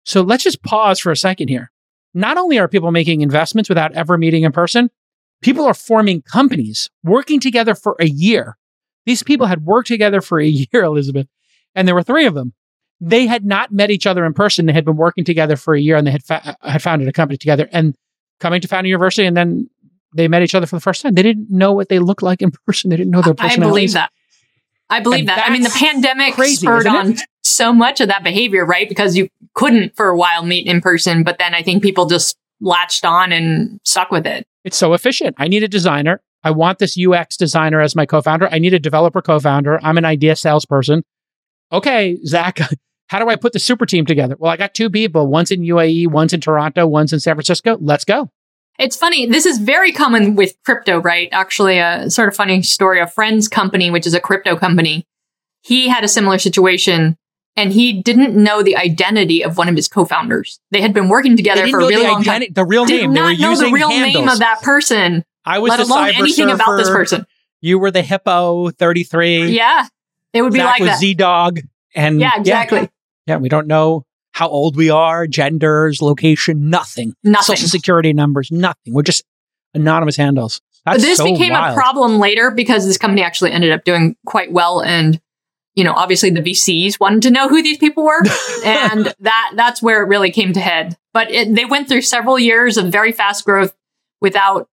So 0.05 0.21
let's 0.21 0.43
just 0.43 0.63
pause 0.63 0.99
for 0.99 1.11
a 1.11 1.17
second 1.17 1.49
here. 1.49 1.71
Not 2.13 2.37
only 2.37 2.57
are 2.57 2.69
people 2.69 2.91
making 2.91 3.21
investments 3.21 3.67
without 3.67 3.93
ever 3.93 4.17
meeting 4.17 4.43
in 4.43 4.53
person, 4.53 4.89
people 5.41 5.65
are 5.65 5.73
forming 5.73 6.21
companies, 6.21 6.89
working 7.03 7.39
together 7.41 7.75
for 7.75 7.97
a 7.99 8.07
year. 8.07 8.57
These 9.05 9.23
people 9.23 9.47
had 9.47 9.65
worked 9.65 9.87
together 9.87 10.21
for 10.21 10.39
a 10.39 10.45
year, 10.71 10.83
Elizabeth, 10.83 11.27
and 11.75 11.87
there 11.87 11.95
were 11.95 12.03
three 12.03 12.25
of 12.25 12.35
them. 12.35 12.53
They 12.99 13.27
had 13.27 13.45
not 13.45 13.71
met 13.71 13.91
each 13.91 14.07
other 14.07 14.25
in 14.25 14.33
person. 14.33 14.65
They 14.65 14.73
had 14.73 14.85
been 14.85 14.97
working 14.97 15.23
together 15.23 15.55
for 15.55 15.75
a 15.75 15.79
year 15.79 15.95
and 15.95 16.07
they 16.07 16.11
had, 16.11 16.23
fa- 16.23 16.57
uh, 16.61 16.69
had 16.69 16.81
founded 16.81 17.07
a 17.07 17.13
company 17.13 17.37
together 17.37 17.69
and 17.71 17.95
coming 18.39 18.61
to 18.61 18.67
Founder 18.67 18.87
University. 18.87 19.25
And 19.25 19.37
then 19.37 19.69
they 20.15 20.27
met 20.27 20.41
each 20.41 20.55
other 20.55 20.65
for 20.65 20.75
the 20.75 20.81
first 20.81 21.01
time. 21.03 21.13
They 21.13 21.23
didn't 21.23 21.49
know 21.49 21.73
what 21.73 21.89
they 21.89 21.99
looked 21.99 22.23
like 22.23 22.41
in 22.41 22.51
person. 22.65 22.89
They 22.89 22.97
didn't 22.97 23.11
know 23.11 23.21
their 23.21 23.33
personalities. 23.33 23.95
I 23.95 23.99
believe 23.99 24.09
that. 24.09 24.11
I 24.89 24.99
believe 25.01 25.19
and 25.19 25.27
that. 25.29 25.47
I 25.47 25.51
mean, 25.51 25.63
the 25.63 25.69
pandemic 25.69 26.33
crazy, 26.33 26.65
spurred 26.65 26.87
on 26.87 27.17
so 27.43 27.73
much 27.73 27.99
of 28.01 28.07
that 28.07 28.23
behavior, 28.23 28.65
right? 28.65 28.87
Because 28.87 29.17
you 29.17 29.27
couldn't 29.53 29.95
for 29.95 30.07
a 30.07 30.17
while 30.17 30.43
meet 30.43 30.65
in 30.65 30.81
person, 30.81 31.23
but 31.23 31.37
then 31.39 31.53
I 31.53 31.61
think 31.61 31.83
people 31.83 32.05
just 32.05 32.37
latched 32.61 33.05
on 33.05 33.31
and 33.31 33.79
stuck 33.83 34.11
with 34.11 34.25
it. 34.25 34.47
It's 34.63 34.77
so 34.77 34.93
efficient. 34.93 35.35
I 35.37 35.47
need 35.47 35.63
a 35.63 35.67
designer. 35.67 36.21
I 36.43 36.51
want 36.51 36.79
this 36.79 36.97
UX 36.97 37.35
designer 37.35 37.81
as 37.81 37.95
my 37.95 38.05
co-founder. 38.05 38.47
I 38.49 38.59
need 38.59 38.73
a 38.73 38.79
developer 38.79 39.21
co-founder. 39.21 39.79
I'm 39.83 39.97
an 39.97 40.05
idea 40.05 40.35
salesperson. 40.35 41.03
Okay, 41.71 42.17
Zach, 42.25 42.59
how 43.07 43.19
do 43.19 43.29
I 43.29 43.35
put 43.35 43.53
the 43.53 43.59
super 43.59 43.85
team 43.85 44.05
together? 44.05 44.35
Well, 44.37 44.51
I 44.51 44.57
got 44.57 44.73
two 44.73 44.89
people, 44.89 45.27
one's 45.27 45.51
in 45.51 45.61
UAE, 45.61 46.07
one's 46.07 46.33
in 46.33 46.41
Toronto, 46.41 46.85
one's 46.85 47.13
in 47.13 47.19
San 47.19 47.35
Francisco. 47.35 47.77
Let's 47.79 48.03
go. 48.03 48.29
It's 48.79 48.95
funny. 48.95 49.25
This 49.25 49.45
is 49.45 49.57
very 49.57 49.91
common 49.91 50.35
with 50.35 50.55
crypto, 50.63 50.99
right? 51.01 51.29
Actually, 51.31 51.79
a 51.79 52.09
sort 52.11 52.27
of 52.27 52.35
funny 52.35 52.61
story. 52.61 52.99
A 52.99 53.07
friend's 53.07 53.47
company, 53.47 53.89
which 53.89 54.05
is 54.05 54.13
a 54.13 54.19
crypto 54.19 54.55
company, 54.55 55.05
he 55.61 55.87
had 55.87 56.03
a 56.03 56.07
similar 56.07 56.37
situation 56.37 57.17
and 57.55 57.73
he 57.73 58.03
didn't 58.03 58.35
know 58.35 58.61
the 58.61 58.77
identity 58.77 59.43
of 59.43 59.57
one 59.57 59.67
of 59.67 59.75
his 59.75 59.87
co-founders. 59.87 60.59
They 60.69 60.79
had 60.79 60.93
been 60.93 61.09
working 61.09 61.35
together 61.35 61.67
for 61.67 61.79
a 61.79 61.87
really 61.87 62.07
long 62.07 62.23
time. 62.23 62.43
The 62.51 62.63
real 62.63 62.85
did 62.85 63.01
name. 63.01 63.13
Not 63.13 63.35
they 63.35 63.43
were 63.43 63.55
know 63.55 63.57
the 63.57 63.71
real 63.71 63.89
handles. 63.89 64.13
name 64.13 64.29
of 64.29 64.39
that 64.39 64.61
person. 64.61 65.25
I 65.43 65.57
was 65.59 65.71
let 65.71 65.79
alone 65.79 66.09
anything 66.09 66.49
surfer. 66.49 66.53
about 66.53 66.77
this 66.77 66.89
person. 66.89 67.25
You 67.59 67.79
were 67.79 67.89
the 67.89 68.03
Hippo 68.03 68.69
33. 68.69 69.47
Yeah, 69.47 69.87
it 70.33 70.43
would 70.43 70.53
be 70.53 70.59
Zach 70.59 70.79
like 70.79 70.91
was. 70.91 70.99
Z 70.99 71.15
Dog. 71.15 71.61
And 71.95 72.19
yeah, 72.19 72.33
exactly. 72.37 72.81
Yeah, 72.81 72.87
yeah, 73.27 73.37
we 73.37 73.49
don't 73.49 73.67
know 73.67 74.03
how 74.31 74.47
old 74.47 74.75
we 74.75 74.89
are, 74.89 75.27
genders, 75.27 76.01
location, 76.01 76.69
nothing. 76.69 77.13
Nothing. 77.23 77.55
Social 77.55 77.67
security 77.67 78.13
numbers, 78.13 78.51
nothing. 78.51 78.93
We're 78.93 79.03
just 79.03 79.23
anonymous 79.73 80.15
handles. 80.15 80.61
That's 80.85 80.99
but 80.99 81.01
this 81.01 81.17
so 81.17 81.25
became 81.25 81.51
wild. 81.51 81.73
a 81.73 81.79
problem 81.79 82.19
later 82.19 82.51
because 82.51 82.85
this 82.85 82.97
company 82.97 83.23
actually 83.23 83.51
ended 83.51 83.71
up 83.71 83.83
doing 83.83 84.15
quite 84.25 84.51
well 84.51 84.81
and 84.81 85.19
you 85.75 85.83
know 85.83 85.91
obviously 85.91 86.29
the 86.29 86.41
vcs 86.41 86.97
wanted 86.97 87.23
to 87.23 87.29
know 87.29 87.49
who 87.49 87.61
these 87.61 87.77
people 87.77 88.05
were 88.05 88.21
and 88.65 89.13
that 89.19 89.51
that's 89.57 89.81
where 89.81 90.01
it 90.01 90.07
really 90.07 90.31
came 90.31 90.53
to 90.53 90.61
head 90.61 90.95
but 91.13 91.29
it, 91.29 91.53
they 91.53 91.65
went 91.65 91.89
through 91.89 92.01
several 92.01 92.39
years 92.39 92.77
of 92.77 92.89
very 92.89 93.11
fast 93.11 93.43
growth 93.43 93.75
without 94.21 94.69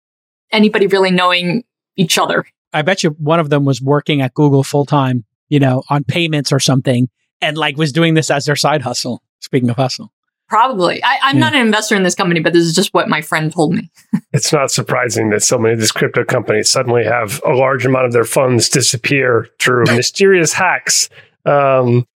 anybody 0.50 0.88
really 0.88 1.12
knowing 1.12 1.62
each 1.96 2.18
other 2.18 2.44
I 2.72 2.82
bet 2.82 3.02
you 3.02 3.10
one 3.10 3.40
of 3.40 3.50
them 3.50 3.64
was 3.64 3.82
working 3.82 4.20
at 4.20 4.34
Google 4.34 4.62
full 4.62 4.84
time, 4.84 5.24
you 5.48 5.58
know, 5.58 5.82
on 5.88 6.04
payments 6.04 6.52
or 6.52 6.60
something, 6.60 7.08
and 7.40 7.56
like 7.56 7.76
was 7.76 7.92
doing 7.92 8.14
this 8.14 8.30
as 8.30 8.44
their 8.46 8.56
side 8.56 8.82
hustle. 8.82 9.22
Speaking 9.40 9.70
of 9.70 9.76
hustle. 9.76 10.12
probably 10.48 11.02
I, 11.02 11.18
i'm 11.22 11.36
Yeah. 11.36 11.40
not 11.40 11.54
an 11.54 11.60
investor 11.60 11.94
in 11.96 12.02
this 12.02 12.14
company 12.14 12.40
but 12.40 12.52
this 12.52 12.64
is 12.64 12.74
just 12.74 12.92
what 12.92 13.08
my 13.08 13.20
friend 13.22 13.52
told 13.52 13.72
me 13.74 13.90
It's 14.32 14.52
not 14.52 14.70
surprising 14.70 15.30
that 15.30 15.42
so 15.42 15.58
many 15.58 15.74
of 15.74 15.80
these 15.80 15.92
crypto 15.92 16.24
companies 16.24 16.70
suddenly 16.70 17.04
have 17.04 17.40
a 17.44 17.50
large 17.52 17.84
amount 17.86 18.06
of 18.06 18.12
their 18.12 18.24
funds 18.24 18.68
disappear 18.68 19.48
through 19.58 19.84
mysterious 19.96 20.52
hacks. 20.52 21.08
Um, 21.44 22.06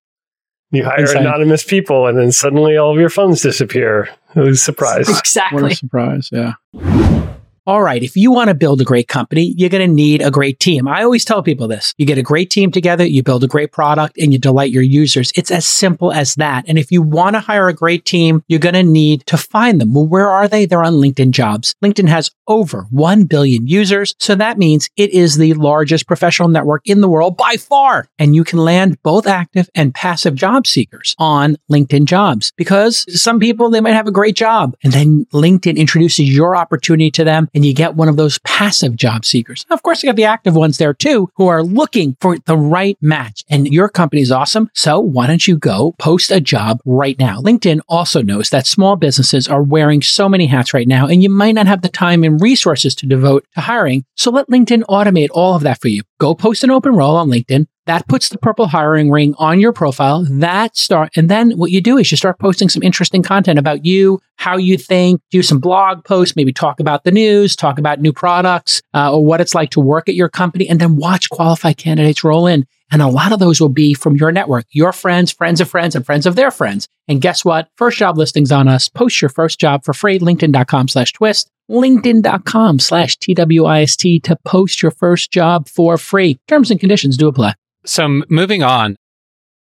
you 0.70 0.84
hire 0.84 1.00
Insane. 1.00 1.22
anonymous 1.22 1.64
people, 1.64 2.06
and 2.06 2.16
then 2.18 2.30
suddenly 2.32 2.76
all 2.76 2.92
of 2.92 2.98
your 3.00 3.08
funds 3.10 3.40
disappear. 3.42 4.10
Who's 4.34 4.62
surprised? 4.62 5.08
Exactly. 5.10 5.62
What 5.62 5.72
exactly 5.72 5.72
a 5.72 5.76
surprise. 5.76 6.28
Yeah. 6.32 7.24
All 7.66 7.82
right. 7.82 8.02
If 8.02 8.14
you 8.14 8.30
want 8.30 8.48
to 8.48 8.54
build 8.54 8.82
a 8.82 8.84
great 8.84 9.08
company, 9.08 9.54
you're 9.56 9.70
going 9.70 9.88
to 9.88 9.94
need 9.94 10.20
a 10.20 10.30
great 10.30 10.60
team. 10.60 10.86
I 10.86 11.02
always 11.02 11.24
tell 11.24 11.42
people 11.42 11.66
this. 11.66 11.94
You 11.96 12.04
get 12.04 12.18
a 12.18 12.22
great 12.22 12.50
team 12.50 12.70
together, 12.70 13.06
you 13.06 13.22
build 13.22 13.42
a 13.42 13.48
great 13.48 13.72
product, 13.72 14.18
and 14.18 14.34
you 14.34 14.38
delight 14.38 14.70
your 14.70 14.82
users. 14.82 15.32
It's 15.34 15.50
as 15.50 15.64
simple 15.64 16.12
as 16.12 16.34
that. 16.34 16.66
And 16.68 16.78
if 16.78 16.92
you 16.92 17.00
want 17.00 17.36
to 17.36 17.40
hire 17.40 17.68
a 17.68 17.74
great 17.74 18.04
team, 18.04 18.42
you're 18.48 18.58
going 18.58 18.74
to 18.74 18.82
need 18.82 19.24
to 19.28 19.38
find 19.38 19.80
them. 19.80 19.94
Well, 19.94 20.06
where 20.06 20.28
are 20.28 20.46
they? 20.46 20.66
They're 20.66 20.84
on 20.84 20.94
LinkedIn 20.94 21.30
jobs. 21.30 21.74
LinkedIn 21.82 22.08
has 22.08 22.30
over 22.46 22.86
1 22.90 23.24
billion 23.24 23.66
users. 23.66 24.14
So 24.18 24.34
that 24.34 24.58
means 24.58 24.88
it 24.96 25.10
is 25.10 25.36
the 25.36 25.54
largest 25.54 26.06
professional 26.06 26.48
network 26.48 26.82
in 26.84 27.00
the 27.00 27.08
world 27.08 27.36
by 27.36 27.56
far. 27.56 28.08
And 28.18 28.34
you 28.34 28.44
can 28.44 28.58
land 28.58 29.02
both 29.02 29.26
active 29.26 29.68
and 29.74 29.94
passive 29.94 30.34
job 30.34 30.66
seekers 30.66 31.14
on 31.18 31.56
LinkedIn 31.70 32.04
jobs 32.04 32.52
because 32.56 33.04
some 33.20 33.40
people, 33.40 33.70
they 33.70 33.80
might 33.80 33.92
have 33.92 34.06
a 34.06 34.12
great 34.12 34.36
job 34.36 34.76
and 34.82 34.92
then 34.92 35.26
LinkedIn 35.32 35.76
introduces 35.76 36.34
your 36.34 36.56
opportunity 36.56 37.10
to 37.12 37.24
them 37.24 37.48
and 37.54 37.64
you 37.64 37.74
get 37.74 37.94
one 37.94 38.08
of 38.08 38.16
those 38.16 38.38
passive 38.40 38.96
job 38.96 39.24
seekers. 39.24 39.64
Of 39.70 39.82
course, 39.82 40.02
you 40.02 40.08
got 40.08 40.16
the 40.16 40.24
active 40.24 40.54
ones 40.54 40.78
there 40.78 40.94
too 40.94 41.30
who 41.36 41.48
are 41.48 41.62
looking 41.62 42.16
for 42.20 42.38
the 42.38 42.56
right 42.56 42.98
match 43.00 43.44
and 43.48 43.68
your 43.68 43.88
company 43.88 44.22
is 44.22 44.30
awesome. 44.30 44.70
So 44.74 45.00
why 45.00 45.26
don't 45.26 45.46
you 45.46 45.56
go 45.56 45.94
post 45.98 46.30
a 46.30 46.40
job 46.40 46.80
right 46.84 47.18
now? 47.18 47.40
LinkedIn 47.40 47.80
also 47.88 48.22
knows 48.22 48.50
that 48.50 48.66
small 48.66 48.96
businesses 48.96 49.48
are 49.48 49.62
wearing 49.62 50.02
so 50.02 50.28
many 50.28 50.46
hats 50.46 50.74
right 50.74 50.88
now 50.88 51.06
and 51.06 51.22
you 51.22 51.30
might 51.30 51.54
not 51.54 51.66
have 51.66 51.82
the 51.82 51.88
time 51.88 52.24
and 52.24 52.33
resources 52.38 52.94
to 52.96 53.06
devote 53.06 53.46
to 53.54 53.60
hiring. 53.60 54.04
So 54.16 54.30
let 54.30 54.48
LinkedIn 54.48 54.82
automate 54.84 55.28
all 55.32 55.54
of 55.54 55.62
that 55.62 55.80
for 55.80 55.88
you. 55.88 56.02
Go 56.18 56.34
post 56.34 56.64
an 56.64 56.70
open 56.70 56.94
role 56.94 57.16
on 57.16 57.28
LinkedIn 57.28 57.66
that 57.86 58.08
puts 58.08 58.28
the 58.28 58.38
purple 58.38 58.66
hiring 58.66 59.10
ring 59.10 59.34
on 59.38 59.60
your 59.60 59.72
profile. 59.72 60.24
That 60.30 60.76
start, 60.76 61.10
and 61.16 61.28
then 61.28 61.52
what 61.52 61.70
you 61.70 61.80
do 61.80 61.98
is 61.98 62.10
you 62.10 62.16
start 62.16 62.38
posting 62.38 62.68
some 62.68 62.82
interesting 62.82 63.22
content 63.22 63.58
about 63.58 63.84
you, 63.84 64.20
how 64.36 64.56
you 64.56 64.78
think, 64.78 65.20
do 65.30 65.42
some 65.42 65.58
blog 65.58 66.04
posts, 66.04 66.36
maybe 66.36 66.52
talk 66.52 66.80
about 66.80 67.04
the 67.04 67.10
news, 67.10 67.54
talk 67.54 67.78
about 67.78 68.00
new 68.00 68.12
products, 68.12 68.82
uh, 68.94 69.12
or 69.12 69.24
what 69.24 69.40
it's 69.40 69.54
like 69.54 69.70
to 69.70 69.80
work 69.80 70.08
at 70.08 70.14
your 70.14 70.28
company, 70.28 70.68
and 70.68 70.80
then 70.80 70.96
watch 70.96 71.28
qualified 71.30 71.76
candidates 71.76 72.24
roll 72.24 72.46
in. 72.46 72.66
And 72.94 73.02
a 73.02 73.08
lot 73.08 73.32
of 73.32 73.40
those 73.40 73.60
will 73.60 73.70
be 73.70 73.92
from 73.92 74.14
your 74.14 74.30
network, 74.30 74.66
your 74.70 74.92
friends, 74.92 75.32
friends 75.32 75.60
of 75.60 75.68
friends, 75.68 75.96
and 75.96 76.06
friends 76.06 76.26
of 76.26 76.36
their 76.36 76.52
friends. 76.52 76.86
And 77.08 77.20
guess 77.20 77.44
what? 77.44 77.68
First 77.74 77.98
job 77.98 78.16
listings 78.16 78.52
on 78.52 78.68
us. 78.68 78.88
Post 78.88 79.20
your 79.20 79.30
first 79.30 79.58
job 79.58 79.84
for 79.84 79.92
free. 79.92 80.20
LinkedIn.com 80.20 80.86
slash 80.86 81.12
twist. 81.12 81.50
LinkedIn.com 81.68 82.78
slash 82.78 83.18
TWIST 83.18 84.22
to 84.22 84.36
post 84.44 84.80
your 84.80 84.92
first 84.92 85.32
job 85.32 85.68
for 85.68 85.98
free. 85.98 86.38
Terms 86.46 86.70
and 86.70 86.78
conditions 86.78 87.16
do 87.16 87.26
apply. 87.26 87.54
So 87.84 88.22
moving 88.28 88.62
on, 88.62 88.94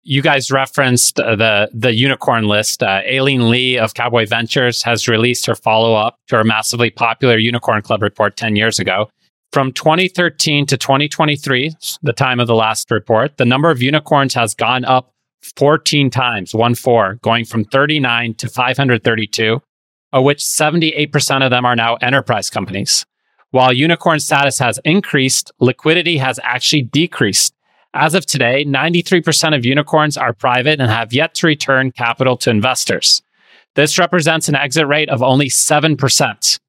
you 0.03 0.22
guys 0.22 0.51
referenced 0.51 1.14
the 1.14 1.70
the 1.72 1.95
unicorn 1.95 2.49
list. 2.49 2.83
Uh, 2.83 3.03
Aileen 3.09 3.49
Lee 3.49 3.78
of 3.78 3.95
Cowboy 3.95 4.26
Ventures 4.26 4.83
has 4.83 5.07
released 5.07 5.47
her 5.47 5.55
follow 5.55 5.95
up 5.95 6.16
to 6.26 6.37
her 6.37 6.43
massively 6.43 6.91
popular 6.91 7.39
Unicorn 7.39 7.83
Club 7.83 8.03
report 8.03 8.37
10 8.37 8.57
years 8.57 8.81
ago. 8.81 9.09
From 9.53 9.73
2013 9.73 10.67
to 10.67 10.77
2023, 10.77 11.73
the 12.03 12.13
time 12.13 12.39
of 12.39 12.47
the 12.47 12.55
last 12.55 12.89
report, 12.93 13.37
the 13.37 13.45
number 13.45 13.69
of 13.69 13.83
unicorns 13.83 14.33
has 14.35 14.55
gone 14.55 14.85
up 14.85 15.13
14 15.57 16.09
times, 16.09 16.55
one 16.55 16.77
four, 16.77 17.15
going 17.17 17.45
from 17.45 17.65
39 17.65 18.35
to 18.35 18.49
532, 18.49 19.61
of 20.13 20.25
which 20.25 20.39
78% 20.39 21.45
of 21.45 21.51
them 21.51 21.65
are 21.65 21.75
now 21.75 21.97
enterprise 21.97 22.49
companies. 22.49 23.05
While 23.51 23.73
unicorn 23.73 24.21
status 24.21 24.61
has 24.61 24.79
increased, 24.85 25.51
liquidity 25.59 26.19
has 26.19 26.39
actually 26.45 26.83
decreased. 26.83 27.53
As 27.93 28.15
of 28.15 28.27
today, 28.27 28.65
93% 28.65 29.57
of 29.57 29.65
unicorns 29.65 30.17
are 30.17 30.33
private 30.33 30.81
and 30.81 30.89
have 30.89 31.13
yet 31.13 31.35
to 31.37 31.49
return 31.49 31.91
capital 31.91 32.37
to 32.37 32.51
investors. 32.51 33.21
This 33.75 33.99
represents 33.99 34.49
an 34.49 34.55
exit 34.55 34.87
rate 34.87 35.09
of 35.09 35.25
only 35.25 35.49
7%, 35.49 36.61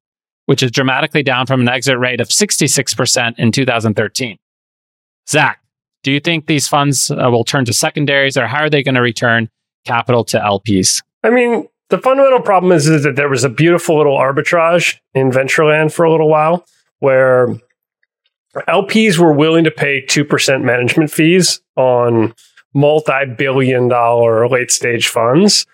which 0.46 0.62
is 0.62 0.70
dramatically 0.70 1.22
down 1.22 1.46
from 1.46 1.60
an 1.60 1.68
exit 1.68 1.98
rate 1.98 2.20
of 2.20 2.28
66% 2.28 3.38
in 3.38 3.52
2013. 3.52 4.38
Zach, 5.28 5.60
do 6.02 6.10
you 6.10 6.20
think 6.20 6.46
these 6.46 6.66
funds 6.66 7.10
uh, 7.10 7.28
will 7.30 7.44
turn 7.44 7.64
to 7.64 7.72
secondaries 7.72 8.36
or 8.36 8.46
how 8.46 8.58
are 8.58 8.70
they 8.70 8.82
going 8.82 8.96
to 8.96 9.02
return 9.02 9.48
capital 9.84 10.24
to 10.24 10.38
LPs? 10.38 11.02
I 11.22 11.30
mean, 11.30 11.68
the 11.90 11.98
fundamental 11.98 12.40
problem 12.40 12.72
is, 12.72 12.88
is 12.88 13.04
that 13.04 13.16
there 13.16 13.28
was 13.28 13.44
a 13.44 13.48
beautiful 13.48 13.96
little 13.96 14.16
arbitrage 14.16 14.96
in 15.14 15.30
Ventureland 15.30 15.92
for 15.92 16.04
a 16.04 16.10
little 16.10 16.28
while 16.28 16.66
where 16.98 17.54
LPs 18.68 19.18
were 19.18 19.32
willing 19.32 19.64
to 19.64 19.70
pay 19.70 20.04
2% 20.04 20.62
management 20.62 21.10
fees 21.10 21.60
on 21.76 22.34
multi 22.74 23.26
billion 23.36 23.88
dollar 23.88 24.48
late 24.48 24.70
stage 24.70 25.08
funds 25.08 25.66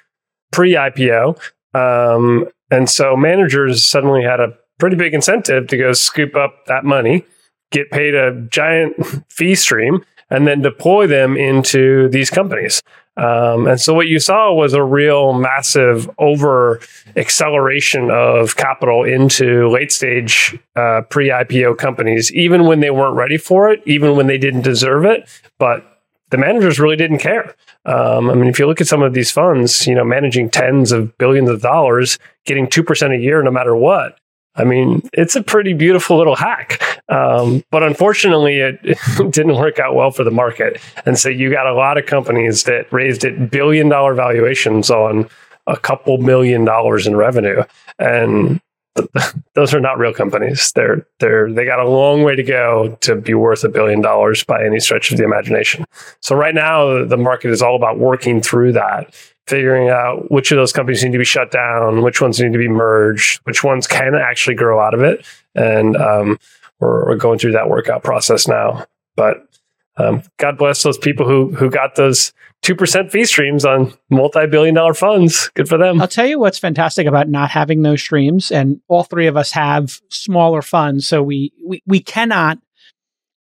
pre 0.52 0.72
IPO. 0.72 1.38
Um, 1.74 2.48
and 2.70 2.88
so 2.88 3.16
managers 3.16 3.84
suddenly 3.84 4.22
had 4.22 4.40
a 4.40 4.56
pretty 4.78 4.96
big 4.96 5.14
incentive 5.14 5.66
to 5.68 5.76
go 5.76 5.92
scoop 5.92 6.36
up 6.36 6.66
that 6.66 6.84
money, 6.84 7.24
get 7.70 7.90
paid 7.90 8.14
a 8.14 8.32
giant 8.50 8.94
fee 9.28 9.54
stream, 9.54 10.04
and 10.30 10.46
then 10.46 10.60
deploy 10.60 11.06
them 11.06 11.36
into 11.36 12.08
these 12.10 12.30
companies. 12.30 12.82
Um, 13.16 13.66
and 13.66 13.80
so 13.80 13.94
what 13.94 14.06
you 14.06 14.20
saw 14.20 14.52
was 14.52 14.74
a 14.74 14.82
real 14.82 15.32
massive 15.32 16.08
over 16.18 16.80
acceleration 17.16 18.10
of 18.12 18.54
capital 18.54 19.02
into 19.02 19.68
late 19.68 19.90
stage 19.90 20.56
uh, 20.76 21.02
pre 21.10 21.28
IPO 21.28 21.78
companies, 21.78 22.32
even 22.32 22.66
when 22.66 22.78
they 22.78 22.90
weren't 22.90 23.16
ready 23.16 23.36
for 23.36 23.70
it, 23.70 23.82
even 23.86 24.14
when 24.14 24.28
they 24.28 24.38
didn't 24.38 24.62
deserve 24.62 25.04
it. 25.04 25.28
But 25.58 25.84
the 26.30 26.38
managers 26.38 26.78
really 26.78 26.94
didn't 26.94 27.18
care. 27.18 27.56
Um, 27.84 28.30
I 28.30 28.34
mean, 28.34 28.48
if 28.48 28.58
you 28.58 28.66
look 28.66 28.80
at 28.80 28.86
some 28.86 29.02
of 29.02 29.14
these 29.14 29.32
funds, 29.32 29.86
you 29.86 29.94
know, 29.94 30.04
managing 30.04 30.50
tens 30.50 30.92
of 30.92 31.16
billions 31.18 31.48
of 31.48 31.62
dollars, 31.62 32.18
getting 32.48 32.66
2% 32.66 33.16
a 33.16 33.20
year 33.20 33.42
no 33.42 33.52
matter 33.52 33.76
what, 33.76 34.18
I 34.58 34.64
mean, 34.64 35.08
it's 35.12 35.36
a 35.36 35.42
pretty 35.42 35.72
beautiful 35.72 36.18
little 36.18 36.34
hack. 36.34 36.82
Um, 37.08 37.62
but 37.70 37.82
unfortunately, 37.82 38.58
it, 38.58 38.80
didn't 39.30 39.56
work 39.56 39.78
out 39.78 39.94
well 39.94 40.10
for 40.10 40.24
the 40.24 40.30
market. 40.30 40.80
And 41.06 41.16
so 41.16 41.28
you 41.28 41.50
got 41.50 41.66
a 41.66 41.74
lot 41.74 41.96
of 41.96 42.06
companies 42.06 42.64
that 42.64 42.92
raised 42.92 43.24
at 43.24 43.50
billion 43.50 43.88
dollar 43.88 44.14
valuations 44.14 44.90
on 44.90 45.28
a 45.66 45.76
couple 45.76 46.18
million 46.18 46.64
dollars 46.64 47.06
in 47.06 47.14
revenue. 47.14 47.62
And 47.98 48.60
those 49.54 49.72
are 49.72 49.80
not 49.80 49.98
real 49.98 50.12
companies. 50.12 50.72
They're 50.72 51.06
they're 51.20 51.52
they 51.52 51.64
got 51.64 51.78
a 51.78 51.88
long 51.88 52.24
way 52.24 52.34
to 52.34 52.42
go 52.42 52.98
to 53.00 53.14
be 53.14 53.34
worth 53.34 53.62
a 53.62 53.68
billion 53.68 54.00
dollars 54.00 54.42
by 54.42 54.64
any 54.64 54.80
stretch 54.80 55.12
of 55.12 55.18
the 55.18 55.24
imagination. 55.24 55.84
So 56.20 56.34
right 56.34 56.54
now 56.54 57.04
the 57.04 57.16
market 57.16 57.50
is 57.50 57.62
all 57.62 57.76
about 57.76 57.98
working 57.98 58.40
through 58.42 58.72
that 58.72 59.14
figuring 59.48 59.88
out 59.88 60.30
which 60.30 60.52
of 60.52 60.56
those 60.56 60.72
companies 60.72 61.02
need 61.02 61.12
to 61.12 61.18
be 61.18 61.24
shut 61.24 61.50
down, 61.50 62.02
which 62.02 62.20
ones 62.20 62.40
need 62.40 62.52
to 62.52 62.58
be 62.58 62.68
merged, 62.68 63.40
which 63.44 63.64
ones 63.64 63.86
can 63.86 64.14
actually 64.14 64.54
grow 64.54 64.80
out 64.80 64.94
of 64.94 65.00
it. 65.00 65.24
And 65.54 65.96
um, 65.96 66.38
we're, 66.78 67.06
we're, 67.06 67.16
going 67.16 67.38
through 67.38 67.52
that 67.52 67.68
workout 67.68 68.02
process 68.02 68.46
now. 68.46 68.86
But 69.16 69.48
um, 69.96 70.22
God 70.36 70.58
bless 70.58 70.82
those 70.82 70.98
people 70.98 71.26
who 71.26 71.52
who 71.54 71.70
got 71.70 71.96
those 71.96 72.32
two 72.62 72.76
percent 72.76 73.10
fee 73.10 73.24
streams 73.24 73.64
on 73.64 73.92
multi-billion 74.10 74.74
dollar 74.74 74.94
funds. 74.94 75.50
Good 75.54 75.68
for 75.68 75.78
them. 75.78 76.00
I'll 76.00 76.08
tell 76.08 76.26
you 76.26 76.38
what's 76.38 76.58
fantastic 76.58 77.06
about 77.06 77.28
not 77.28 77.50
having 77.50 77.82
those 77.82 78.00
streams, 78.00 78.52
and 78.52 78.80
all 78.86 79.02
three 79.02 79.26
of 79.26 79.36
us 79.36 79.50
have 79.52 80.00
smaller 80.08 80.62
funds, 80.62 81.06
so 81.06 81.22
we 81.22 81.52
we, 81.66 81.82
we 81.86 82.00
cannot 82.00 82.58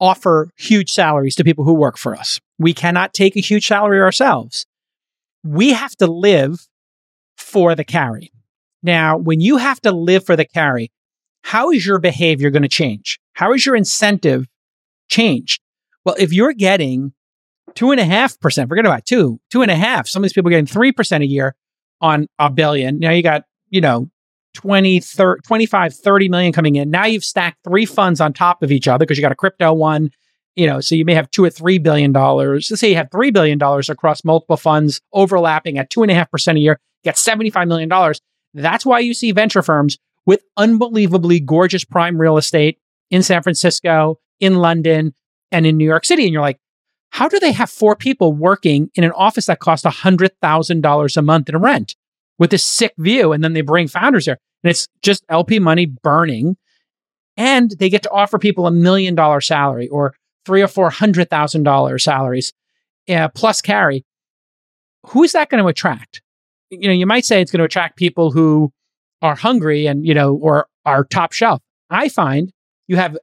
offer 0.00 0.50
huge 0.56 0.92
salaries 0.92 1.34
to 1.36 1.44
people 1.44 1.64
who 1.64 1.74
work 1.74 1.96
for 1.96 2.14
us. 2.14 2.40
We 2.58 2.74
cannot 2.74 3.14
take 3.14 3.36
a 3.36 3.40
huge 3.40 3.66
salary 3.66 4.00
ourselves 4.00 4.66
we 5.44 5.72
have 5.72 5.94
to 5.96 6.06
live 6.06 6.66
for 7.36 7.74
the 7.74 7.84
carry. 7.84 8.32
Now, 8.82 9.16
when 9.16 9.40
you 9.40 9.58
have 9.58 9.80
to 9.82 9.92
live 9.92 10.26
for 10.26 10.36
the 10.36 10.44
carry, 10.44 10.90
how 11.42 11.70
is 11.70 11.86
your 11.86 11.98
behavior 11.98 12.50
going 12.50 12.62
to 12.62 12.68
change? 12.68 13.20
How 13.34 13.52
is 13.52 13.64
your 13.64 13.76
incentive 13.76 14.46
changed? 15.08 15.60
Well, 16.04 16.16
if 16.18 16.32
you're 16.32 16.52
getting 16.54 17.12
two 17.74 17.90
and 17.90 18.00
a 18.00 18.04
half 18.04 18.38
percent, 18.40 18.68
forget 18.68 18.86
about 18.86 19.04
two, 19.04 19.40
two 19.50 19.62
and 19.62 19.70
a 19.70 19.76
half. 19.76 20.08
Some 20.08 20.22
of 20.22 20.24
these 20.24 20.32
people 20.32 20.48
are 20.48 20.52
getting 20.52 20.66
three 20.66 20.92
percent 20.92 21.22
a 21.22 21.26
year 21.26 21.54
on 22.00 22.26
a 22.38 22.50
billion. 22.50 22.98
Now 22.98 23.10
you 23.10 23.22
got, 23.22 23.44
you 23.68 23.80
know, 23.80 24.10
20, 24.54 25.00
30, 25.00 25.40
25, 25.42 25.94
30 25.94 26.28
million 26.28 26.52
coming 26.52 26.76
in. 26.76 26.90
Now 26.90 27.06
you've 27.06 27.24
stacked 27.24 27.58
three 27.64 27.86
funds 27.86 28.20
on 28.20 28.32
top 28.32 28.62
of 28.62 28.70
each 28.70 28.86
other 28.86 29.04
because 29.04 29.18
you 29.18 29.22
got 29.22 29.32
a 29.32 29.36
crypto 29.36 29.72
one, 29.72 30.10
you 30.56 30.66
know, 30.66 30.80
so 30.80 30.94
you 30.94 31.04
may 31.04 31.14
have 31.14 31.30
two 31.30 31.44
or 31.44 31.50
three 31.50 31.78
billion 31.78 32.12
dollars. 32.12 32.70
Let's 32.70 32.80
say 32.80 32.90
you 32.90 32.96
have 32.96 33.10
three 33.10 33.30
billion 33.30 33.58
dollars 33.58 33.90
across 33.90 34.24
multiple 34.24 34.56
funds 34.56 35.00
overlapping 35.12 35.78
at 35.78 35.90
two 35.90 36.02
and 36.02 36.10
a 36.10 36.14
half 36.14 36.30
percent 36.30 36.58
a 36.58 36.60
year, 36.60 36.78
get 37.02 37.16
$75 37.16 37.66
million. 37.68 38.14
That's 38.54 38.86
why 38.86 39.00
you 39.00 39.14
see 39.14 39.32
venture 39.32 39.62
firms 39.62 39.98
with 40.26 40.42
unbelievably 40.56 41.40
gorgeous 41.40 41.84
prime 41.84 42.18
real 42.18 42.36
estate 42.36 42.78
in 43.10 43.22
San 43.22 43.42
Francisco, 43.42 44.18
in 44.40 44.56
London, 44.56 45.14
and 45.52 45.66
in 45.66 45.76
New 45.76 45.84
York 45.84 46.04
City. 46.04 46.24
And 46.24 46.32
you're 46.32 46.42
like, 46.42 46.58
how 47.10 47.28
do 47.28 47.38
they 47.38 47.52
have 47.52 47.70
four 47.70 47.94
people 47.94 48.32
working 48.32 48.90
in 48.94 49.04
an 49.04 49.12
office 49.12 49.46
that 49.46 49.60
costs 49.60 49.86
$100,000 49.86 51.16
a 51.16 51.22
month 51.22 51.48
in 51.48 51.56
rent 51.58 51.94
with 52.38 52.50
this 52.50 52.64
sick 52.64 52.94
view? 52.98 53.32
And 53.32 53.44
then 53.44 53.52
they 53.52 53.60
bring 53.60 53.86
founders 53.86 54.24
there. 54.24 54.38
And 54.62 54.70
it's 54.70 54.88
just 55.02 55.24
LP 55.28 55.58
money 55.58 55.86
burning. 55.86 56.56
And 57.36 57.72
they 57.78 57.88
get 57.88 58.02
to 58.04 58.10
offer 58.10 58.38
people 58.38 58.66
a 58.66 58.72
million 58.72 59.14
dollar 59.14 59.40
salary 59.40 59.88
or 59.88 60.14
three 60.44 60.62
or 60.62 60.68
four 60.68 60.90
hundred 60.90 61.30
thousand 61.30 61.62
dollar 61.62 61.98
salaries 61.98 62.52
uh, 63.08 63.28
plus 63.28 63.60
carry, 63.60 64.04
who 65.06 65.22
is 65.22 65.32
that 65.32 65.50
going 65.50 65.62
to 65.62 65.68
attract? 65.68 66.22
You 66.70 66.88
know, 66.88 66.94
you 66.94 67.06
might 67.06 67.24
say 67.24 67.40
it's 67.40 67.50
going 67.50 67.58
to 67.60 67.64
attract 67.64 67.96
people 67.96 68.30
who 68.30 68.72
are 69.22 69.34
hungry 69.34 69.86
and 69.86 70.06
you 70.06 70.14
know 70.14 70.34
or 70.34 70.66
are 70.84 71.04
top 71.04 71.32
shelf. 71.32 71.62
I 71.90 72.08
find 72.08 72.52
you 72.88 72.96
have 72.96 73.16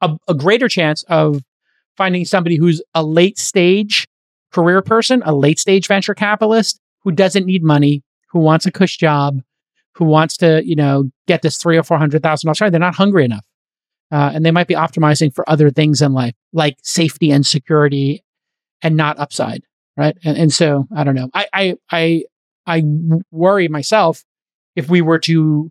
a, 0.00 0.16
a 0.28 0.34
greater 0.34 0.68
chance 0.68 1.02
of 1.04 1.40
finding 1.96 2.24
somebody 2.24 2.56
who's 2.56 2.82
a 2.94 3.04
late 3.04 3.38
stage 3.38 4.06
career 4.52 4.82
person, 4.82 5.22
a 5.24 5.34
late 5.34 5.58
stage 5.58 5.86
venture 5.86 6.14
capitalist 6.14 6.80
who 7.02 7.12
doesn't 7.12 7.46
need 7.46 7.62
money, 7.62 8.02
who 8.30 8.38
wants 8.38 8.66
a 8.66 8.70
cush 8.70 8.96
job, 8.96 9.40
who 9.92 10.04
wants 10.04 10.36
to, 10.38 10.62
you 10.64 10.74
know, 10.74 11.10
get 11.26 11.42
this 11.42 11.56
three 11.56 11.76
or 11.76 11.82
four 11.82 11.98
hundred 11.98 12.22
thousand 12.22 12.48
dollars. 12.48 12.70
They're 12.70 12.80
not 12.80 12.94
hungry 12.94 13.24
enough 13.24 13.44
uh, 14.14 14.30
and 14.32 14.46
they 14.46 14.52
might 14.52 14.68
be 14.68 14.74
optimizing 14.74 15.34
for 15.34 15.48
other 15.50 15.70
things 15.70 16.00
in 16.00 16.12
life, 16.12 16.34
like 16.52 16.76
safety 16.84 17.32
and 17.32 17.44
security, 17.44 18.22
and 18.80 18.96
not 18.96 19.18
upside, 19.18 19.64
right? 19.96 20.16
And, 20.24 20.38
and 20.38 20.52
so 20.52 20.86
I 20.96 21.02
don't 21.02 21.16
know. 21.16 21.30
I, 21.34 21.46
I 21.52 21.74
I 21.90 22.24
I 22.64 22.84
worry 23.32 23.66
myself 23.66 24.22
if 24.76 24.88
we 24.88 25.02
were 25.02 25.18
to 25.20 25.68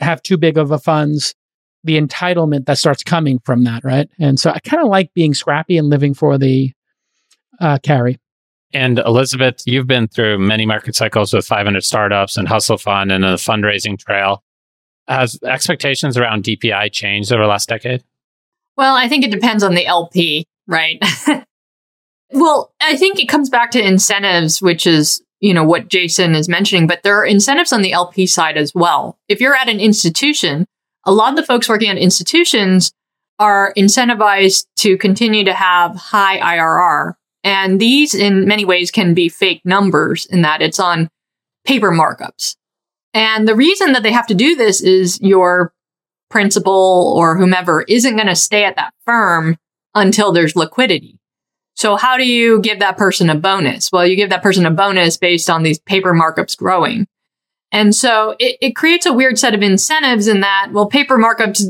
have 0.00 0.22
too 0.24 0.36
big 0.36 0.58
of 0.58 0.72
a 0.72 0.78
funds, 0.78 1.36
the 1.84 2.00
entitlement 2.00 2.66
that 2.66 2.78
starts 2.78 3.04
coming 3.04 3.38
from 3.44 3.62
that, 3.62 3.84
right? 3.84 4.08
And 4.18 4.40
so 4.40 4.50
I 4.50 4.58
kind 4.58 4.82
of 4.82 4.88
like 4.88 5.14
being 5.14 5.32
scrappy 5.32 5.78
and 5.78 5.88
living 5.88 6.14
for 6.14 6.36
the 6.36 6.72
uh, 7.60 7.78
carry. 7.84 8.18
And 8.72 8.98
Elizabeth, 8.98 9.62
you've 9.66 9.86
been 9.86 10.08
through 10.08 10.40
many 10.40 10.66
market 10.66 10.96
cycles 10.96 11.32
with 11.32 11.46
500 11.46 11.84
startups 11.84 12.36
and 12.36 12.48
Hustle 12.48 12.76
Fund 12.76 13.12
and 13.12 13.22
the 13.22 13.36
fundraising 13.36 13.96
trail. 13.96 14.42
Has 15.06 15.38
expectations 15.44 16.16
around 16.16 16.44
DPI 16.44 16.92
changed 16.92 17.32
over 17.32 17.42
the 17.42 17.48
last 17.48 17.68
decade? 17.68 18.02
Well, 18.76 18.96
I 18.96 19.08
think 19.08 19.24
it 19.24 19.30
depends 19.30 19.62
on 19.62 19.74
the 19.74 19.86
LP, 19.86 20.46
right? 20.66 21.02
Well, 22.34 22.72
I 22.80 22.96
think 22.96 23.20
it 23.20 23.28
comes 23.28 23.48
back 23.48 23.70
to 23.72 23.86
incentives, 23.86 24.60
which 24.60 24.88
is, 24.88 25.22
you 25.38 25.54
know, 25.54 25.62
what 25.62 25.88
Jason 25.88 26.34
is 26.34 26.48
mentioning, 26.48 26.88
but 26.88 27.04
there 27.04 27.16
are 27.16 27.24
incentives 27.24 27.72
on 27.72 27.82
the 27.82 27.92
LP 27.92 28.26
side 28.26 28.56
as 28.56 28.74
well. 28.74 29.16
If 29.28 29.40
you're 29.40 29.54
at 29.54 29.68
an 29.68 29.78
institution, 29.78 30.66
a 31.04 31.12
lot 31.12 31.30
of 31.30 31.36
the 31.36 31.44
folks 31.44 31.68
working 31.68 31.90
at 31.90 31.96
institutions 31.96 32.92
are 33.38 33.72
incentivized 33.76 34.66
to 34.78 34.98
continue 34.98 35.44
to 35.44 35.54
have 35.54 35.94
high 35.94 36.38
IRR. 36.38 37.14
And 37.44 37.80
these 37.80 38.14
in 38.14 38.48
many 38.48 38.64
ways 38.64 38.90
can 38.90 39.14
be 39.14 39.28
fake 39.28 39.60
numbers 39.64 40.26
in 40.26 40.42
that 40.42 40.60
it's 40.60 40.80
on 40.80 41.10
paper 41.64 41.92
markups. 41.92 42.56
And 43.14 43.46
the 43.46 43.54
reason 43.54 43.92
that 43.92 44.02
they 44.02 44.12
have 44.12 44.26
to 44.26 44.34
do 44.34 44.56
this 44.56 44.80
is 44.80 45.20
your 45.20 45.72
principal 46.30 47.14
or 47.16 47.36
whomever 47.36 47.82
isn't 47.82 48.16
going 48.16 48.26
to 48.26 48.34
stay 48.34 48.64
at 48.64 48.76
that 48.76 48.92
firm 49.04 49.56
until 49.94 50.32
there's 50.32 50.56
liquidity. 50.56 51.18
So 51.76 51.96
how 51.96 52.16
do 52.16 52.26
you 52.26 52.60
give 52.60 52.80
that 52.80 52.96
person 52.96 53.30
a 53.30 53.34
bonus? 53.34 53.90
Well, 53.92 54.06
you 54.06 54.16
give 54.16 54.30
that 54.30 54.42
person 54.42 54.66
a 54.66 54.70
bonus 54.70 55.16
based 55.16 55.48
on 55.48 55.62
these 55.62 55.78
paper 55.78 56.12
markups 56.12 56.56
growing. 56.56 57.06
And 57.72 57.94
so 57.94 58.36
it, 58.38 58.56
it 58.60 58.76
creates 58.76 59.06
a 59.06 59.12
weird 59.12 59.38
set 59.38 59.54
of 59.54 59.62
incentives 59.62 60.28
in 60.28 60.40
that, 60.40 60.70
well, 60.72 60.86
paper 60.86 61.18
markups 61.18 61.62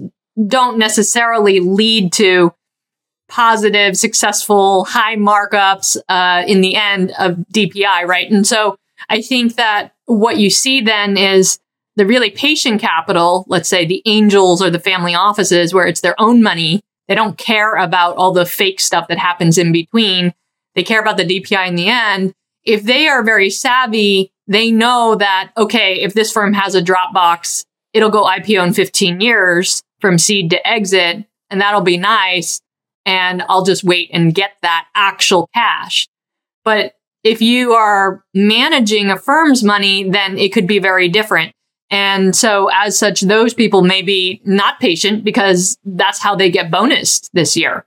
don't 0.46 0.78
necessarily 0.78 1.60
lead 1.60 2.12
to 2.14 2.52
positive, 3.28 3.96
successful, 3.96 4.84
high 4.84 5.16
markups 5.16 5.96
uh, 6.08 6.44
in 6.46 6.60
the 6.60 6.76
end 6.76 7.12
of 7.18 7.36
DPI, 7.52 8.06
right? 8.06 8.30
And 8.30 8.46
so 8.46 8.76
I 9.08 9.22
think 9.22 9.56
that 9.56 9.93
what 10.06 10.38
you 10.38 10.50
see 10.50 10.80
then 10.80 11.16
is 11.16 11.58
the 11.96 12.06
really 12.06 12.30
patient 12.30 12.80
capital, 12.80 13.44
let's 13.48 13.68
say 13.68 13.86
the 13.86 14.02
angels 14.06 14.60
or 14.62 14.70
the 14.70 14.78
family 14.78 15.14
offices, 15.14 15.72
where 15.72 15.86
it's 15.86 16.00
their 16.00 16.20
own 16.20 16.42
money. 16.42 16.80
They 17.08 17.14
don't 17.14 17.38
care 17.38 17.76
about 17.76 18.16
all 18.16 18.32
the 18.32 18.46
fake 18.46 18.80
stuff 18.80 19.08
that 19.08 19.18
happens 19.18 19.58
in 19.58 19.72
between. 19.72 20.34
They 20.74 20.82
care 20.82 21.00
about 21.00 21.16
the 21.16 21.24
DPI 21.24 21.68
in 21.68 21.76
the 21.76 21.88
end. 21.88 22.32
If 22.64 22.82
they 22.82 23.06
are 23.08 23.22
very 23.22 23.50
savvy, 23.50 24.32
they 24.46 24.70
know 24.70 25.14
that, 25.14 25.52
okay, 25.56 26.00
if 26.00 26.14
this 26.14 26.32
firm 26.32 26.52
has 26.54 26.74
a 26.74 26.82
Dropbox, 26.82 27.64
it'll 27.92 28.10
go 28.10 28.24
IPO 28.24 28.66
in 28.66 28.74
15 28.74 29.20
years 29.20 29.82
from 30.00 30.18
seed 30.18 30.50
to 30.50 30.66
exit, 30.66 31.24
and 31.50 31.60
that'll 31.60 31.80
be 31.80 31.96
nice. 31.96 32.60
And 33.06 33.42
I'll 33.48 33.64
just 33.64 33.84
wait 33.84 34.10
and 34.12 34.34
get 34.34 34.52
that 34.62 34.86
actual 34.94 35.48
cash. 35.54 36.08
But 36.64 36.94
if 37.24 37.40
you 37.40 37.72
are 37.72 38.22
managing 38.34 39.10
a 39.10 39.16
firm's 39.18 39.64
money, 39.64 40.08
then 40.08 40.38
it 40.38 40.52
could 40.52 40.66
be 40.66 40.78
very 40.78 41.08
different. 41.08 41.52
And 41.90 42.34
so 42.36 42.70
as 42.72 42.98
such, 42.98 43.22
those 43.22 43.54
people 43.54 43.82
may 43.82 44.02
be 44.02 44.40
not 44.44 44.78
patient 44.80 45.24
because 45.24 45.76
that's 45.84 46.20
how 46.20 46.34
they 46.34 46.50
get 46.50 46.70
bonused 46.70 47.30
this 47.32 47.56
year. 47.56 47.86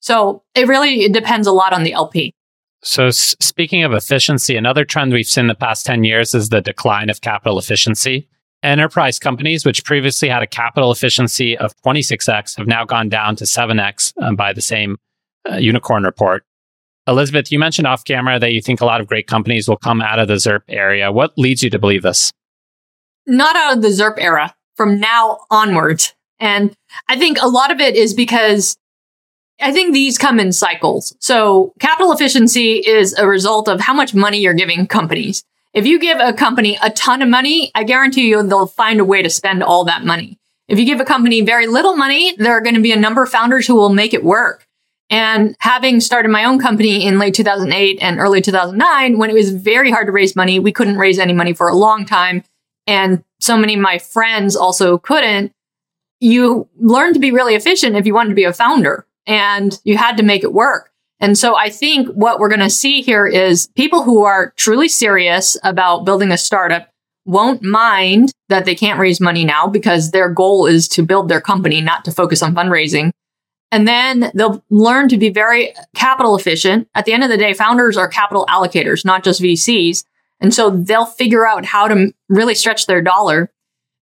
So 0.00 0.42
it 0.54 0.68
really 0.68 1.02
it 1.02 1.12
depends 1.12 1.46
a 1.46 1.52
lot 1.52 1.72
on 1.72 1.82
the 1.82 1.92
LP. 1.92 2.34
So 2.82 3.06
s- 3.06 3.34
speaking 3.40 3.82
of 3.82 3.92
efficiency, 3.92 4.56
another 4.56 4.84
trend 4.84 5.12
we've 5.12 5.26
seen 5.26 5.44
in 5.44 5.48
the 5.48 5.54
past 5.54 5.86
10 5.86 6.04
years 6.04 6.34
is 6.34 6.50
the 6.50 6.60
decline 6.60 7.08
of 7.08 7.22
capital 7.22 7.58
efficiency. 7.58 8.28
Enterprise 8.62 9.18
companies, 9.18 9.64
which 9.64 9.84
previously 9.84 10.28
had 10.28 10.42
a 10.42 10.46
capital 10.46 10.90
efficiency 10.90 11.56
of 11.56 11.74
26x, 11.86 12.56
have 12.56 12.66
now 12.66 12.84
gone 12.84 13.08
down 13.08 13.36
to 13.36 13.44
7x 13.44 14.12
um, 14.22 14.36
by 14.36 14.52
the 14.52 14.62
same 14.62 14.98
uh, 15.50 15.56
unicorn 15.56 16.02
report. 16.02 16.44
Elizabeth, 17.06 17.52
you 17.52 17.58
mentioned 17.58 17.86
off 17.86 18.04
camera 18.04 18.38
that 18.38 18.52
you 18.52 18.62
think 18.62 18.80
a 18.80 18.86
lot 18.86 19.00
of 19.00 19.06
great 19.06 19.26
companies 19.26 19.68
will 19.68 19.76
come 19.76 20.00
out 20.00 20.18
of 20.18 20.28
the 20.28 20.34
ZIRP 20.34 20.62
area. 20.68 21.12
What 21.12 21.36
leads 21.36 21.62
you 21.62 21.70
to 21.70 21.78
believe 21.78 22.02
this? 22.02 22.32
Not 23.26 23.56
out 23.56 23.76
of 23.76 23.82
the 23.82 23.88
ZIRP 23.88 24.14
era, 24.18 24.54
from 24.74 25.00
now 25.00 25.40
onwards. 25.50 26.14
And 26.40 26.74
I 27.08 27.18
think 27.18 27.38
a 27.40 27.48
lot 27.48 27.70
of 27.70 27.80
it 27.80 27.94
is 27.94 28.14
because 28.14 28.76
I 29.60 29.72
think 29.72 29.92
these 29.92 30.18
come 30.18 30.40
in 30.40 30.52
cycles. 30.52 31.14
So 31.20 31.74
capital 31.78 32.12
efficiency 32.12 32.76
is 32.76 33.12
a 33.14 33.26
result 33.26 33.68
of 33.68 33.80
how 33.80 33.94
much 33.94 34.14
money 34.14 34.40
you're 34.40 34.54
giving 34.54 34.86
companies. 34.86 35.44
If 35.72 35.86
you 35.86 35.98
give 35.98 36.18
a 36.20 36.32
company 36.32 36.78
a 36.82 36.90
ton 36.90 37.22
of 37.22 37.28
money, 37.28 37.70
I 37.74 37.84
guarantee 37.84 38.28
you 38.28 38.42
they'll 38.42 38.66
find 38.66 39.00
a 39.00 39.04
way 39.04 39.22
to 39.22 39.30
spend 39.30 39.62
all 39.62 39.84
that 39.84 40.04
money. 40.04 40.38
If 40.68 40.78
you 40.78 40.86
give 40.86 41.00
a 41.00 41.04
company 41.04 41.42
very 41.42 41.66
little 41.66 41.96
money, 41.96 42.34
there 42.36 42.52
are 42.52 42.60
going 42.60 42.76
to 42.76 42.80
be 42.80 42.92
a 42.92 42.96
number 42.96 43.22
of 43.22 43.30
founders 43.30 43.66
who 43.66 43.74
will 43.74 43.90
make 43.90 44.14
it 44.14 44.24
work. 44.24 44.66
And 45.14 45.54
having 45.60 46.00
started 46.00 46.30
my 46.30 46.44
own 46.44 46.58
company 46.58 47.06
in 47.06 47.20
late 47.20 47.34
2008 47.34 48.00
and 48.02 48.18
early 48.18 48.40
2009, 48.40 49.16
when 49.16 49.30
it 49.30 49.34
was 49.34 49.52
very 49.52 49.92
hard 49.92 50.08
to 50.08 50.12
raise 50.12 50.34
money, 50.34 50.58
we 50.58 50.72
couldn't 50.72 50.96
raise 50.96 51.20
any 51.20 51.32
money 51.32 51.52
for 51.52 51.68
a 51.68 51.74
long 51.76 52.04
time. 52.04 52.42
And 52.88 53.22
so 53.38 53.56
many 53.56 53.74
of 53.74 53.80
my 53.80 53.98
friends 53.98 54.56
also 54.56 54.98
couldn't. 54.98 55.52
You 56.18 56.68
learn 56.80 57.14
to 57.14 57.20
be 57.20 57.30
really 57.30 57.54
efficient 57.54 57.94
if 57.94 58.06
you 58.06 58.12
wanted 58.12 58.30
to 58.30 58.34
be 58.34 58.42
a 58.42 58.52
founder 58.52 59.06
and 59.24 59.80
you 59.84 59.96
had 59.96 60.16
to 60.16 60.24
make 60.24 60.42
it 60.42 60.52
work. 60.52 60.90
And 61.20 61.38
so 61.38 61.54
I 61.54 61.70
think 61.70 62.08
what 62.08 62.40
we're 62.40 62.48
going 62.48 62.58
to 62.58 62.68
see 62.68 63.00
here 63.00 63.24
is 63.24 63.68
people 63.76 64.02
who 64.02 64.24
are 64.24 64.52
truly 64.56 64.88
serious 64.88 65.56
about 65.62 66.04
building 66.04 66.32
a 66.32 66.36
startup 66.36 66.90
won't 67.24 67.62
mind 67.62 68.32
that 68.48 68.64
they 68.64 68.74
can't 68.74 68.98
raise 68.98 69.20
money 69.20 69.44
now 69.44 69.68
because 69.68 70.10
their 70.10 70.28
goal 70.28 70.66
is 70.66 70.88
to 70.88 71.04
build 71.04 71.28
their 71.28 71.40
company, 71.40 71.80
not 71.80 72.04
to 72.06 72.10
focus 72.10 72.42
on 72.42 72.52
fundraising. 72.52 73.12
And 73.74 73.88
then 73.88 74.30
they'll 74.36 74.62
learn 74.70 75.08
to 75.08 75.18
be 75.18 75.30
very 75.30 75.74
capital 75.96 76.36
efficient. 76.36 76.88
At 76.94 77.06
the 77.06 77.12
end 77.12 77.24
of 77.24 77.28
the 77.28 77.36
day, 77.36 77.54
founders 77.54 77.96
are 77.96 78.06
capital 78.06 78.46
allocators, 78.46 79.04
not 79.04 79.24
just 79.24 79.42
VCs. 79.42 80.04
And 80.40 80.54
so 80.54 80.70
they'll 80.70 81.04
figure 81.04 81.44
out 81.44 81.64
how 81.64 81.88
to 81.88 82.14
really 82.28 82.54
stretch 82.54 82.86
their 82.86 83.02
dollar. 83.02 83.50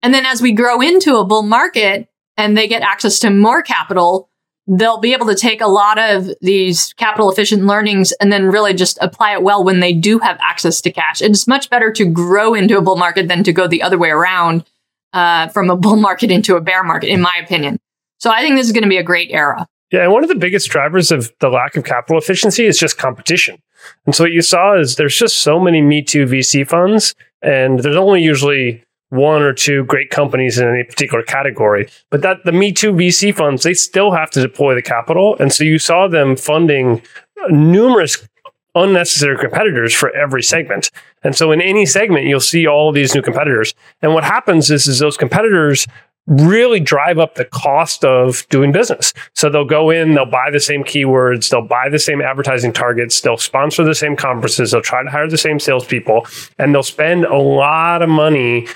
And 0.01 0.13
then 0.13 0.25
as 0.25 0.41
we 0.41 0.53
grow 0.53 0.79
into 0.79 1.17
a 1.17 1.25
bull 1.25 1.43
market 1.43 2.07
and 2.37 2.55
they 2.55 2.69
get 2.69 2.81
access 2.81 3.19
to 3.19 3.29
more 3.29 3.61
capital, 3.61 4.29
they'll 4.67 5.01
be 5.01 5.11
able 5.11 5.25
to 5.25 5.35
take 5.35 5.59
a 5.59 5.67
lot 5.67 5.99
of 5.99 6.29
these 6.39 6.93
capital 6.93 7.29
efficient 7.29 7.65
learnings 7.65 8.13
and 8.21 8.31
then 8.31 8.45
really 8.45 8.73
just 8.73 8.97
apply 9.01 9.33
it 9.33 9.43
well 9.43 9.65
when 9.65 9.81
they 9.81 9.91
do 9.91 10.17
have 10.19 10.37
access 10.39 10.79
to 10.79 10.93
cash. 10.93 11.21
It's 11.21 11.45
much 11.45 11.69
better 11.69 11.91
to 11.91 12.05
grow 12.05 12.53
into 12.53 12.77
a 12.77 12.81
bull 12.81 12.95
market 12.95 13.27
than 13.27 13.43
to 13.43 13.51
go 13.51 13.67
the 13.67 13.83
other 13.83 13.97
way 13.97 14.11
around 14.11 14.63
uh, 15.11 15.49
from 15.49 15.69
a 15.69 15.75
bull 15.75 15.97
market 15.97 16.31
into 16.31 16.55
a 16.55 16.61
bear 16.61 16.85
market, 16.85 17.09
in 17.09 17.19
my 17.19 17.37
opinion. 17.43 17.79
So 18.19 18.31
I 18.31 18.41
think 18.41 18.55
this 18.55 18.67
is 18.67 18.73
going 18.73 18.83
to 18.83 18.89
be 18.89 18.97
a 18.97 19.03
great 19.03 19.31
era. 19.31 19.67
Yeah, 19.91 20.03
and 20.03 20.11
one 20.11 20.23
of 20.23 20.29
the 20.29 20.35
biggest 20.35 20.69
drivers 20.69 21.11
of 21.11 21.31
the 21.39 21.49
lack 21.49 21.77
of 21.77 21.85
capital 21.85 22.17
efficiency 22.17 22.65
is 22.65 22.77
just 22.77 22.97
competition. 22.97 23.61
And 24.05 24.13
so 24.13 24.25
what 24.25 24.33
you 24.33 24.41
saw 24.41 24.77
is 24.77 24.95
there's 24.95 25.17
just 25.17 25.37
so 25.39 25.59
many 25.59 25.81
Me 25.81 26.01
Too 26.01 26.25
VC 26.25 26.67
funds, 26.67 27.15
and 27.41 27.79
there's 27.79 27.95
only 27.95 28.21
usually 28.21 28.83
one 29.09 29.41
or 29.41 29.53
two 29.53 29.85
great 29.85 30.09
companies 30.09 30.59
in 30.59 30.67
any 30.67 30.83
particular 30.83 31.23
category. 31.23 31.87
But 32.09 32.21
that 32.23 32.43
the 32.43 32.51
Me 32.51 32.73
Too 32.73 32.91
VC 32.91 33.33
funds, 33.33 33.63
they 33.63 33.73
still 33.73 34.11
have 34.11 34.29
to 34.31 34.41
deploy 34.41 34.75
the 34.75 34.81
capital. 34.81 35.37
And 35.39 35.53
so 35.53 35.63
you 35.63 35.79
saw 35.79 36.07
them 36.07 36.35
funding 36.35 37.01
numerous 37.49 38.27
unnecessary 38.75 39.37
competitors 39.37 39.93
for 39.93 40.15
every 40.15 40.43
segment. 40.43 40.91
And 41.23 41.35
so 41.35 41.51
in 41.51 41.61
any 41.61 41.85
segment, 41.85 42.25
you'll 42.25 42.39
see 42.39 42.67
all 42.67 42.91
these 42.91 43.15
new 43.15 43.21
competitors. 43.21 43.73
And 44.01 44.13
what 44.13 44.23
happens 44.23 44.69
is, 44.69 44.87
is 44.87 44.99
those 44.99 45.17
competitors 45.17 45.87
really 46.27 46.79
drive 46.79 47.17
up 47.17 47.35
the 47.35 47.45
cost 47.45 48.03
of 48.03 48.47
doing 48.49 48.71
business. 48.71 49.13
So 49.33 49.49
they'll 49.49 49.65
go 49.65 49.89
in, 49.89 50.13
they'll 50.13 50.25
buy 50.25 50.49
the 50.51 50.59
same 50.59 50.83
keywords, 50.83 51.49
they'll 51.49 51.61
buy 51.61 51.89
the 51.89 51.99
same 51.99 52.21
advertising 52.21 52.73
targets, 52.73 53.21
they'll 53.21 53.37
sponsor 53.37 53.83
the 53.83 53.95
same 53.95 54.15
conferences, 54.15 54.71
they'll 54.71 54.81
try 54.81 55.03
to 55.03 55.09
hire 55.09 55.29
the 55.29 55.37
same 55.37 55.59
salespeople, 55.59 56.27
and 56.59 56.73
they'll 56.73 56.83
spend 56.83 57.25
a 57.25 57.37
lot 57.37 58.01
of 58.01 58.09
money 58.09 58.67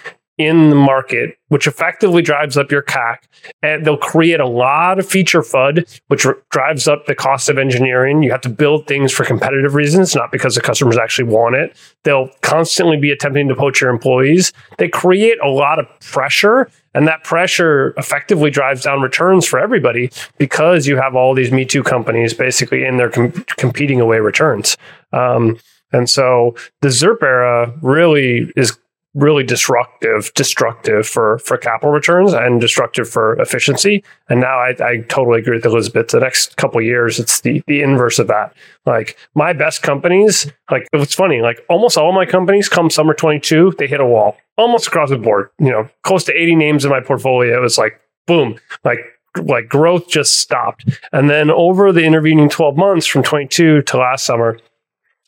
in 0.42 0.70
the 0.70 0.76
market, 0.76 1.38
which 1.48 1.68
effectively 1.68 2.22
drives 2.22 2.58
up 2.58 2.72
your 2.72 2.82
CAC. 2.82 3.18
And 3.62 3.86
they'll 3.86 3.98
create 3.98 4.40
a 4.40 4.48
lot 4.48 5.00
of 5.00 5.08
feature 5.08 5.42
FUD, 5.42 6.00
which 6.08 6.26
drives 6.50 6.88
up 6.88 7.06
the 7.06 7.16
cost 7.16 7.50
of 7.50 7.58
engineering. 7.58 8.24
You 8.24 8.32
have 8.32 8.42
to 8.42 8.50
build 8.50 8.88
things 8.88 9.12
for 9.12 9.26
competitive 9.26 9.76
reasons, 9.76 10.16
not 10.16 10.32
because 10.32 10.56
the 10.56 10.62
customers 10.62 10.98
actually 10.98 11.30
want 11.30 11.56
it. 11.56 11.76
They'll 12.04 12.30
constantly 12.42 12.98
be 12.98 13.12
attempting 13.12 13.48
to 13.48 13.56
poach 13.56 13.82
your 13.82 13.90
employees. 13.90 14.54
They 14.78 14.90
create 14.90 15.38
a 15.44 15.50
lot 15.50 15.80
of 15.80 15.88
pressure. 16.00 16.70
And 16.94 17.08
that 17.08 17.24
pressure 17.24 17.94
effectively 17.98 18.52
drives 18.52 18.84
down 18.84 19.02
returns 19.02 19.46
for 19.46 19.60
everybody 19.60 20.12
because 20.38 20.88
you 20.88 20.98
have 20.98 21.16
all 21.16 21.34
these 21.34 21.52
Me 21.52 21.64
Too 21.64 21.84
companies 21.84 22.34
basically 22.34 22.84
in 22.84 22.98
there 22.98 23.10
com- 23.10 23.32
competing 23.58 24.02
away 24.02 24.20
returns. 24.20 24.78
Um, 25.14 25.58
and 25.94 26.10
so 26.10 26.56
the 26.82 26.88
ZIRP 26.88 27.22
era 27.22 27.74
really 27.82 28.52
is 28.56 28.78
really 29.14 29.44
disruptive, 29.44 30.34
destructive 30.36 31.08
for 31.08 31.38
for 31.40 31.58
capital 31.58 31.92
returns 31.92 32.34
and 32.34 32.62
destructive 32.62 33.10
for 33.10 33.40
efficiency. 33.42 34.04
And 34.30 34.40
now 34.40 34.58
I, 34.58 34.76
I 34.82 34.98
totally 35.10 35.40
agree 35.40 35.58
with 35.58 35.66
Elizabeth. 35.66 36.10
The 36.10 36.20
next 36.20 36.58
couple 36.58 36.82
years, 36.82 37.20
it's 37.20 37.42
the 37.42 37.62
the 37.68 37.82
inverse 37.82 38.20
of 38.20 38.28
that. 38.28 38.54
Like 38.86 39.18
my 39.36 39.54
best 39.54 39.82
companies, 39.82 40.52
like 40.70 40.88
it's 40.94 41.16
funny, 41.16 41.42
like 41.42 41.66
almost 41.70 41.98
all 41.98 42.14
my 42.14 42.26
companies 42.26 42.70
come 42.70 42.90
summer 42.90 43.14
22, 43.14 43.76
they 43.78 43.88
hit 43.88 44.00
a 44.00 44.06
wall 44.06 44.38
almost 44.58 44.88
across 44.88 45.10
the 45.10 45.18
board. 45.18 45.50
You 45.60 45.72
know, 45.72 45.90
close 46.04 46.24
to 46.26 46.34
80 46.34 46.56
names 46.56 46.86
in 46.86 46.92
my 46.92 47.02
portfolio. 47.02 47.58
It 47.58 47.62
was 47.62 47.78
like 47.78 48.00
boom, 48.28 48.60
like 48.84 49.00
like 49.44 49.68
growth 49.68 50.10
just 50.10 50.40
stopped. 50.40 50.86
And 51.12 51.30
then 51.30 51.50
over 51.50 51.92
the 51.92 52.04
intervening 52.04 52.50
12 52.50 52.78
months 52.78 53.06
from 53.06 53.24
22 53.24 53.84
to 53.84 53.98
last 53.98 54.26
summer, 54.26 54.60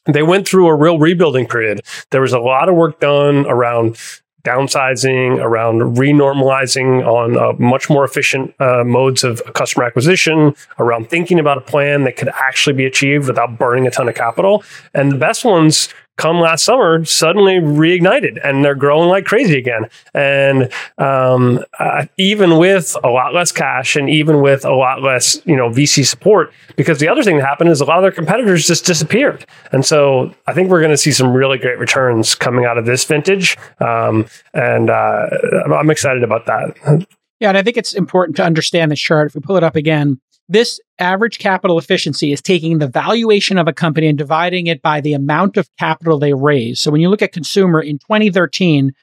they 0.06 0.24
went 0.24 0.48
through 0.48 0.68
a 0.68 0.76
real 0.76 1.00
rebuilding 1.00 1.48
period. 1.48 1.82
There 2.12 2.22
was 2.22 2.34
a 2.34 2.40
lot 2.40 2.70
of 2.70 2.76
work 2.76 3.00
done 3.00 3.46
around 3.48 3.98
downsizing, 4.44 5.40
around 5.40 5.96
renormalizing 5.96 7.06
on 7.08 7.38
uh, 7.38 7.54
much 7.60 7.90
more 7.90 8.04
efficient 8.04 8.54
uh, 8.60 8.84
modes 8.84 9.24
of 9.24 9.42
customer 9.54 9.86
acquisition, 9.86 10.54
around 10.80 11.10
thinking 11.10 11.40
about 11.40 11.58
a 11.58 11.62
plan 11.62 12.04
that 12.04 12.18
could 12.18 12.30
actually 12.36 12.74
be 12.74 12.86
achieved 12.86 13.28
without 13.28 13.58
burning 13.58 13.88
a 13.88 13.92
ton 13.92 14.10
of 14.10 14.16
capital. 14.16 14.62
And 14.94 15.12
the 15.14 15.18
best 15.18 15.46
ones 15.46 15.88
come 16.18 16.40
last 16.40 16.64
summer 16.64 17.04
suddenly 17.06 17.56
reignited 17.56 18.40
and 18.44 18.64
they're 18.64 18.76
growing 18.76 19.10
like 19.10 19.26
crazy 19.26 19.58
again. 19.58 19.90
And 20.14 20.72
um, 20.98 21.64
uh, 21.80 22.06
even 22.18 22.58
with 22.58 22.96
a 23.04 23.10
lot 23.10 23.34
less 23.34 23.52
cash 23.52 23.96
and 23.96 24.10
even 24.10 24.42
with 24.42 24.66
a 24.66 24.74
lot 24.74 25.02
less, 25.02 25.42
you 25.46 25.56
know, 25.56 25.70
VC 25.70 26.06
support, 26.06 26.54
because 26.76 27.00
the 27.00 27.08
other 27.08 27.24
thing 27.24 27.38
that 27.38 27.46
happened 27.46 27.70
is 27.70 27.82
a 27.82 27.86
lot 27.86 27.98
of 27.98 28.04
their 28.04 28.12
competitors 28.12 28.68
just 28.68 28.86
disappeared. 28.86 29.46
And 29.72 29.86
so 29.86 30.34
I 30.48 30.54
think 30.54 30.70
we're 30.70 30.82
going 30.82 30.92
to 30.92 30.98
see 30.98 31.12
some 31.12 31.34
really 31.34 31.58
great 31.58 31.80
returns 31.80 32.36
coming 32.36 32.66
out 32.66 32.78
of 32.78 32.86
this 32.86 33.04
vintage. 33.06 33.58
Um, 33.80 34.28
and 34.54 34.90
uh, 34.90 35.30
I'm 35.76 35.90
excited 35.90 36.24
about 36.24 36.46
that. 36.46 37.08
Yeah, 37.40 37.50
and 37.50 37.58
I 37.58 37.64
think 37.64 37.76
it's 37.76 37.94
important 37.94 38.38
to 38.38 38.44
understand 38.44 38.92
this 38.92 39.00
chart. 39.00 39.28
If 39.28 39.36
we 39.36 39.42
pull 39.42 39.58
it 39.58 39.64
up 39.64 39.76
again, 39.76 40.22
this 40.50 40.80
average 41.00 41.40
capital 41.40 41.78
efficiency 41.78 42.32
is 42.32 42.42
taking 42.42 42.78
the 42.78 42.88
valuation 42.88 43.58
of 43.58 43.68
a 43.68 43.74
company 43.74 44.08
and 44.08 44.18
dividing 44.18 44.68
it 44.68 44.82
by 44.82 45.02
the 45.02 45.14
amount 45.14 45.58
of 45.58 45.70
capital 45.80 46.20
they 46.20 46.34
raise. 46.34 46.80
So 46.80 46.92
when 46.92 47.02
you 47.02 47.10
look 47.10 47.22
at 47.22 47.32
consumer 47.32 47.82
in 47.82 47.98
2013, 48.00 48.94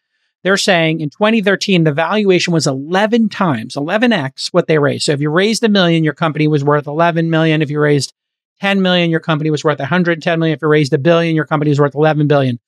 they're 0.43 0.57
saying 0.57 1.01
in 1.01 1.11
2013, 1.11 1.85
the 1.85 1.93
valuation 1.93 2.53
was 2.53 2.67
11 2.67 3.29
times, 3.29 3.75
11x 3.75 4.49
what 4.53 4.67
they 4.67 4.79
raised. 4.79 5.05
So 5.05 5.13
if 5.13 5.21
you 5.21 5.31
raised 5.31 5.63
a 5.65 5.69
million, 5.69 6.05
your 6.05 6.15
company 6.15 6.49
was 6.49 6.65
worth 6.65 6.87
11 6.87 7.31
million. 7.31 7.63
If 7.63 7.71
you 7.71 7.81
raised 7.81 8.13
10 8.61 8.81
million, 8.83 9.11
your 9.11 9.21
company 9.21 9.51
was 9.51 9.65
worth 9.65 9.79
110 9.79 10.39
million. 10.39 10.55
If 10.55 10.63
you 10.63 10.69
raised 10.69 10.93
a 10.93 10.99
billion, 10.99 11.35
your 11.35 11.47
company 11.47 11.71
was 11.71 11.81
worth 11.81 11.95
11 11.95 12.27
billion. 12.27 12.59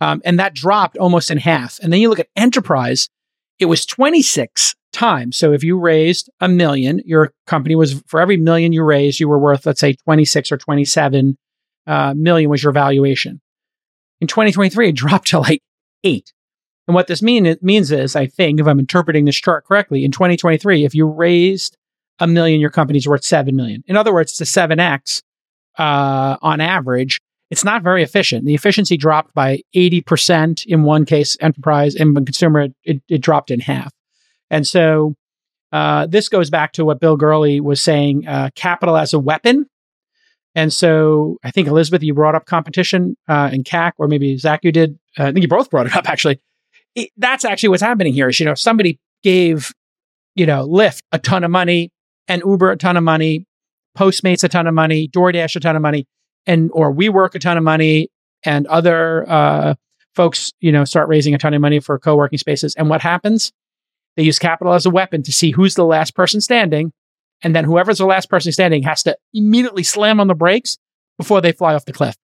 Um, 0.00 0.22
and 0.24 0.38
that 0.38 0.54
dropped 0.54 0.96
almost 0.96 1.30
in 1.30 1.38
half. 1.38 1.78
And 1.82 1.92
then 1.92 2.00
you 2.00 2.08
look 2.08 2.20
at 2.20 2.28
enterprise, 2.36 3.08
it 3.58 3.66
was 3.66 3.84
26 3.84 4.76
times. 4.92 5.36
So 5.36 5.52
if 5.52 5.62
you 5.62 5.78
raised 5.78 6.30
a 6.40 6.48
million, 6.48 7.00
your 7.04 7.32
company 7.46 7.74
was 7.74 8.00
for 8.06 8.20
every 8.20 8.36
million 8.36 8.72
you 8.72 8.82
raised, 8.82 9.20
you 9.20 9.28
were 9.28 9.38
worth, 9.38 9.66
let's 9.66 9.80
say 9.80 9.94
26 9.94 10.52
or 10.52 10.56
27 10.56 11.36
uh, 11.86 12.14
million 12.16 12.50
was 12.50 12.62
your 12.62 12.72
valuation. 12.72 13.40
In 14.20 14.26
2023, 14.26 14.88
it 14.88 14.92
dropped 14.94 15.28
to 15.28 15.40
like 15.40 15.62
eight. 16.04 16.32
And 16.86 16.94
what 16.94 17.06
this 17.06 17.22
mean, 17.22 17.44
it 17.44 17.62
means 17.62 17.92
is, 17.92 18.16
I 18.16 18.26
think, 18.26 18.60
if 18.60 18.66
I'm 18.66 18.78
interpreting 18.78 19.26
this 19.26 19.36
chart 19.36 19.66
correctly, 19.66 20.04
in 20.04 20.10
2023, 20.10 20.84
if 20.84 20.94
you 20.94 21.06
raised 21.06 21.76
a 22.18 22.26
million, 22.26 22.60
your 22.60 22.70
company's 22.70 23.06
worth 23.06 23.24
7 23.24 23.54
million. 23.54 23.84
In 23.86 23.96
other 23.96 24.12
words, 24.12 24.32
it's 24.32 24.56
a 24.56 24.60
7x 24.68 25.22
uh, 25.78 26.38
on 26.40 26.60
average. 26.60 27.20
It's 27.50 27.64
not 27.64 27.82
very 27.82 28.02
efficient. 28.02 28.46
The 28.46 28.54
efficiency 28.54 28.96
dropped 28.96 29.34
by 29.34 29.62
80% 29.74 30.64
in 30.66 30.82
one 30.82 31.04
case, 31.04 31.36
enterprise, 31.40 31.94
and 31.94 32.14
consumer, 32.14 32.68
it, 32.84 33.02
it 33.08 33.20
dropped 33.20 33.50
in 33.50 33.60
half. 33.60 33.92
And 34.50 34.66
so 34.66 35.14
uh, 35.72 36.06
this 36.06 36.28
goes 36.28 36.50
back 36.50 36.72
to 36.72 36.84
what 36.84 37.00
Bill 37.00 37.16
Gurley 37.16 37.60
was 37.60 37.82
saying 37.82 38.26
uh, 38.26 38.50
capital 38.54 38.96
as 38.96 39.12
a 39.12 39.18
weapon. 39.18 39.66
And 40.54 40.72
so 40.72 41.36
I 41.44 41.50
think, 41.50 41.68
Elizabeth, 41.68 42.02
you 42.02 42.14
brought 42.14 42.34
up 42.34 42.46
competition 42.46 43.16
uh, 43.28 43.50
in 43.52 43.62
CAC, 43.64 43.92
or 43.98 44.08
maybe 44.08 44.36
Zach, 44.38 44.60
you 44.64 44.72
did. 44.72 44.98
Uh, 45.18 45.24
I 45.24 45.32
think 45.32 45.42
you 45.42 45.48
both 45.48 45.70
brought 45.70 45.86
it 45.86 45.94
up, 45.94 46.08
actually. 46.08 46.40
It, 46.94 47.10
that's 47.16 47.44
actually 47.44 47.68
what's 47.68 47.82
happening 47.82 48.12
here 48.12 48.28
is, 48.28 48.40
you 48.40 48.46
know, 48.46 48.54
somebody 48.54 48.98
gave, 49.22 49.72
you 50.34 50.46
know, 50.46 50.66
Lyft 50.66 51.02
a 51.12 51.18
ton 51.18 51.44
of 51.44 51.50
money 51.50 51.92
and 52.26 52.42
Uber 52.44 52.72
a 52.72 52.76
ton 52.76 52.96
of 52.96 53.04
money, 53.04 53.46
Postmates 53.96 54.42
a 54.42 54.48
ton 54.48 54.66
of 54.66 54.74
money, 54.74 55.08
DoorDash 55.08 55.54
a 55.56 55.60
ton 55.60 55.76
of 55.76 55.82
money, 55.82 56.06
and 56.46 56.70
or 56.72 56.92
WeWork 56.92 57.34
a 57.34 57.38
ton 57.38 57.56
of 57.56 57.64
money, 57.64 58.08
and 58.44 58.66
other 58.68 59.28
uh, 59.28 59.74
folks, 60.14 60.52
you 60.60 60.72
know, 60.72 60.84
start 60.84 61.08
raising 61.08 61.34
a 61.34 61.38
ton 61.38 61.54
of 61.54 61.60
money 61.60 61.78
for 61.78 61.98
co-working 61.98 62.38
spaces. 62.38 62.74
And 62.74 62.88
what 62.88 63.00
happens? 63.00 63.52
They 64.18 64.24
use 64.24 64.40
capital 64.40 64.74
as 64.74 64.84
a 64.84 64.90
weapon 64.90 65.22
to 65.22 65.32
see 65.32 65.52
who's 65.52 65.76
the 65.76 65.84
last 65.84 66.16
person 66.16 66.40
standing. 66.40 66.92
And 67.42 67.54
then 67.54 67.62
whoever's 67.62 67.98
the 67.98 68.04
last 68.04 68.28
person 68.28 68.50
standing 68.50 68.82
has 68.82 69.04
to 69.04 69.16
immediately 69.32 69.84
slam 69.84 70.18
on 70.18 70.26
the 70.26 70.34
brakes 70.34 70.76
before 71.18 71.40
they 71.40 71.52
fly 71.52 71.74
off 71.74 71.84
the 71.84 71.92
cliff. 71.92 72.16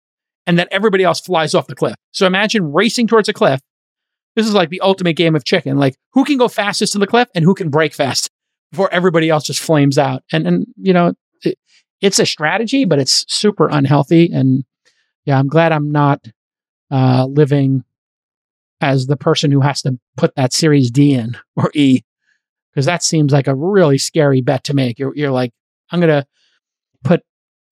And 0.45 0.59
then 0.59 0.67
everybody 0.73 1.05
else 1.05 1.21
flies 1.21 1.55
off 1.55 1.69
the 1.69 1.77
cliff. 1.77 1.95
So 2.11 2.27
imagine 2.27 2.73
racing 2.73 3.07
towards 3.07 3.29
a 3.29 3.33
cliff. 3.33 3.61
This 4.35 4.45
is 4.45 4.55
like 4.55 4.71
the 4.71 4.81
ultimate 4.81 5.13
game 5.13 5.37
of 5.37 5.45
chicken. 5.45 5.79
Like 5.79 5.95
who 6.15 6.25
can 6.25 6.37
go 6.37 6.49
fastest 6.49 6.95
to 6.95 6.99
the 6.99 7.07
cliff 7.07 7.29
and 7.33 7.45
who 7.45 7.55
can 7.55 7.71
break 7.71 7.95
fast 7.95 8.29
before 8.73 8.93
everybody 8.93 9.31
else 9.31 9.45
just 9.45 9.61
flames 9.61 9.97
out. 9.97 10.25
And, 10.33 10.49
and 10.49 10.67
you 10.77 10.93
know, 10.93 11.15
it, 11.43 11.57
it's 12.01 12.19
a 12.19 12.27
strategy, 12.27 12.85
but 12.85 12.99
it's 12.99 13.25
super 13.33 13.69
unhealthy. 13.69 14.33
And 14.33 14.65
yeah, 15.27 15.39
I'm 15.39 15.47
glad 15.47 15.71
I'm 15.71 15.93
not 15.93 16.27
uh, 16.91 17.27
living 17.27 17.85
as 18.85 19.07
the 19.07 19.17
person 19.17 19.51
who 19.51 19.61
has 19.61 19.83
to 19.83 19.99
put 20.17 20.35
that 20.37 20.53
Series 20.53 20.91
D 20.91 21.15
in 21.15 21.37
or 21.57 21.71
E, 21.75 22.03
because 22.73 22.87
that 22.87 23.03
seems 23.03 23.33
like 23.33 23.49
a 23.49 23.55
really 23.55 23.99
scary 23.99 24.43
bet 24.43 24.65
to 24.65 24.75
make. 24.75 24.99
You're, 24.99 25.17
you're 25.17 25.31
like, 25.31 25.53
I'm 25.91 26.01
going 26.01 26.23
to 26.23 26.27
put 27.03 27.23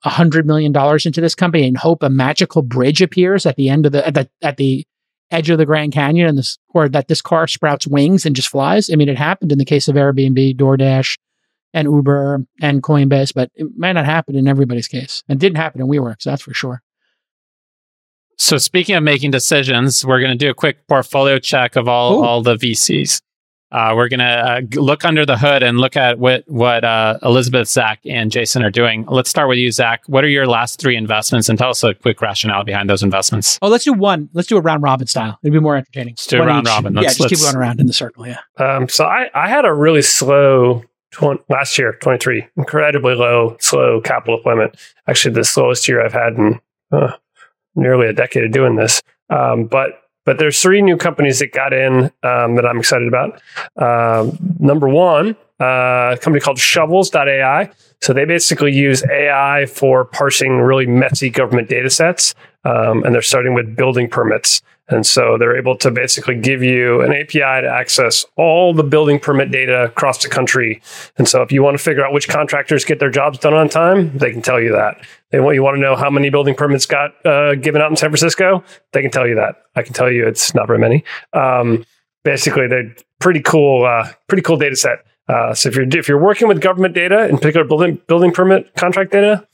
a 0.05 0.09
hundred 0.09 0.47
million 0.47 0.73
dollars 0.73 1.07
into 1.07 1.21
this 1.21 1.35
company 1.35 1.67
and 1.67 1.77
hope 1.77 2.03
a 2.03 2.11
magical 2.11 2.63
bridge 2.63 3.03
appears 3.03 3.47
at 3.47 3.57
the 3.57 3.69
end 3.69 3.87
of 3.87 3.93
the 3.93 4.07
at 4.07 4.15
the 4.15 4.29
at 4.41 4.57
the 4.57 4.85
edge 5.31 5.51
of 5.51 5.59
the 5.59 5.67
Grand 5.67 5.93
Canyon 5.93 6.29
and 6.29 6.39
this 6.39 6.59
or 6.71 6.89
that 6.89 7.09
this 7.09 7.23
car 7.23 7.47
sprouts 7.47 7.87
wings 7.87 8.27
and 8.27 8.35
just 8.35 8.49
flies. 8.49 8.91
I 8.91 8.97
mean, 8.97 9.09
it 9.09 9.19
happened 9.19 9.53
in 9.53 9.59
the 9.59 9.65
case 9.65 9.89
of 9.89 9.97
Airbnb, 9.97 10.57
DoorDash, 10.57 11.17
and 11.73 11.89
Uber 11.89 12.45
and 12.61 12.83
Coinbase, 12.83 13.33
but 13.35 13.51
it 13.55 13.67
might 13.77 13.93
not 13.93 14.05
happen 14.05 14.35
in 14.35 14.49
everybody's 14.49 14.89
case. 14.89 15.23
And 15.29 15.41
didn't 15.41 15.57
happen 15.57 15.81
in 15.81 15.89
WeWork, 15.89 16.17
so 16.21 16.31
that's 16.31 16.43
for 16.43 16.55
sure. 16.55 16.83
So 18.43 18.59
speaking 18.59 18.97
of 18.97 19.05
making 19.05 19.31
decisions, 19.31 20.05
we're 20.05 20.19
going 20.19 20.33
to 20.33 20.37
do 20.37 20.51
a 20.51 20.55
quick 20.55 20.85
portfolio 20.89 21.39
check 21.39 21.77
of 21.77 21.87
all, 21.87 22.15
Ooh. 22.15 22.25
all 22.25 22.43
the 22.43 22.57
VCs. 22.57 23.23
Uh, 23.71 23.95
we're 23.95 24.09
going 24.09 24.19
to 24.19 24.25
uh, 24.25 24.61
look 24.75 25.05
under 25.05 25.25
the 25.25 25.39
hood 25.39 25.63
and 25.63 25.79
look 25.79 25.97
at 25.97 26.19
what 26.19 26.43
what 26.49 26.83
uh, 26.83 27.21
Elizabeth, 27.23 27.69
Zach, 27.69 28.01
and 28.05 28.33
Jason 28.33 28.65
are 28.65 28.71
doing. 28.71 29.07
Let's 29.07 29.31
start 29.31 29.49
with 29.49 29.59
you, 29.59 29.71
Zach. 29.71 30.03
What 30.09 30.25
are 30.25 30.29
your 30.29 30.49
last 30.49 30.81
three 30.81 30.97
investments, 30.97 31.49
and 31.49 31.57
tell 31.57 31.71
us 31.71 31.85
a 31.85 31.95
quick 31.95 32.21
rationale 32.21 32.65
behind 32.65 32.91
those 32.91 33.05
investments. 33.05 33.61
Oh, 33.63 33.69
let's 33.69 33.85
do 33.85 33.93
one. 33.93 34.29
Let's 34.33 34.49
do 34.49 34.57
a 34.57 34.61
round 34.61 34.83
robin 34.83 35.07
style. 35.07 35.39
It'd 35.45 35.53
be 35.53 35.61
more 35.61 35.77
entertaining. 35.77 36.15
Let's 36.15 36.27
do 36.27 36.41
one 36.41 36.49
a 36.49 36.51
round 36.51 36.67
each. 36.67 36.73
robin. 36.73 36.95
Let's, 36.95 37.05
yeah, 37.05 37.09
just 37.11 37.21
let's... 37.21 37.33
keep 37.33 37.45
going 37.45 37.57
around 37.57 37.81
in 37.81 37.87
the 37.87 37.93
circle. 37.93 38.27
Yeah. 38.27 38.41
Um, 38.59 38.89
so 38.89 39.05
I 39.05 39.31
I 39.35 39.49
had 39.49 39.65
a 39.65 39.73
really 39.73 40.03
slow 40.03 40.83
20, 41.13 41.45
last 41.49 41.79
year, 41.79 41.93
23, 42.03 42.49
incredibly 42.57 43.15
low, 43.15 43.57
slow 43.61 44.01
capital 44.01 44.37
deployment. 44.39 44.77
Actually, 45.07 45.35
the 45.35 45.45
slowest 45.45 45.87
year 45.87 46.05
I've 46.05 46.13
had 46.13 46.35
in 46.35 46.61
uh, 46.91 47.13
nearly 47.75 48.07
a 48.07 48.13
decade 48.13 48.45
of 48.45 48.53
doing 48.53 48.77
this. 48.77 49.03
Um, 49.31 49.65
but 49.65 50.03
but 50.25 50.39
there's 50.39 50.61
three 50.61 50.83
new 50.83 50.97
companies 50.97 51.41
that 51.41 51.53
got 51.53 51.73
in 51.73 52.05
um, 52.23 52.55
that 52.55 52.65
I'm 52.65 52.79
excited 52.79 53.09
about. 53.09 53.43
Um, 53.77 54.39
number 54.61 54.89
one, 54.89 55.37
uh, 55.61 56.15
a 56.15 56.19
company 56.21 56.41
called 56.41 56.59
Shovels.ai. 56.59 57.71
So 58.01 58.13
they 58.13 58.25
basically 58.25 58.73
use 58.73 59.05
AI 59.11 59.67
for 59.67 60.05
parsing 60.05 60.59
really 60.59 60.87
messy 60.87 61.31
government 61.31 61.69
data 61.69 61.91
sets, 61.91 62.35
um, 62.65 63.05
and 63.05 63.15
they're 63.15 63.23
starting 63.23 63.55
with 63.55 63.77
building 63.77 64.09
permits. 64.09 64.63
And 64.89 65.07
so 65.07 65.39
they're 65.39 65.57
able 65.57 65.77
to 65.79 65.91
basically 65.91 66.35
give 66.35 66.63
you 66.63 67.01
an 67.03 67.13
API 67.13 67.39
to 67.39 67.69
access 67.73 68.27
all 68.37 68.75
the 68.75 68.83
building 68.83 69.19
permit 69.19 69.51
data 69.51 69.85
across 69.85 70.23
the 70.23 70.29
country. 70.29 70.83
And 71.17 71.29
so 71.29 71.41
if 71.41 71.53
you 71.53 71.63
want 71.63 71.79
to 71.79 71.83
figure 71.83 72.05
out 72.05 72.13
which 72.13 72.29
contractors 72.29 72.85
get 72.85 72.99
their 72.99 73.11
jobs 73.11 73.39
done 73.39 73.55
on 73.55 73.69
time, 73.69 74.17
they 74.17 74.33
can 74.33 74.43
tell 74.43 74.61
you 74.61 74.73
that. 74.73 75.05
They 75.31 75.41
want 75.41 75.55
you 75.55 75.63
want 75.63 75.77
to 75.77 75.81
know 75.81 75.97
how 75.97 76.11
many 76.11 76.29
building 76.31 76.55
permits 76.55 76.85
got 76.85 77.15
uh, 77.25 77.55
given 77.55 77.81
out 77.81 77.91
in 77.91 77.97
San 77.97 78.11
Francisco, 78.11 78.63
they 78.93 79.01
can 79.01 79.11
tell 79.11 79.27
you 79.27 79.37
that. 79.37 79.63
I 79.75 79.83
can 79.83 79.95
tell 79.95 80.11
you 80.11 80.27
it's 80.27 80.55
not 80.55 80.67
very 80.67 80.79
many. 80.79 81.05
Um, 81.33 81.87
basically, 82.23 82.69
they're 82.69 82.95
pretty 83.19 83.41
cool, 83.41 83.87
uh, 83.87 84.13
pretty 84.29 84.43
cool 84.43 84.59
data 84.59 84.77
set. 84.77 84.99
Uh, 85.29 85.55
so 85.55 85.69
if 85.69 85.77
you're 85.77 85.87
if 85.97 86.09
you're 86.09 86.21
working 86.21 86.49
with 86.49 86.61
government 86.61 86.95
data, 86.95 87.29
in 87.29 87.39
particular 87.39 87.67
building 87.67 87.99
building 88.09 88.33
permit 88.33 88.75
contract 88.75 89.13
data, 89.13 89.47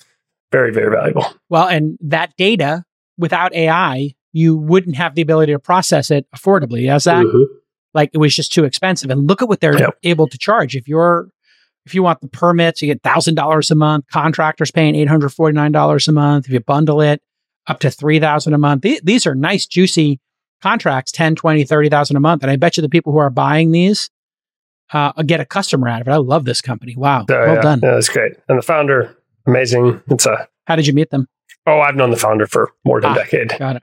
very 0.50 0.72
very 0.72 0.90
valuable. 0.90 1.26
Well, 1.48 1.68
and 1.68 1.96
that 2.00 2.34
data 2.36 2.84
without 3.16 3.54
AI 3.54 4.14
you 4.32 4.56
wouldn't 4.56 4.96
have 4.96 5.14
the 5.14 5.22
ability 5.22 5.52
to 5.52 5.58
process 5.58 6.10
it 6.10 6.26
affordably. 6.34 6.90
As 6.90 7.04
that, 7.04 7.24
mm-hmm. 7.24 7.42
like 7.94 8.10
it 8.12 8.18
was 8.18 8.34
just 8.34 8.52
too 8.52 8.64
expensive. 8.64 9.10
And 9.10 9.26
look 9.26 9.42
at 9.42 9.48
what 9.48 9.60
they're 9.60 9.78
yep. 9.78 9.98
able 10.02 10.28
to 10.28 10.38
charge. 10.38 10.76
If 10.76 10.88
you're 10.88 11.28
if 11.86 11.94
you 11.94 12.02
want 12.02 12.20
the 12.20 12.28
permits, 12.28 12.82
you 12.82 12.88
get 12.88 13.02
thousand 13.02 13.34
dollars 13.34 13.70
a 13.70 13.74
month. 13.74 14.06
Contractors 14.12 14.70
paying 14.70 14.94
eight 14.94 15.08
hundred 15.08 15.30
forty 15.30 15.54
nine 15.54 15.72
dollars 15.72 16.08
a 16.08 16.12
month. 16.12 16.46
If 16.46 16.52
you 16.52 16.60
bundle 16.60 17.00
it, 17.00 17.22
up 17.66 17.80
to 17.80 17.90
three 17.90 18.20
thousand 18.20 18.54
a 18.54 18.58
month. 18.58 18.82
Th- 18.82 19.00
these 19.02 19.26
are 19.26 19.34
nice, 19.34 19.66
juicy 19.66 20.20
contracts 20.62 21.12
10 21.12 21.36
20 21.36 21.64
30,000 21.64 22.16
a 22.16 22.20
month 22.20 22.42
and 22.42 22.50
i 22.50 22.56
bet 22.56 22.76
you 22.76 22.80
the 22.80 22.88
people 22.88 23.12
who 23.12 23.18
are 23.18 23.30
buying 23.30 23.70
these 23.70 24.10
uh, 24.92 25.12
get 25.22 25.40
a 25.40 25.44
customer 25.44 25.88
out 25.88 26.00
of 26.00 26.08
it 26.08 26.10
i 26.10 26.16
love 26.16 26.44
this 26.44 26.60
company 26.60 26.94
wow 26.96 27.24
oh, 27.28 27.34
well 27.34 27.54
yeah. 27.54 27.60
done 27.60 27.80
yeah 27.82 27.92
that's 27.92 28.08
great 28.08 28.32
and 28.48 28.58
the 28.58 28.62
founder 28.62 29.16
amazing 29.46 30.00
it's 30.08 30.26
a 30.26 30.48
how 30.66 30.76
did 30.76 30.86
you 30.86 30.92
meet 30.92 31.10
them 31.10 31.28
oh 31.66 31.80
i've 31.80 31.94
known 31.94 32.10
the 32.10 32.16
founder 32.16 32.46
for 32.46 32.72
more 32.84 33.00
than 33.00 33.10
ah, 33.10 33.14
a 33.14 33.18
decade 33.18 33.56
got 33.58 33.76
it 33.76 33.82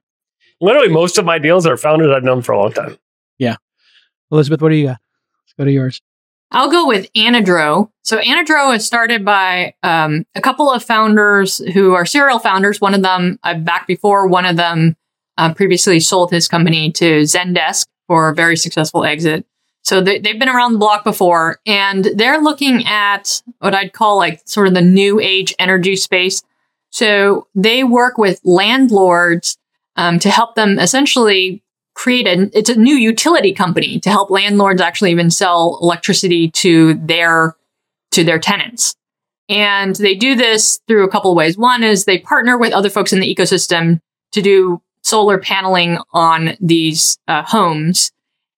literally 0.62 0.90
most 0.90 1.18
of 1.18 1.26
my 1.26 1.40
deals 1.40 1.66
are 1.66 1.78
founders 1.78 2.12
I've 2.12 2.24
known 2.24 2.42
for 2.42 2.52
a 2.54 2.60
long 2.60 2.72
time. 2.72 2.98
Yeah. 3.38 3.56
Elizabeth, 4.32 4.62
what 4.62 4.70
do 4.70 4.76
you 4.76 4.88
got? 4.88 5.00
Let's 5.44 5.54
go 5.58 5.66
to 5.66 5.72
yours. 5.72 6.02
I'll 6.52 6.70
go 6.70 6.88
with 6.88 7.12
Anadro. 7.14 7.90
So 8.04 8.20
Anadro 8.20 8.76
is 8.76 8.86
started 8.86 9.26
by 9.26 9.74
um, 9.84 10.26
a 10.36 10.42
couple 10.42 10.72
of 10.72 10.84
founders 10.84 11.58
who 11.74 11.94
are 11.94 12.06
serial 12.06 12.40
founders. 12.40 12.80
One 12.80 12.94
of 12.94 13.02
them 13.02 13.40
I've 13.44 13.66
backed 13.66 13.88
before. 13.88 14.28
One 14.28 14.46
of 14.46 14.56
them 14.56 14.96
uh, 15.38 15.54
previously 15.54 16.00
sold 16.00 16.32
his 16.32 16.48
company 16.48 16.92
to 16.94 17.22
Zendesk. 17.24 17.88
for 18.08 18.30
a 18.30 18.36
very 18.36 18.56
successful 18.56 19.04
exit. 19.04 19.46
So 19.84 20.02
they, 20.02 20.20
they've 20.20 20.40
been 20.40 20.50
around 20.50 20.74
the 20.74 20.80
block 20.80 21.04
before 21.04 21.60
and 21.66 22.06
they're 22.16 22.42
looking 22.42 22.86
at 22.86 23.42
what 23.60 23.76
I'd 23.76 23.94
call 23.94 24.18
like 24.18 24.42
sort 24.46 24.68
of 24.68 24.74
the 24.74 24.82
new 24.82 25.20
age 25.20 25.54
energy 25.60 25.96
space. 25.96 26.42
So 26.90 27.48
they 27.54 27.84
work 27.84 28.18
with 28.18 28.40
landlords 28.44 29.58
um, 29.96 30.20
to 30.20 30.30
help 30.30 30.56
them 30.56 30.80
essentially 30.80 31.64
create 31.94 32.28
a, 32.28 32.50
it's 32.58 32.70
a 32.70 32.76
new 32.76 32.96
utility 32.96 33.54
company 33.54 34.00
to 34.02 34.10
help 34.10 34.30
landlords 34.30 34.82
actually 34.82 35.12
even 35.12 35.32
sell 35.32 35.80
electricity 35.82 36.50
to 36.52 36.96
their, 36.96 37.56
to 38.12 38.24
their 38.24 38.40
tenants. 38.40 38.96
And 39.48 39.96
they 39.96 40.16
do 40.16 40.36
this 40.36 40.80
through 40.88 41.06
a 41.06 41.10
couple 41.10 41.32
of 41.32 41.38
ways. 41.38 41.58
One 41.58 41.84
is 41.84 42.06
they 42.06 42.18
partner 42.18 42.58
with 42.58 42.74
other 42.74 42.90
folks 42.90 43.14
in 43.14 43.20
the 43.20 43.34
ecosystem 43.34 44.00
to 44.32 44.42
do 44.42 44.82
solar 45.04 45.38
paneling 45.38 46.00
on 46.14 46.58
these 46.60 47.18
uh, 47.28 47.44
homes. 47.44 48.12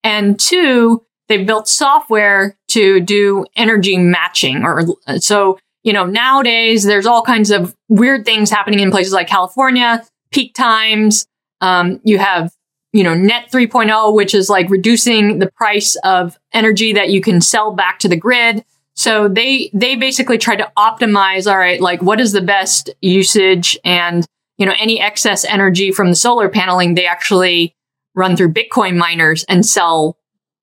And 0.03 0.39
two, 0.39 1.05
they've 1.27 1.45
built 1.45 1.67
software 1.67 2.57
to 2.69 2.99
do 2.99 3.45
energy 3.55 3.97
matching 3.97 4.63
or 4.63 4.83
so 5.19 5.57
you 5.83 5.93
know 5.93 6.05
nowadays 6.05 6.83
there's 6.83 7.05
all 7.05 7.21
kinds 7.21 7.51
of 7.51 7.75
weird 7.87 8.25
things 8.25 8.49
happening 8.49 8.79
in 8.79 8.91
places 8.91 9.13
like 9.13 9.27
california 9.27 10.03
peak 10.31 10.53
times 10.53 11.27
um, 11.61 11.99
you 12.03 12.17
have 12.17 12.51
you 12.93 13.03
know 13.03 13.13
net 13.13 13.51
3.0 13.51 14.13
which 14.13 14.33
is 14.33 14.49
like 14.49 14.69
reducing 14.69 15.39
the 15.39 15.51
price 15.51 15.95
of 16.03 16.37
energy 16.53 16.93
that 16.93 17.09
you 17.09 17.21
can 17.21 17.41
sell 17.41 17.71
back 17.71 17.99
to 17.99 18.07
the 18.07 18.15
grid 18.15 18.63
so 18.93 19.27
they 19.27 19.69
they 19.73 19.95
basically 19.95 20.37
try 20.37 20.55
to 20.55 20.71
optimize 20.77 21.49
all 21.49 21.57
right 21.57 21.81
like 21.81 22.01
what 22.01 22.19
is 22.19 22.31
the 22.31 22.41
best 22.41 22.89
usage 23.01 23.77
and 23.83 24.25
you 24.57 24.65
know 24.65 24.73
any 24.79 24.99
excess 24.99 25.43
energy 25.45 25.91
from 25.91 26.09
the 26.09 26.15
solar 26.15 26.49
paneling 26.49 26.95
they 26.95 27.05
actually 27.05 27.75
run 28.15 28.35
through 28.35 28.51
bitcoin 28.51 28.95
miners 28.97 29.43
and 29.45 29.65
sell 29.65 30.17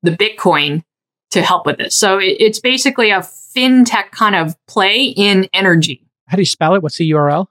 the 0.04 0.10
Bitcoin 0.12 0.84
to 1.32 1.42
help 1.42 1.66
with 1.66 1.78
this. 1.78 1.96
So 1.96 2.18
it, 2.18 2.36
it's 2.38 2.60
basically 2.60 3.10
a 3.10 3.18
fintech 3.18 4.12
kind 4.12 4.36
of 4.36 4.54
play 4.68 5.06
in 5.06 5.48
energy. 5.52 6.06
How 6.28 6.36
do 6.36 6.42
you 6.42 6.46
spell 6.46 6.74
it? 6.74 6.82
What's 6.82 6.98
the 6.98 7.10
URL? 7.10 7.46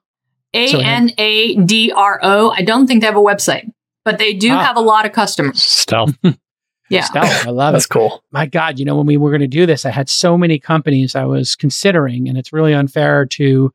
A 0.54 0.82
N 0.82 1.12
A 1.18 1.56
D 1.56 1.92
R 1.92 2.20
O. 2.22 2.52
I 2.52 2.62
don't 2.62 2.88
think 2.88 3.02
they 3.02 3.08
have 3.08 3.16
a 3.16 3.20
website, 3.20 3.72
but 4.06 4.18
they 4.18 4.34
do 4.34 4.52
ah. 4.54 4.64
have 4.64 4.78
a 4.78 4.82
lot 4.82 5.06
of 5.06 5.12
customers. 5.12 5.62
Stealth. 5.62 6.16
yeah. 6.90 7.04
Stealth. 7.04 7.48
I 7.48 7.50
love 7.50 7.74
That's 7.74 7.86
it. 7.86 7.88
That's 7.88 7.88
cool. 7.88 8.24
My 8.32 8.46
God, 8.46 8.80
you 8.80 8.86
know, 8.86 8.96
when 8.96 9.06
we 9.06 9.18
were 9.18 9.32
going 9.32 9.42
to 9.42 9.48
do 9.48 9.66
this, 9.66 9.86
I 9.86 9.90
had 9.90 10.10
so 10.10 10.38
many 10.38 10.60
companies 10.60 11.16
I 11.16 11.26
was 11.26 11.56
considering, 11.56 12.28
and 12.28 12.38
it's 12.38 12.54
really 12.54 12.74
unfair 12.74 13.26
to 13.28 13.72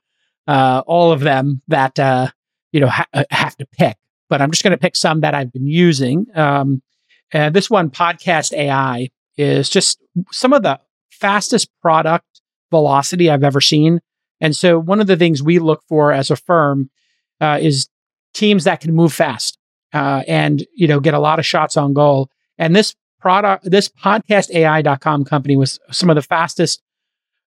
uh, 0.47 0.83
all 0.87 1.13
of 1.13 1.21
them 1.21 1.63
that, 1.69 1.99
uh, 1.99 2.29
you 2.73 2.81
know, 2.81 2.89
ha- 2.89 3.07
have 3.31 3.57
to 3.57 3.67
pick. 3.67 3.97
But 4.29 4.43
I'm 4.43 4.51
just 4.51 4.63
going 4.63 4.73
to 4.73 4.79
pick 4.79 4.97
some 4.97 5.21
that 5.21 5.35
I've 5.35 5.53
been 5.53 5.67
using. 5.67 6.27
Um, 6.35 6.83
and 7.33 7.55
this 7.55 7.69
one, 7.69 7.91
Podcast 7.91 8.53
AI, 8.53 9.11
is 9.37 9.69
just 9.69 10.03
some 10.31 10.53
of 10.53 10.63
the 10.63 10.81
fastest 11.11 11.69
product 11.81 12.41
velocity 12.71 13.31
I've 13.31 13.45
ever 13.45 13.61
seen. 13.61 14.01
And 14.41 14.55
so, 14.55 14.79
one 14.79 15.01
of 15.01 15.07
the 15.07 15.17
things 15.17 15.43
we 15.43 15.59
look 15.59 15.83
for 15.89 16.13
as 16.13 16.31
a 16.31 16.37
firm 16.37 16.91
uh, 17.41 17.59
is 17.61 17.89
teams 18.35 18.65
that 18.65 18.81
can 18.81 18.95
move 18.95 19.13
fast 19.13 19.59
uh, 19.93 20.23
and 20.29 20.67
you 20.75 20.87
know 20.87 21.01
get 21.01 21.15
a 21.15 21.19
lot 21.19 21.39
of 21.39 21.47
shots 21.47 21.77
on 21.77 21.93
goal. 21.93 22.31
And 22.59 22.75
this 22.75 22.95
product, 23.21 23.71
this 23.71 23.89
podcastai.com 23.89 25.25
company 25.25 25.57
was 25.57 25.79
some 25.91 26.11
of 26.11 26.17
the 26.17 26.23
fastest 26.23 26.83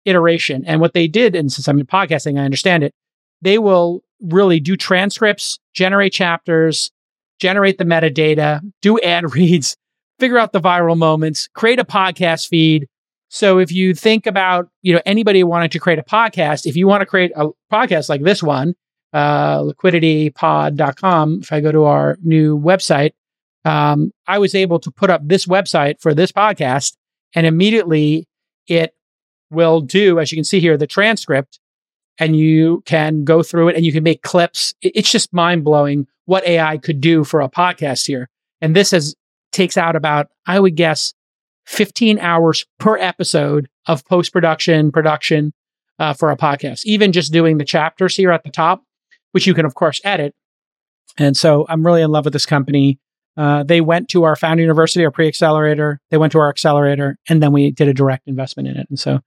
iteration. 0.06 0.64
And 0.66 0.80
what 0.80 0.94
they 0.94 1.08
did, 1.08 1.36
and 1.36 1.52
since 1.52 1.68
I'm 1.68 1.80
in 1.80 1.86
podcasting, 1.86 2.40
I 2.40 2.46
understand 2.46 2.84
it. 2.84 2.94
They 3.42 3.58
will 3.58 4.04
really 4.22 4.60
do 4.60 4.78
transcripts, 4.78 5.60
generate 5.74 6.14
chapters, 6.14 6.92
generate 7.40 7.78
the 7.78 7.84
metadata, 7.84 8.62
do 8.82 9.00
ad 9.02 9.34
reads, 9.34 9.76
figure 10.20 10.38
out 10.38 10.54
the 10.54 10.62
viral 10.62 10.98
moments, 10.98 11.48
create 11.54 11.80
a 11.80 11.86
podcast 11.86 12.48
feed. 12.48 12.88
So 13.36 13.60
if 13.60 13.70
you 13.70 13.94
think 13.94 14.28
about, 14.28 14.70
you 14.82 14.94
know, 14.94 15.02
anybody 15.06 15.44
wanting 15.44 15.70
to 15.72 15.78
create 15.78 16.00
a 16.00 16.04
podcast, 16.04 16.66
if 16.66 16.78
you 16.78 16.88
want 16.88 17.02
to 17.02 17.06
create 17.06 17.34
a 17.36 17.50
podcast 17.70 18.08
like 18.08 18.24
this 18.24 18.42
one, 18.42 18.76
uh, 19.12 19.60
liquiditypod.com, 19.60 21.40
if 21.42 21.52
I 21.52 21.60
go 21.60 21.70
to 21.70 21.84
our 21.84 22.18
new 22.24 22.58
website, 22.58 23.12
um, 23.66 24.12
I 24.26 24.40
was 24.40 24.56
able 24.56 24.80
to 24.80 24.90
put 24.90 25.10
up 25.10 25.20
this 25.28 25.48
website 25.48 26.00
for 26.00 26.14
this 26.14 26.32
podcast 26.32 26.96
and 27.36 27.46
immediately 27.46 28.26
it 28.70 28.94
will 29.52 29.82
do, 29.82 30.18
as 30.18 30.32
you 30.32 30.38
can 30.38 30.46
see 30.46 30.62
here, 30.62 30.78
the 30.78 30.88
transcript 30.88 31.60
and 32.18 32.38
you 32.38 32.84
can 32.86 33.26
go 33.26 33.44
through 33.44 33.68
it 33.68 33.76
and 33.76 33.86
you 33.86 33.92
can 33.92 34.04
make 34.04 34.22
clips. 34.22 34.74
It's 34.82 35.12
just 35.12 35.34
mind 35.34 35.66
blowing 35.66 36.08
what 36.24 36.48
AI 36.48 36.78
could 36.78 37.02
do 37.02 37.26
for 37.26 37.42
a 37.42 37.50
podcast 37.50 38.08
here. 38.08 38.30
And 38.62 38.74
this 38.74 38.92
has 38.92 39.14
takes 39.52 39.76
out 39.76 39.98
about, 39.98 40.28
I 40.48 40.58
would 40.58 40.76
guess, 40.76 41.14
15 41.66 42.20
hours 42.20 42.66
per 42.80 42.98
episode 42.98 43.68
of 43.88 44.06
post 44.06 44.32
production, 44.32 44.92
production 44.92 45.54
uh, 46.00 46.14
for 46.14 46.32
a 46.32 46.38
podcast. 46.38 46.86
Even 46.86 47.12
just 47.12 47.32
doing 47.32 47.58
the 47.58 47.66
chapters 47.66 48.16
here 48.16 48.32
at 48.32 48.44
the 48.44 48.52
top, 48.52 48.84
which 49.32 49.48
you 49.48 49.54
can, 49.54 49.66
of 49.66 49.76
course, 49.76 50.02
edit. 50.04 50.34
And 51.18 51.36
so 51.36 51.66
I'm 51.70 51.86
really 51.86 52.02
in 52.02 52.12
love 52.12 52.26
with 52.26 52.34
this 52.34 52.46
company. 52.46 53.00
Uh, 53.38 53.64
they 53.64 53.82
went 53.82 54.10
to 54.10 54.24
our 54.24 54.36
founder 54.36 54.62
university, 54.62 55.04
our 55.04 55.12
pre 55.12 55.28
accelerator. 55.28 56.00
They 56.10 56.18
went 56.18 56.32
to 56.34 56.40
our 56.40 56.50
accelerator, 56.50 57.18
and 57.28 57.44
then 57.44 57.52
we 57.52 57.72
did 57.72 57.88
a 57.88 57.94
direct 57.94 58.28
investment 58.28 58.70
in 58.70 58.78
it. 58.78 58.88
And 58.90 59.00
so 59.00 59.20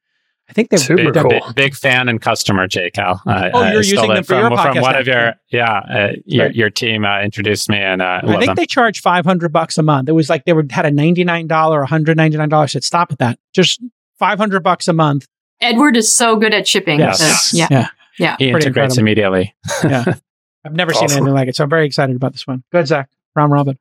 I 0.49 0.55
think 0.55 0.70
they're 0.70 0.78
super 0.78 1.12
big, 1.12 1.22
cool. 1.22 1.30
Big, 1.30 1.55
big, 1.55 1.74
fan 1.74 2.09
and 2.09 2.22
customer, 2.22 2.66
J 2.66 2.90
Cal. 2.90 3.20
Uh, 3.26 3.51
oh, 3.53 3.66
you're 3.70 3.82
using 3.82 4.09
them 4.09 4.24
for 4.24 4.28
from, 4.28 4.40
your 4.40 4.51
podcast. 4.51 4.72
From 4.72 4.80
one 4.80 4.96
of 4.96 5.07
your, 5.07 5.34
yeah, 5.51 5.78
uh, 5.78 6.12
your, 6.24 6.46
right. 6.46 6.55
your 6.55 6.70
team 6.70 7.05
uh, 7.05 7.20
introduced 7.20 7.68
me, 7.68 7.76
and 7.76 8.01
uh, 8.01 8.20
I 8.22 8.26
think 8.26 8.46
them. 8.46 8.55
they 8.55 8.64
charge 8.64 9.03
five 9.03 9.26
hundred 9.26 9.53
bucks 9.53 9.76
a 9.76 9.82
month. 9.82 10.09
It 10.09 10.12
was 10.12 10.30
like 10.30 10.46
they 10.46 10.55
were 10.55 10.64
had 10.70 10.86
a 10.86 10.90
ninety 10.90 11.22
nine 11.22 11.49
dollar, 11.49 11.80
one 11.80 11.88
hundred 11.88 12.16
ninety 12.16 12.38
nine 12.38 12.49
dollars. 12.49 12.72
Said 12.72 12.82
stop 12.82 13.12
at 13.12 13.18
that. 13.18 13.38
Just 13.55 13.82
five 14.18 14.38
hundred 14.38 14.62
bucks 14.62 14.88
a 14.88 14.94
month. 14.94 15.26
Edward 15.61 15.96
is 15.96 16.14
so 16.14 16.36
good 16.36 16.55
at 16.55 16.66
shipping. 16.66 16.99
Yes. 17.01 17.51
So, 17.51 17.57
yeah. 17.57 17.66
yeah, 17.70 17.88
yeah, 18.18 18.36
He 18.38 18.51
Pretty 18.51 18.66
integrates 18.66 18.96
incredible. 18.96 18.99
immediately. 19.01 19.55
yeah, 19.84 20.05
I've 20.64 20.74
never 20.74 20.92
awesome. 20.92 21.09
seen 21.09 21.16
anything 21.18 21.34
like 21.34 21.49
it, 21.49 21.57
so 21.57 21.64
I'm 21.64 21.70
very 21.70 21.84
excited 21.84 22.16
about 22.16 22.32
this 22.32 22.46
one. 22.46 22.64
Good, 22.72 22.86
Zach. 22.86 23.11
Round 23.34 23.53
robin. 23.53 23.78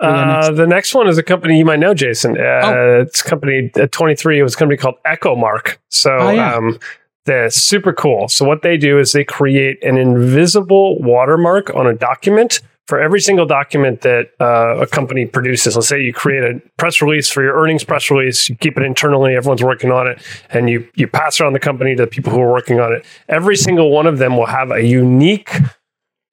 Uh, 0.00 0.50
the 0.50 0.66
next 0.66 0.94
one 0.94 1.08
is 1.08 1.18
a 1.18 1.22
company 1.22 1.58
you 1.58 1.64
might 1.64 1.78
know, 1.78 1.94
Jason. 1.94 2.38
Uh, 2.38 2.60
oh. 2.64 3.00
It's 3.02 3.22
company 3.22 3.70
at 3.76 3.92
23. 3.92 4.38
It 4.38 4.42
was 4.42 4.54
a 4.54 4.56
company 4.56 4.78
called 4.78 4.96
EchoMark. 5.06 5.76
So 5.88 6.16
oh, 6.16 6.30
yeah. 6.30 6.54
um, 6.54 6.78
they're 7.26 7.50
super 7.50 7.92
cool. 7.92 8.28
So 8.28 8.46
what 8.46 8.62
they 8.62 8.76
do 8.76 8.98
is 8.98 9.12
they 9.12 9.24
create 9.24 9.82
an 9.84 9.98
invisible 9.98 10.98
watermark 11.00 11.74
on 11.74 11.86
a 11.86 11.94
document 11.94 12.60
for 12.90 13.00
every 13.00 13.20
single 13.20 13.46
document 13.46 14.00
that 14.00 14.30
uh, 14.40 14.80
a 14.80 14.86
company 14.86 15.24
produces. 15.24 15.76
Let's 15.76 15.86
say 15.86 16.02
you 16.02 16.12
create 16.12 16.42
a 16.42 16.60
press 16.76 17.00
release 17.00 17.30
for 17.30 17.40
your 17.40 17.54
earnings 17.54 17.84
press 17.84 18.10
release, 18.10 18.48
you 18.48 18.56
keep 18.56 18.76
it 18.76 18.82
internally, 18.82 19.36
everyone's 19.36 19.62
working 19.62 19.92
on 19.92 20.08
it, 20.08 20.20
and 20.50 20.68
you 20.68 20.88
you 20.96 21.06
pass 21.06 21.38
it 21.38 21.46
on 21.46 21.52
the 21.52 21.60
company 21.60 21.94
to 21.94 22.02
the 22.02 22.08
people 22.08 22.32
who 22.32 22.40
are 22.40 22.50
working 22.50 22.80
on 22.80 22.92
it. 22.92 23.04
Every 23.28 23.56
single 23.56 23.90
one 23.90 24.08
of 24.08 24.18
them 24.18 24.36
will 24.36 24.46
have 24.46 24.72
a 24.72 24.82
unique 24.84 25.52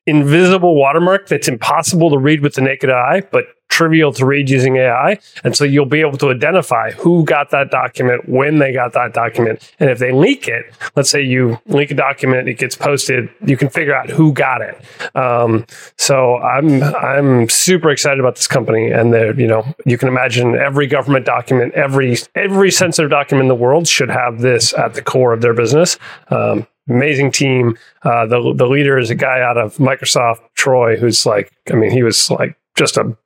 invisible 0.07 0.73
watermark 0.73 1.27
that's 1.27 1.47
impossible 1.47 2.09
to 2.09 2.17
read 2.17 2.41
with 2.41 2.55
the 2.55 2.61
naked 2.61 2.89
eye, 2.89 3.21
but 3.31 3.45
trivial 3.77 4.11
to 4.11 4.25
read 4.25 4.49
using 4.49 4.77
AI. 4.77 5.19
And 5.43 5.55
so 5.55 5.63
you'll 5.63 5.85
be 5.85 6.01
able 6.01 6.17
to 6.17 6.31
identify 6.31 6.89
who 6.93 7.23
got 7.23 7.51
that 7.51 7.69
document, 7.69 8.27
when 8.27 8.57
they 8.57 8.73
got 8.73 8.93
that 8.93 9.13
document. 9.13 9.71
And 9.79 9.91
if 9.91 9.99
they 9.99 10.11
leak 10.11 10.47
it, 10.47 10.65
let's 10.95 11.11
say 11.11 11.21
you 11.21 11.59
leak 11.67 11.91
a 11.91 11.93
document, 11.93 12.49
it 12.49 12.55
gets 12.57 12.75
posted, 12.75 13.29
you 13.45 13.55
can 13.55 13.69
figure 13.69 13.93
out 13.93 14.09
who 14.09 14.33
got 14.33 14.61
it. 14.61 14.83
Um, 15.15 15.67
so 15.95 16.37
I'm, 16.39 16.81
I'm 16.81 17.49
super 17.49 17.91
excited 17.91 18.19
about 18.19 18.35
this 18.35 18.47
company. 18.47 18.89
And 18.89 19.13
they're, 19.13 19.39
you 19.39 19.47
know, 19.47 19.63
you 19.85 19.99
can 19.99 20.07
imagine 20.07 20.55
every 20.55 20.87
government 20.87 21.27
document, 21.27 21.75
every, 21.75 22.17
every 22.33 22.71
sensitive 22.71 23.11
document 23.11 23.43
in 23.43 23.47
the 23.47 23.55
world 23.55 23.87
should 23.87 24.09
have 24.09 24.41
this 24.41 24.73
at 24.73 24.95
the 24.95 25.03
core 25.03 25.33
of 25.33 25.41
their 25.41 25.53
business. 25.53 25.99
Um, 26.29 26.65
amazing 26.89 27.31
team. 27.31 27.77
Uh, 28.01 28.25
the 28.25 28.53
the 28.55 28.65
leader 28.65 28.97
is 28.97 29.09
a 29.09 29.15
guy 29.15 29.41
out 29.41 29.57
of 29.57 29.75
Microsoft, 29.75 30.39
Troy, 30.55 30.95
who's 30.95 31.25
like, 31.25 31.51
I 31.69 31.75
mean, 31.75 31.91
he 31.91 32.01
was 32.01 32.31
like 32.31 32.57
just 32.75 32.95
a 32.95 33.17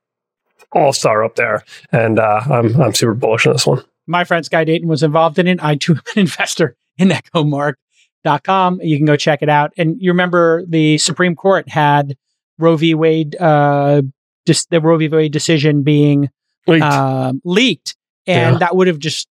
all 0.74 0.92
star 0.92 1.24
up 1.24 1.36
there, 1.36 1.64
and 1.90 2.18
uh, 2.18 2.40
I'm 2.50 2.80
I'm 2.80 2.94
super 2.94 3.14
bullish 3.14 3.46
on 3.46 3.52
this 3.52 3.66
one. 3.66 3.82
My 4.06 4.24
friend 4.24 4.44
Sky 4.44 4.64
Dayton 4.64 4.88
was 4.88 5.02
involved 5.02 5.38
in 5.38 5.46
it. 5.46 5.62
I 5.62 5.76
too 5.76 5.92
am 5.92 6.02
an 6.14 6.16
investor 6.20 6.76
in 6.98 7.08
EchoMark.com. 7.08 8.80
You 8.82 8.96
can 8.96 9.06
go 9.06 9.16
check 9.16 9.42
it 9.42 9.48
out. 9.48 9.72
And 9.76 9.96
you 10.00 10.10
remember 10.10 10.64
the 10.66 10.98
Supreme 10.98 11.36
Court 11.36 11.68
had 11.68 12.16
Roe 12.58 12.76
v. 12.76 12.94
Wade, 12.94 13.36
uh, 13.40 14.02
just 14.46 14.70
the 14.70 14.80
Roe 14.80 14.98
v. 14.98 15.08
Wade 15.08 15.32
decision 15.32 15.82
being 15.82 16.30
leaked, 16.66 16.84
uh, 16.84 17.32
leaked 17.44 17.96
and 18.26 18.54
yeah. 18.54 18.58
that 18.58 18.76
would 18.76 18.86
have 18.86 18.98
just 18.98 19.28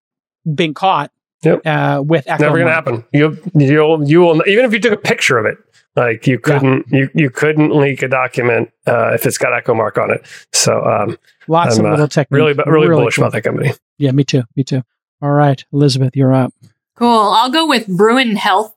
been 0.55 0.75
caught 0.75 1.11
Yep. 1.43 1.63
Uh, 1.65 2.03
with 2.05 2.29
Echo 2.29 2.45
never 2.45 2.57
going 2.57 2.67
to 2.67 2.73
happen. 2.73 3.05
You 3.13 3.39
you'll 3.55 4.07
you 4.07 4.21
will 4.21 4.47
even 4.47 4.67
if 4.67 4.75
you 4.75 4.79
took 4.79 4.93
a 4.93 4.99
picture 4.99 5.39
of 5.39 5.47
it, 5.47 5.57
like 5.97 6.27
you 6.27 6.39
couldn't 6.39 6.87
yeah. 6.89 7.01
you 7.01 7.11
you 7.15 7.31
couldn't 7.31 7.71
leak 7.77 8.03
a 8.03 8.09
document 8.09 8.71
uh, 8.87 9.13
if 9.13 9.27
it's 9.27 9.39
got 9.39 9.53
Echo 9.53 9.75
Mark 9.75 9.99
on 9.99 10.11
it. 10.13 10.25
So 10.53 10.85
um, 10.85 11.19
lots 11.49 11.79
I'm, 11.79 11.85
of 11.85 11.91
little 11.93 12.09
techniques. 12.09 12.37
Really, 12.37 12.53
really, 12.53 12.89
really 12.89 13.01
bullish 13.01 13.17
cool. 13.17 13.25
about 13.25 13.33
that 13.33 13.43
company. 13.43 13.73
Yeah, 13.99 14.13
me 14.13 14.25
too. 14.25 14.45
Me 14.57 14.65
too. 14.65 14.83
All 15.21 15.33
right, 15.33 15.63
Elizabeth, 15.73 16.17
you're 16.17 16.33
up. 16.33 16.55
Cool. 16.97 17.09
I'll 17.09 17.51
go 17.51 17.67
with 17.67 17.87
Bruin 17.87 18.37
Health. 18.37 18.75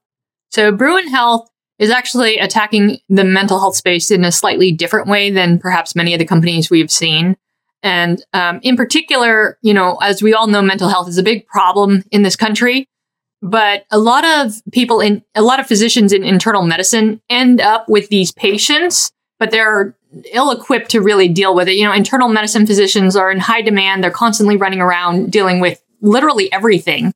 So 0.52 0.72
Bruin 0.72 1.08
Health 1.08 1.50
is 1.80 1.90
actually 1.90 2.38
attacking 2.38 3.00
the 3.10 3.24
mental 3.24 3.60
health 3.60 3.76
space 3.76 4.12
in 4.12 4.24
a 4.24 4.32
slightly 4.32 4.72
different 4.72 5.08
way 5.08 5.32
than 5.32 5.60
perhaps 5.60 5.96
many 5.96 6.14
of 6.14 6.20
the 6.20 6.26
companies 6.26 6.70
we've 6.70 6.92
seen. 6.92 7.36
And 7.82 8.24
um, 8.34 8.60
in 8.64 8.78
particular, 8.78 9.58
you 9.62 9.74
know, 9.74 9.98
as 10.02 10.24
we 10.24 10.34
all 10.34 10.48
know, 10.48 10.62
mental 10.62 10.88
health 10.88 11.10
is 11.10 11.18
a 11.18 11.24
big 11.24 11.46
problem 11.48 12.04
in 12.12 12.22
this 12.22 12.36
country. 12.38 12.88
But 13.44 13.86
a 13.92 14.00
lot 14.00 14.24
of 14.24 14.54
people 14.72 15.02
in 15.02 15.22
a 15.36 15.42
lot 15.42 15.60
of 15.60 15.68
physicians 15.68 16.14
in 16.14 16.24
internal 16.24 16.64
medicine 16.64 17.22
end 17.30 17.60
up 17.60 17.90
with 17.90 18.08
these 18.08 18.32
patients, 18.32 19.12
but 19.38 19.52
they're 19.52 19.98
ill 20.32 20.52
equipped 20.52 20.92
to 20.92 21.02
really 21.02 21.28
deal 21.28 21.54
with 21.54 21.68
it. 21.68 21.74
You 21.74 21.84
know, 21.84 21.92
internal 21.92 22.30
medicine 22.30 22.66
physicians 22.66 23.18
are 23.18 23.30
in 23.30 23.42
high 23.42 23.62
demand. 23.62 24.02
They're 24.02 24.12
constantly 24.12 24.56
running 24.56 24.80
around 24.80 25.30
dealing 25.30 25.60
with 25.60 25.84
literally 26.00 26.52
everything. 26.54 27.12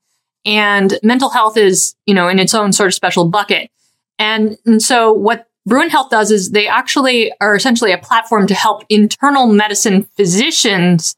And 0.46 1.00
mental 1.02 1.30
health 1.30 1.56
is, 1.56 1.96
you 2.06 2.14
know, 2.14 2.28
in 2.28 2.40
its 2.40 2.54
own 2.54 2.74
sort 2.74 2.88
of 2.88 2.94
special 2.94 3.30
bucket. 3.30 3.72
And, 4.20 4.58
and 4.66 4.82
so 4.82 5.14
what 5.14 5.48
Bruin 5.66 5.90
Health 5.90 6.10
does 6.10 6.30
is 6.30 6.52
they 6.52 6.68
actually 6.68 7.32
are 7.40 7.56
essentially 7.56 7.94
a 7.94 7.98
platform 7.98 8.48
to 8.48 8.54
help 8.54 8.84
internal 8.90 9.48
medicine 9.48 10.04
physicians 10.18 11.16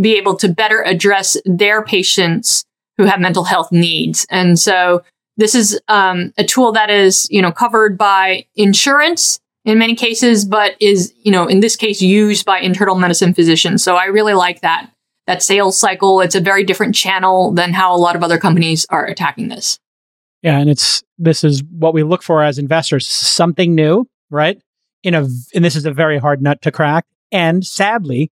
be 0.00 0.16
able 0.16 0.36
to 0.36 0.48
better 0.48 0.82
address 0.82 1.36
their 1.44 1.82
patients 1.82 2.64
who 2.98 3.06
have 3.06 3.20
mental 3.20 3.44
health 3.44 3.72
needs. 3.72 4.26
And 4.28 4.58
so 4.58 5.02
this 5.38 5.54
is 5.54 5.80
um, 5.88 6.34
a 6.36 6.44
tool 6.44 6.72
that 6.72 6.90
is, 6.90 7.26
you 7.30 7.40
know, 7.40 7.52
covered 7.52 7.96
by 7.96 8.44
insurance 8.56 9.40
in 9.64 9.78
many 9.78 9.94
cases, 9.94 10.44
but 10.44 10.74
is, 10.80 11.14
you 11.22 11.32
know, 11.32 11.46
in 11.46 11.60
this 11.60 11.76
case, 11.76 12.02
used 12.02 12.44
by 12.44 12.58
internal 12.58 12.96
medicine 12.96 13.32
physicians. 13.32 13.82
So 13.82 13.96
I 13.96 14.06
really 14.06 14.34
like 14.34 14.60
that 14.60 14.90
that 15.28 15.42
sales 15.42 15.78
cycle. 15.78 16.20
It's 16.22 16.34
a 16.34 16.40
very 16.40 16.64
different 16.64 16.94
channel 16.94 17.52
than 17.52 17.72
how 17.72 17.94
a 17.94 17.98
lot 17.98 18.16
of 18.16 18.22
other 18.22 18.38
companies 18.38 18.86
are 18.88 19.04
attacking 19.06 19.48
this. 19.48 19.78
Yeah, 20.42 20.58
and 20.58 20.70
it's 20.70 21.02
this 21.18 21.44
is 21.44 21.62
what 21.64 21.94
we 21.94 22.02
look 22.02 22.22
for 22.22 22.42
as 22.42 22.58
investors, 22.58 23.06
something 23.06 23.74
new, 23.74 24.06
right? 24.30 24.60
In 25.02 25.14
a 25.14 25.28
and 25.54 25.64
this 25.64 25.76
is 25.76 25.84
a 25.84 25.92
very 25.92 26.18
hard 26.18 26.42
nut 26.42 26.62
to 26.62 26.72
crack. 26.72 27.04
And 27.30 27.64
sadly, 27.64 28.30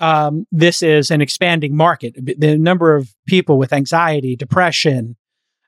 um, 0.00 0.46
this 0.52 0.82
is 0.82 1.10
an 1.10 1.20
expanding 1.20 1.76
market. 1.76 2.14
The 2.16 2.56
number 2.56 2.94
of 2.94 3.14
people 3.26 3.58
with 3.58 3.72
anxiety, 3.72 4.36
depression, 4.36 5.16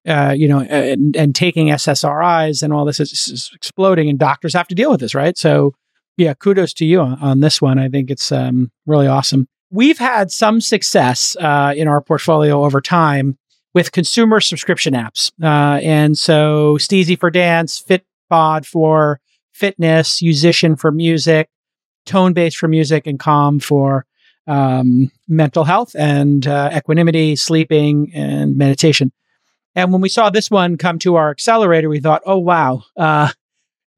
uh, 0.07 0.35
you 0.37 0.49
know, 0.49 0.61
and, 0.61 1.14
and, 1.16 1.35
taking 1.35 1.66
SSRIs 1.66 2.62
and 2.62 2.72
all 2.72 2.85
this 2.85 3.01
is, 3.01 3.12
is, 3.12 3.51
exploding, 3.55 4.09
and 4.09 4.18
doctors 4.18 4.55
have 4.55 4.68
to 4.68 4.74
deal 4.74 4.91
with 4.91 5.01
this, 5.01 5.14
right? 5.14 5.37
So, 5.37 5.74
yeah, 6.16 6.33
kudos 6.33 6.72
to 6.74 6.87
you 6.87 7.01
on, 7.01 7.18
on 7.20 7.41
this 7.41 7.61
one. 7.61 7.78
I 7.78 7.89
think 7.89 8.11
it's 8.11 8.33
um, 8.33 8.70
really 8.87 9.07
awesome. 9.07 9.47
We've 9.70 9.99
had 9.99 10.33
some 10.33 10.61
success 10.61 11.37
uh, 11.39 11.74
in 11.76 11.87
our 11.87 12.01
portfolio 12.01 12.64
over 12.64 12.81
time 12.81 13.37
with 13.74 13.93
consumer 13.93 14.41
subscription 14.41 14.95
apps, 14.95 15.33
uh, 15.43 15.81
and 15.83 16.16
so 16.16 16.76
Steezy 16.78 17.18
for 17.18 17.31
dance, 17.31 17.83
Fitbod 17.83 18.64
for 18.64 19.20
fitness, 19.53 20.22
Musician 20.22 20.76
for 20.76 20.91
music, 20.91 21.49
Tonebase 22.07 22.57
for 22.57 22.68
music, 22.68 23.07
and 23.07 23.18
Calm 23.18 23.61
for 23.61 24.07
um, 24.47 25.11
mental 25.28 25.64
health 25.64 25.95
and 25.99 26.47
uh, 26.47 26.70
equanimity, 26.74 27.36
sleeping, 27.36 28.11
and 28.14 28.57
meditation. 28.57 29.12
And 29.74 29.93
when 29.93 30.01
we 30.01 30.09
saw 30.09 30.30
this 30.30 30.51
one 30.51 30.76
come 30.76 30.99
to 31.01 31.16
our 31.16 31.30
accelerator, 31.30 31.88
we 31.88 32.01
thought, 32.01 32.22
oh, 32.26 32.38
wow, 32.38 32.82
uh, 32.97 33.30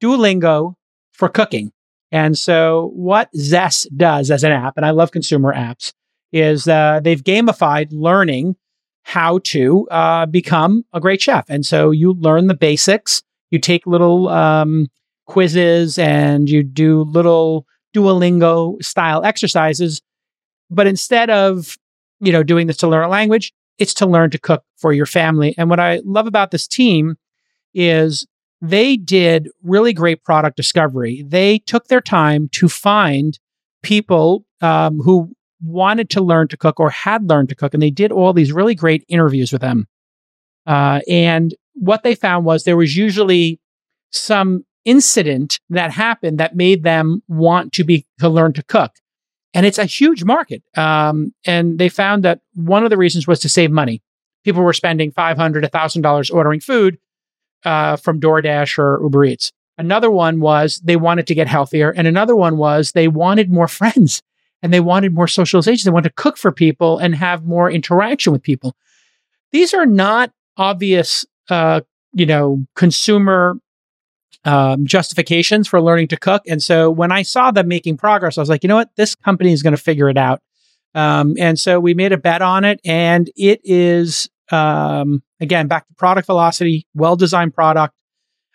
Duolingo 0.01 0.75
for 1.11 1.29
cooking. 1.29 1.71
And 2.11 2.37
so, 2.37 2.91
what 2.93 3.29
Zest 3.35 3.87
does 3.97 4.29
as 4.29 4.43
an 4.43 4.51
app, 4.51 4.77
and 4.77 4.85
I 4.85 4.91
love 4.91 5.11
consumer 5.11 5.53
apps, 5.53 5.93
is 6.31 6.67
uh, 6.67 6.99
they've 7.03 7.23
gamified 7.23 7.87
learning 7.91 8.55
how 9.01 9.39
to 9.45 9.87
uh, 9.89 10.25
become 10.27 10.85
a 10.93 10.99
great 10.99 11.21
chef. 11.21 11.45
And 11.49 11.65
so, 11.65 11.89
you 11.89 12.13
learn 12.13 12.45
the 12.45 12.53
basics, 12.53 13.23
you 13.49 13.57
take 13.57 13.87
little 13.87 14.29
um, 14.29 14.89
quizzes, 15.25 15.97
and 15.97 16.47
you 16.47 16.61
do 16.61 17.01
little 17.01 17.65
Duolingo 17.95 18.83
style 18.83 19.23
exercises 19.23 20.01
but 20.73 20.87
instead 20.87 21.29
of, 21.29 21.77
you 22.19 22.31
know, 22.31 22.43
doing 22.43 22.67
this 22.67 22.77
to 22.77 22.87
learn 22.87 23.03
a 23.03 23.09
language, 23.09 23.53
it's 23.77 23.93
to 23.95 24.05
learn 24.05 24.29
to 24.31 24.39
cook 24.39 24.63
for 24.77 24.93
your 24.93 25.05
family. 25.05 25.55
And 25.57 25.69
what 25.69 25.79
I 25.79 26.01
love 26.05 26.27
about 26.27 26.51
this 26.51 26.67
team 26.67 27.15
is 27.73 28.25
they 28.61 28.95
did 28.95 29.49
really 29.61 29.93
great 29.93 30.23
product 30.23 30.55
discovery. 30.55 31.23
They 31.27 31.59
took 31.59 31.87
their 31.87 32.01
time 32.01 32.49
to 32.53 32.69
find 32.69 33.37
people 33.81 34.45
um, 34.61 34.99
who 34.99 35.33
wanted 35.61 36.09
to 36.11 36.21
learn 36.21 36.47
to 36.49 36.57
cook 36.57 36.79
or 36.79 36.89
had 36.89 37.29
learned 37.29 37.49
to 37.49 37.55
cook, 37.55 37.73
and 37.73 37.83
they 37.83 37.89
did 37.89 38.11
all 38.11 38.33
these 38.33 38.51
really 38.51 38.75
great 38.75 39.03
interviews 39.07 39.51
with 39.51 39.61
them. 39.61 39.87
Uh, 40.65 41.01
and 41.09 41.53
what 41.73 42.03
they 42.03 42.15
found 42.15 42.45
was 42.45 42.63
there 42.63 42.77
was 42.77 42.95
usually 42.95 43.59
some 44.11 44.63
incident 44.85 45.59
that 45.69 45.91
happened 45.91 46.37
that 46.37 46.55
made 46.55 46.83
them 46.83 47.21
want 47.27 47.73
to 47.73 47.83
be 47.83 48.05
to 48.19 48.29
learn 48.29 48.53
to 48.53 48.63
cook 48.63 48.91
and 49.53 49.65
it's 49.65 49.77
a 49.77 49.85
huge 49.85 50.23
market. 50.23 50.63
Um, 50.75 51.33
and 51.45 51.77
they 51.77 51.89
found 51.89 52.23
that 52.23 52.41
one 52.55 52.83
of 52.83 52.89
the 52.89 52.97
reasons 52.97 53.27
was 53.27 53.39
to 53.41 53.49
save 53.49 53.71
money. 53.71 54.01
People 54.43 54.63
were 54.63 54.73
spending 54.73 55.11
$500, 55.11 55.37
$1,000 55.37 56.33
ordering 56.33 56.59
food 56.59 56.97
uh, 57.63 57.95
from 57.95 58.19
DoorDash 58.19 58.77
or 58.77 58.99
Uber 59.01 59.25
Eats. 59.25 59.51
Another 59.77 60.11
one 60.11 60.39
was 60.39 60.81
they 60.83 60.95
wanted 60.95 61.27
to 61.27 61.35
get 61.35 61.47
healthier. 61.47 61.91
And 61.91 62.07
another 62.07 62.35
one 62.35 62.57
was 62.57 62.91
they 62.91 63.07
wanted 63.07 63.51
more 63.51 63.67
friends 63.79 64.21
and 64.61 64.73
they 64.73 64.79
wanted 64.79 65.13
more 65.13 65.27
socialization. 65.27 65.87
They 65.87 65.93
wanted 65.93 66.09
to 66.09 66.15
cook 66.15 66.37
for 66.37 66.51
people 66.51 66.97
and 66.97 67.15
have 67.15 67.45
more 67.45 67.69
interaction 67.69 68.33
with 68.33 68.43
people. 68.43 68.75
These 69.51 69.73
are 69.73 69.85
not 69.85 70.31
obvious, 70.57 71.25
uh, 71.49 71.81
you 72.13 72.25
know, 72.25 72.65
consumer 72.75 73.57
um, 74.45 74.85
justifications 74.85 75.67
for 75.67 75.81
learning 75.81 76.09
to 76.09 76.17
cook. 76.17 76.43
And 76.47 76.61
so 76.61 76.91
when 76.91 77.11
I 77.11 77.21
saw 77.21 77.51
them 77.51 77.67
making 77.67 77.97
progress, 77.97 78.37
I 78.37 78.41
was 78.41 78.49
like, 78.49 78.63
you 78.63 78.67
know 78.67 78.75
what? 78.75 78.89
This 78.95 79.15
company 79.15 79.53
is 79.53 79.63
going 79.63 79.75
to 79.75 79.81
figure 79.81 80.09
it 80.09 80.17
out. 80.17 80.41
Um, 80.95 81.35
and 81.39 81.59
so 81.59 81.79
we 81.79 81.93
made 81.93 82.11
a 82.11 82.17
bet 82.17 82.41
on 82.41 82.63
it, 82.65 82.79
and 82.85 83.29
it 83.35 83.61
is 83.63 84.29
um, 84.51 85.23
again 85.39 85.67
back 85.67 85.87
to 85.87 85.93
product 85.95 86.27
velocity, 86.27 86.87
well 86.93 87.15
designed 87.15 87.53
product. 87.53 87.95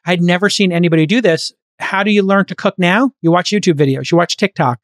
I'd 0.06 0.22
never 0.22 0.48
seen 0.48 0.72
anybody 0.72 1.06
do 1.06 1.20
this. 1.20 1.52
How 1.80 2.02
do 2.02 2.10
you 2.10 2.22
learn 2.22 2.44
to 2.46 2.54
cook 2.54 2.78
now? 2.78 3.12
You 3.22 3.30
watch 3.30 3.50
YouTube 3.50 3.74
videos, 3.74 4.10
you 4.10 4.16
watch 4.16 4.36
TikTok, 4.36 4.78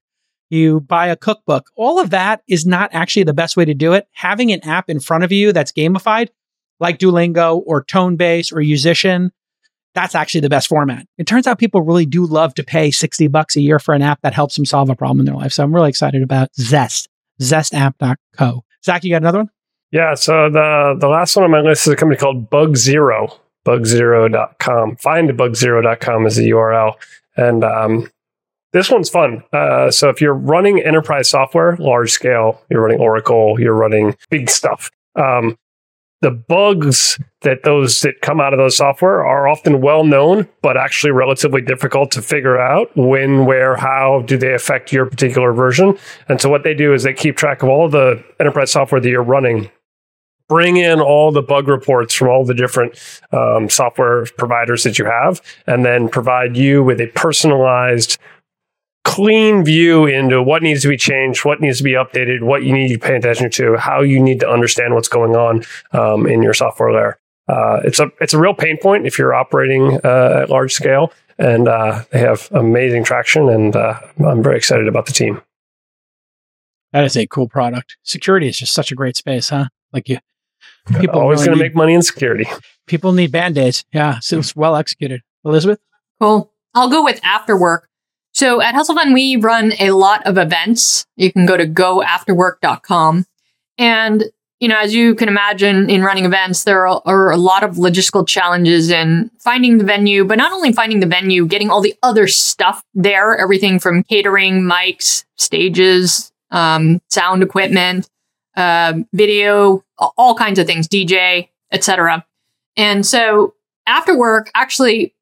you 0.51 0.81
buy 0.81 1.07
a 1.07 1.17
cookbook. 1.17 1.71
All 1.77 2.01
of 2.01 2.11
that 2.11 2.43
is 2.49 2.67
not 2.67 2.91
actually 2.93 3.25
the 3.25 3.33
best 3.33 3.57
way 3.57 3.65
to 3.65 3.75
do 3.75 3.93
it. 3.93 4.09
Having 4.13 4.53
an 4.53 4.65
app 4.65 4.91
in 4.91 5.01
front 5.01 5.25
of 5.25 5.31
you 5.31 5.53
that's 5.53 5.73
gamified, 5.73 6.29
like 6.81 6.99
Duolingo 6.99 7.63
or 7.65 7.85
Tonebase 7.85 8.53
or 8.53 8.59
Musician, 8.59 9.31
that's 9.95 10.15
actually 10.15 10.41
the 10.41 10.49
best 10.49 10.69
format. 10.69 11.07
It 11.19 11.27
turns 11.27 11.47
out 11.47 11.59
people 11.59 11.83
really 11.83 12.07
do 12.07 12.27
love 12.27 12.55
to 12.55 12.65
pay 12.65 12.91
60 12.91 13.29
bucks 13.29 13.57
a 13.57 13.61
year 13.61 13.79
for 13.79 13.95
an 13.95 14.03
app 14.03 14.21
that 14.23 14.35
helps 14.35 14.57
them 14.57 14.65
solve 14.65 14.91
a 14.91 14.97
problem 14.97 15.21
in 15.21 15.27
their 15.27 15.37
life. 15.37 15.53
So 15.53 15.63
I'm 15.63 15.75
really 15.75 15.89
excited 15.89 16.23
about 16.23 16.55
Zest, 16.57 17.09
zestapp.co. 17.41 18.65
Zach, 18.85 19.05
you 19.05 19.11
got 19.11 19.23
another 19.23 19.39
one? 19.39 19.51
Yeah. 19.93 20.15
So 20.15 20.51
the, 20.51 20.97
the 20.99 21.09
last 21.09 21.37
one 21.37 21.45
on 21.45 21.51
my 21.51 21.61
list 21.61 21.87
is 21.87 21.93
a 21.93 21.97
company 21.97 22.19
called 22.19 22.51
Bug 22.51 22.77
Zero, 22.77 23.41
bugzero.com. 23.65 24.97
Findbugzero.com 24.97 26.27
is 26.27 26.37
the 26.37 26.51
URL. 26.51 26.95
And 27.37 27.65
um, 27.65 28.11
this 28.73 28.91
one's 28.91 29.09
fun. 29.09 29.45
Uh, 29.53 29.91
so 29.93 30.09
if 30.09 30.21
you're 30.21 30.35
running 30.35 30.81
enterprise 30.81 31.31
software, 31.31 31.77
large 31.77 32.11
scale, 32.11 32.61
you're 32.69 32.83
running 32.83 32.99
Oracle, 32.99 33.59
you're 33.61 33.75
running 33.75 34.17
big 34.31 34.51
stuff. 34.51 34.91
Um, 35.15 35.57
the 36.25 36.31
bugs 36.31 37.19
that 37.43 37.65
those 37.65 38.01
that 38.01 38.23
come 38.23 38.41
out 38.41 38.55
of 38.55 38.59
those 38.59 38.79
software 38.79 39.27
are 39.27 39.47
often 39.47 39.83
well 39.83 40.05
known, 40.05 40.49
but 40.63 40.75
actually 40.75 41.11
relatively 41.11 41.61
difficult 41.61 42.11
to 42.13 42.23
figure 42.23 42.59
out 42.59 42.91
when, 42.97 43.45
where, 43.45 43.77
how 43.77 44.23
do 44.25 44.39
they 44.39 44.55
affect 44.55 44.91
your 44.91 45.05
particular 45.05 45.53
version. 45.53 45.99
And 46.31 46.41
so 46.41 46.49
what 46.49 46.65
they 46.65 46.73
do 46.73 46.95
is 46.95 47.03
they 47.03 47.13
keep 47.13 47.37
track 47.37 47.63
of 47.63 47.69
all 47.69 47.91
the 47.91 48.25
enterprise 48.41 48.73
software 48.73 49.03
that 49.03 49.09
you're 49.09 49.23
running 49.23 49.71
bring 50.49 50.77
in 50.77 51.01
all 51.01 51.33
the 51.33 51.43
bug 51.43 51.69
reports 51.69 52.15
from 52.15 52.29
all 52.29 52.45
the 52.45 52.55
different 52.55 52.99
um, 53.33 53.69
software 53.69 54.27
providers 54.37 54.85
that 54.85 54.99
you 54.99 55.05
have, 55.05 55.41
and 55.67 55.85
then 55.85 56.09
provide 56.09 56.57
you 56.57 56.83
with 56.83 57.01
a 57.01 57.07
personalized 57.09 58.19
clean 59.05 59.65
view 59.65 60.07
into 60.07 60.43
what 60.43 60.63
needs 60.63 60.83
to 60.83 60.89
be 60.89 60.97
changed, 60.97 61.45
what 61.45 61.61
needs 61.61 61.79
to 61.79 61.85
be 61.85 61.93
updated, 61.93 62.43
what 62.43 62.65
you 62.65 62.73
need 62.73 62.89
to 62.89 62.99
pay 62.99 63.17
attention 63.17 63.51
to, 63.51 63.77
how 63.77 64.01
you 64.01 64.21
need 64.21 64.41
to 64.41 64.49
understand 64.49 64.95
what's 64.95 65.09
going 65.09 65.37
on 65.37 65.63
um, 65.93 66.27
in 66.27 66.43
your 66.43 66.55
software 66.55 66.93
layer. 66.93 67.19
Uh, 67.47 67.81
it's 67.85 68.01
a 68.01 68.11
it's 68.21 68.33
a 68.33 68.39
real 68.39 68.55
pain 68.55 68.79
point 68.81 69.07
if 69.07 69.19
you're 69.19 69.35
operating 69.35 70.01
uh, 70.03 70.41
at 70.43 70.51
large 70.51 70.73
scale, 70.73 71.13
and 71.39 71.69
uh, 71.69 72.03
they 72.11 72.19
have 72.19 72.49
amazing 72.53 73.05
traction, 73.05 73.51
and 73.51 73.77
uh, 73.77 74.01
I'm 74.27 74.43
very 74.43 74.57
excited 74.57 74.89
about 74.89 75.05
the 75.07 75.13
team. 75.13 75.43
That 76.93 77.05
is 77.05 77.17
a 77.17 77.27
cool 77.27 77.49
product. 77.49 77.99
Security 78.03 78.49
is 78.49 78.57
just 78.57 78.73
such 78.73 78.91
a 78.91 78.95
great 78.95 79.17
space, 79.17 79.51
huh? 79.51 79.67
Like 79.93 80.09
you, 80.09 80.19
people 80.99 81.21
always 81.21 81.41
really 81.41 81.47
going 81.49 81.59
to 81.59 81.65
make 81.65 81.75
money 81.75 81.93
in 81.93 82.01
security. 82.01 82.49
People 82.87 83.13
need 83.13 83.31
band 83.31 83.59
aids. 83.59 83.85
Yeah, 83.93 84.21
so 84.21 84.39
it's 84.39 84.57
well 84.57 84.75
executed. 84.75 85.21
Elizabeth, 85.45 85.81
cool. 86.21 86.51
I'll 86.75 86.89
go 86.89 87.05
with 87.05 87.21
Afterwork. 87.21 87.83
So 88.35 88.61
at 88.61 88.75
Hustle 88.75 88.97
Fund, 88.97 89.15
we 89.15 89.37
run 89.37 89.73
a 89.79 89.93
lot 89.93 90.27
of 90.27 90.37
events. 90.37 91.07
You 91.17 91.33
can 91.33 91.47
go 91.47 91.57
to 91.57 91.67
goafterwork.com. 91.67 93.27
And, 93.79 94.25
you 94.59 94.69
know, 94.69 94.79
as 94.79 94.93
you 94.93 95.15
can 95.15 95.29
imagine 95.29 95.89
in 95.89 96.03
running 96.03 96.25
events, 96.25 96.65
there 96.65 96.87
are, 96.87 97.01
are, 97.05 97.31
a 97.31 97.37
lot 97.37 97.63
of 97.63 97.77
logistical 97.77 98.27
challenges 98.27 98.91
in 98.91 99.31
finding 99.39 99.79
the 99.79 99.85
venue, 99.85 100.25
but 100.25 100.37
not 100.37 100.53
only 100.53 100.73
finding 100.73 100.99
the 100.99 101.07
venue, 101.07 101.47
getting 101.47 101.71
all 101.71 101.81
the 101.81 101.95
other 102.03 102.27
stuff 102.27 102.83
there, 102.93 103.37
everything 103.37 103.79
from 103.79 104.03
catering, 104.03 104.63
mics, 104.63 105.25
stages, 105.37 106.33
um, 106.51 107.01
sound 107.11 107.43
equipment, 107.43 108.11
uh, 108.57 108.95
video, 109.13 109.85
all 109.99 110.35
kinds 110.35 110.59
of 110.59 110.67
things, 110.67 110.89
DJ, 110.89 111.51
etc. 111.71 112.27
And 112.77 113.07
so 113.07 113.55
after 113.87 114.17
work, 114.17 114.51
actually, 114.55 115.15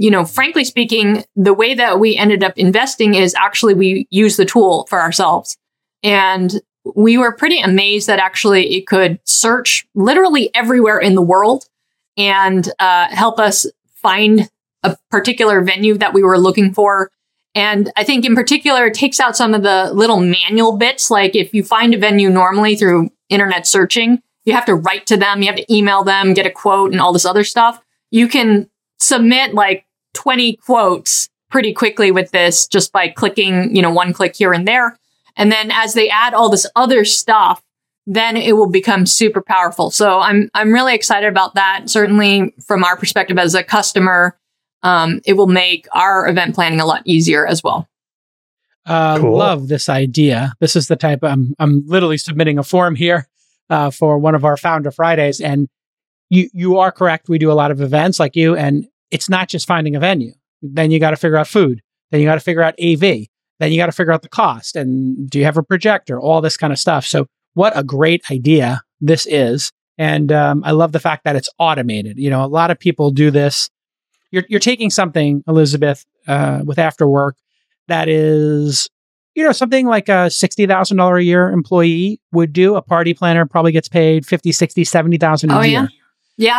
you 0.00 0.10
know, 0.10 0.24
frankly 0.24 0.64
speaking, 0.64 1.24
the 1.36 1.52
way 1.52 1.74
that 1.74 2.00
we 2.00 2.16
ended 2.16 2.42
up 2.42 2.54
investing 2.56 3.14
is 3.14 3.34
actually 3.34 3.74
we 3.74 4.08
use 4.08 4.38
the 4.38 4.46
tool 4.46 4.86
for 4.88 4.98
ourselves. 4.98 5.58
And 6.02 6.58
we 6.96 7.18
were 7.18 7.36
pretty 7.36 7.60
amazed 7.60 8.06
that 8.06 8.18
actually 8.18 8.76
it 8.76 8.86
could 8.86 9.20
search 9.26 9.86
literally 9.94 10.54
everywhere 10.54 10.98
in 10.98 11.16
the 11.16 11.22
world 11.22 11.66
and 12.16 12.66
uh, 12.78 13.08
help 13.10 13.38
us 13.38 13.66
find 13.94 14.48
a 14.82 14.96
particular 15.10 15.60
venue 15.60 15.98
that 15.98 16.14
we 16.14 16.22
were 16.22 16.38
looking 16.38 16.72
for. 16.72 17.10
And 17.54 17.92
I 17.94 18.02
think 18.02 18.24
in 18.24 18.34
particular, 18.34 18.86
it 18.86 18.94
takes 18.94 19.20
out 19.20 19.36
some 19.36 19.52
of 19.52 19.62
the 19.62 19.92
little 19.92 20.20
manual 20.20 20.78
bits. 20.78 21.10
Like 21.10 21.36
if 21.36 21.52
you 21.52 21.62
find 21.62 21.92
a 21.92 21.98
venue 21.98 22.30
normally 22.30 22.74
through 22.74 23.10
internet 23.28 23.66
searching, 23.66 24.22
you 24.46 24.54
have 24.54 24.64
to 24.64 24.74
write 24.74 25.06
to 25.08 25.18
them, 25.18 25.42
you 25.42 25.48
have 25.48 25.56
to 25.56 25.70
email 25.70 26.04
them, 26.04 26.32
get 26.32 26.46
a 26.46 26.50
quote, 26.50 26.90
and 26.90 27.02
all 27.02 27.12
this 27.12 27.26
other 27.26 27.44
stuff. 27.44 27.82
You 28.10 28.28
can 28.28 28.70
submit 28.98 29.52
like 29.52 29.84
20 30.14 30.56
quotes 30.56 31.28
pretty 31.50 31.72
quickly 31.72 32.10
with 32.10 32.30
this 32.30 32.66
just 32.66 32.92
by 32.92 33.08
clicking, 33.08 33.74
you 33.74 33.82
know, 33.82 33.90
one 33.90 34.12
click 34.12 34.36
here 34.36 34.52
and 34.52 34.66
there. 34.66 34.96
And 35.36 35.50
then 35.50 35.70
as 35.70 35.94
they 35.94 36.08
add 36.08 36.34
all 36.34 36.48
this 36.48 36.66
other 36.76 37.04
stuff, 37.04 37.62
then 38.06 38.36
it 38.36 38.56
will 38.56 38.68
become 38.68 39.06
super 39.06 39.40
powerful. 39.40 39.90
So 39.90 40.20
I'm 40.20 40.50
I'm 40.54 40.72
really 40.72 40.94
excited 40.94 41.28
about 41.28 41.54
that. 41.54 41.88
Certainly 41.88 42.54
from 42.66 42.82
our 42.84 42.96
perspective 42.96 43.38
as 43.38 43.54
a 43.54 43.62
customer, 43.62 44.36
um, 44.82 45.20
it 45.24 45.34
will 45.34 45.46
make 45.46 45.86
our 45.92 46.28
event 46.28 46.54
planning 46.54 46.80
a 46.80 46.86
lot 46.86 47.02
easier 47.04 47.46
as 47.46 47.62
well. 47.62 47.88
Uh, 48.86 49.18
cool. 49.18 49.36
Love 49.36 49.68
this 49.68 49.88
idea. 49.88 50.54
This 50.58 50.74
is 50.74 50.88
the 50.88 50.96
type 50.96 51.22
I'm 51.22 51.54
I'm 51.58 51.86
literally 51.86 52.18
submitting 52.18 52.58
a 52.58 52.62
form 52.64 52.96
here 52.96 53.28
uh, 53.68 53.90
for 53.90 54.18
one 54.18 54.34
of 54.34 54.44
our 54.44 54.56
Founder 54.56 54.90
Fridays, 54.90 55.40
and 55.40 55.68
you 56.30 56.48
you 56.52 56.78
are 56.78 56.90
correct. 56.90 57.28
We 57.28 57.38
do 57.38 57.52
a 57.52 57.54
lot 57.54 57.70
of 57.70 57.80
events 57.80 58.18
like 58.18 58.34
you, 58.34 58.56
and 58.56 58.88
it's 59.10 59.28
not 59.28 59.48
just 59.48 59.66
finding 59.66 59.96
a 59.96 60.00
venue. 60.00 60.32
Then 60.62 60.90
you 60.90 61.00
got 61.00 61.10
to 61.10 61.16
figure 61.16 61.36
out 61.36 61.48
food. 61.48 61.82
Then 62.10 62.20
you 62.20 62.26
got 62.26 62.34
to 62.34 62.40
figure 62.40 62.62
out 62.62 62.74
AV. 62.82 63.26
Then 63.58 63.72
you 63.72 63.76
got 63.76 63.86
to 63.86 63.92
figure 63.92 64.12
out 64.12 64.22
the 64.22 64.28
cost 64.28 64.76
and 64.76 65.28
do 65.28 65.38
you 65.38 65.44
have 65.44 65.56
a 65.56 65.62
projector? 65.62 66.18
All 66.18 66.40
this 66.40 66.56
kind 66.56 66.72
of 66.72 66.78
stuff. 66.78 67.06
So 67.06 67.26
what 67.54 67.76
a 67.76 67.84
great 67.84 68.22
idea 68.30 68.82
this 69.00 69.26
is. 69.26 69.72
And 69.98 70.32
um, 70.32 70.62
I 70.64 70.70
love 70.70 70.92
the 70.92 71.00
fact 71.00 71.24
that 71.24 71.36
it's 71.36 71.50
automated. 71.58 72.18
You 72.18 72.30
know, 72.30 72.42
a 72.44 72.46
lot 72.46 72.70
of 72.70 72.78
people 72.78 73.10
do 73.10 73.30
this. 73.30 73.68
You're, 74.30 74.44
you're 74.48 74.60
taking 74.60 74.88
something, 74.88 75.44
Elizabeth, 75.46 76.06
uh, 76.26 76.62
with 76.64 76.78
after 76.78 77.06
work 77.06 77.36
that 77.88 78.08
is, 78.08 78.88
you 79.34 79.44
know, 79.44 79.52
something 79.52 79.86
like 79.86 80.08
a 80.08 80.28
$60,000 80.28 81.18
a 81.18 81.24
year 81.24 81.50
employee 81.50 82.20
would 82.32 82.52
do. 82.52 82.76
A 82.76 82.82
party 82.82 83.12
planner 83.12 83.44
probably 83.44 83.72
gets 83.72 83.88
paid 83.88 84.24
50, 84.24 84.52
60, 84.52 84.84
70,000 84.84 85.50
a 85.50 85.58
oh, 85.58 85.60
year. 85.60 85.80
Yeah. 85.82 85.86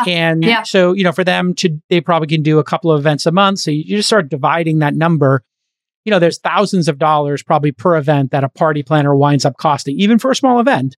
And 0.08 0.44
yeah. 0.44 0.64
so, 0.64 0.94
you 0.94 1.04
know, 1.04 1.12
for 1.12 1.24
them 1.24 1.54
to, 1.56 1.82
they 1.90 2.02
probably 2.02 2.28
can 2.28 2.44
do 2.44 2.60
a 2.60 2.64
couple 2.64 2.92
of 2.92 3.00
events 3.00 3.26
a 3.26 3.32
month. 3.32 3.60
So 3.60 3.72
you, 3.72 3.84
you 3.86 3.98
just 3.98 4.10
start 4.10 4.30
dividing 4.30 4.80
that 4.80 4.94
number 4.94 5.44
you 6.04 6.10
know, 6.10 6.20
there's 6.20 6.40
thousands 6.40 6.88
of 6.88 6.98
dollars 6.98 7.44
probably 7.44 7.72
per 7.72 7.96
event 7.96 8.32
that 8.32 8.44
a 8.44 8.50
party 8.50 8.84
planner 8.84 9.16
winds 9.16 9.46
up 9.46 9.58
costing, 9.58 10.00
even 10.00 10.20
for 10.20 10.32
a 10.32 10.36
small 10.36 10.60
event. 10.60 10.98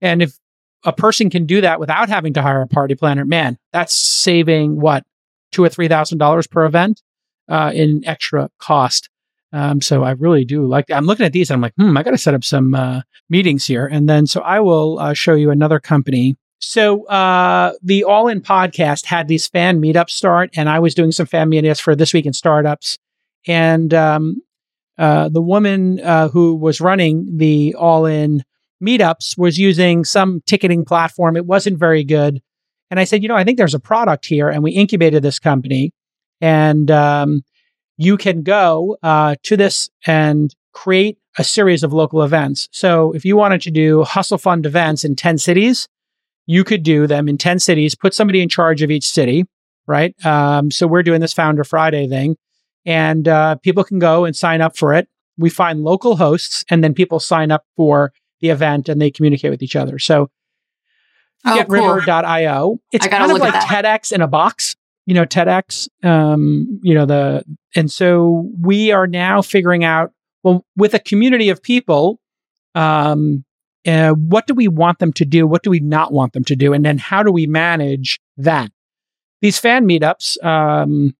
And 0.00 0.22
if 0.22 0.38
a 0.84 0.92
person 0.92 1.30
can 1.30 1.46
do 1.46 1.60
that 1.62 1.80
without 1.80 2.08
having 2.08 2.34
to 2.34 2.42
hire 2.42 2.62
a 2.62 2.68
party 2.68 2.94
planner, 2.94 3.24
man, 3.24 3.58
that's 3.72 3.94
saving 3.94 4.80
what 4.80 5.04
two 5.50 5.64
or 5.64 5.68
three 5.68 5.88
thousand 5.88 6.18
dollars 6.18 6.46
per 6.46 6.64
event 6.64 7.02
uh, 7.48 7.72
in 7.74 8.04
extra 8.04 8.50
cost. 8.58 9.08
Um, 9.52 9.80
so 9.80 10.02
I 10.02 10.12
really 10.12 10.44
do 10.44 10.66
like. 10.66 10.90
I'm 10.90 11.06
looking 11.06 11.26
at 11.26 11.32
these 11.32 11.50
and 11.50 11.56
I'm 11.56 11.60
like, 11.62 11.74
hmm, 11.76 11.96
I 11.96 12.02
got 12.02 12.10
to 12.10 12.18
set 12.18 12.34
up 12.34 12.44
some 12.44 12.74
uh, 12.74 13.02
meetings 13.30 13.66
here. 13.66 13.86
And 13.86 14.08
then 14.08 14.26
so 14.26 14.40
I 14.40 14.60
will 14.60 14.98
uh, 14.98 15.14
show 15.14 15.34
you 15.34 15.50
another 15.50 15.80
company. 15.80 16.36
So 16.66 17.06
uh, 17.06 17.72
the 17.82 18.04
All 18.04 18.28
In 18.28 18.40
podcast 18.40 19.04
had 19.06 19.28
these 19.28 19.46
fan 19.46 19.80
meetups 19.80 20.10
start, 20.10 20.50
and 20.54 20.68
I 20.68 20.78
was 20.78 20.94
doing 20.94 21.12
some 21.12 21.26
fan 21.26 21.50
meetups 21.50 21.80
for 21.80 21.94
this 21.94 22.12
week 22.12 22.26
in 22.26 22.32
startups. 22.32 22.98
And 23.46 23.92
um, 23.92 24.42
uh, 24.98 25.28
the 25.28 25.42
woman 25.42 26.00
uh, 26.00 26.28
who 26.28 26.54
was 26.54 26.80
running 26.80 27.36
the 27.36 27.74
all 27.74 28.06
in 28.06 28.42
meetups 28.82 29.36
was 29.36 29.58
using 29.58 30.04
some 30.04 30.42
ticketing 30.46 30.84
platform. 30.84 31.36
It 31.36 31.46
wasn't 31.46 31.78
very 31.78 32.04
good. 32.04 32.40
And 32.90 33.00
I 33.00 33.04
said, 33.04 33.22
you 33.22 33.28
know, 33.28 33.36
I 33.36 33.44
think 33.44 33.58
there's 33.58 33.74
a 33.74 33.80
product 33.80 34.26
here. 34.26 34.48
And 34.48 34.62
we 34.62 34.72
incubated 34.72 35.22
this 35.22 35.38
company. 35.38 35.92
And 36.40 36.90
um, 36.90 37.42
you 37.96 38.16
can 38.16 38.42
go 38.42 38.98
uh, 39.02 39.36
to 39.44 39.56
this 39.56 39.88
and 40.06 40.54
create 40.72 41.18
a 41.38 41.44
series 41.44 41.82
of 41.82 41.92
local 41.92 42.22
events. 42.22 42.68
So 42.70 43.12
if 43.12 43.24
you 43.24 43.36
wanted 43.36 43.62
to 43.62 43.70
do 43.70 44.04
hustle 44.04 44.38
fund 44.38 44.66
events 44.66 45.04
in 45.04 45.16
10 45.16 45.38
cities, 45.38 45.88
you 46.46 46.64
could 46.64 46.82
do 46.82 47.06
them 47.06 47.28
in 47.28 47.38
10 47.38 47.58
cities, 47.58 47.94
put 47.94 48.14
somebody 48.14 48.42
in 48.42 48.48
charge 48.48 48.82
of 48.82 48.90
each 48.90 49.10
city, 49.10 49.46
right? 49.86 50.14
Um, 50.24 50.70
so 50.70 50.86
we're 50.86 51.02
doing 51.02 51.20
this 51.20 51.32
Founder 51.32 51.64
Friday 51.64 52.08
thing 52.08 52.36
and 52.86 53.26
uh, 53.26 53.56
people 53.56 53.84
can 53.84 53.98
go 53.98 54.24
and 54.24 54.36
sign 54.36 54.60
up 54.60 54.76
for 54.76 54.92
it. 54.92 55.08
We 55.36 55.50
find 55.50 55.82
local 55.82 56.16
hosts, 56.16 56.64
and 56.68 56.84
then 56.84 56.94
people 56.94 57.18
sign 57.18 57.50
up 57.50 57.64
for 57.76 58.12
the 58.40 58.50
event 58.50 58.88
and 58.88 59.00
they 59.00 59.10
communicate 59.10 59.50
with 59.50 59.62
each 59.62 59.74
other. 59.74 59.98
So, 59.98 60.30
oh, 61.44 61.64
getriver.io. 61.66 62.60
Cool. 62.60 62.80
It's 62.92 63.06
kind 63.06 63.30
of 63.30 63.38
like 63.38 63.54
TEDx 63.54 64.12
in 64.12 64.20
a 64.20 64.28
box. 64.28 64.76
You 65.06 65.14
know, 65.14 65.26
TEDx. 65.26 65.88
Um, 66.04 66.80
you 66.82 66.94
know 66.94 67.06
the, 67.06 67.44
and 67.74 67.90
so 67.90 68.50
we 68.60 68.92
are 68.92 69.06
now 69.06 69.42
figuring 69.42 69.84
out. 69.84 70.12
Well, 70.42 70.64
with 70.76 70.92
a 70.92 70.98
community 70.98 71.48
of 71.48 71.62
people, 71.62 72.20
um, 72.74 73.44
uh, 73.86 74.12
what 74.12 74.46
do 74.46 74.54
we 74.54 74.68
want 74.68 74.98
them 74.98 75.12
to 75.12 75.24
do? 75.24 75.46
What 75.46 75.62
do 75.62 75.70
we 75.70 75.80
not 75.80 76.12
want 76.12 76.32
them 76.32 76.44
to 76.44 76.56
do? 76.56 76.72
And 76.72 76.84
then 76.84 76.98
how 76.98 77.22
do 77.22 77.30
we 77.30 77.46
manage 77.46 78.20
that? 78.36 78.70
These 79.42 79.58
fan 79.58 79.86
meetups, 79.86 80.42
um, 80.44 81.14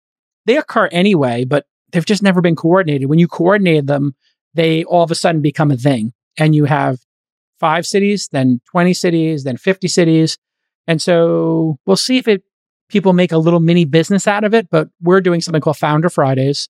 they 0.46 0.56
occur 0.56 0.86
anyway, 0.86 1.44
but 1.44 1.66
they've 1.92 2.04
just 2.04 2.22
never 2.22 2.40
been 2.40 2.56
coordinated. 2.56 3.08
When 3.08 3.18
you 3.18 3.28
coordinate 3.28 3.86
them, 3.86 4.14
they 4.54 4.84
all 4.84 5.02
of 5.02 5.10
a 5.10 5.14
sudden 5.14 5.42
become 5.42 5.70
a 5.70 5.76
thing. 5.76 6.12
And 6.38 6.54
you 6.54 6.64
have 6.64 7.00
five 7.60 7.86
cities, 7.86 8.28
then 8.32 8.60
20 8.70 8.94
cities, 8.94 9.44
then 9.44 9.56
50 9.56 9.88
cities. 9.88 10.38
And 10.86 11.00
so 11.00 11.78
we'll 11.86 11.96
see 11.96 12.18
if 12.18 12.28
it 12.28 12.42
people 12.88 13.12
make 13.12 13.32
a 13.32 13.38
little 13.38 13.60
mini 13.60 13.84
business 13.84 14.26
out 14.26 14.44
of 14.44 14.54
it, 14.54 14.68
but 14.70 14.88
we're 15.00 15.20
doing 15.20 15.40
something 15.40 15.60
called 15.60 15.76
Founder 15.76 16.08
Fridays. 16.08 16.68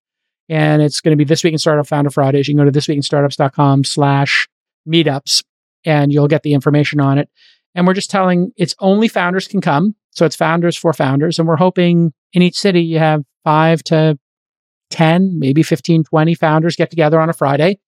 And 0.48 0.82
it's 0.82 1.00
going 1.00 1.12
to 1.12 1.16
be 1.16 1.24
this 1.24 1.42
week 1.42 1.52
in 1.52 1.58
startup 1.58 1.86
Founder 1.86 2.10
Fridays. 2.10 2.48
You 2.48 2.54
can 2.54 2.64
go 2.64 2.70
to 2.70 2.78
thisweekinstartups.com 2.78 3.84
slash 3.84 4.48
meetups 4.88 5.42
and 5.84 6.12
you'll 6.12 6.28
get 6.28 6.42
the 6.42 6.54
information 6.54 7.00
on 7.00 7.18
it. 7.18 7.28
And 7.74 7.86
we're 7.86 7.94
just 7.94 8.10
telling 8.10 8.52
it's 8.56 8.74
only 8.78 9.08
founders 9.08 9.48
can 9.48 9.60
come. 9.60 9.96
So 10.10 10.24
it's 10.24 10.36
founders 10.36 10.76
for 10.76 10.92
founders. 10.92 11.38
And 11.38 11.48
we're 11.48 11.56
hoping 11.56 12.12
in 12.32 12.42
each 12.42 12.58
city 12.58 12.82
you 12.82 12.98
have 12.98 13.24
five 13.42 13.82
to 13.84 14.18
10, 14.90 15.38
maybe 15.38 15.62
15, 15.62 16.04
20 16.04 16.34
founders 16.34 16.76
get 16.76 16.90
together 16.90 17.20
on 17.20 17.28
a 17.28 17.32
Friday 17.32 17.78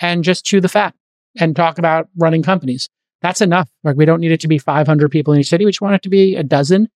and 0.00 0.24
just 0.24 0.44
chew 0.44 0.60
the 0.60 0.68
fat 0.68 0.94
and 1.38 1.54
talk 1.54 1.78
about 1.78 2.08
running 2.16 2.42
companies. 2.42 2.88
That's 3.22 3.40
enough. 3.40 3.70
Like 3.84 3.96
we 3.96 4.04
don't 4.04 4.20
need 4.20 4.32
it 4.32 4.40
to 4.40 4.48
be 4.48 4.58
500 4.58 5.10
people 5.10 5.32
in 5.34 5.40
each 5.40 5.48
city. 5.48 5.64
We 5.64 5.70
just 5.70 5.80
want 5.80 5.94
it 5.94 6.02
to 6.02 6.08
be 6.08 6.36
a 6.36 6.42
dozen. 6.42 6.88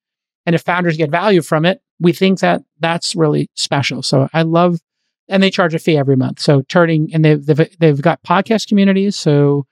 And 0.46 0.54
if 0.54 0.62
founders 0.62 0.96
get 0.96 1.10
value 1.10 1.42
from 1.42 1.64
it, 1.64 1.80
we 2.00 2.12
think 2.12 2.40
that 2.40 2.62
that's 2.80 3.14
really 3.14 3.48
special. 3.54 4.02
So 4.02 4.28
I 4.32 4.42
love, 4.42 4.80
and 5.28 5.42
they 5.42 5.50
charge 5.50 5.74
a 5.74 5.78
fee 5.78 5.96
every 5.96 6.16
month. 6.16 6.40
So 6.40 6.62
turning, 6.62 7.10
and 7.14 7.24
they've, 7.24 7.44
they've, 7.44 7.78
they've 7.78 8.02
got 8.02 8.22
podcast 8.22 8.68
communities. 8.68 9.16
So 9.16 9.66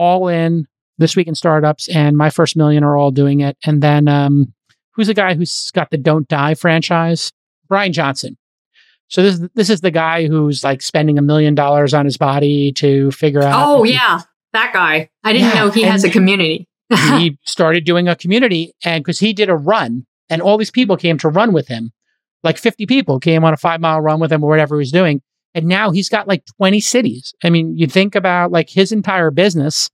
all 0.00 0.28
in 0.28 0.66
this 0.96 1.14
week 1.14 1.28
in 1.28 1.34
startups 1.34 1.88
and 1.88 2.16
my 2.16 2.30
first 2.30 2.56
million 2.56 2.82
are 2.82 2.96
all 2.96 3.10
doing 3.10 3.40
it. 3.40 3.56
And 3.64 3.82
then, 3.82 4.08
um, 4.08 4.54
who's 4.94 5.08
the 5.08 5.14
guy 5.14 5.34
who's 5.34 5.70
got 5.72 5.90
the 5.90 5.98
Don't 5.98 6.26
Die 6.26 6.54
franchise? 6.54 7.32
Brian 7.68 7.92
Johnson. 7.92 8.36
So 9.08 9.22
this 9.22 9.48
this 9.54 9.70
is 9.70 9.82
the 9.82 9.90
guy 9.90 10.26
who's 10.26 10.64
like 10.64 10.82
spending 10.82 11.18
a 11.18 11.22
million 11.22 11.54
dollars 11.54 11.92
on 11.92 12.04
his 12.04 12.16
body 12.16 12.72
to 12.72 13.10
figure 13.10 13.42
out. 13.42 13.66
Oh 13.66 13.84
yeah, 13.84 14.22
that 14.52 14.72
guy. 14.72 15.10
I 15.22 15.32
didn't 15.32 15.48
yeah, 15.48 15.54
know 15.54 15.70
he 15.70 15.82
has 15.82 16.02
a 16.02 16.10
community. 16.10 16.66
he 17.18 17.38
started 17.44 17.84
doing 17.84 18.08
a 18.08 18.16
community, 18.16 18.72
and 18.84 19.04
because 19.04 19.18
he 19.18 19.32
did 19.32 19.48
a 19.48 19.56
run, 19.56 20.06
and 20.28 20.40
all 20.40 20.58
these 20.58 20.70
people 20.70 20.96
came 20.96 21.18
to 21.18 21.28
run 21.28 21.52
with 21.52 21.68
him, 21.68 21.92
like 22.42 22.56
fifty 22.56 22.86
people 22.86 23.20
came 23.20 23.44
on 23.44 23.52
a 23.52 23.56
five 23.56 23.80
mile 23.80 24.00
run 24.00 24.20
with 24.20 24.32
him 24.32 24.42
or 24.44 24.48
whatever 24.48 24.76
he 24.76 24.80
was 24.80 24.92
doing, 24.92 25.22
and 25.54 25.66
now 25.66 25.90
he's 25.90 26.08
got 26.08 26.28
like 26.28 26.44
twenty 26.56 26.80
cities. 26.80 27.34
I 27.42 27.50
mean, 27.50 27.76
you 27.76 27.86
think 27.86 28.14
about 28.14 28.52
like 28.52 28.70
his 28.70 28.92
entire 28.92 29.30
business 29.30 29.90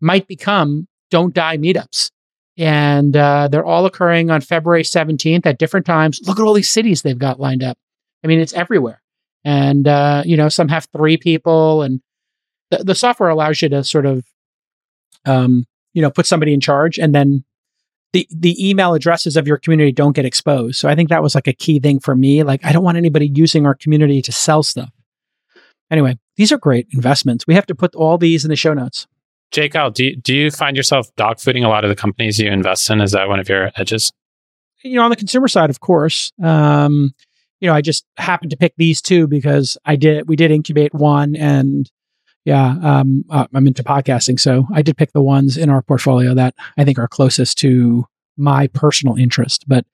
might 0.00 0.26
become 0.26 0.88
don't 1.10 1.34
die 1.34 1.58
meetups 1.58 2.10
and 2.58 3.16
uh, 3.16 3.48
they're 3.48 3.64
all 3.64 3.86
occurring 3.86 4.30
on 4.30 4.40
February 4.40 4.82
17th 4.82 5.46
at 5.46 5.58
different 5.58 5.86
times. 5.86 6.20
Look 6.26 6.38
at 6.38 6.44
all 6.44 6.54
these 6.54 6.68
cities 6.68 7.02
they've 7.02 7.18
got 7.18 7.40
lined 7.40 7.62
up. 7.62 7.78
I 8.22 8.26
mean, 8.26 8.40
it's 8.40 8.52
everywhere. 8.52 9.02
And, 9.44 9.88
uh, 9.88 10.22
you 10.24 10.36
know, 10.36 10.48
some 10.48 10.68
have 10.68 10.86
three 10.94 11.16
people, 11.16 11.82
and 11.82 12.00
the, 12.70 12.78
the 12.78 12.94
software 12.94 13.30
allows 13.30 13.60
you 13.60 13.68
to 13.70 13.82
sort 13.82 14.06
of, 14.06 14.24
um, 15.24 15.66
you 15.94 16.02
know, 16.02 16.10
put 16.10 16.26
somebody 16.26 16.54
in 16.54 16.60
charge, 16.60 16.98
and 16.98 17.14
then 17.14 17.44
the 18.12 18.26
the 18.30 18.68
email 18.68 18.94
addresses 18.94 19.36
of 19.36 19.46
your 19.46 19.56
community 19.56 19.92
don't 19.92 20.14
get 20.14 20.24
exposed. 20.24 20.78
So 20.78 20.88
I 20.88 20.94
think 20.94 21.08
that 21.08 21.22
was 21.22 21.34
like 21.34 21.48
a 21.48 21.52
key 21.52 21.80
thing 21.80 22.00
for 22.00 22.14
me. 22.14 22.42
Like, 22.42 22.64
I 22.64 22.72
don't 22.72 22.84
want 22.84 22.96
anybody 22.98 23.30
using 23.34 23.66
our 23.66 23.74
community 23.74 24.22
to 24.22 24.32
sell 24.32 24.62
stuff. 24.62 24.90
Anyway, 25.90 26.18
these 26.36 26.52
are 26.52 26.58
great 26.58 26.88
investments. 26.92 27.46
We 27.46 27.54
have 27.54 27.66
to 27.66 27.74
put 27.74 27.94
all 27.94 28.18
these 28.18 28.44
in 28.44 28.48
the 28.48 28.56
show 28.56 28.72
notes. 28.72 29.06
Jake, 29.50 29.74
do 29.92 30.04
you, 30.04 30.16
do 30.16 30.34
you 30.34 30.50
find 30.50 30.76
yourself 30.76 31.14
dogfooding 31.16 31.64
a 31.64 31.68
lot 31.68 31.84
of 31.84 31.90
the 31.90 31.96
companies 31.96 32.38
you 32.38 32.50
invest 32.50 32.88
in? 32.88 33.02
Is 33.02 33.12
that 33.12 33.28
one 33.28 33.38
of 33.38 33.48
your 33.50 33.70
edges? 33.76 34.10
You 34.82 34.96
know, 34.96 35.02
on 35.02 35.10
the 35.10 35.16
consumer 35.16 35.48
side, 35.48 35.68
of 35.68 35.80
course. 35.80 36.32
Um, 36.42 37.12
you 37.60 37.68
know, 37.68 37.74
I 37.74 37.82
just 37.82 38.06
happened 38.16 38.50
to 38.50 38.56
pick 38.56 38.74
these 38.76 39.02
two 39.02 39.26
because 39.26 39.76
I 39.84 39.96
did. 39.96 40.26
We 40.26 40.34
did 40.34 40.50
incubate 40.50 40.94
one, 40.94 41.36
and 41.36 41.88
yeah, 42.44 42.76
um, 42.82 43.24
uh, 43.30 43.46
I'm 43.54 43.66
into 43.66 43.84
podcasting, 43.84 44.38
so 44.40 44.66
I 44.72 44.82
did 44.82 44.96
pick 44.96 45.12
the 45.12 45.22
ones 45.22 45.56
in 45.56 45.70
our 45.70 45.82
portfolio 45.82 46.34
that 46.34 46.54
I 46.76 46.84
think 46.84 46.98
are 46.98 47.08
closest 47.08 47.58
to 47.58 48.06
my 48.36 48.66
personal 48.68 49.16
interest. 49.16 49.64
But 49.68 49.86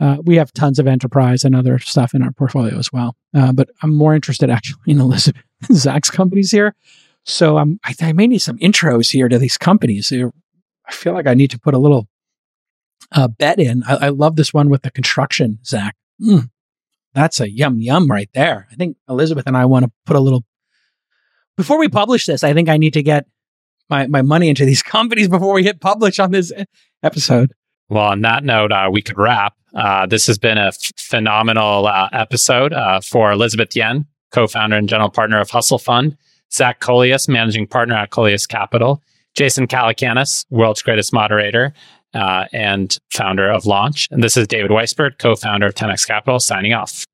uh, 0.00 0.18
we 0.24 0.36
have 0.36 0.52
tons 0.52 0.78
of 0.78 0.86
enterprise 0.86 1.44
and 1.44 1.54
other 1.54 1.78
stuff 1.78 2.14
in 2.14 2.22
our 2.22 2.32
portfolio 2.32 2.76
as 2.78 2.92
well. 2.92 3.16
Uh, 3.34 3.52
but 3.52 3.70
I'm 3.82 3.94
more 3.94 4.14
interested 4.14 4.50
actually 4.50 4.92
in 4.92 5.00
Elizabeth 5.00 5.42
Zach's 5.72 6.10
companies 6.10 6.50
here. 6.50 6.74
So 7.24 7.58
um, 7.58 7.78
I, 7.84 7.94
I, 8.00 8.12
may 8.12 8.26
need 8.26 8.40
some 8.40 8.58
intros 8.58 9.12
here 9.12 9.28
to 9.28 9.38
these 9.38 9.56
companies. 9.56 10.12
I 10.12 10.92
feel 10.92 11.12
like 11.12 11.28
I 11.28 11.34
need 11.34 11.52
to 11.52 11.58
put 11.58 11.74
a 11.74 11.78
little 11.78 12.08
uh, 13.12 13.28
bet 13.28 13.60
in. 13.60 13.84
I, 13.84 14.06
I, 14.06 14.08
love 14.08 14.34
this 14.34 14.52
one 14.52 14.70
with 14.70 14.82
the 14.82 14.90
construction, 14.90 15.60
Zach. 15.64 15.94
Mm, 16.20 16.50
that's 17.14 17.40
a 17.40 17.48
yum 17.48 17.80
yum 17.80 18.10
right 18.10 18.28
there. 18.34 18.66
I 18.72 18.74
think 18.74 18.96
Elizabeth 19.08 19.46
and 19.46 19.56
I 19.56 19.66
want 19.66 19.84
to 19.84 19.92
put 20.06 20.16
a 20.16 20.20
little. 20.20 20.44
Before 21.56 21.78
we 21.78 21.88
publish 21.88 22.26
this, 22.26 22.42
I 22.44 22.54
think 22.54 22.68
I 22.68 22.76
need 22.76 22.94
to 22.94 23.02
get 23.02 23.26
my, 23.90 24.06
my 24.06 24.22
money 24.22 24.48
into 24.48 24.64
these 24.64 24.82
companies 24.82 25.28
before 25.28 25.52
we 25.52 25.64
hit 25.64 25.80
publish 25.80 26.18
on 26.18 26.30
this 26.30 26.52
episode. 27.02 27.52
Well, 27.88 28.04
on 28.04 28.22
that 28.22 28.44
note, 28.44 28.72
uh, 28.72 28.88
we 28.90 29.02
could 29.02 29.18
wrap. 29.18 29.54
Uh, 29.74 30.06
this 30.06 30.26
has 30.26 30.38
been 30.38 30.58
a 30.58 30.68
f- 30.68 30.92
phenomenal 30.96 31.86
uh, 31.86 32.08
episode 32.12 32.72
uh, 32.72 33.00
for 33.00 33.32
Elizabeth 33.32 33.74
Yin, 33.76 34.06
co 34.30 34.46
founder 34.46 34.76
and 34.76 34.88
general 34.88 35.10
partner 35.10 35.40
of 35.40 35.50
Hustle 35.50 35.78
Fund, 35.78 36.16
Zach 36.52 36.80
Coelius, 36.80 37.28
managing 37.28 37.66
partner 37.66 37.94
at 37.96 38.10
Coelius 38.10 38.46
Capital, 38.48 39.02
Jason 39.34 39.66
Calacanis, 39.66 40.46
world's 40.50 40.82
greatest 40.82 41.12
moderator 41.12 41.74
uh, 42.14 42.46
and 42.52 42.98
founder 43.12 43.50
of 43.50 43.66
Launch. 43.66 44.08
And 44.10 44.22
this 44.22 44.36
is 44.36 44.46
David 44.46 44.70
Weisburd, 44.70 45.18
co 45.18 45.34
founder 45.36 45.66
of 45.66 45.74
10x 45.74 46.06
Capital, 46.06 46.40
signing 46.40 46.72
off. 46.72 47.04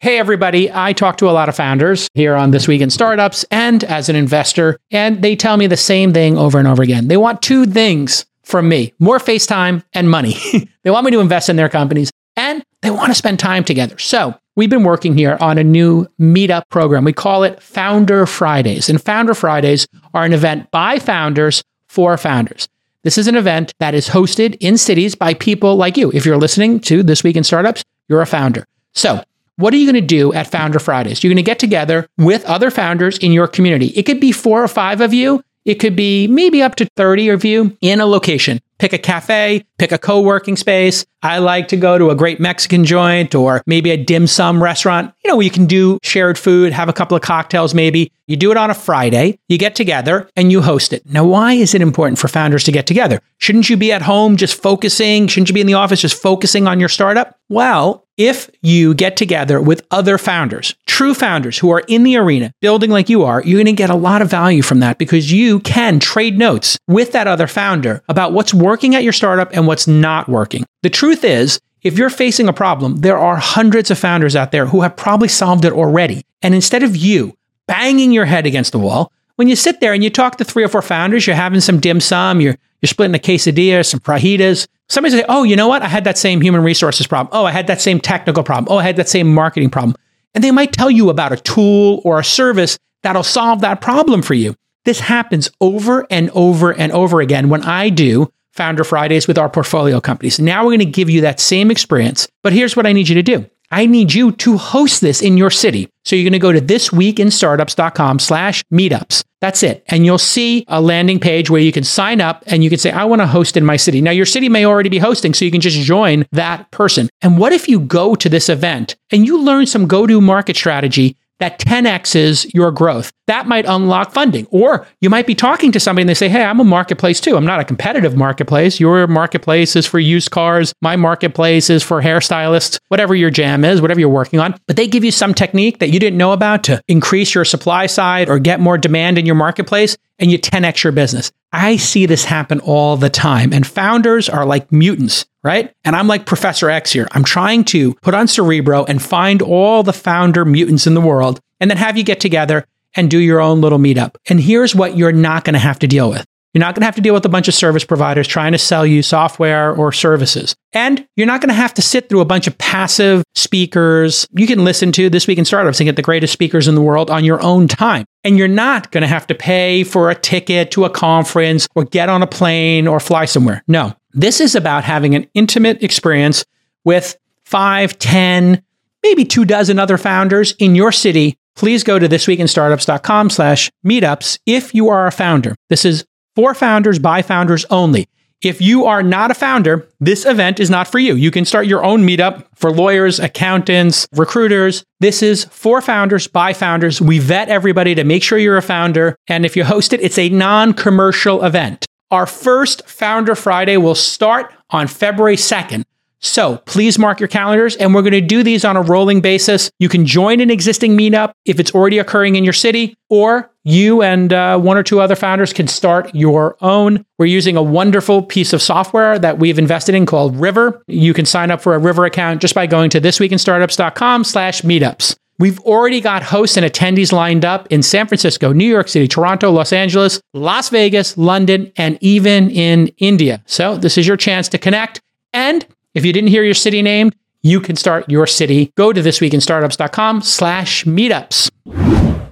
Hey, 0.00 0.20
everybody. 0.20 0.70
I 0.72 0.92
talk 0.92 1.16
to 1.16 1.28
a 1.28 1.32
lot 1.32 1.48
of 1.48 1.56
founders 1.56 2.06
here 2.14 2.36
on 2.36 2.52
This 2.52 2.68
Week 2.68 2.80
in 2.80 2.88
Startups 2.88 3.44
and 3.50 3.82
as 3.82 4.08
an 4.08 4.14
investor, 4.14 4.78
and 4.92 5.22
they 5.22 5.34
tell 5.34 5.56
me 5.56 5.66
the 5.66 5.76
same 5.76 6.12
thing 6.12 6.38
over 6.38 6.56
and 6.56 6.68
over 6.68 6.84
again. 6.84 7.08
They 7.08 7.16
want 7.16 7.42
two 7.42 7.66
things 7.66 8.24
from 8.44 8.68
me 8.68 8.94
more 9.00 9.18
FaceTime 9.18 9.82
and 9.94 10.08
money. 10.08 10.36
they 10.84 10.92
want 10.92 11.04
me 11.04 11.10
to 11.10 11.18
invest 11.18 11.48
in 11.48 11.56
their 11.56 11.68
companies 11.68 12.12
and 12.36 12.64
they 12.80 12.92
want 12.92 13.08
to 13.08 13.14
spend 13.16 13.40
time 13.40 13.64
together. 13.64 13.98
So, 13.98 14.38
we've 14.54 14.70
been 14.70 14.84
working 14.84 15.18
here 15.18 15.36
on 15.40 15.58
a 15.58 15.64
new 15.64 16.06
meetup 16.20 16.68
program. 16.68 17.02
We 17.02 17.12
call 17.12 17.42
it 17.42 17.60
Founder 17.60 18.24
Fridays. 18.24 18.88
And 18.88 19.02
Founder 19.02 19.34
Fridays 19.34 19.88
are 20.14 20.24
an 20.24 20.32
event 20.32 20.70
by 20.70 21.00
founders 21.00 21.64
for 21.88 22.16
founders. 22.16 22.68
This 23.02 23.18
is 23.18 23.26
an 23.26 23.34
event 23.34 23.74
that 23.80 23.94
is 23.94 24.10
hosted 24.10 24.56
in 24.60 24.78
cities 24.78 25.16
by 25.16 25.34
people 25.34 25.74
like 25.74 25.96
you. 25.96 26.12
If 26.12 26.24
you're 26.24 26.36
listening 26.36 26.78
to 26.82 27.02
This 27.02 27.24
Week 27.24 27.34
in 27.34 27.42
Startups, 27.42 27.82
you're 28.06 28.22
a 28.22 28.26
founder. 28.26 28.64
So, 28.94 29.22
what 29.58 29.74
are 29.74 29.76
you 29.76 29.90
going 29.90 30.00
to 30.00 30.06
do 30.06 30.32
at 30.32 30.46
Founder 30.46 30.78
Fridays? 30.78 31.22
You're 31.22 31.30
going 31.30 31.36
to 31.36 31.42
get 31.42 31.58
together 31.58 32.08
with 32.16 32.44
other 32.44 32.70
founders 32.70 33.18
in 33.18 33.32
your 33.32 33.48
community. 33.48 33.88
It 33.88 34.04
could 34.04 34.20
be 34.20 34.32
four 34.32 34.62
or 34.62 34.68
five 34.68 35.00
of 35.00 35.12
you 35.12 35.42
it 35.68 35.78
could 35.78 35.94
be 35.94 36.26
maybe 36.26 36.62
up 36.62 36.76
to 36.76 36.86
30 36.96 37.28
of 37.28 37.44
you 37.44 37.76
in 37.82 38.00
a 38.00 38.06
location. 38.06 38.58
Pick 38.78 38.94
a 38.94 38.98
cafe, 38.98 39.66
pick 39.76 39.92
a 39.92 39.98
co 39.98 40.22
working 40.22 40.56
space. 40.56 41.04
I 41.22 41.38
like 41.38 41.68
to 41.68 41.76
go 41.76 41.98
to 41.98 42.08
a 42.08 42.14
great 42.14 42.40
Mexican 42.40 42.86
joint 42.86 43.34
or 43.34 43.62
maybe 43.66 43.90
a 43.90 43.96
dim 43.98 44.26
sum 44.26 44.62
restaurant, 44.62 45.12
you 45.22 45.28
know, 45.28 45.36
where 45.36 45.44
you 45.44 45.50
can 45.50 45.66
do 45.66 45.98
shared 46.02 46.38
food, 46.38 46.72
have 46.72 46.88
a 46.88 46.94
couple 46.94 47.18
of 47.18 47.22
cocktails 47.22 47.74
maybe. 47.74 48.10
You 48.26 48.36
do 48.36 48.50
it 48.50 48.56
on 48.56 48.70
a 48.70 48.74
Friday, 48.74 49.38
you 49.48 49.58
get 49.58 49.74
together 49.74 50.30
and 50.36 50.50
you 50.50 50.62
host 50.62 50.94
it. 50.94 51.04
Now, 51.04 51.26
why 51.26 51.52
is 51.52 51.74
it 51.74 51.82
important 51.82 52.18
for 52.18 52.28
founders 52.28 52.64
to 52.64 52.72
get 52.72 52.86
together? 52.86 53.20
Shouldn't 53.36 53.68
you 53.68 53.76
be 53.76 53.92
at 53.92 54.00
home 54.00 54.38
just 54.38 54.62
focusing? 54.62 55.26
Shouldn't 55.26 55.50
you 55.50 55.54
be 55.54 55.60
in 55.60 55.66
the 55.66 55.74
office 55.74 56.00
just 56.00 56.22
focusing 56.22 56.66
on 56.66 56.80
your 56.80 56.88
startup? 56.88 57.36
Well, 57.50 58.06
if 58.18 58.50
you 58.60 58.94
get 58.94 59.16
together 59.16 59.60
with 59.60 59.86
other 59.90 60.18
founders, 60.18 60.74
true 60.86 61.14
founders 61.14 61.56
who 61.56 61.70
are 61.70 61.84
in 61.86 62.02
the 62.02 62.16
arena 62.16 62.52
building 62.60 62.90
like 62.90 63.08
you 63.08 63.22
are, 63.22 63.40
you're 63.42 63.58
going 63.58 63.66
to 63.66 63.72
get 63.72 63.88
a 63.88 63.94
lot 63.94 64.20
of 64.20 64.28
value 64.28 64.60
from 64.60 64.80
that 64.80 64.98
because 64.98 65.32
you 65.32 65.60
can 65.60 66.00
trade 66.00 66.36
notes 66.36 66.76
with 66.88 67.12
that 67.12 67.28
other 67.28 67.46
founder 67.46 68.02
about 68.08 68.32
what's 68.32 68.52
working 68.52 68.96
at 68.96 69.04
your 69.04 69.12
startup 69.12 69.50
and 69.52 69.66
what's 69.66 69.86
not 69.86 70.28
working. 70.28 70.66
The 70.82 70.90
truth 70.90 71.22
is, 71.22 71.60
if 71.82 71.96
you're 71.96 72.10
facing 72.10 72.48
a 72.48 72.52
problem, 72.52 72.96
there 72.96 73.18
are 73.18 73.36
hundreds 73.36 73.90
of 73.90 73.98
founders 73.98 74.34
out 74.34 74.50
there 74.50 74.66
who 74.66 74.80
have 74.80 74.96
probably 74.96 75.28
solved 75.28 75.64
it 75.64 75.72
already. 75.72 76.24
And 76.42 76.54
instead 76.54 76.82
of 76.82 76.96
you 76.96 77.36
banging 77.68 78.10
your 78.10 78.24
head 78.24 78.46
against 78.46 78.72
the 78.72 78.80
wall, 78.80 79.12
when 79.36 79.46
you 79.46 79.54
sit 79.54 79.78
there 79.78 79.92
and 79.92 80.02
you 80.02 80.10
talk 80.10 80.36
to 80.38 80.44
three 80.44 80.64
or 80.64 80.68
four 80.68 80.82
founders, 80.82 81.24
you're 81.24 81.36
having 81.36 81.60
some 81.60 81.78
dim 81.78 82.00
sum, 82.00 82.40
you're, 82.40 82.56
you're 82.82 82.88
splitting 82.88 83.14
a 83.14 83.20
quesadilla, 83.20 83.86
some 83.86 84.00
fajitas, 84.00 84.66
Somebody 84.88 85.16
say, 85.16 85.24
oh, 85.28 85.42
you 85.42 85.56
know 85.56 85.68
what? 85.68 85.82
I 85.82 85.88
had 85.88 86.04
that 86.04 86.16
same 86.16 86.40
human 86.40 86.62
resources 86.62 87.06
problem. 87.06 87.28
Oh, 87.32 87.44
I 87.44 87.50
had 87.50 87.66
that 87.66 87.80
same 87.80 88.00
technical 88.00 88.42
problem. 88.42 88.72
Oh, 88.72 88.78
I 88.78 88.84
had 88.84 88.96
that 88.96 89.08
same 89.08 89.32
marketing 89.32 89.70
problem. 89.70 89.94
And 90.34 90.42
they 90.42 90.50
might 90.50 90.72
tell 90.72 90.90
you 90.90 91.10
about 91.10 91.32
a 91.32 91.36
tool 91.36 92.00
or 92.04 92.18
a 92.18 92.24
service 92.24 92.78
that'll 93.02 93.22
solve 93.22 93.60
that 93.60 93.80
problem 93.80 94.22
for 94.22 94.34
you. 94.34 94.54
This 94.84 95.00
happens 95.00 95.50
over 95.60 96.06
and 96.10 96.30
over 96.30 96.72
and 96.72 96.92
over 96.92 97.20
again 97.20 97.48
when 97.48 97.62
I 97.62 97.90
do 97.90 98.32
Founder 98.52 98.84
Fridays 98.84 99.28
with 99.28 99.38
our 99.38 99.48
portfolio 99.48 100.00
companies. 100.00 100.40
Now 100.40 100.64
we're 100.64 100.70
going 100.70 100.78
to 100.80 100.84
give 100.86 101.10
you 101.10 101.20
that 101.20 101.40
same 101.40 101.70
experience. 101.70 102.26
But 102.42 102.52
here's 102.52 102.74
what 102.74 102.86
I 102.86 102.92
need 102.92 103.08
you 103.08 103.14
to 103.14 103.22
do 103.22 103.48
I 103.70 103.86
need 103.86 104.14
you 104.14 104.32
to 104.32 104.56
host 104.56 105.00
this 105.00 105.20
in 105.20 105.36
your 105.36 105.50
city. 105.50 105.88
So 106.04 106.16
you're 106.16 106.24
going 106.24 106.32
to 106.32 106.38
go 106.38 106.52
to 106.52 106.60
thisweekinstartups.com 106.60 108.18
slash 108.18 108.64
meetups. 108.72 109.24
That's 109.40 109.62
it. 109.62 109.84
And 109.88 110.04
you'll 110.04 110.18
see 110.18 110.64
a 110.68 110.80
landing 110.80 111.20
page 111.20 111.48
where 111.48 111.60
you 111.60 111.70
can 111.70 111.84
sign 111.84 112.20
up 112.20 112.42
and 112.46 112.64
you 112.64 112.70
can 112.70 112.78
say, 112.78 112.90
I 112.90 113.04
want 113.04 113.20
to 113.20 113.26
host 113.26 113.56
in 113.56 113.64
my 113.64 113.76
city. 113.76 114.00
Now, 114.00 114.10
your 114.10 114.26
city 114.26 114.48
may 114.48 114.64
already 114.64 114.88
be 114.88 114.98
hosting, 114.98 115.34
so 115.34 115.44
you 115.44 115.50
can 115.50 115.60
just 115.60 115.78
join 115.78 116.24
that 116.32 116.70
person. 116.70 117.08
And 117.22 117.38
what 117.38 117.52
if 117.52 117.68
you 117.68 117.78
go 117.78 118.14
to 118.16 118.28
this 118.28 118.48
event 118.48 118.96
and 119.12 119.26
you 119.26 119.40
learn 119.40 119.66
some 119.66 119.86
go 119.86 120.06
to 120.06 120.20
market 120.20 120.56
strategy 120.56 121.16
that 121.40 121.58
10x's 121.60 122.52
your 122.54 122.70
growth. 122.70 123.12
That 123.26 123.46
might 123.46 123.66
unlock 123.66 124.12
funding. 124.12 124.46
Or 124.50 124.86
you 125.00 125.10
might 125.10 125.26
be 125.26 125.34
talking 125.34 125.72
to 125.72 125.80
somebody 125.80 126.02
and 126.02 126.08
they 126.08 126.14
say, 126.14 126.28
Hey, 126.28 126.42
I'm 126.42 126.60
a 126.60 126.64
marketplace 126.64 127.20
too. 127.20 127.36
I'm 127.36 127.46
not 127.46 127.60
a 127.60 127.64
competitive 127.64 128.16
marketplace. 128.16 128.80
Your 128.80 129.06
marketplace 129.06 129.76
is 129.76 129.86
for 129.86 129.98
used 129.98 130.30
cars. 130.30 130.72
My 130.80 130.96
marketplace 130.96 131.70
is 131.70 131.82
for 131.82 132.02
hairstylists, 132.02 132.78
whatever 132.88 133.14
your 133.14 133.30
jam 133.30 133.64
is, 133.64 133.80
whatever 133.80 134.00
you're 134.00 134.08
working 134.08 134.40
on. 134.40 134.54
But 134.66 134.76
they 134.76 134.86
give 134.86 135.04
you 135.04 135.10
some 135.10 135.34
technique 135.34 135.78
that 135.78 135.90
you 135.90 136.00
didn't 136.00 136.18
know 136.18 136.32
about 136.32 136.64
to 136.64 136.82
increase 136.88 137.34
your 137.34 137.44
supply 137.44 137.86
side 137.86 138.28
or 138.28 138.38
get 138.38 138.60
more 138.60 138.78
demand 138.78 139.18
in 139.18 139.26
your 139.26 139.34
marketplace 139.34 139.96
and 140.18 140.30
you 140.30 140.38
10x 140.38 140.82
your 140.82 140.92
business. 140.92 141.30
I 141.52 141.76
see 141.76 142.06
this 142.06 142.24
happen 142.24 142.60
all 142.60 142.96
the 142.96 143.10
time. 143.10 143.52
And 143.52 143.66
founders 143.66 144.28
are 144.28 144.44
like 144.44 144.70
mutants, 144.70 145.26
right? 145.42 145.72
And 145.84 145.96
I'm 145.96 146.06
like 146.06 146.26
Professor 146.26 146.68
X 146.68 146.92
here. 146.92 147.08
I'm 147.12 147.24
trying 147.24 147.64
to 147.64 147.94
put 147.94 148.14
on 148.14 148.28
Cerebro 148.28 148.84
and 148.84 149.02
find 149.02 149.40
all 149.40 149.82
the 149.82 149.92
founder 149.92 150.44
mutants 150.44 150.86
in 150.86 150.94
the 150.94 151.00
world 151.00 151.40
and 151.60 151.70
then 151.70 151.78
have 151.78 151.96
you 151.96 152.04
get 152.04 152.20
together 152.20 152.66
and 152.94 153.10
do 153.10 153.18
your 153.18 153.40
own 153.40 153.60
little 153.60 153.78
meetup. 153.78 154.16
And 154.28 154.40
here's 154.40 154.74
what 154.74 154.96
you're 154.96 155.12
not 155.12 155.44
going 155.44 155.54
to 155.54 155.58
have 155.58 155.78
to 155.80 155.86
deal 155.86 156.10
with. 156.10 156.26
You're 156.54 156.60
not 156.60 156.74
going 156.74 156.80
to 156.80 156.86
have 156.86 156.94
to 156.96 157.02
deal 157.02 157.14
with 157.14 157.24
a 157.26 157.28
bunch 157.28 157.46
of 157.46 157.54
service 157.54 157.84
providers 157.84 158.26
trying 158.26 158.52
to 158.52 158.58
sell 158.58 158.86
you 158.86 159.02
software 159.02 159.74
or 159.74 159.92
services. 159.92 160.56
And 160.72 161.06
you're 161.14 161.26
not 161.26 161.40
going 161.40 161.50
to 161.50 161.54
have 161.54 161.74
to 161.74 161.82
sit 161.82 162.08
through 162.08 162.20
a 162.20 162.24
bunch 162.24 162.46
of 162.46 162.56
passive 162.56 163.22
speakers. 163.34 164.26
You 164.32 164.46
can 164.46 164.64
listen 164.64 164.90
to 164.92 165.10
This 165.10 165.26
Week 165.26 165.38
in 165.38 165.44
Startups 165.44 165.78
and 165.78 165.86
get 165.86 165.96
the 165.96 166.02
greatest 166.02 166.32
speakers 166.32 166.66
in 166.66 166.74
the 166.74 166.80
world 166.80 167.10
on 167.10 167.24
your 167.24 167.42
own 167.42 167.68
time. 167.68 168.06
And 168.24 168.38
you're 168.38 168.48
not 168.48 168.90
going 168.90 169.02
to 169.02 169.08
have 169.08 169.26
to 169.26 169.34
pay 169.34 169.84
for 169.84 170.10
a 170.10 170.14
ticket 170.14 170.70
to 170.72 170.84
a 170.84 170.90
conference 170.90 171.68
or 171.74 171.84
get 171.84 172.08
on 172.08 172.22
a 172.22 172.26
plane 172.26 172.86
or 172.86 172.98
fly 172.98 173.26
somewhere. 173.26 173.62
No, 173.68 173.94
this 174.12 174.40
is 174.40 174.54
about 174.54 174.84
having 174.84 175.14
an 175.14 175.28
intimate 175.34 175.82
experience 175.82 176.44
with 176.84 177.16
five, 177.44 177.98
ten, 177.98 178.62
maybe 179.02 179.24
two 179.24 179.44
dozen 179.44 179.78
other 179.78 179.98
founders 179.98 180.52
in 180.58 180.74
your 180.74 180.92
city 180.92 181.38
please 181.58 181.82
go 181.82 181.98
to 181.98 182.08
thisweekinstartups.com 182.08 183.28
slash 183.30 183.70
meetups 183.84 184.38
if 184.46 184.74
you 184.74 184.88
are 184.88 185.06
a 185.06 185.12
founder. 185.12 185.56
This 185.68 185.84
is 185.84 186.04
for 186.38 186.54
founders 186.54 187.00
by 187.00 187.20
founders 187.20 187.66
only. 187.68 188.06
If 188.42 188.60
you 188.60 188.84
are 188.84 189.02
not 189.02 189.32
a 189.32 189.34
founder, 189.34 189.88
this 189.98 190.24
event 190.24 190.60
is 190.60 190.70
not 190.70 190.86
for 190.86 191.00
you. 191.00 191.16
You 191.16 191.32
can 191.32 191.44
start 191.44 191.66
your 191.66 191.84
own 191.84 192.06
meetup 192.06 192.46
for 192.54 192.70
lawyers, 192.70 193.18
accountants, 193.18 194.06
recruiters. 194.12 194.84
This 195.00 195.20
is 195.20 195.46
for 195.46 195.80
founders 195.80 196.28
by 196.28 196.52
founders. 196.52 197.00
We 197.00 197.18
vet 197.18 197.48
everybody 197.48 197.96
to 197.96 198.04
make 198.04 198.22
sure 198.22 198.38
you're 198.38 198.56
a 198.56 198.62
founder. 198.62 199.16
And 199.26 199.44
if 199.44 199.56
you 199.56 199.64
host 199.64 199.92
it, 199.92 200.00
it's 200.00 200.16
a 200.16 200.28
non 200.28 200.74
commercial 200.74 201.42
event. 201.42 201.86
Our 202.12 202.26
first 202.26 202.88
Founder 202.88 203.34
Friday 203.34 203.76
will 203.76 203.96
start 203.96 204.54
on 204.70 204.86
February 204.86 205.34
2nd. 205.34 205.82
So 206.20 206.58
please 206.66 206.98
mark 206.98 207.20
your 207.20 207.28
calendars, 207.28 207.76
and 207.76 207.94
we're 207.94 208.02
going 208.02 208.12
to 208.12 208.20
do 208.20 208.42
these 208.42 208.64
on 208.64 208.76
a 208.76 208.82
rolling 208.82 209.20
basis. 209.20 209.70
You 209.78 209.88
can 209.88 210.04
join 210.04 210.40
an 210.40 210.50
existing 210.50 210.96
meetup 210.96 211.32
if 211.44 211.60
it's 211.60 211.72
already 211.72 211.98
occurring 211.98 212.36
in 212.36 212.44
your 212.44 212.52
city, 212.52 212.96
or 213.08 213.50
you 213.68 214.02
and 214.02 214.32
uh, 214.32 214.58
one 214.58 214.78
or 214.78 214.82
two 214.82 215.00
other 215.00 215.14
founders 215.14 215.52
can 215.52 215.68
start 215.68 216.14
your 216.14 216.56
own. 216.62 217.04
We're 217.18 217.26
using 217.26 217.56
a 217.56 217.62
wonderful 217.62 218.22
piece 218.22 218.52
of 218.52 218.62
software 218.62 219.18
that 219.18 219.38
we've 219.38 219.58
invested 219.58 219.94
in 219.94 220.06
called 220.06 220.34
River. 220.36 220.82
You 220.86 221.12
can 221.12 221.26
sign 221.26 221.50
up 221.50 221.60
for 221.60 221.74
a 221.74 221.78
River 221.78 222.06
account 222.06 222.40
just 222.40 222.54
by 222.54 222.66
going 222.66 222.88
to 222.90 223.00
thisweekinstartups.com 223.00 224.24
slash 224.24 224.62
meetups. 224.62 225.16
We've 225.38 225.60
already 225.60 226.00
got 226.00 226.22
hosts 226.24 226.56
and 226.56 226.66
attendees 226.66 227.12
lined 227.12 227.44
up 227.44 227.68
in 227.70 227.82
San 227.82 228.08
Francisco, 228.08 228.52
New 228.52 228.66
York 228.66 228.88
City, 228.88 229.06
Toronto, 229.06 229.50
Los 229.50 229.72
Angeles, 229.72 230.20
Las 230.32 230.70
Vegas, 230.70 231.16
London, 231.16 231.70
and 231.76 231.98
even 232.00 232.50
in 232.50 232.88
India. 232.96 233.42
So 233.46 233.76
this 233.76 233.98
is 233.98 234.06
your 234.06 234.16
chance 234.16 234.48
to 234.48 234.58
connect. 234.58 235.00
And 235.32 235.64
if 235.94 236.04
you 236.04 236.12
didn't 236.12 236.30
hear 236.30 236.42
your 236.42 236.54
city 236.54 236.82
named, 236.82 237.14
you 237.42 237.60
can 237.60 237.76
start 237.76 238.08
your 238.10 238.26
city. 238.26 238.72
Go 238.76 238.92
to 238.92 239.00
thisweekinstartups.com 239.00 240.22
slash 240.22 240.84
meetups. 240.84 242.27